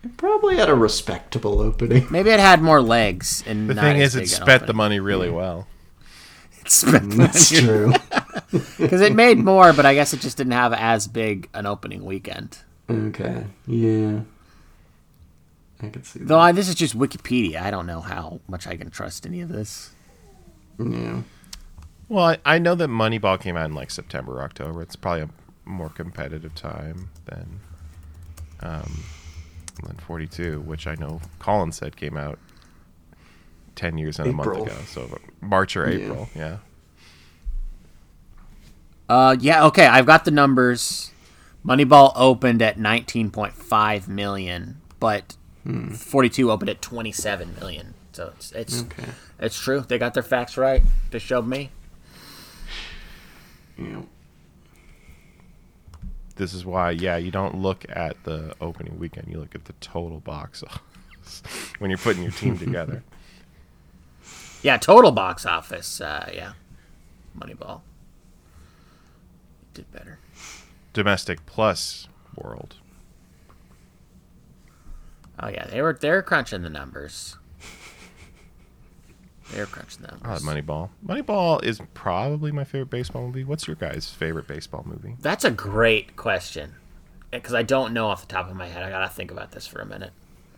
It 0.03 0.17
probably 0.17 0.57
had 0.57 0.69
a 0.69 0.75
respectable 0.75 1.59
opening. 1.59 2.05
Maybe 2.11 2.29
it 2.29 2.39
had 2.39 2.61
more 2.61 2.81
legs. 2.81 3.43
And 3.47 3.69
The 3.69 3.73
thing 3.75 3.97
is, 3.97 4.15
it 4.15 4.19
big 4.19 4.29
an 4.29 4.35
spent 4.35 4.67
the 4.67 4.73
money 4.73 4.99
really 4.99 5.31
well. 5.31 5.67
It 6.65 6.71
spent 6.71 7.11
the 7.11 7.15
That's 7.17 7.49
true. 7.49 7.93
because 8.77 9.01
it 9.01 9.13
made 9.13 9.37
more, 9.37 9.73
but 9.73 9.85
I 9.85 9.93
guess 9.93 10.13
it 10.13 10.19
just 10.19 10.37
didn't 10.37 10.53
have 10.53 10.73
as 10.73 11.07
big 11.07 11.49
an 11.53 11.65
opening 11.65 12.03
weekend. 12.03 12.59
okay. 12.89 13.45
Yeah. 13.67 14.21
I 15.81 15.89
could 15.89 16.05
see 16.05 16.19
that. 16.19 16.27
Though 16.27 16.39
I, 16.39 16.51
this 16.51 16.67
is 16.67 16.75
just 16.75 16.97
Wikipedia, 16.97 17.61
I 17.61 17.69
don't 17.69 17.85
know 17.85 18.01
how 18.01 18.39
much 18.47 18.65
I 18.65 18.77
can 18.77 18.89
trust 18.89 19.25
any 19.25 19.41
of 19.41 19.49
this. 19.49 19.91
Yeah. 20.79 21.21
Well, 22.07 22.25
I, 22.25 22.37
I 22.45 22.59
know 22.59 22.75
that 22.75 22.89
Moneyball 22.89 23.39
came 23.39 23.57
out 23.57 23.65
in 23.65 23.73
like 23.75 23.91
September, 23.91 24.41
October. 24.41 24.81
It's 24.81 24.95
probably 24.95 25.23
a 25.23 25.29
more 25.65 25.89
competitive 25.89 26.53
time 26.55 27.09
than 27.25 27.59
um, 28.61 29.03
than 29.83 29.97
42, 29.97 30.61
which 30.61 30.87
I 30.87 30.95
know 30.95 31.21
Colin 31.39 31.71
said 31.71 31.95
came 31.97 32.15
out 32.15 32.39
10 33.75 33.97
years 33.97 34.19
and 34.19 34.29
a 34.29 34.33
month 34.33 34.61
ago. 34.61 34.75
So 34.87 35.19
March 35.45 35.75
or 35.77 35.87
April, 35.87 36.29
yeah. 36.35 36.57
Uh, 39.07 39.35
yeah, 39.39 39.65
okay, 39.65 39.85
I've 39.85 40.05
got 40.05 40.25
the 40.25 40.31
numbers. 40.31 41.11
Moneyball 41.65 42.11
opened 42.15 42.61
at 42.61 42.77
19.5 42.77 44.07
million, 44.07 44.81
but 44.99 45.35
42 45.93 46.51
opened 46.51 46.69
at 46.69 46.81
27 46.81 47.55
million. 47.59 47.93
So 48.13 48.31
it's 48.35 48.51
it's 48.53 48.81
Okay. 48.83 49.03
it's 49.39 49.59
true. 49.59 49.81
They 49.81 49.97
got 49.97 50.13
their 50.13 50.23
facts 50.23 50.57
right. 50.57 50.81
They 51.11 51.19
showed 51.19 51.45
me. 51.47 51.69
Yeah. 53.77 54.01
This 56.37 56.53
is 56.53 56.65
why, 56.65 56.91
yeah, 56.91 57.17
you 57.17 57.31
don't 57.31 57.55
look 57.55 57.85
at 57.89 58.21
the 58.25 58.55
opening 58.61 58.99
weekend. 58.99 59.27
You 59.29 59.39
look 59.39 59.55
at 59.55 59.65
the 59.65 59.73
total 59.81 60.19
box 60.19 60.63
office 61.23 61.41
when 61.79 61.89
you're 61.89 61.97
putting 61.97 62.23
your 62.23 62.31
team 62.31 62.57
together. 62.65 63.03
Yeah, 64.65 64.77
total 64.77 65.11
box 65.11 65.45
office. 65.45 66.01
Uh, 66.01 66.27
yeah, 66.33 66.53
Moneyball 67.37 67.81
did 69.75 69.91
better. 69.91 70.17
Domestic 70.91 71.45
plus 71.45 72.07
world. 72.35 72.77
Oh 75.39 75.49
yeah, 75.49 75.67
they 75.67 75.83
were 75.83 75.93
they're 75.93 76.23
crunching 76.23 76.63
the 76.63 76.71
numbers. 76.71 77.37
They're 79.53 79.67
crunching 79.67 80.01
the 80.01 80.13
like 80.13 80.23
numbers. 80.23 80.41
Moneyball. 80.41 80.89
Moneyball 81.05 81.63
is 81.63 81.79
probably 81.93 82.51
my 82.51 82.63
favorite 82.63 82.89
baseball 82.89 83.27
movie. 83.27 83.43
What's 83.43 83.67
your 83.67 83.75
guys' 83.75 84.09
favorite 84.09 84.47
baseball 84.47 84.83
movie? 84.83 85.15
That's 85.19 85.45
a 85.45 85.51
great 85.51 86.15
question 86.15 86.73
because 87.29 87.53
I 87.53 87.61
don't 87.61 87.93
know 87.93 88.07
off 88.07 88.21
the 88.27 88.33
top 88.33 88.49
of 88.49 88.55
my 88.55 88.65
head. 88.65 88.81
I 88.81 88.89
gotta 88.89 89.13
think 89.13 89.29
about 89.29 89.51
this 89.51 89.67
for 89.67 89.79
a 89.79 89.85
minute. 89.85 90.13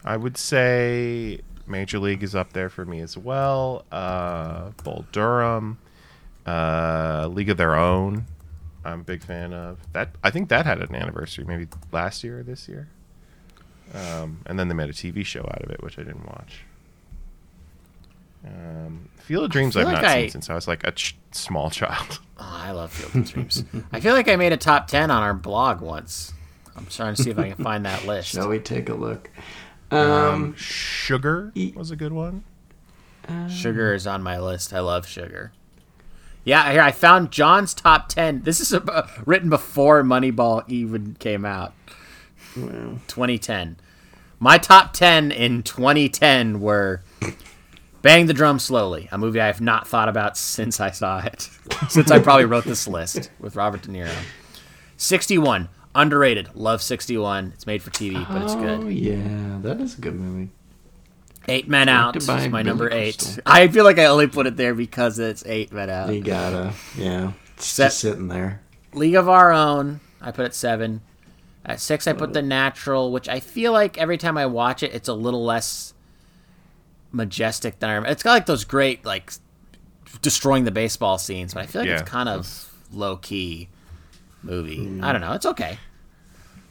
I 0.05 0.15
would 0.15 0.38
say 0.38 1.41
Major 1.68 1.99
League 1.99 2.23
is 2.23 2.34
up 2.35 2.53
there 2.53 2.69
for 2.69 2.85
me 2.85 3.02
as 3.02 3.18
well. 3.18 3.85
Uh, 3.91 4.72
Bull 4.84 5.06
Durham, 5.11 5.77
uh, 6.45 7.27
League 7.31 7.49
of 7.49 7.57
Their 7.57 7.76
Own. 7.76 8.26
I'm 8.85 9.02
a 9.02 9.03
big 9.03 9.23
fan 9.23 9.53
of 9.53 9.80
that. 9.94 10.11
I 10.23 10.30
think 10.30 10.49
that 10.49 10.65
had 10.65 10.81
an 10.81 10.95
anniversary, 10.95 11.44
maybe 11.45 11.68
last 11.91 12.23
year 12.23 12.39
or 12.39 12.44
this 12.44 12.69
year. 12.69 12.88
Um, 13.94 14.39
and 14.45 14.57
then 14.60 14.68
they 14.68 14.73
made 14.73 14.89
a 14.89 14.94
TV 14.94 15.26
show 15.26 15.41
out 15.41 15.61
of 15.64 15.69
it, 15.72 15.81
which 15.84 15.98
I 15.99 16.03
didn't 16.03 16.26
watch. 16.26 16.61
Um, 18.45 19.10
Field 19.18 19.45
of 19.45 19.49
Dreams 19.52 19.76
I've 19.76 19.85
like 19.85 19.95
not 19.95 20.06
I- 20.06 20.22
seen 20.23 20.30
since 20.30 20.49
I 20.49 20.56
was 20.56 20.68
like 20.68 20.85
a 20.85 20.91
ch- 20.91 21.18
small 21.31 21.69
child. 21.69 22.19
Oh, 22.38 22.44
I 22.64 22.72
love 22.72 22.91
Field 22.94 23.15
of 23.26 23.31
Dreams. 23.34 23.64
I 23.91 23.99
feel 23.99 24.14
like 24.14 24.30
I 24.30 24.35
made 24.35 24.53
a 24.53 24.57
top 24.57 24.88
ten 24.88 25.11
on 25.11 25.23
our 25.23 25.34
blog 25.34 25.81
once. 25.81 26.34
I'm 26.76 26.85
trying 26.85 27.15
to 27.15 27.23
see 27.23 27.31
if 27.31 27.39
I 27.39 27.49
can 27.52 27.64
find 27.64 27.85
that 27.85 28.06
list. 28.07 28.30
Shall 28.30 28.48
we 28.48 28.60
take 28.60 28.88
a 28.89 28.94
look? 28.94 29.30
Um, 29.91 29.99
Um, 29.99 30.55
Sugar 30.55 31.51
e- 31.55 31.73
was 31.76 31.91
a 31.91 31.95
good 31.95 32.14
one. 32.14 32.43
Sugar 33.49 33.93
is 33.93 34.07
on 34.07 34.23
my 34.23 34.39
list. 34.39 34.73
I 34.73 34.80
love 34.80 35.05
sugar. 35.05 35.51
Yeah, 36.45 36.72
here 36.72 36.81
I 36.81 36.91
found 36.93 37.30
John's 37.31 37.73
top 37.73 38.07
ten. 38.07 38.41
This 38.43 38.61
is 38.61 38.73
uh, 38.73 39.07
written 39.26 39.49
before 39.49 40.01
Moneyball 40.03 40.64
even 40.69 41.15
came 41.19 41.43
out. 41.43 41.73
well, 42.55 42.99
2010. 43.07 43.77
My 44.39 44.57
top 44.59 44.93
10 44.93 45.31
in 45.31 45.64
2010 45.64 46.61
were 46.61 47.01
Bang 48.03 48.27
the 48.27 48.34
Drum 48.34 48.59
Slowly, 48.59 49.09
a 49.11 49.18
movie 49.18 49.41
I 49.41 49.47
have 49.47 49.59
not 49.61 49.88
thought 49.88 50.07
about 50.09 50.38
since 50.55 50.80
I 50.80 50.91
saw 50.91 51.19
it. 51.19 51.49
since 51.89 52.11
I 52.11 52.19
probably 52.19 52.45
wrote 52.45 52.64
this 52.64 52.88
list 52.88 53.30
with 53.39 53.55
Robert 53.55 53.81
De 53.81 53.89
Niro. 53.89 54.14
61, 54.97 55.68
underrated. 55.97 56.55
Love 56.55 56.81
61. 56.81 57.51
It's 57.53 57.67
made 57.67 57.81
for 57.81 57.89
TV, 57.89 58.25
but 58.27 58.43
it's 58.43 58.55
good. 58.55 58.79
Oh 58.79 58.83
good. 58.83 58.93
yeah, 58.93 59.57
that 59.61 59.81
is 59.81 59.97
a 59.97 60.01
good 60.01 60.15
movie. 60.15 60.51
Eight 61.49 61.67
Men 61.67 61.89
Out 61.89 62.15
is 62.15 62.27
by 62.27 62.47
my 62.47 62.61
Billy 62.61 62.63
number 62.63 62.91
eight. 62.91 63.17
Crystal. 63.17 63.43
I 63.45 63.67
feel 63.69 63.83
like 63.83 63.99
I 63.99 64.05
only 64.05 64.27
put 64.27 64.47
it 64.47 64.57
there 64.57 64.75
because 64.75 65.17
it's 65.17 65.45
Eight 65.45 65.71
Men 65.71 65.89
Out. 65.89 66.13
You 66.13 66.21
gotta, 66.21 66.73
yeah. 66.97 67.33
It's 67.55 67.65
Set- 67.65 67.87
just 67.87 67.99
sitting 67.99 68.27
there. 68.27 68.61
League 68.93 69.15
of 69.15 69.29
Our 69.29 69.51
Own, 69.51 69.99
I 70.21 70.31
put 70.31 70.45
at 70.45 70.55
seven. 70.55 71.01
At 71.65 71.81
six, 71.81 72.07
I 72.07 72.13
put 72.13 72.31
The 72.31 72.41
Natural, 72.41 73.11
which 73.11 73.27
I 73.27 73.41
feel 73.41 73.73
like 73.73 73.97
every 73.97 74.17
time 74.17 74.37
I 74.37 74.45
watch 74.45 74.83
it, 74.83 74.93
it's 74.93 75.09
a 75.09 75.13
little 75.13 75.43
less 75.43 75.93
majestic 77.11 77.79
than 77.79 77.89
I 77.89 77.93
remember. 77.93 78.11
It's 78.11 78.23
got 78.23 78.31
like 78.31 78.45
those 78.45 78.63
great 78.63 79.05
like 79.05 79.31
destroying 80.21 80.63
the 80.63 80.71
baseball 80.71 81.17
scenes, 81.17 81.53
but 81.53 81.63
I 81.63 81.65
feel 81.65 81.81
like 81.81 81.89
Yeah, 81.89 81.99
it's 81.99 82.09
kind 82.09 82.29
of 82.29 82.73
low 82.91 83.17
key 83.17 83.69
movie. 84.43 84.79
I 84.79 84.81
mm. 84.81 85.11
don't 85.11 85.21
know. 85.21 85.33
It's 85.33 85.45
okay. 85.45 85.77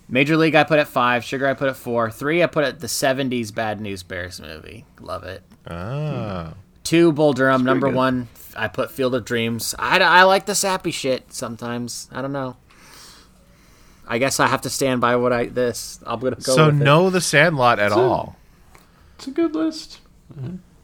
Major 0.08 0.36
League, 0.36 0.54
I 0.54 0.64
put 0.64 0.78
at 0.78 0.88
five. 0.88 1.24
Sugar, 1.24 1.46
I 1.48 1.54
put 1.54 1.68
at 1.68 1.76
four. 1.76 2.10
Three, 2.10 2.42
I 2.42 2.46
put 2.46 2.64
at 2.64 2.80
the 2.80 2.86
'70s 2.86 3.52
Bad 3.54 3.80
News 3.80 4.02
Bears 4.02 4.40
movie. 4.40 4.84
Love 5.00 5.24
it. 5.24 5.42
Ah. 5.68 6.54
Two, 6.84 7.12
Bull 7.12 7.32
Durham. 7.32 7.64
Number 7.64 7.88
good. 7.88 7.96
one, 7.96 8.28
I 8.56 8.68
put 8.68 8.92
Field 8.92 9.14
of 9.16 9.24
Dreams. 9.24 9.74
I, 9.78 9.98
I 9.98 10.22
like 10.22 10.46
the 10.46 10.54
sappy 10.54 10.92
shit 10.92 11.32
sometimes. 11.32 12.08
I 12.12 12.22
don't 12.22 12.32
know. 12.32 12.56
I 14.08 14.18
guess 14.18 14.38
I 14.38 14.46
have 14.46 14.60
to 14.62 14.70
stand 14.70 15.00
by 15.00 15.16
what 15.16 15.32
I 15.32 15.46
this. 15.46 15.98
I'm 16.06 16.20
gonna 16.20 16.36
go. 16.36 16.40
so 16.54 16.66
with 16.66 16.80
it. 16.80 16.84
no 16.84 17.10
The 17.10 17.20
Sandlot 17.20 17.80
at 17.80 17.90
all. 17.90 18.36
It's 19.16 19.26
a 19.26 19.30
good 19.32 19.54
list. 19.56 19.98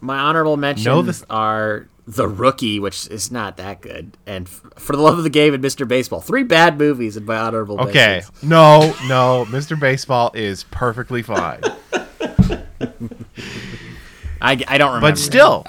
My 0.00 0.18
honorable 0.18 0.56
mentions 0.56 0.86
No, 0.86 1.02
this- 1.02 1.24
are 1.30 1.86
The 2.06 2.26
Rookie, 2.26 2.80
which 2.80 3.06
is 3.08 3.30
not 3.30 3.56
that 3.58 3.80
good, 3.80 4.16
and 4.26 4.48
For 4.48 4.96
the 4.96 5.02
Love 5.02 5.18
of 5.18 5.24
the 5.24 5.30
Game 5.30 5.54
and 5.54 5.62
Mr. 5.62 5.86
Baseball. 5.86 6.20
Three 6.20 6.42
bad 6.42 6.76
movies 6.78 7.16
in 7.16 7.24
my 7.24 7.36
honorable 7.36 7.80
Okay. 7.80 8.22
mentions. 8.24 8.42
No, 8.42 8.94
no. 9.06 9.46
Mr. 9.48 9.78
Baseball 9.78 10.32
is 10.34 10.64
perfectly 10.64 11.22
fine. 11.22 11.60
I, 14.40 14.60
I 14.66 14.78
don't 14.78 14.88
remember. 14.94 15.10
but 15.12 15.18
still, 15.18 15.64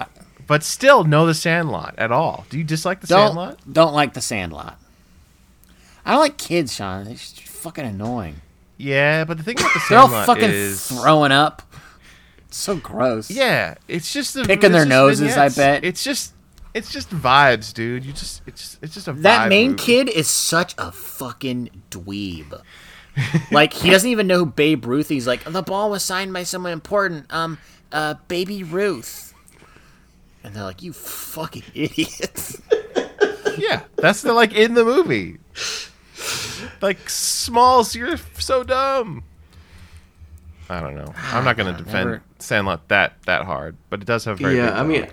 but 0.47 0.63
still, 0.63 1.03
no 1.03 1.25
The 1.27 1.33
Sandlot 1.35 1.95
at 1.97 2.11
all. 2.11 2.45
Do 2.49 2.57
you 2.57 2.63
dislike 2.63 3.01
The 3.01 3.07
don't 3.07 3.27
Sandlot? 3.29 3.59
don't 3.71 3.93
like 3.93 4.13
The 4.13 4.21
Sandlot. 4.21 4.79
I 6.05 6.11
don't 6.11 6.21
like 6.21 6.37
kids, 6.37 6.73
Sean. 6.73 7.05
They're 7.05 7.15
fucking 7.15 7.85
annoying. 7.85 8.37
Yeah, 8.77 9.23
but 9.25 9.37
the 9.37 9.43
thing 9.43 9.59
about 9.59 9.73
The 9.73 9.81
They're 9.89 9.99
all 9.99 10.07
Sandlot 10.07 10.25
fucking 10.25 10.49
is 10.49 10.87
throwing 10.87 11.31
up. 11.31 11.61
So 12.53 12.75
gross. 12.77 13.31
Yeah, 13.31 13.75
it's 13.87 14.13
just 14.13 14.35
the, 14.35 14.43
Picking 14.43 14.71
their 14.71 14.85
noses, 14.85 15.35
I 15.37 15.49
bet. 15.49 15.83
It's 15.83 16.03
just 16.03 16.33
it's 16.73 16.91
just 16.91 17.09
vibes, 17.09 17.73
dude. 17.73 18.05
You 18.05 18.13
just 18.13 18.41
it's 18.45 18.61
just 18.61 18.83
it's 18.83 18.93
just 18.93 19.07
a 19.07 19.13
That 19.13 19.49
main 19.49 19.71
movie. 19.71 19.83
kid 19.83 20.09
is 20.09 20.27
such 20.29 20.75
a 20.77 20.91
fucking 20.91 21.69
dweeb. 21.89 22.61
like 23.51 23.73
he 23.73 23.89
doesn't 23.91 24.09
even 24.09 24.27
know 24.27 24.39
who 24.39 24.45
Babe 24.45 24.85
Ruth. 24.85 25.09
He's 25.09 25.27
like, 25.27 25.43
the 25.43 25.61
ball 25.61 25.89
was 25.89 26.03
signed 26.03 26.33
by 26.33 26.43
someone 26.43 26.73
important. 26.73 27.31
Um, 27.33 27.57
uh, 27.91 28.15
Baby 28.27 28.63
Ruth. 28.63 29.33
And 30.43 30.53
they're 30.55 30.63
like, 30.63 30.81
you 30.83 30.93
fucking 30.93 31.63
idiot. 31.73 32.55
Yeah, 33.57 33.83
that's 33.97 34.21
the 34.23 34.33
like 34.33 34.53
in 34.53 34.73
the 34.73 34.83
movie. 34.83 35.37
Like 36.81 37.09
Smalls, 37.09 37.95
you're 37.95 38.17
so 38.37 38.63
dumb. 38.63 39.23
I 40.69 40.79
don't 40.79 40.95
know. 40.95 41.13
I'm 41.17 41.43
not 41.43 41.57
gonna 41.57 41.77
defend 41.77 42.09
never- 42.09 42.23
Sandlot 42.39 42.87
that 42.89 43.21
that 43.25 43.45
hard, 43.45 43.75
but 43.89 44.01
it 44.01 44.05
does 44.05 44.25
have 44.25 44.39
very 44.39 44.57
yeah, 44.57 44.67
big 44.69 44.73
I 44.75 44.83
mean. 44.83 45.07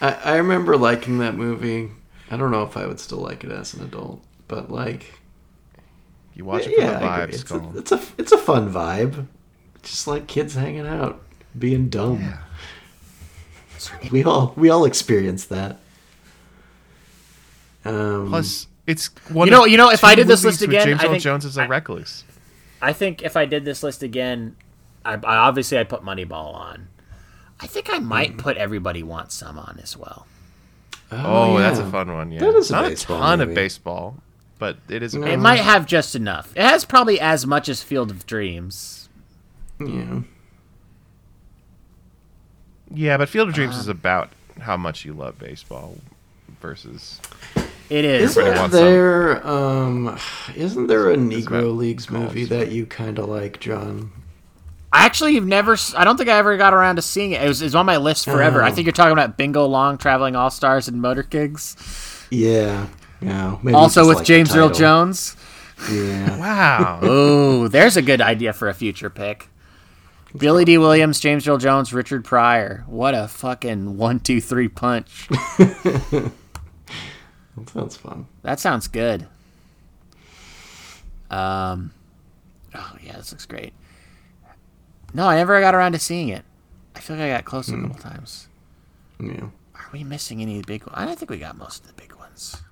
I, 0.00 0.12
I 0.12 0.36
remember 0.36 0.76
liking 0.76 1.18
that 1.18 1.34
movie. 1.34 1.90
I 2.30 2.36
don't 2.36 2.50
know 2.50 2.62
if 2.62 2.76
I 2.76 2.86
would 2.86 3.00
still 3.00 3.18
like 3.18 3.44
it 3.44 3.50
as 3.50 3.74
an 3.74 3.82
adult, 3.84 4.22
but 4.48 4.70
like, 4.70 5.18
you 6.34 6.44
watch 6.44 6.66
it 6.66 6.74
for 6.74 6.80
yeah, 6.80 6.98
the 6.98 7.04
I 7.04 7.20
agree. 7.22 7.34
vibes, 7.34 7.40
It's 7.40 7.50
a, 7.50 7.78
it's 7.78 7.92
a 7.92 8.00
it's 8.18 8.32
a 8.32 8.38
fun 8.38 8.72
vibe. 8.72 9.26
Just 9.82 10.06
like 10.06 10.26
kids 10.26 10.54
hanging 10.54 10.86
out, 10.86 11.22
being 11.58 11.88
dumb. 11.88 12.34
We 14.10 14.24
all 14.24 14.54
we 14.56 14.70
all 14.70 14.86
experience 14.86 15.44
that. 15.46 15.78
Um, 17.84 18.28
Plus, 18.30 18.66
it's 18.86 19.10
one. 19.28 19.46
You 19.46 19.50
know- 19.52 19.64
of 19.64 19.70
you 19.70 19.76
know, 19.76 19.90
if 19.90 20.02
I 20.04 20.14
did 20.14 20.26
this 20.26 20.42
list 20.44 20.62
again, 20.62 20.86
James 20.86 21.04
Earl 21.04 21.18
Jones 21.18 21.44
is 21.44 21.58
a 21.58 21.62
I- 21.62 21.66
recluse. 21.66 22.24
I 22.80 22.92
think 22.92 23.22
if 23.22 23.36
I 23.36 23.44
did 23.46 23.64
this 23.64 23.82
list 23.82 24.02
again, 24.02 24.56
I, 25.04 25.14
I 25.14 25.36
obviously 25.36 25.78
I'd 25.78 25.88
put 25.88 26.02
Moneyball 26.02 26.54
on. 26.54 26.88
I 27.60 27.66
think 27.66 27.88
I 27.92 27.98
might 27.98 28.32
Hmm. 28.32 28.36
put 28.38 28.56
Everybody 28.56 29.02
Wants 29.02 29.34
Some 29.34 29.58
on 29.58 29.78
as 29.82 29.96
well. 29.96 30.26
Oh, 31.12 31.58
that's 31.58 31.78
yeah. 31.78 31.86
a 31.86 31.90
fun 31.90 32.12
one. 32.12 32.32
Yeah, 32.32 32.40
That 32.40 32.54
is 32.56 32.70
a 32.70 32.72
not 32.72 32.84
baseball 32.88 33.16
a 33.18 33.20
ton 33.20 33.38
movie. 33.38 33.50
of 33.52 33.54
baseball, 33.54 34.16
but 34.58 34.78
it 34.88 35.02
is. 35.02 35.14
A 35.14 35.18
No. 35.20 35.26
It 35.26 35.36
might 35.36 35.60
have 35.60 35.86
just 35.86 36.14
enough. 36.16 36.52
It 36.56 36.62
has 36.62 36.84
probably 36.84 37.20
as 37.20 37.46
much 37.46 37.68
as 37.68 37.82
Field 37.82 38.10
of 38.10 38.26
Dreams. 38.26 39.08
Yeah. 39.78 40.20
Yeah, 42.92 43.16
but 43.16 43.28
Field 43.28 43.48
of 43.48 43.54
Dreams 43.54 43.72
Uh-huh. 43.72 43.80
is 43.80 43.88
about 43.88 44.30
how 44.60 44.76
much 44.76 45.04
you 45.04 45.12
love 45.12 45.38
baseball 45.38 45.96
versus. 46.60 47.20
It 47.90 48.04
is. 48.04 48.36
Isn't 48.36 48.70
there 48.72 49.46
um 49.46 50.18
isn't 50.56 50.86
there 50.86 51.10
a 51.10 51.16
Negro 51.16 51.76
Leagues 51.76 52.06
college 52.06 52.28
movie 52.28 52.44
that 52.46 52.70
you 52.72 52.86
kind 52.86 53.18
of 53.18 53.28
like, 53.28 53.60
John? 53.60 54.10
I 54.94 55.04
actually 55.06 55.34
have 55.34 55.44
never. 55.44 55.76
I 55.96 56.04
don't 56.04 56.16
think 56.16 56.28
I 56.30 56.38
ever 56.38 56.56
got 56.56 56.72
around 56.72 56.96
to 56.96 57.02
seeing 57.02 57.32
it. 57.32 57.42
It 57.42 57.48
was, 57.48 57.60
it 57.60 57.64
was 57.66 57.74
on 57.74 57.84
my 57.84 57.96
list 57.96 58.26
forever. 58.26 58.62
I 58.62 58.70
Oh. 58.70 58.72
think 58.72 58.86
you're 58.86 58.92
talking 58.92 59.12
about 59.12 59.36
Bingo 59.36 59.66
Long, 59.66 59.98
Traveling 59.98 60.36
All 60.36 60.50
Stars, 60.50 60.86
and 60.86 61.02
Motor 61.02 61.24
Kings. 61.24 61.76
Yeah. 62.30 62.86
Yeah. 63.20 63.58
Maybe 63.62 63.74
Also 63.74 64.06
with 64.06 64.18
like 64.18 64.26
James 64.26 64.54
Earl. 64.54 64.70
Jones. 64.70 65.36
Yeah. 65.90 66.38
Wow. 66.38 67.00
Oh, 67.02 67.66
there's 67.68 67.96
a 67.96 68.02
good 68.02 68.20
idea 68.20 68.52
for 68.52 68.68
a 68.68 68.74
future 68.74 69.10
pick. 69.10 69.48
Billy 70.36 70.64
Dee 70.64 70.78
Williams, 70.78 71.18
James 71.20 71.46
Earl 71.48 71.58
Jones, 71.58 71.92
Richard 71.92 72.24
Pryor. 72.24 72.84
What 72.86 73.14
a 73.14 73.26
fucking 73.28 73.96
one, 73.96 74.20
two, 74.20 74.40
three 74.40 74.68
punch. 74.68 75.28
That 77.56 77.70
sounds 77.70 77.96
fun. 77.96 78.26
That 78.42 78.58
sounds 78.60 78.88
good. 78.88 79.26
Um, 81.30 81.92
oh 82.74 82.92
yeah, 83.02 83.16
this 83.16 83.30
looks 83.32 83.46
great. 83.46 83.72
No, 85.14 85.28
I 85.28 85.36
never 85.36 85.60
got 85.60 85.74
around 85.74 85.92
to 85.92 85.98
seeing 85.98 86.28
it. 86.28 86.44
I 86.96 87.00
feel 87.00 87.16
like 87.16 87.26
I 87.26 87.28
got 87.30 87.44
close 87.44 87.68
a 87.68 87.76
couple 87.80 87.96
times. 87.96 88.48
Yeah. 89.20 89.46
Are 89.74 89.88
we 89.92 90.02
missing 90.04 90.42
any 90.42 90.58
of 90.58 90.66
the 90.66 90.72
big 90.72 90.82
ones? 90.82 90.94
I 90.96 91.06
don't 91.06 91.18
think 91.18 91.30
we 91.30 91.38
got 91.38 91.56
most 91.56 91.82
of 91.82 91.86
the 91.86 91.92
big 91.94 92.14
ones. 92.14 92.62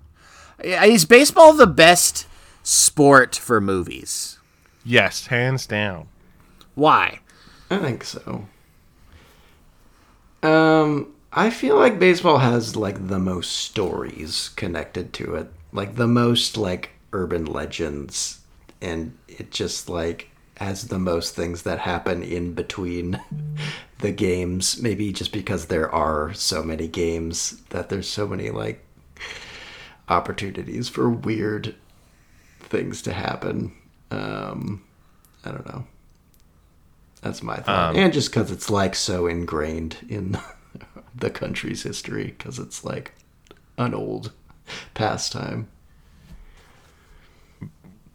Is 0.62 1.04
baseball 1.04 1.52
the 1.54 1.66
best 1.66 2.26
sport 2.62 3.36
for 3.36 3.60
movies? 3.60 4.38
yes, 4.84 5.28
hands 5.28 5.66
down. 5.66 6.08
Why? 6.74 7.20
I 7.70 7.78
think 7.78 8.02
so. 8.02 8.48
Um, 10.42 11.14
I 11.32 11.50
feel 11.50 11.76
like 11.76 11.98
baseball 12.00 12.38
has 12.38 12.74
like 12.74 13.06
the 13.08 13.18
most 13.20 13.52
stories 13.52 14.50
connected 14.56 15.12
to 15.14 15.36
it, 15.36 15.52
like 15.72 15.94
the 15.94 16.08
most 16.08 16.56
like 16.56 16.90
urban 17.12 17.44
legends, 17.44 18.40
and 18.80 19.16
it 19.28 19.50
just 19.52 19.88
like 19.88 20.30
has 20.62 20.88
the 20.88 20.98
most 20.98 21.34
things 21.34 21.62
that 21.62 21.80
happen 21.80 22.22
in 22.22 22.54
between 22.54 23.20
the 23.98 24.12
games. 24.12 24.80
Maybe 24.80 25.12
just 25.12 25.32
because 25.32 25.66
there 25.66 25.90
are 25.90 26.32
so 26.34 26.62
many 26.62 26.88
games 26.88 27.62
that 27.70 27.88
there's 27.88 28.08
so 28.08 28.26
many 28.26 28.50
like 28.50 28.84
opportunities 30.08 30.88
for 30.88 31.08
weird 31.08 31.74
things 32.60 33.02
to 33.02 33.12
happen. 33.12 33.72
Um, 34.10 34.84
I 35.44 35.50
don't 35.50 35.66
know. 35.66 35.84
That's 37.22 37.42
my 37.42 37.56
thought. 37.56 37.90
Um, 37.90 37.96
and 37.96 38.12
just 38.12 38.30
because 38.30 38.50
it's 38.50 38.68
like 38.68 38.94
so 38.94 39.26
ingrained 39.26 39.96
in 40.08 40.38
the 41.14 41.30
country's 41.30 41.82
history, 41.82 42.34
because 42.36 42.58
it's 42.58 42.84
like 42.84 43.14
an 43.78 43.94
old 43.94 44.32
pastime. 44.94 45.68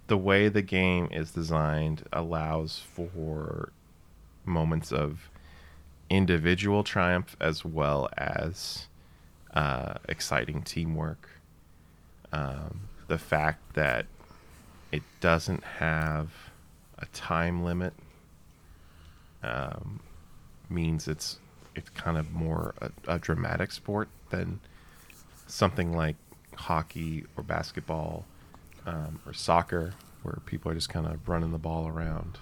The 0.08 0.18
way 0.18 0.50
the 0.50 0.62
game 0.62 1.10
is 1.12 1.32
designed 1.32 2.04
allows 2.14 2.82
for 2.94 3.72
moments 4.46 4.92
of 4.92 5.30
individual 6.10 6.84
triumph 6.84 7.36
as 7.40 7.66
well 7.66 8.10
as 8.18 8.88
uh, 9.54 9.96
exciting 10.08 10.62
teamwork. 10.62 11.30
Um, 12.32 12.88
the 13.08 13.18
fact 13.18 13.74
that 13.76 14.06
it 14.92 15.04
doesn't 15.20 15.64
have 15.64 16.30
a 16.98 17.06
time 17.08 17.64
limit 17.64 17.94
um, 19.44 20.00
means 20.70 21.08
it's 21.08 21.40
it's 21.76 21.90
kind 21.90 22.18
of 22.18 22.32
more 22.32 22.74
a, 22.82 22.92
a 23.08 23.20
dramatic 23.20 23.72
sport 23.72 24.10
than 24.30 24.60
something 25.46 25.96
like 25.96 26.16
hockey 26.56 27.24
or 27.36 27.44
basketball 27.44 28.26
um, 28.88 29.20
or 29.28 29.34
soccer, 29.34 29.94
where 30.24 30.40
people 30.46 30.72
are 30.72 30.76
just 30.76 30.90
kind 30.90 31.06
of 31.06 31.28
running 31.30 31.52
the 31.52 31.60
ball 31.60 31.88
around, 31.88 32.40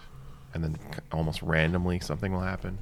and 0.54 0.64
then 0.64 0.78
almost 1.12 1.42
randomly 1.42 2.00
something 2.00 2.32
will 2.32 2.40
happen, 2.40 2.78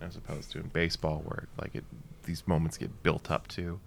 as 0.00 0.16
opposed 0.16 0.50
to 0.52 0.58
in 0.58 0.68
baseball 0.68 1.22
where 1.24 1.46
like 1.60 1.76
it 1.76 1.84
these 2.24 2.46
moments 2.48 2.76
get 2.76 3.02
built 3.02 3.30
up 3.30 3.46
to, 3.48 3.78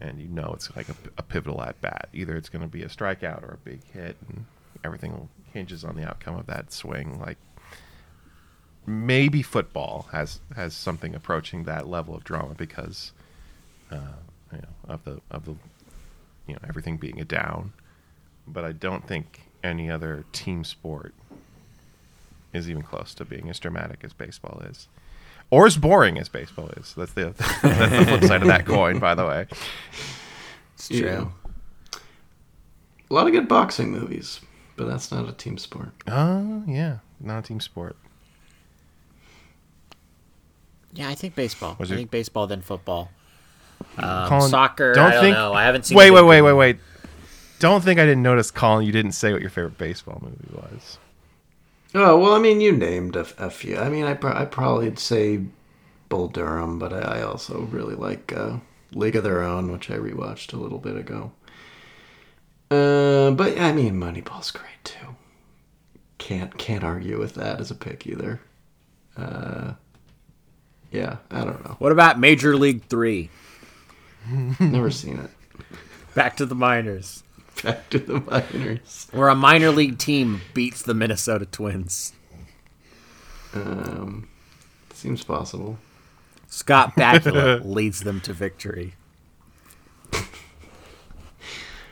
and 0.00 0.20
you 0.20 0.28
know 0.28 0.50
it's 0.54 0.74
like 0.76 0.88
a, 0.88 0.94
a 1.16 1.22
pivotal 1.22 1.62
at 1.62 1.80
bat. 1.80 2.08
Either 2.12 2.36
it's 2.36 2.50
going 2.50 2.62
to 2.62 2.68
be 2.68 2.82
a 2.82 2.88
strikeout 2.88 3.42
or 3.42 3.54
a 3.54 3.68
big 3.68 3.82
hit, 3.92 4.16
and 4.28 4.44
everything 4.84 5.28
hinges 5.52 5.84
on 5.84 5.96
the 5.96 6.06
outcome 6.06 6.36
of 6.36 6.46
that 6.46 6.72
swing. 6.72 7.18
Like 7.20 7.38
maybe 8.86 9.42
football 9.42 10.08
has 10.12 10.40
has 10.56 10.74
something 10.74 11.14
approaching 11.14 11.64
that 11.64 11.86
level 11.86 12.16
of 12.16 12.24
drama 12.24 12.54
because 12.56 13.12
uh, 13.90 14.16
you 14.52 14.58
know 14.58 14.94
of 14.94 15.04
the 15.04 15.20
of 15.30 15.44
the 15.44 15.54
you 16.46 16.54
know 16.54 16.60
everything 16.68 16.96
being 16.96 17.20
a 17.20 17.24
down. 17.24 17.72
But 18.50 18.64
I 18.64 18.72
don't 18.72 19.06
think 19.06 19.42
any 19.62 19.90
other 19.90 20.24
team 20.32 20.64
sport 20.64 21.14
is 22.52 22.68
even 22.70 22.82
close 22.82 23.14
to 23.14 23.24
being 23.24 23.48
as 23.50 23.58
dramatic 23.58 24.00
as 24.02 24.12
baseball 24.12 24.62
is, 24.68 24.88
or 25.50 25.66
as 25.66 25.76
boring 25.76 26.18
as 26.18 26.28
baseball 26.28 26.68
is. 26.76 26.94
That's 26.96 27.12
the 27.12 27.34
that's 27.36 27.62
the 27.62 28.04
flip 28.06 28.24
side 28.24 28.42
of 28.42 28.48
that 28.48 28.64
coin, 28.66 28.98
by 28.98 29.14
the 29.14 29.26
way. 29.26 29.46
It's 30.74 30.88
true. 30.88 30.98
Yeah. 30.98 31.28
A 33.10 33.14
lot 33.14 33.26
of 33.26 33.32
good 33.32 33.48
boxing 33.48 33.90
movies, 33.90 34.40
but 34.76 34.86
that's 34.86 35.10
not 35.10 35.28
a 35.28 35.32
team 35.32 35.58
sport. 35.58 35.90
Oh 36.06 36.62
yeah, 36.66 36.98
not 37.20 37.38
a 37.40 37.42
team 37.42 37.60
sport. 37.60 37.96
Yeah, 40.94 41.08
I 41.08 41.14
think 41.14 41.34
baseball. 41.34 41.76
Was 41.78 41.90
I 41.90 41.94
it- 41.94 41.98
think 41.98 42.10
baseball 42.10 42.46
then 42.46 42.62
football. 42.62 43.10
Um, 43.96 44.28
Colin, 44.28 44.50
soccer. 44.50 44.92
don't 44.94 45.06
I 45.06 45.10
don't 45.12 45.22
think- 45.22 45.36
know. 45.36 45.52
I 45.52 45.64
haven't 45.64 45.84
seen. 45.86 45.96
Wait, 45.96 46.10
wait, 46.10 46.24
wait, 46.24 46.42
wait, 46.42 46.52
wait. 46.52 46.78
Don't 47.58 47.82
think 47.82 47.98
I 47.98 48.06
didn't 48.06 48.22
notice, 48.22 48.50
Colin. 48.50 48.86
You 48.86 48.92
didn't 48.92 49.12
say 49.12 49.32
what 49.32 49.40
your 49.40 49.50
favorite 49.50 49.78
baseball 49.78 50.20
movie 50.22 50.48
was. 50.52 50.98
Oh 51.94 52.18
well, 52.18 52.34
I 52.34 52.38
mean, 52.38 52.60
you 52.60 52.72
named 52.72 53.16
a, 53.16 53.26
a 53.38 53.50
few. 53.50 53.76
I 53.76 53.88
mean, 53.88 54.04
I 54.04 54.14
pro- 54.14 54.36
I 54.36 54.44
probably'd 54.44 54.98
say 54.98 55.40
Bull 56.08 56.28
Durham, 56.28 56.78
but 56.78 56.92
I, 56.92 57.18
I 57.18 57.22
also 57.22 57.62
really 57.62 57.94
like 57.94 58.32
uh, 58.32 58.58
League 58.92 59.16
of 59.16 59.24
Their 59.24 59.42
Own, 59.42 59.72
which 59.72 59.90
I 59.90 59.94
rewatched 59.94 60.52
a 60.52 60.58
little 60.58 60.78
bit 60.78 60.96
ago. 60.96 61.32
Uh, 62.70 63.30
but 63.30 63.58
I 63.58 63.72
mean, 63.72 63.94
Moneyball's 63.94 64.50
great 64.50 64.84
too. 64.84 65.16
Can't 66.18 66.56
can't 66.58 66.84
argue 66.84 67.18
with 67.18 67.34
that 67.34 67.60
as 67.60 67.70
a 67.70 67.74
pick 67.74 68.06
either. 68.06 68.40
Uh, 69.16 69.72
yeah, 70.92 71.16
I 71.30 71.44
don't 71.44 71.64
know. 71.64 71.76
What 71.78 71.92
about 71.92 72.20
Major 72.20 72.56
League 72.56 72.84
Three? 72.84 73.30
Never 74.60 74.90
seen 74.90 75.18
it. 75.18 75.30
Back 76.14 76.36
to 76.36 76.46
the 76.46 76.54
minors, 76.54 77.22
Back 77.62 77.90
to 77.90 77.98
the 77.98 78.20
minors. 78.20 79.08
where 79.12 79.28
a 79.28 79.34
minor 79.34 79.70
league 79.70 79.98
team 79.98 80.40
beats 80.54 80.82
the 80.82 80.94
Minnesota 80.94 81.46
Twins. 81.46 82.12
Um, 83.54 84.28
seems 84.92 85.24
possible. 85.24 85.78
Scott 86.46 86.94
Bakula 86.96 87.64
leads 87.64 88.00
them 88.00 88.20
to 88.22 88.32
victory. 88.32 88.94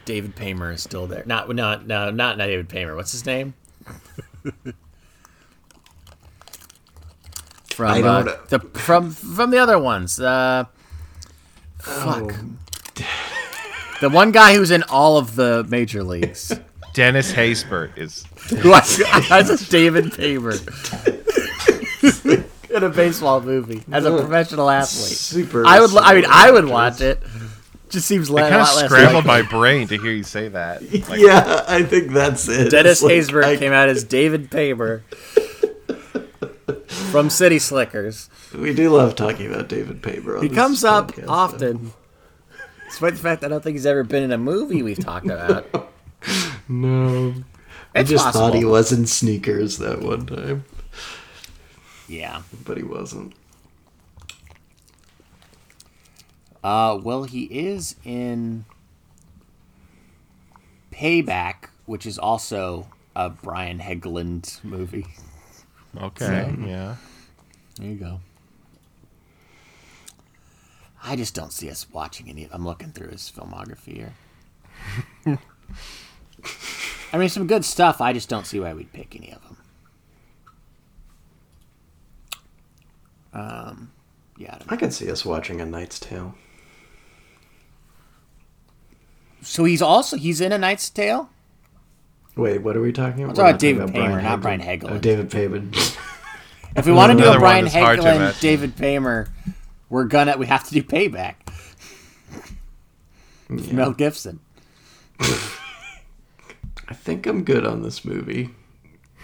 David 0.04 0.36
Paymer 0.36 0.72
is 0.72 0.82
still 0.82 1.06
there. 1.08 1.24
Not 1.26 1.52
not 1.52 1.86
no 1.86 2.10
not 2.10 2.36
not 2.36 2.46
David 2.46 2.68
Paymer. 2.68 2.94
What's 2.94 3.10
his 3.10 3.26
name? 3.26 3.54
from 7.70 7.86
I 7.90 8.00
uh, 8.02 8.22
don't- 8.22 8.48
the 8.48 8.60
from 8.78 9.10
from 9.10 9.50
the 9.50 9.58
other 9.58 9.78
ones. 9.80 10.20
Uh, 10.20 10.64
fuck. 11.80 12.34
The 14.00 14.10
one 14.10 14.30
guy 14.32 14.54
who's 14.54 14.70
in 14.70 14.82
all 14.84 15.18
of 15.18 15.36
the 15.36 15.64
major 15.68 16.02
leagues. 16.04 16.52
Dennis 16.92 17.32
Haysbert 17.32 17.96
is 17.98 18.24
Who 18.60 18.72
I, 18.72 18.80
I 19.30 19.42
David 19.68 20.12
Paymer 20.12 20.54
in 22.74 22.82
a 22.84 22.88
baseball 22.88 23.40
movie 23.42 23.82
as 23.92 24.04
a 24.04 24.10
professional 24.16 24.70
athlete. 24.70 25.16
Super. 25.16 25.66
I 25.66 25.80
would. 25.80 25.94
I 25.96 26.14
mean, 26.14 26.24
I 26.28 26.50
would 26.50 26.64
watch 26.66 27.00
it. 27.00 27.22
Just 27.90 28.06
seems 28.08 28.30
I 28.30 28.48
kind 28.50 28.62
of 28.62 28.66
scrambled 28.68 29.26
likely. 29.26 29.42
my 29.42 29.42
brain 29.42 29.86
to 29.88 29.98
hear 29.98 30.10
you 30.10 30.24
say 30.24 30.48
that. 30.48 30.82
Like, 31.08 31.20
yeah, 31.20 31.64
I 31.68 31.82
think 31.84 32.12
that's 32.12 32.48
it. 32.48 32.70
Dennis 32.70 33.02
It's 33.02 33.02
like, 33.02 33.12
Haysbert 33.44 33.44
I- 33.44 33.56
came 33.58 33.72
out 33.72 33.88
as 33.88 34.02
David 34.02 34.50
Paymer 34.50 35.02
from 36.88 37.30
City 37.30 37.58
Slickers. 37.58 38.28
We 38.54 38.74
do 38.74 38.90
love 38.90 39.14
talking 39.14 39.52
about 39.52 39.68
David 39.68 40.02
Paymer. 40.02 40.36
On 40.38 40.42
He 40.42 40.48
this 40.48 40.56
comes 40.56 40.82
up 40.84 41.12
podcast, 41.12 41.28
often. 41.28 41.92
Despite 42.86 43.12
the 43.14 43.18
fact 43.18 43.40
that 43.42 43.48
I 43.48 43.50
don't 43.50 43.62
think 43.62 43.74
he's 43.74 43.86
ever 43.86 44.04
been 44.04 44.22
in 44.22 44.32
a 44.32 44.38
movie 44.38 44.82
we've 44.82 44.98
talked 44.98 45.26
about. 45.26 45.66
No, 46.68 47.34
I 47.94 48.00
It's 48.00 48.10
just 48.10 48.24
possible. 48.24 48.46
thought 48.48 48.56
he 48.56 48.64
was 48.64 48.90
in 48.90 49.06
sneakers 49.06 49.78
that 49.78 50.00
one 50.00 50.26
time, 50.26 50.64
Yeah. 52.08 52.42
but 52.64 52.76
he 52.76 52.82
wasn't. 52.82 53.34
Uh, 56.64 56.98
well, 57.00 57.22
he 57.24 57.44
is 57.44 57.94
in 58.04 58.64
Payback, 60.92 61.66
which 61.84 62.04
is 62.06 62.18
also 62.18 62.88
a 63.14 63.30
Brian 63.30 63.78
Helgeland 63.78 64.64
movie. 64.64 65.06
okay, 65.96 66.52
yeah. 66.66 66.96
There 67.78 67.88
you 67.88 67.94
go. 67.94 68.20
I 71.06 71.14
just 71.14 71.34
don't 71.34 71.52
see 71.52 71.70
us 71.70 71.86
watching 71.92 72.28
any. 72.28 72.48
I'm 72.50 72.64
looking 72.66 72.90
through 72.90 73.10
his 73.10 73.32
filmography 73.34 73.94
here. 73.94 74.14
I 77.12 77.18
mean, 77.18 77.28
some 77.28 77.46
good 77.46 77.64
stuff. 77.64 78.00
I 78.00 78.12
just 78.12 78.28
don't 78.28 78.44
see 78.44 78.58
why 78.58 78.74
we'd 78.74 78.92
pick 78.92 79.14
any 79.14 79.32
of 79.32 79.40
them. 79.42 79.56
Um, 83.32 83.92
yeah. 84.36 84.48
I 84.54 84.58
don't 84.58 84.70
know. 84.70 84.74
I 84.74 84.76
could 84.76 84.92
see 84.92 85.10
us 85.10 85.24
watching 85.24 85.60
A 85.60 85.66
Knight's 85.66 86.00
Tale. 86.00 86.34
So 89.42 89.64
he's 89.64 89.80
also 89.80 90.16
he's 90.16 90.40
in 90.40 90.50
A 90.50 90.58
Knight's 90.58 90.90
Tale. 90.90 91.30
Wait, 92.36 92.58
what 92.62 92.76
are 92.76 92.80
we 92.80 92.92
talking 92.92 93.22
about? 93.22 93.36
talking 93.36 93.44
We're 93.44 93.44
about 93.44 93.52
not 93.52 93.60
David 93.60 93.92
Brian 93.92 94.10
Paymer, 94.10 94.22
not 94.22 94.40
Brian 94.42 94.60
Helgeland. 94.60 94.80
Helgeland. 94.80 94.90
Oh, 94.90 94.98
David 94.98 95.30
Payman. 95.30 95.98
If 96.76 96.84
we 96.84 96.92
want 96.92 97.12
to 97.12 97.18
do 97.18 97.30
a 97.30 97.38
Brian 97.38 97.64
that's 97.64 97.74
hard 97.76 98.00
to 98.00 98.04
Helgeland, 98.04 98.16
imagine. 98.16 98.40
David 98.40 98.76
Paymer, 98.76 99.28
we're 99.88 100.04
gonna 100.04 100.36
we 100.36 100.46
have 100.46 100.64
to 100.68 100.74
do 100.74 100.82
Payback. 100.82 101.34
With 103.48 103.72
Mel 103.72 103.92
Gibson. 103.92 104.40
I 106.88 106.94
think 106.94 107.26
I'm 107.26 107.44
good 107.44 107.64
on 107.66 107.82
this 107.82 108.04
movie. 108.04 108.50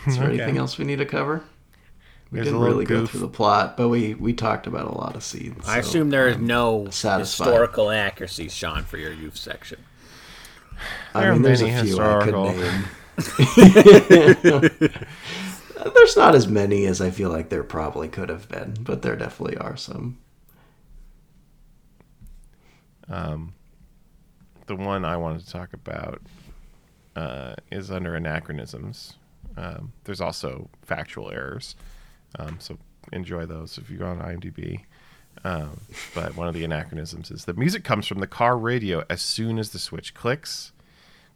Is 0.06 0.16
there 0.16 0.28
Okay. 0.28 0.34
anything 0.42 0.58
else 0.58 0.78
we 0.78 0.84
need 0.84 0.96
to 0.96 1.06
cover? 1.06 1.42
We 2.30 2.36
There's 2.36 2.46
didn't 2.46 2.60
little 2.60 2.74
really 2.74 2.86
go 2.86 3.04
through 3.06 3.20
the 3.20 3.28
plot, 3.28 3.76
but 3.76 3.88
we 3.88 4.14
we 4.14 4.32
talked 4.32 4.66
about 4.66 4.86
a 4.86 4.96
lot 4.96 5.16
of 5.16 5.22
scenes. 5.22 5.68
I 5.68 5.80
so, 5.80 5.88
assume 5.88 6.10
there 6.10 6.28
is 6.28 6.38
no 6.38 6.88
satisfied. 6.90 7.46
historical 7.46 7.90
inaccuracies, 7.90 8.54
Sean, 8.54 8.84
for 8.84 8.96
your 8.96 9.12
youth 9.12 9.36
section. 9.36 9.80
I 11.14 11.20
There 11.20 11.30
are 11.30 11.34
mean, 11.34 11.42
there's 11.42 11.60
a 11.62 11.66
many 11.66 11.88
few 11.90 12.00
I 12.00 12.24
could 12.24 12.34
historical- 12.34 12.52
name. 12.54 12.84
there's 15.94 16.16
not 16.16 16.34
as 16.34 16.48
many 16.48 16.86
as 16.86 17.00
I 17.00 17.10
feel 17.10 17.30
like 17.30 17.48
there 17.50 17.62
probably 17.62 18.08
could 18.08 18.28
have 18.30 18.48
been, 18.48 18.76
but 18.80 19.02
there 19.02 19.14
definitely 19.16 19.58
are 19.58 19.76
some. 19.76 20.18
Um, 23.08 23.54
the 24.66 24.76
one 24.76 25.04
I 25.04 25.16
wanted 25.16 25.44
to 25.44 25.50
talk 25.50 25.72
about 25.72 26.20
uh, 27.16 27.54
is 27.70 27.90
under 27.90 28.14
anachronisms. 28.14 29.14
Um, 29.56 29.92
there's 30.04 30.20
also 30.20 30.70
factual 30.82 31.30
errors, 31.30 31.76
um, 32.38 32.56
so 32.58 32.78
enjoy 33.12 33.44
those 33.44 33.76
if 33.76 33.90
you 33.90 33.98
go 33.98 34.06
on 34.06 34.20
IMDb. 34.20 34.84
Um, 35.44 35.80
but 36.14 36.36
one 36.36 36.48
of 36.48 36.54
the 36.54 36.64
anachronisms 36.64 37.30
is 37.30 37.44
the 37.44 37.54
music 37.54 37.84
comes 37.84 38.06
from 38.06 38.20
the 38.20 38.26
car 38.26 38.56
radio 38.56 39.04
as 39.10 39.22
soon 39.22 39.58
as 39.58 39.70
the 39.70 39.78
switch 39.78 40.14
clicks. 40.14 40.71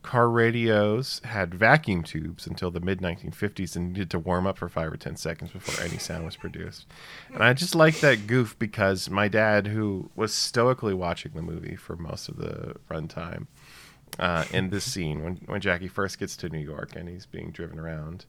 Car 0.07 0.31
radios 0.31 1.21
had 1.25 1.53
vacuum 1.53 2.05
tubes 2.05 2.47
until 2.47 2.71
the 2.71 2.79
mid 2.79 3.01
1950s 3.01 3.75
and 3.75 3.93
needed 3.93 4.09
to 4.11 4.21
warm 4.21 4.47
up 4.47 4.57
for 4.57 4.69
five 4.69 4.93
or 4.93 4.97
ten 4.97 5.17
seconds 5.17 5.51
before 5.51 5.85
any 5.85 5.99
sound 5.99 6.25
was 6.25 6.37
produced. 6.37 6.87
And 7.35 7.43
I 7.43 7.53
just 7.55 7.75
like 7.75 7.99
that 8.01 8.29
goof 8.29 8.57
because 8.57 9.11
my 9.11 9.27
dad, 9.27 9.67
who 9.67 10.09
was 10.15 10.33
stoically 10.33 10.95
watching 10.95 11.33
the 11.35 11.43
movie 11.43 11.75
for 11.75 11.97
most 11.97 12.29
of 12.29 12.37
the 12.37 12.77
runtime, 12.89 13.49
uh, 14.21 14.45
in 14.53 14.71
this 14.71 14.91
scene 14.91 15.25
when 15.25 15.37
when 15.47 15.61
Jackie 15.61 15.89
first 15.89 16.21
gets 16.21 16.37
to 16.37 16.49
New 16.49 16.61
York 16.61 16.95
and 16.95 17.09
he's 17.09 17.27
being 17.27 17.51
driven 17.51 17.81
around, 17.81 18.27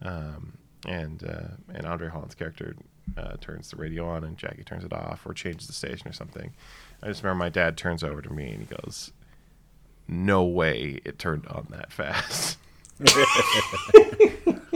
um, 0.00 0.54
and 0.86 1.22
uh, 1.24 1.74
and 1.74 1.86
Andre 1.86 2.08
Holland's 2.08 2.34
character 2.34 2.74
uh, 3.18 3.36
turns 3.38 3.70
the 3.70 3.76
radio 3.76 4.08
on 4.08 4.24
and 4.24 4.38
Jackie 4.38 4.64
turns 4.64 4.82
it 4.82 4.94
off 4.94 5.26
or 5.26 5.34
changes 5.34 5.66
the 5.66 5.74
station 5.74 6.08
or 6.08 6.12
something. 6.12 6.52
I 7.02 7.08
just 7.08 7.22
remember 7.22 7.44
my 7.44 7.50
dad 7.50 7.76
turns 7.76 8.02
over 8.02 8.22
to 8.22 8.32
me 8.32 8.50
and 8.50 8.60
he 8.60 8.74
goes, 8.74 9.12
"No 10.08 10.44
way 10.44 11.00
it 11.04 11.18
turned 11.18 11.46
on 11.46 11.66
that 11.70 11.92
fast." 11.92 12.58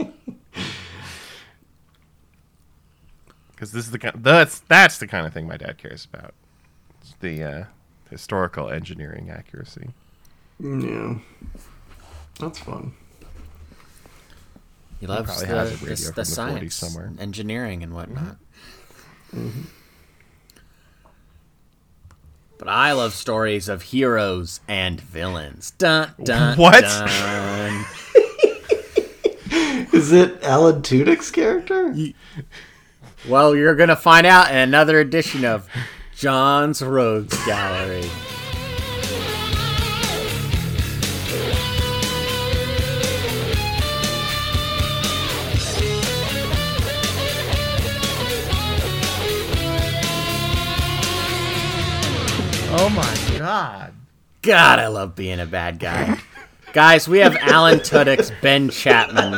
Because 3.63 3.71
this 3.71 3.85
is 3.85 3.91
the 3.91 3.99
kind 3.99 4.21
that's 4.21 4.59
that's 4.59 4.97
the 4.97 5.07
kind 5.07 5.25
of 5.25 5.33
thing 5.33 5.47
my 5.47 5.55
dad 5.55 5.77
cares 5.77 6.05
about. 6.11 6.33
It's 6.99 7.13
the 7.21 7.43
uh, 7.43 7.63
historical 8.09 8.69
engineering 8.69 9.29
accuracy. 9.29 9.91
Yeah, 10.59 11.19
that's 12.39 12.59
fun. 12.59 12.93
He 14.99 15.07
loves 15.07 15.27
probably 15.27 15.45
the, 15.47 15.55
has 15.55 15.73
a 15.73 15.77
the, 15.77 15.85
radio 15.85 15.95
the 15.95 16.03
from 16.03 16.15
the 16.15 16.21
40s 16.21 16.27
science, 16.27 16.75
somewhere. 16.75 17.05
and 17.05 17.19
engineering, 17.21 17.83
and 17.83 17.93
whatnot. 17.93 18.35
But 22.63 22.71
I 22.71 22.93
love 22.93 23.13
stories 23.13 23.67
of 23.67 23.81
heroes 23.81 24.61
and 24.69 25.01
villains. 25.01 25.71
Dun 25.71 26.11
dun. 26.23 26.57
What? 26.61 26.79
Dun. 26.81 27.85
Is 29.91 30.13
it 30.13 30.41
Alan 30.41 30.81
Tudyk's 30.81 31.29
character? 31.29 31.93
well, 33.27 33.53
you're 33.53 33.75
gonna 33.75 33.97
find 33.97 34.25
out 34.25 34.49
in 34.49 34.55
another 34.55 35.01
edition 35.01 35.43
of 35.43 35.67
John's 36.15 36.81
Rogues 36.81 37.37
Gallery. 37.45 38.09
Oh 52.75 52.89
my 52.89 53.37
god, 53.37 53.93
God, 54.41 54.79
I 54.79 54.87
love 54.87 55.15
being 55.15 55.39
a 55.39 55.45
bad 55.45 55.77
guy. 55.77 56.17
Guys, 56.73 57.07
we 57.07 57.19
have 57.19 57.35
Alan 57.35 57.77
Tudyk's 57.79 58.31
Ben 58.41 58.69
Chapman. 58.69 59.35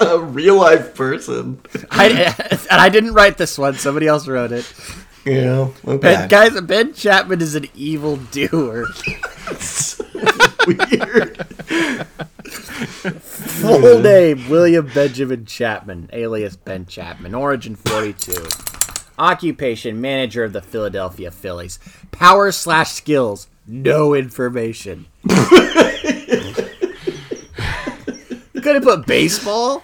A 0.00 0.18
real 0.18 0.56
life 0.56 0.94
person. 0.94 1.60
I, 1.90 2.34
and 2.70 2.80
I 2.80 2.88
didn't 2.88 3.12
write 3.12 3.36
this 3.36 3.58
one. 3.58 3.74
Somebody 3.74 4.06
else 4.06 4.26
wrote 4.26 4.52
it. 4.52 4.72
Yeah. 5.26 5.68
Okay. 5.86 5.98
Ben, 5.98 6.28
guys, 6.30 6.58
Ben 6.62 6.94
Chapman 6.94 7.42
is 7.42 7.54
an 7.56 7.66
evil 7.74 8.16
doer. 8.16 8.86
Weird. 10.66 11.46
Full 13.20 14.00
name 14.00 14.48
William 14.48 14.86
Benjamin 14.86 15.44
Chapman, 15.44 16.08
alias 16.14 16.56
Ben 16.56 16.86
Chapman. 16.86 17.34
Origin 17.34 17.76
42. 17.76 18.32
Occupation 19.20 20.00
manager 20.00 20.42
of 20.42 20.52
the 20.52 20.62
Philadelphia 20.62 21.30
Phillies. 21.30 21.78
Power 22.10 22.50
slash 22.50 22.90
skills, 22.92 23.48
no 23.66 24.14
information. 24.14 25.06
You 28.52 28.60
could 28.62 28.74
have 28.74 28.82
put 28.82 29.06
baseball. 29.06 29.82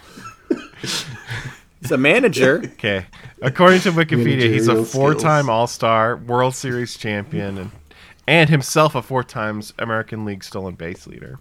He's 1.80 1.92
a 1.92 1.96
manager. 1.98 2.62
Okay. 2.64 3.06
According 3.42 3.80
to 3.80 3.92
Wikipedia, 3.92 4.52
he's 4.52 4.68
a 4.68 4.84
four-time. 4.84 5.48
All-Star, 5.50 6.16
World 6.16 6.54
Series 6.54 6.96
champion, 6.96 7.58
and 7.58 7.70
and 8.26 8.50
himself 8.50 8.94
a 8.94 9.02
four 9.02 9.22
times 9.22 9.72
American 9.78 10.24
League 10.24 10.42
stolen 10.42 10.74
base 10.74 11.06
leader. 11.06 11.38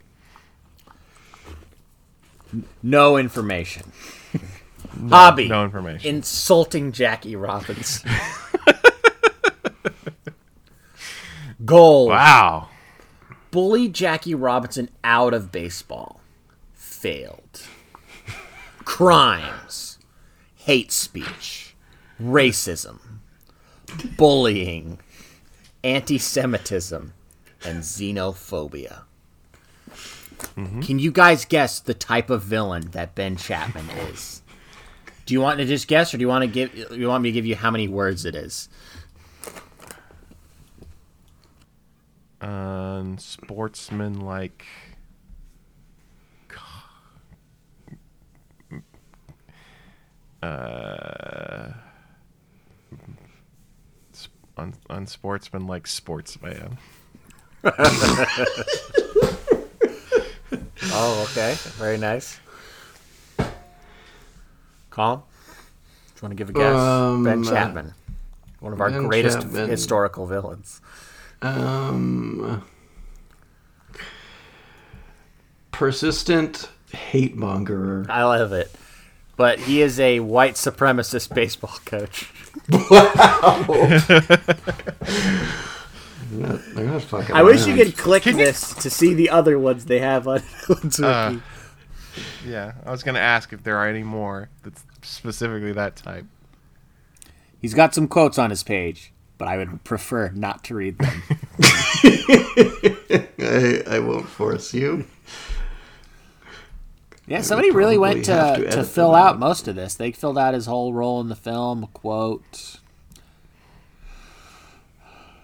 No 2.84 3.18
information. 3.18 3.92
Hobby. 5.10 5.48
No 5.48 5.64
information. 5.64 6.16
Insulting 6.16 6.92
Jackie 6.92 7.36
Robbins. 7.36 8.04
Goal. 11.66 12.10
wow. 12.10 12.70
bully 13.50 13.88
Jackie 13.88 14.36
Robinson 14.36 14.90
out 15.04 15.34
of 15.34 15.52
baseball. 15.52 16.22
Failed. 16.74 17.64
Crimes. 18.84 19.98
Hate 20.56 20.92
speech. 20.92 21.76
Racism. 22.22 23.00
Bullying. 24.18 25.00
Anti 25.84 26.18
Semitism. 26.18 27.14
And 27.64 27.80
xenophobia. 27.80 29.04
Mm-hmm. 30.58 30.82
Can 30.82 31.00
you 31.00 31.12
guys 31.12 31.46
guess 31.46 31.80
the 31.80 31.94
type 31.94 32.30
of 32.30 32.44
villain 32.44 32.92
that 32.92 33.16
Ben 33.16 33.38
Chapman 33.38 33.90
is? 33.90 34.42
Do 35.26 35.34
you 35.34 35.42
want 35.42 35.58
to 35.60 35.66
just 35.66 35.88
guess, 35.88 36.14
or 36.14 36.18
do 36.18 36.22
you 36.22 36.28
want 36.28 36.44
to 36.44 36.48
give? 36.48 36.76
You 36.92 37.08
want 37.08 37.24
me 37.24 37.30
to 37.30 37.34
give 37.34 37.46
you 37.46 37.56
how 37.56 37.72
many 37.72 37.88
words 37.88 38.26
it 38.26 38.36
is? 38.36 38.70
Unsportsmanlike. 43.28 44.66
Uh, 50.44 51.72
s- 54.14 54.28
un, 54.58 54.74
unsportsmanlike 54.90 55.88
sportsman. 55.88 56.78
Oh, 60.98 61.28
okay. 61.32 61.56
Very 61.78 61.98
nice. 61.98 62.40
Calm. 64.96 65.20
Do 65.20 65.24
you 66.16 66.22
want 66.22 66.32
to 66.32 66.36
give 66.36 66.50
a 66.50 66.54
guess? 66.54 66.74
Um, 66.74 67.26
ben 67.26 67.44
Chapman. 67.44 67.94
One 68.62 68.72
of 68.72 68.80
our 68.80 68.90
Ben 68.90 69.08
greatest 69.08 69.42
Chapman. 69.42 69.70
historical 69.70 70.26
villains. 70.26 70.80
Um. 71.42 72.64
Persistent 75.74 76.70
hate 76.94 77.36
mongerer. 77.36 78.10
I 78.10 78.24
love 78.24 78.54
it. 78.54 78.72
But 79.36 79.60
he 79.60 79.82
is 79.82 80.00
a 80.00 80.22
white 80.22 80.54
supremacist 80.54 81.36
baseball 81.36 81.78
coach. 81.84 82.32
They're 86.32 86.86
not, 86.86 87.12
not 87.12 87.32
I 87.32 87.44
wish 87.44 87.68
you 87.68 87.76
could 87.76 87.98
click 87.98 88.24
this 88.24 88.74
to 88.76 88.90
see 88.90 89.14
the 89.14 89.30
other 89.30 89.60
ones 89.60 89.86
they 89.86 90.00
have 90.00 90.26
on 90.26 90.40
Villains 90.68 91.00
Wiki. 91.00 91.04
Uh, 91.04 91.36
Yeah, 92.48 92.74
I 92.86 92.92
was 92.92 93.04
gonna 93.04 93.20
ask 93.20 93.52
if 93.54 93.64
there 93.64 93.78
are 93.78 93.88
any 93.88 94.04
more 94.04 94.50
that's 94.64 94.84
specifically 95.02 95.74
that 95.74 95.96
type. 95.96 96.26
He's 97.60 97.74
got 97.74 97.96
some 97.96 98.08
quotes 98.08 98.38
on 98.38 98.52
his 98.52 98.64
page, 98.64 99.12
but 99.38 99.48
I 99.48 99.58
would 99.58 99.84
prefer 99.84 100.30
not 100.30 100.64
to 100.66 100.76
read 100.76 100.98
them. 101.00 101.24
I, 103.40 103.84
I 103.88 104.00
won't 104.00 104.28
force 104.28 104.74
you. 104.74 105.06
Yeah, 107.28 107.42
somebody 107.42 107.72
really 107.72 107.98
went 107.98 108.26
to, 108.26 108.56
to 108.58 108.70
to, 108.70 108.84
fill 108.84 109.16
out 109.16 109.34
out. 109.34 109.40
most 109.40 109.68
of 109.68 109.76
this. 109.76 109.96
They 109.96 110.12
filled 110.12 110.38
out 110.38 110.54
his 110.54 110.68
whole 110.68 110.94
role 110.94 111.20
in 111.22 111.30
the 111.30 111.36
film, 111.36 111.84
a 111.84 111.88
quote, 111.88 112.78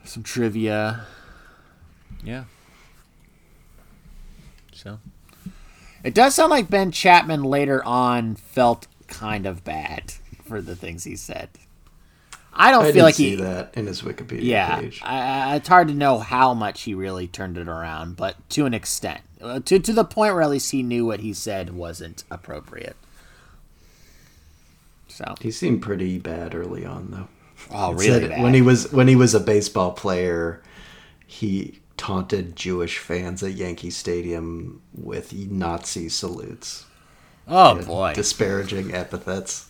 some 0.03 0.21
trivia. 0.21 1.05
Yeah. 2.23 2.43
So. 4.73 4.99
It 6.03 6.13
does 6.13 6.35
sound 6.35 6.49
like 6.49 6.69
Ben 6.69 6.91
Chapman 6.91 7.43
later 7.43 7.83
on 7.83 8.35
felt 8.35 8.87
kind 9.07 9.45
of 9.45 9.63
bad 9.63 10.13
for 10.45 10.61
the 10.61 10.75
things 10.75 11.03
he 11.03 11.15
said. 11.15 11.49
I 12.53 12.71
don't 12.71 12.83
I 12.85 12.91
feel 12.91 13.05
like 13.05 13.15
see 13.15 13.29
he. 13.31 13.35
that 13.35 13.73
in 13.77 13.87
his 13.87 14.01
Wikipedia 14.01 14.39
Yeah, 14.43 14.79
page. 14.79 14.99
I, 15.03 15.51
I- 15.51 15.55
it's 15.55 15.67
hard 15.69 15.87
to 15.87 15.93
know 15.93 16.19
how 16.19 16.53
much 16.53 16.81
he 16.81 16.93
really 16.93 17.27
turned 17.27 17.57
it 17.57 17.67
around, 17.67 18.17
but 18.17 18.35
to 18.51 18.65
an 18.65 18.73
extent, 18.73 19.21
Uh, 19.41 19.59
to 19.61 19.79
to 19.79 19.93
the 19.93 20.03
point 20.03 20.33
where 20.33 20.41
at 20.43 20.49
least 20.49 20.71
he 20.71 20.83
knew 20.83 21.05
what 21.05 21.21
he 21.21 21.33
said 21.33 21.73
wasn't 21.73 22.23
appropriate. 22.29 22.95
So, 25.07 25.35
He 25.41 25.51
seemed 25.51 25.81
pretty 25.81 26.17
bad 26.19 26.55
early 26.55 26.85
on, 26.85 27.11
though. 27.11 27.27
oh, 27.71 27.93
really. 27.93 28.29
When 28.41 28.53
he 28.53 28.61
was 28.61 28.91
when 28.91 29.07
he 29.07 29.15
was 29.15 29.33
a 29.33 29.39
baseball 29.39 29.91
player, 29.91 30.61
he 31.27 31.79
taunted 32.01 32.55
Jewish 32.55 32.97
fans 32.97 33.43
at 33.43 33.51
Yankee 33.53 33.91
Stadium 33.91 34.81
with 34.91 35.31
Nazi 35.33 36.09
salutes, 36.09 36.85
oh 37.47 37.79
boy, 37.83 38.13
disparaging 38.15 38.91
epithets. 38.91 39.69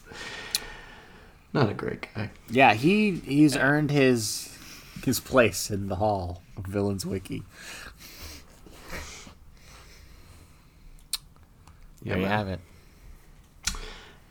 Not 1.52 1.70
a 1.70 1.74
great 1.74 2.08
guy. 2.16 2.30
yeah, 2.49 2.74
he 2.74 3.12
he's 3.12 3.58
earned 3.58 3.91
his 3.91 4.58
his 5.03 5.20
place 5.20 5.70
in 5.70 5.88
the 5.90 5.98
hall 5.98 6.41
of 6.56 6.66
Villains 6.66 7.06
Wiki. 7.06 7.44
Yeah, 12.03 12.14
There 12.14 12.18
you 12.18 12.28
man. 12.28 12.32
have 12.38 12.48
it. 12.48 12.60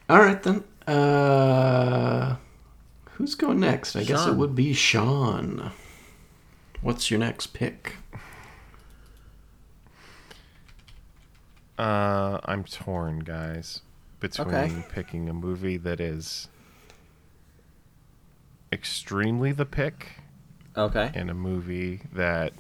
All 0.09 0.19
right 0.19 0.43
then. 0.43 0.65
Uh, 0.87 2.37
who's 3.13 3.35
going 3.35 3.61
next? 3.61 3.95
I 3.95 4.03
guess 4.05 4.27
it 4.27 4.35
would 4.35 4.55
be 4.57 4.73
Sean. 4.73 5.71
What's 6.83 7.11
your 7.11 7.21
next 7.21 7.49
pick? 7.49 7.97
Uh, 11.79 12.39
I'm 12.45 12.65
torn, 12.65 13.21
guys, 13.21 13.81
between 14.19 14.49
Okay. 14.55 14.85
picking 14.89 15.29
a 15.29 15.33
movie 15.33 15.77
that 15.79 16.01
is 16.01 16.49
extremely 18.73 19.53
the 19.53 19.65
pick 19.67 20.09
Okay. 20.77 21.11
and 21.15 21.31
a 21.31 21.35
movie 21.35 22.01
that 22.13 22.53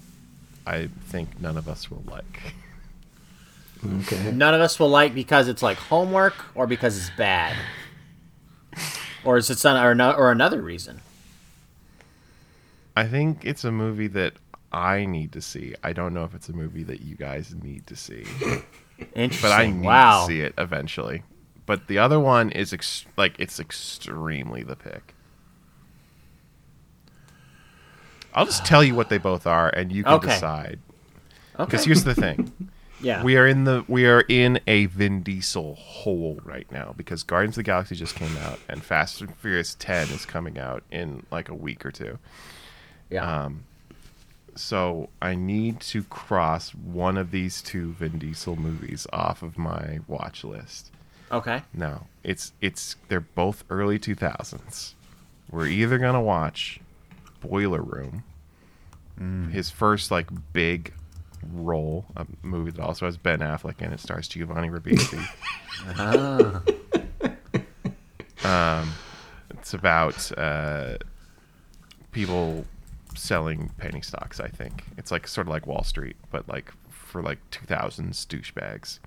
I 0.67 0.89
think 1.07 1.41
none 1.41 1.57
of 1.57 1.69
us 1.69 1.91
will 1.91 2.03
like. 2.07 2.55
Okay. 3.85 4.31
None 4.33 4.53
of 4.55 4.61
us 4.61 4.79
will 4.79 4.91
like 4.91 5.15
because 5.15 5.49
it's 5.49 5.63
like 5.63 5.79
homework 5.79 6.35
or 6.55 6.67
because 6.67 6.97
it's 6.99 7.11
bad. 7.17 7.57
Or 9.25 9.37
is 9.39 9.49
it 9.51 9.59
some 9.59 9.77
or, 9.83 9.95
no, 9.95 10.13
or 10.13 10.31
another 10.31 10.61
reason? 10.61 11.01
I 13.01 13.09
think 13.09 13.45
it's 13.45 13.65
a 13.65 13.73
movie 13.73 14.09
that 14.09 14.35
I 14.73 15.05
need 15.07 15.33
to 15.33 15.41
see. 15.41 15.75
I 15.83 15.93
don't 15.93 16.13
know 16.13 16.25
if 16.25 16.35
it's 16.35 16.49
a 16.49 16.53
movie 16.53 16.83
that 16.85 17.01
you 17.01 17.17
guys 17.17 17.55
need 17.63 17.87
to 17.87 17.97
see, 17.97 18.25
Interesting. 19.15 19.41
but 19.43 19.53
I 19.53 19.67
need 19.67 19.85
wow. 19.87 20.21
to 20.21 20.27
see 20.27 20.41
it 20.43 20.55
eventually. 20.59 21.23
But 21.67 21.87
the 21.89 21.99
other 21.99 22.21
one 22.21 22.51
is 22.51 22.73
ex- 22.73 23.07
like 23.17 23.35
it's 23.39 23.59
extremely 23.59 24.63
the 24.63 24.77
pick. 24.77 25.15
I'll 28.35 28.45
just 28.47 28.65
tell 28.65 28.85
you 28.85 28.95
what 28.95 29.09
they 29.09 29.19
both 29.19 29.47
are, 29.47 29.69
and 29.71 29.91
you 29.91 30.05
can 30.05 30.15
Okay. 30.15 30.29
decide. 30.29 30.79
Okay. 31.55 31.65
Because 31.65 31.85
here's 31.85 32.05
the 32.05 32.15
thing: 32.15 32.71
yeah. 33.01 33.25
we 33.25 33.37
are 33.37 33.47
in 33.47 33.65
the 33.65 33.85
we 33.89 34.07
are 34.07 34.25
in 34.29 34.61
a 34.67 34.87
Vin 34.87 35.23
Diesel 35.23 35.75
hole 35.75 36.39
right 36.45 36.71
now 36.71 36.95
because 36.97 37.23
Guardians 37.23 37.55
of 37.55 37.65
the 37.65 37.67
Galaxy 37.71 37.97
just 37.97 38.15
came 38.15 38.37
out, 38.37 38.61
and 38.69 38.83
Fast 38.85 39.21
and 39.21 39.35
Furious 39.37 39.75
Ten 39.79 40.09
is 40.11 40.25
coming 40.27 40.59
out 40.59 40.85
in 40.91 41.25
like 41.31 41.49
a 41.49 41.55
week 41.55 41.85
or 41.85 41.91
two. 41.91 42.19
Yeah. 43.11 43.45
Um, 43.45 43.65
so 44.57 45.09
I 45.23 45.35
need 45.35 45.81
to 45.81 46.03
cross 46.05 46.71
one 46.71 47.17
of 47.17 47.31
these 47.31 47.63
two 47.63 47.93
Vin 47.93 48.19
Diesel 48.19 48.57
movies 48.57 49.07
off 49.13 49.43
of 49.43 49.57
my 49.57 50.01
watch 50.07 50.45
list. 50.45 50.91
okay. 51.31 51.63
Now 51.73 52.07
it's 52.25 52.53
it's 52.61 52.97
they're 53.09 53.21
both 53.21 53.65
early 53.71 53.99
two 53.99 54.15
thousands. 54.15 54.95
We're 55.51 55.67
either 55.67 55.99
gonna 55.99 56.23
watch 56.23 56.81
Boiler 57.41 57.83
Room 57.83 58.25
his 59.51 59.71
first 59.71 60.11
like 60.11 60.29
big 60.53 60.95
role, 61.53 62.07
a 62.17 62.27
movie 62.43 62.71
that 62.71 62.83
also 62.83 63.05
has 63.05 63.19
Ben 63.19 63.41
Affleck 63.41 63.75
and 63.81 63.93
it 63.93 64.01
stars 64.01 64.29
Giovanni 64.29 64.71
Ribisi. 64.71 65.23
um, 68.45 68.93
it's 69.51 69.75
about 69.75 70.33
uh, 70.39 70.97
people 72.13 72.65
selling 73.21 73.71
penny 73.77 74.01
stocks. 74.01 74.41
I 74.41 74.49
think 74.49 74.85
it's 74.97 75.11
like 75.11 75.29
sort 75.29 75.47
of 75.47 75.51
like 75.51 75.67
Wall 75.67 75.85
Street, 75.85 76.17
but 76.31 76.49
like 76.49 76.73
for 76.89 77.23
like 77.23 77.39
2000s 77.51 78.27
douchebags. 78.27 78.99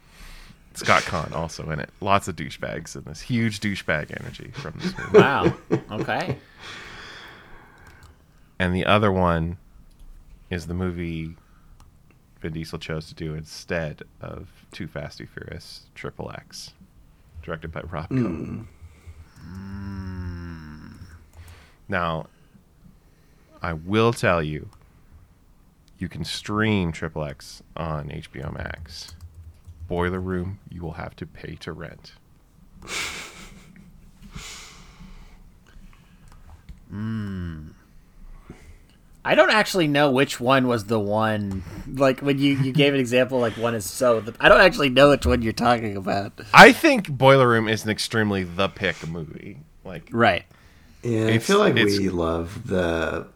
Scott 0.75 1.01
Caan 1.03 1.33
also 1.33 1.69
in 1.69 1.79
it. 1.79 1.89
Lots 2.01 2.27
of 2.27 2.35
douchebags 2.35 2.95
and 2.95 3.05
this 3.05 3.21
huge 3.21 3.59
douchebag 3.59 4.19
energy 4.19 4.51
from 4.53 4.73
this 4.77 4.97
movie. 4.97 5.17
Wow. 5.17 5.53
Okay. 5.91 6.37
And 8.59 8.75
the 8.75 8.85
other 8.85 9.11
one 9.11 9.57
is 10.49 10.67
the 10.67 10.73
movie 10.73 11.35
Vin 12.39 12.53
Diesel 12.53 12.77
chose 12.79 13.07
to 13.07 13.15
do 13.15 13.33
instead 13.33 14.03
of 14.21 14.49
Too 14.71 14.87
Fast, 14.87 15.17
Too 15.17 15.27
Furious, 15.27 15.83
Triple 15.95 16.31
X, 16.35 16.73
directed 17.41 17.71
by 17.71 17.81
Rob 17.81 18.09
Cohen. 18.09 18.67
Hmm. 19.39 20.91
Now, 21.87 22.27
I 23.63 23.71
will 23.71 24.11
tell 24.11 24.43
you, 24.43 24.69
you 25.97 26.09
can 26.09 26.25
stream 26.25 26.91
Triple 26.91 27.23
X 27.23 27.63
on 27.77 28.09
HBO 28.09 28.53
Max. 28.53 29.15
Boiler 29.87 30.19
Room, 30.19 30.59
you 30.69 30.81
will 30.81 30.93
have 30.93 31.15
to 31.15 31.25
pay 31.25 31.55
to 31.61 31.71
rent. 31.71 32.13
Mmm. 36.93 37.69
I 39.25 39.35
don't 39.35 39.51
actually 39.51 39.87
know 39.87 40.11
which 40.11 40.41
one 40.41 40.67
was 40.67 40.85
the 40.85 40.99
one. 40.99 41.63
Like 41.87 42.19
when 42.19 42.39
you, 42.39 42.57
you 42.57 42.73
gave 42.73 42.93
an 42.93 42.99
example, 42.99 43.39
like 43.39 43.53
one 43.53 43.73
is 43.73 43.89
so. 43.89 44.21
I 44.41 44.49
don't 44.49 44.59
actually 44.59 44.89
know 44.89 45.11
which 45.11 45.25
one 45.25 45.41
you're 45.41 45.53
talking 45.53 45.95
about. 45.95 46.33
I 46.53 46.73
think 46.73 47.09
Boiler 47.09 47.47
Room 47.47 47.69
is 47.69 47.85
an 47.85 47.89
extremely 47.89 48.43
the 48.43 48.67
pick 48.67 49.07
movie. 49.07 49.59
Like, 49.85 50.09
Right. 50.11 50.43
Yeah, 51.03 51.27
I 51.27 51.37
feel 51.39 51.59
like 51.59 51.75
we 51.75 52.09
love 52.09 52.67
the 52.67 53.27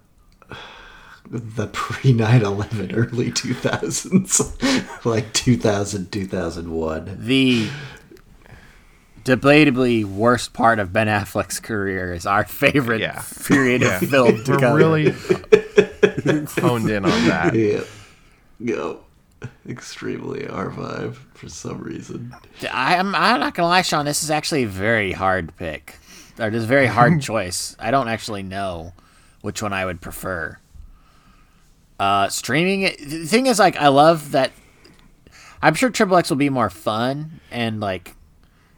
the 1.29 1.67
pre 1.67 2.13
9/11 2.13 2.93
early 2.95 3.31
2000s, 3.31 5.05
like 5.05 5.33
2000 5.33 6.11
2001. 6.11 7.17
The 7.19 7.69
debatably 9.23 10.05
worst 10.05 10.53
part 10.53 10.79
of 10.79 10.93
Ben 10.93 11.07
Affleck's 11.07 11.59
career 11.59 12.13
is 12.13 12.25
our 12.25 12.45
favorite 12.45 13.01
Yeah. 13.01 13.21
period 13.45 13.81
Yeah. 13.81 13.97
of 14.01 14.09
film 14.09 14.43
to 14.45 14.51
we're 14.51 14.75
really 14.75 15.09
honed 16.61 16.89
in 16.89 17.03
on 17.05 17.25
that. 17.27 17.53
Yeah, 17.53 17.81
yeah, 18.59 18.93
extremely 19.67 20.47
our 20.47 20.69
vibe 20.69 21.15
for 21.33 21.49
some 21.49 21.79
reason. 21.81 22.33
I'm 22.71 23.13
I'm 23.15 23.39
not 23.39 23.53
gonna 23.53 23.67
lie, 23.67 23.81
Sean. 23.81 24.05
This 24.05 24.23
is 24.23 24.31
actually 24.31 24.63
a 24.63 24.67
very 24.67 25.11
hard 25.11 25.55
pick. 25.57 25.95
Or 26.39 26.49
this 26.51 26.59
is 26.59 26.63
a 26.65 26.67
very 26.67 26.87
hard 26.87 27.19
choice. 27.31 27.75
I 27.79 27.91
don't 27.91 28.07
actually 28.07 28.43
know 28.43 28.93
which 29.41 29.61
one 29.61 29.73
I 29.73 29.85
would 29.85 30.01
prefer. 30.01 30.59
Uh, 31.99 32.29
streaming. 32.29 32.81
The 32.81 33.25
thing 33.25 33.47
is, 33.47 33.59
like, 33.59 33.75
I 33.77 33.87
love 33.87 34.31
that. 34.31 34.51
I'm 35.61 35.73
sure 35.73 35.89
Triple 35.89 36.17
X 36.17 36.29
will 36.29 36.37
be 36.37 36.49
more 36.49 36.69
fun, 36.69 37.39
and 37.51 37.79
like, 37.79 38.15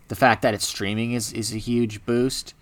the 0.07 0.15
fact 0.15 0.41
that 0.43 0.53
it's 0.53 0.65
streaming 0.65 1.11
is 1.11 1.33
is 1.33 1.53
a 1.53 1.57
huge 1.57 2.05
boost. 2.05 2.53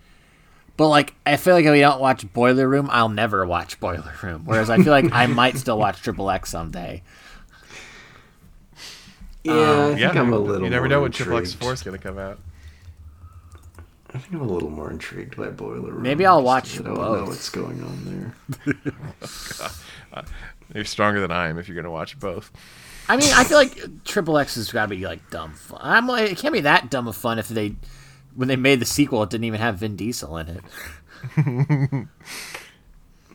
But 0.76 0.90
like, 0.90 1.16
I 1.26 1.38
feel 1.38 1.56
like 1.56 1.66
if 1.66 1.72
we 1.72 1.80
don't 1.80 2.00
watch 2.00 2.32
Boiler 2.34 2.68
Room, 2.68 2.88
I'll 2.92 3.10
never 3.10 3.46
watch 3.46 3.80
Boiler 3.82 4.14
Room. 4.22 4.44
Whereas 4.46 4.70
I 4.70 4.78
feel 4.78 4.92
like 4.92 5.12
I 5.12 5.26
might 5.28 5.58
still 5.58 5.78
watch 5.78 6.02
Triple 6.02 6.30
X 6.30 6.50
someday. 6.50 7.04
Yeah, 9.44 9.54
I 9.54 9.88
think 9.88 10.00
Yeah, 10.00 10.10
I'm 10.22 10.34
a 10.34 10.38
little. 10.38 10.64
You 10.64 10.70
never 10.70 10.84
more 10.84 10.90
know 10.90 11.02
when 11.02 11.12
Triple 11.12 11.38
X. 11.38 11.54
Four 11.54 11.74
is 11.74 11.82
going 11.84 11.98
to 11.98 12.04
come 12.04 12.18
out. 12.18 12.40
I 14.14 14.20
think 14.20 14.34
I'm 14.34 14.42
a 14.42 14.52
little 14.52 14.70
more 14.70 14.90
intrigued 14.90 15.36
by 15.36 15.50
Boiler 15.50 15.92
Room. 15.92 16.02
Maybe 16.02 16.26
I'll 16.26 16.42
watch. 16.42 16.78
watch 16.80 16.86
'cause 16.86 16.86
I 16.86 16.96
don't 16.96 17.18
know 17.18 17.24
what's 17.26 17.50
going 17.50 17.84
on 17.84 18.34
there. 18.66 18.76
You're 20.74 20.86
stronger 20.86 21.20
than 21.20 21.32
I 21.32 21.48
am 21.50 21.58
if 21.60 21.68
you're 21.68 21.76
going 21.76 21.86
to 21.86 21.92
watch 21.92 22.20
both. 22.20 22.52
I 23.10 23.16
mean, 23.18 23.32
I 23.34 23.44
feel 23.46 23.58
like 23.58 24.04
Triple 24.04 24.38
X 24.38 24.56
has 24.56 24.72
got 24.72 24.84
to 24.90 24.96
be 24.96 25.06
like 25.06 25.30
dumb 25.30 25.54
fun. 25.54 25.80
I'm 25.82 26.08
like, 26.08 26.32
it 26.32 26.38
can't 26.38 26.54
be 26.54 26.62
that 26.62 26.90
dumb 26.90 27.08
of 27.08 27.16
fun 27.16 27.40
if 27.40 27.48
they, 27.48 27.76
when 28.36 28.48
they 28.50 28.56
made 28.58 28.80
the 28.82 28.86
sequel, 28.86 29.24
it 29.24 29.30
didn't 29.30 29.46
even 29.46 29.60
have 29.62 29.78
Vin 29.78 29.96
Diesel 29.96 30.38
in 30.38 30.48
it. 30.50 30.64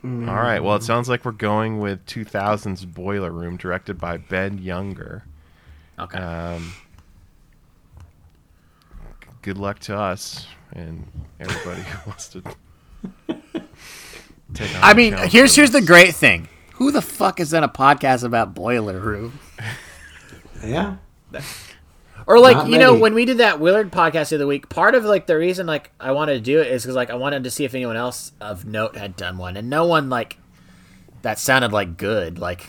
All 0.05 0.11
right. 0.35 0.61
Well, 0.61 0.77
it 0.77 0.83
sounds 0.83 1.09
like 1.09 1.25
we're 1.25 1.33
going 1.33 1.79
with 1.81 2.05
2000's 2.07 2.85
Boiler 2.85 3.31
Room, 3.31 3.57
directed 3.57 3.99
by 3.99 4.17
Ben 4.19 4.59
Younger. 4.59 5.25
Okay. 5.99 6.19
Um, 6.19 6.73
good 9.43 9.59
luck 9.59 9.79
to 9.81 9.97
us 9.97 10.47
and 10.73 11.07
everybody 11.41 11.83
who 11.83 11.99
wants 12.11 12.29
to. 12.29 12.43
Take 14.55 14.75
on 14.77 14.83
I 14.83 14.95
mean, 14.95 15.15
here's 15.29 15.55
here's 15.57 15.71
the 15.71 15.83
great 15.83 16.15
thing. 16.15 16.49
Who 16.75 16.91
the 16.91 17.03
fuck 17.03 17.41
is 17.41 17.53
in 17.53 17.63
a 17.65 17.69
podcast 17.69 18.25
about 18.25 18.55
Boiler 18.55 18.99
Room? 18.99 19.39
Yeah, 20.65 20.97
Or 22.27 22.39
like 22.39 22.57
Not 22.57 22.69
you 22.69 22.79
know 22.79 22.93
many. 22.93 23.03
when 23.03 23.15
we 23.15 23.25
did 23.25 23.39
that 23.39 23.59
Willard 23.59 23.91
podcast 23.91 24.29
the 24.31 24.37
other 24.37 24.47
week, 24.47 24.69
part 24.69 24.95
of 24.95 25.05
like 25.05 25.27
the 25.27 25.37
reason 25.37 25.67
like 25.67 25.91
I 25.99 26.13
wanted 26.13 26.35
to 26.35 26.41
do 26.41 26.61
it 26.61 26.69
is 26.69 26.83
because 26.83 26.95
like 26.95 27.11
I 27.11 27.15
wanted 27.15 27.45
to 27.45 27.51
see 27.51 27.65
if 27.65 27.75
anyone 27.75 27.97
else 27.97 28.33
of 28.41 28.65
note 28.65 28.97
had 28.97 29.17
done 29.17 29.39
one, 29.39 29.57
and 29.57 29.69
no 29.69 29.87
one 29.87 30.09
like 30.09 30.39
that 31.23 31.39
sounded 31.39 31.73
like 31.73 31.97
good, 31.97 32.39
like 32.39 32.67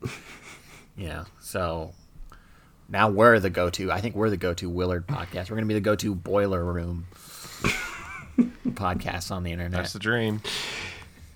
you 0.96 1.08
know. 1.08 1.24
So 1.40 1.92
now 2.92 3.08
we're 3.08 3.40
the 3.40 3.50
go-to. 3.50 3.90
I 3.90 4.00
think 4.00 4.14
we're 4.14 4.30
the 4.30 4.36
go-to 4.36 4.68
Willard 4.68 5.06
podcast. 5.06 5.50
We're 5.50 5.56
gonna 5.56 5.66
be 5.66 5.74
the 5.74 5.80
go-to 5.80 6.14
Boiler 6.14 6.62
Room 6.62 7.06
podcast 8.68 9.30
on 9.30 9.42
the 9.42 9.50
internet. 9.52 9.78
That's 9.78 9.94
the 9.94 9.98
dream. 9.98 10.42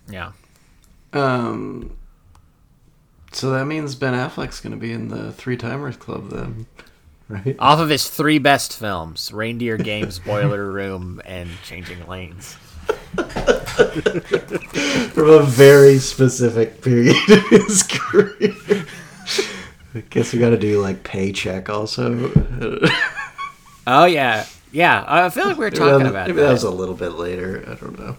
yeah. 0.09 0.33
Um. 1.13 1.97
So 3.33 3.51
that 3.51 3.65
means 3.67 3.95
Ben 3.95 4.15
Affleck's 4.15 4.61
going 4.61 4.73
to 4.73 4.79
be 4.79 4.93
in 4.93 5.09
the 5.09 5.33
Three 5.33 5.57
Timers 5.59 5.97
Club 5.97 6.31
then, 6.31 6.67
right? 7.29 7.57
Off 7.59 7.81
of 7.81 7.89
his 7.89 8.09
three 8.09 8.39
best 8.39 8.77
films: 8.79 9.33
Reindeer 9.33 9.77
Games, 9.79 10.19
Boiler 10.19 10.71
Room, 10.71 11.21
and 11.25 11.49
Changing 11.65 12.07
Lanes. 12.07 12.53
From 15.13 15.31
a 15.31 15.43
very 15.43 15.99
specific 15.99 16.83
period 16.83 17.17
of 17.29 17.49
his 17.49 17.83
career. 17.83 18.85
I 19.97 20.01
guess 20.11 20.33
we 20.33 20.39
got 20.39 20.51
to 20.51 20.59
do 20.59 20.81
like 20.83 21.03
paycheck 21.05 21.69
also. 21.71 22.31
Oh 23.87 24.05
yeah, 24.05 24.45
yeah. 24.73 25.05
I 25.07 25.31
feel 25.31 25.47
like 25.47 25.57
we 25.57 25.65
were 25.65 25.71
Maybe 25.71 25.79
talking 25.79 25.99
that- 26.05 26.11
about 26.11 26.27
maybe 26.27 26.41
that. 26.41 26.47
that 26.49 26.53
was 26.53 26.65
a 26.65 26.71
little 26.71 26.95
bit 26.95 27.11
later. 27.13 27.65
I 27.67 27.75
don't 27.75 27.99
know. 27.99 28.17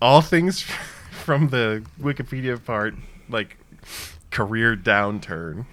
All 0.00 0.20
things 0.20 0.62
from 1.24 1.48
the 1.48 1.84
Wikipedia 2.00 2.62
part, 2.64 2.94
like 3.28 3.56
career 4.30 4.76
downturn. 4.76 5.66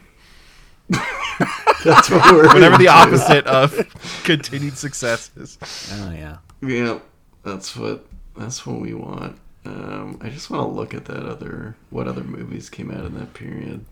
That's 1.84 2.10
what 2.10 2.34
we're 2.34 2.48
Whatever 2.54 2.78
the 2.78 2.88
opposite 2.88 3.46
of 3.48 3.76
continued 4.24 4.78
successes. 4.78 5.58
oh 5.94 6.12
yeah. 6.12 6.38
Yeah, 6.62 7.00
that's 7.44 7.76
what 7.76 8.06
that's 8.36 8.66
what 8.66 8.80
we 8.80 8.94
want. 8.94 9.38
Um, 9.70 10.18
I 10.22 10.30
just 10.30 10.50
want 10.50 10.64
to 10.64 10.68
look 10.76 10.94
at 10.94 11.06
that 11.06 11.26
other 11.26 11.76
what 11.90 12.08
other 12.08 12.24
movies 12.24 12.70
came 12.70 12.90
out 12.92 13.06
in 13.06 13.14
that 13.20 13.34
period. 13.34 13.86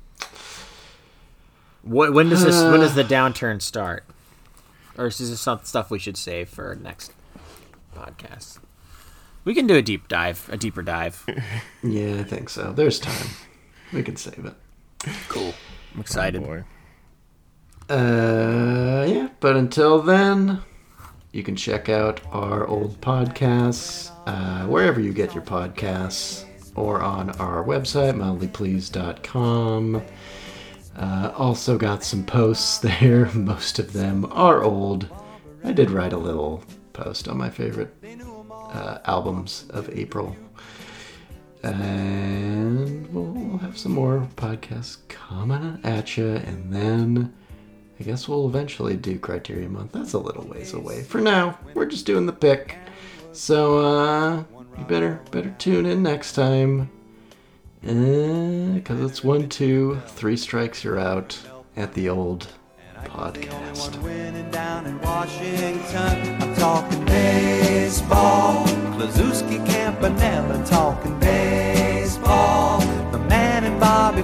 Wh- 1.84 2.12
When 2.14 2.30
does 2.30 2.44
this? 2.44 2.56
when 2.64 2.80
does 2.80 2.95
the 2.95 3.04
downturn 3.18 3.62
start? 3.62 4.04
Or 4.98 5.08
is 5.08 5.20
this 5.20 5.40
some 5.40 5.60
stuff 5.64 5.91
we 5.91 5.99
should 5.99 6.18
save 6.18 6.49
for 6.49 6.76
next 6.76 7.12
podcast? 7.95 8.58
We 9.44 9.54
can 9.54 9.68
do 9.68 9.76
a 9.76 9.82
deep 9.82 10.08
dive, 10.08 10.49
a 10.52 10.58
deeper 10.58 10.82
dive. 10.82 11.24
Yeah, 11.84 12.20
I 12.20 12.24
think 12.24 12.49
so. 12.49 12.74
There's 12.74 12.99
time. 12.99 13.28
We 13.94 14.02
can 14.04 14.16
save 14.18 14.44
it. 14.45 14.54
Cool. 15.30 15.54
I'm 15.94 16.02
excited. 16.02 16.44
Boy. 16.44 16.64
Uh, 17.90 19.06
yeah, 19.08 19.30
but 19.40 19.56
until 19.56 20.02
then, 20.02 20.62
you 21.38 21.43
can 21.43 21.55
check 21.55 21.88
out 21.88 22.19
our 22.31 22.65
old 22.65 22.99
podcasts 22.99 24.09
uh, 24.26 24.65
wherever 24.65 24.99
you 24.99 25.14
get 25.14 25.35
your 25.35 25.43
podcasts 25.43 26.45
or 26.76 26.99
on 27.03 27.30
our 27.39 27.64
website, 27.64 28.15
mildlypleased.com. 28.15 30.01
Uh, 30.95 31.31
also 31.38 31.77
got 31.77 32.03
some 32.03 32.26
posts 32.26 32.77
there. 32.99 33.27
Most 33.34 33.77
of 33.77 33.93
them 33.93 34.26
are 34.31 34.64
old. 34.64 35.07
I 35.64 35.73
did 35.73 35.91
write 35.91 36.14
a 36.14 36.18
little 36.18 36.64
post 36.93 37.27
on 37.27 37.38
my 37.38 37.51
favorite 37.51 37.93
uh, 38.73 38.97
albums 39.05 39.68
of 39.69 39.95
April. 39.95 40.35
And 41.61 43.07
we'll 43.14 43.59
have 43.59 43.77
some 43.77 43.91
more 43.91 44.27
podcasts 44.38 44.97
coming 45.07 45.80
at 45.84 46.18
you. 46.18 46.30
And 46.30 46.73
then 46.73 47.35
I 47.99 48.03
guess 48.03 48.28
we'll 48.28 48.48
eventually 48.48 48.95
do 48.95 49.18
Criterion 49.18 49.74
Month. 49.74 49.91
That's 49.91 50.14
a 50.14 50.19
little 50.19 50.45
ways 50.45 50.74
away. 50.74 51.03
For 51.03 51.19
now, 51.19 51.57
we're 51.74 51.86
just 51.86 52.06
doing 52.06 52.26
the 52.26 52.34
pick. 52.34 52.76
So 53.32 53.80
uh, 53.80 54.44
you 54.78 54.84
better 54.86 55.19
better 55.32 55.53
tune 55.57 55.86
in 55.86 56.03
next 56.03 56.34
time, 56.34 56.90
because 57.82 59.02
it's 59.02 59.24
one, 59.24 59.49
two, 59.49 60.02
three 60.07 60.38
strikes, 60.38 60.84
you're 60.84 60.99
out 60.99 61.40
at 61.76 61.94
the 61.94 62.10
old 62.10 62.48
podcast. 63.06 64.02
Bobby 73.80 74.22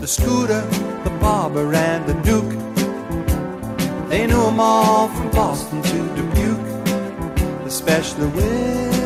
the 0.00 0.06
scooter, 0.06 0.60
the 1.04 1.10
barber, 1.20 1.72
and 1.74 2.06
the. 2.06 2.69
They 4.10 4.26
knew 4.26 4.42
'em 4.42 4.58
all 4.58 5.06
from 5.06 5.30
Boston 5.30 5.80
to 5.82 5.98
Dubuque, 6.16 7.64
especially 7.64 8.26
with 8.26 8.99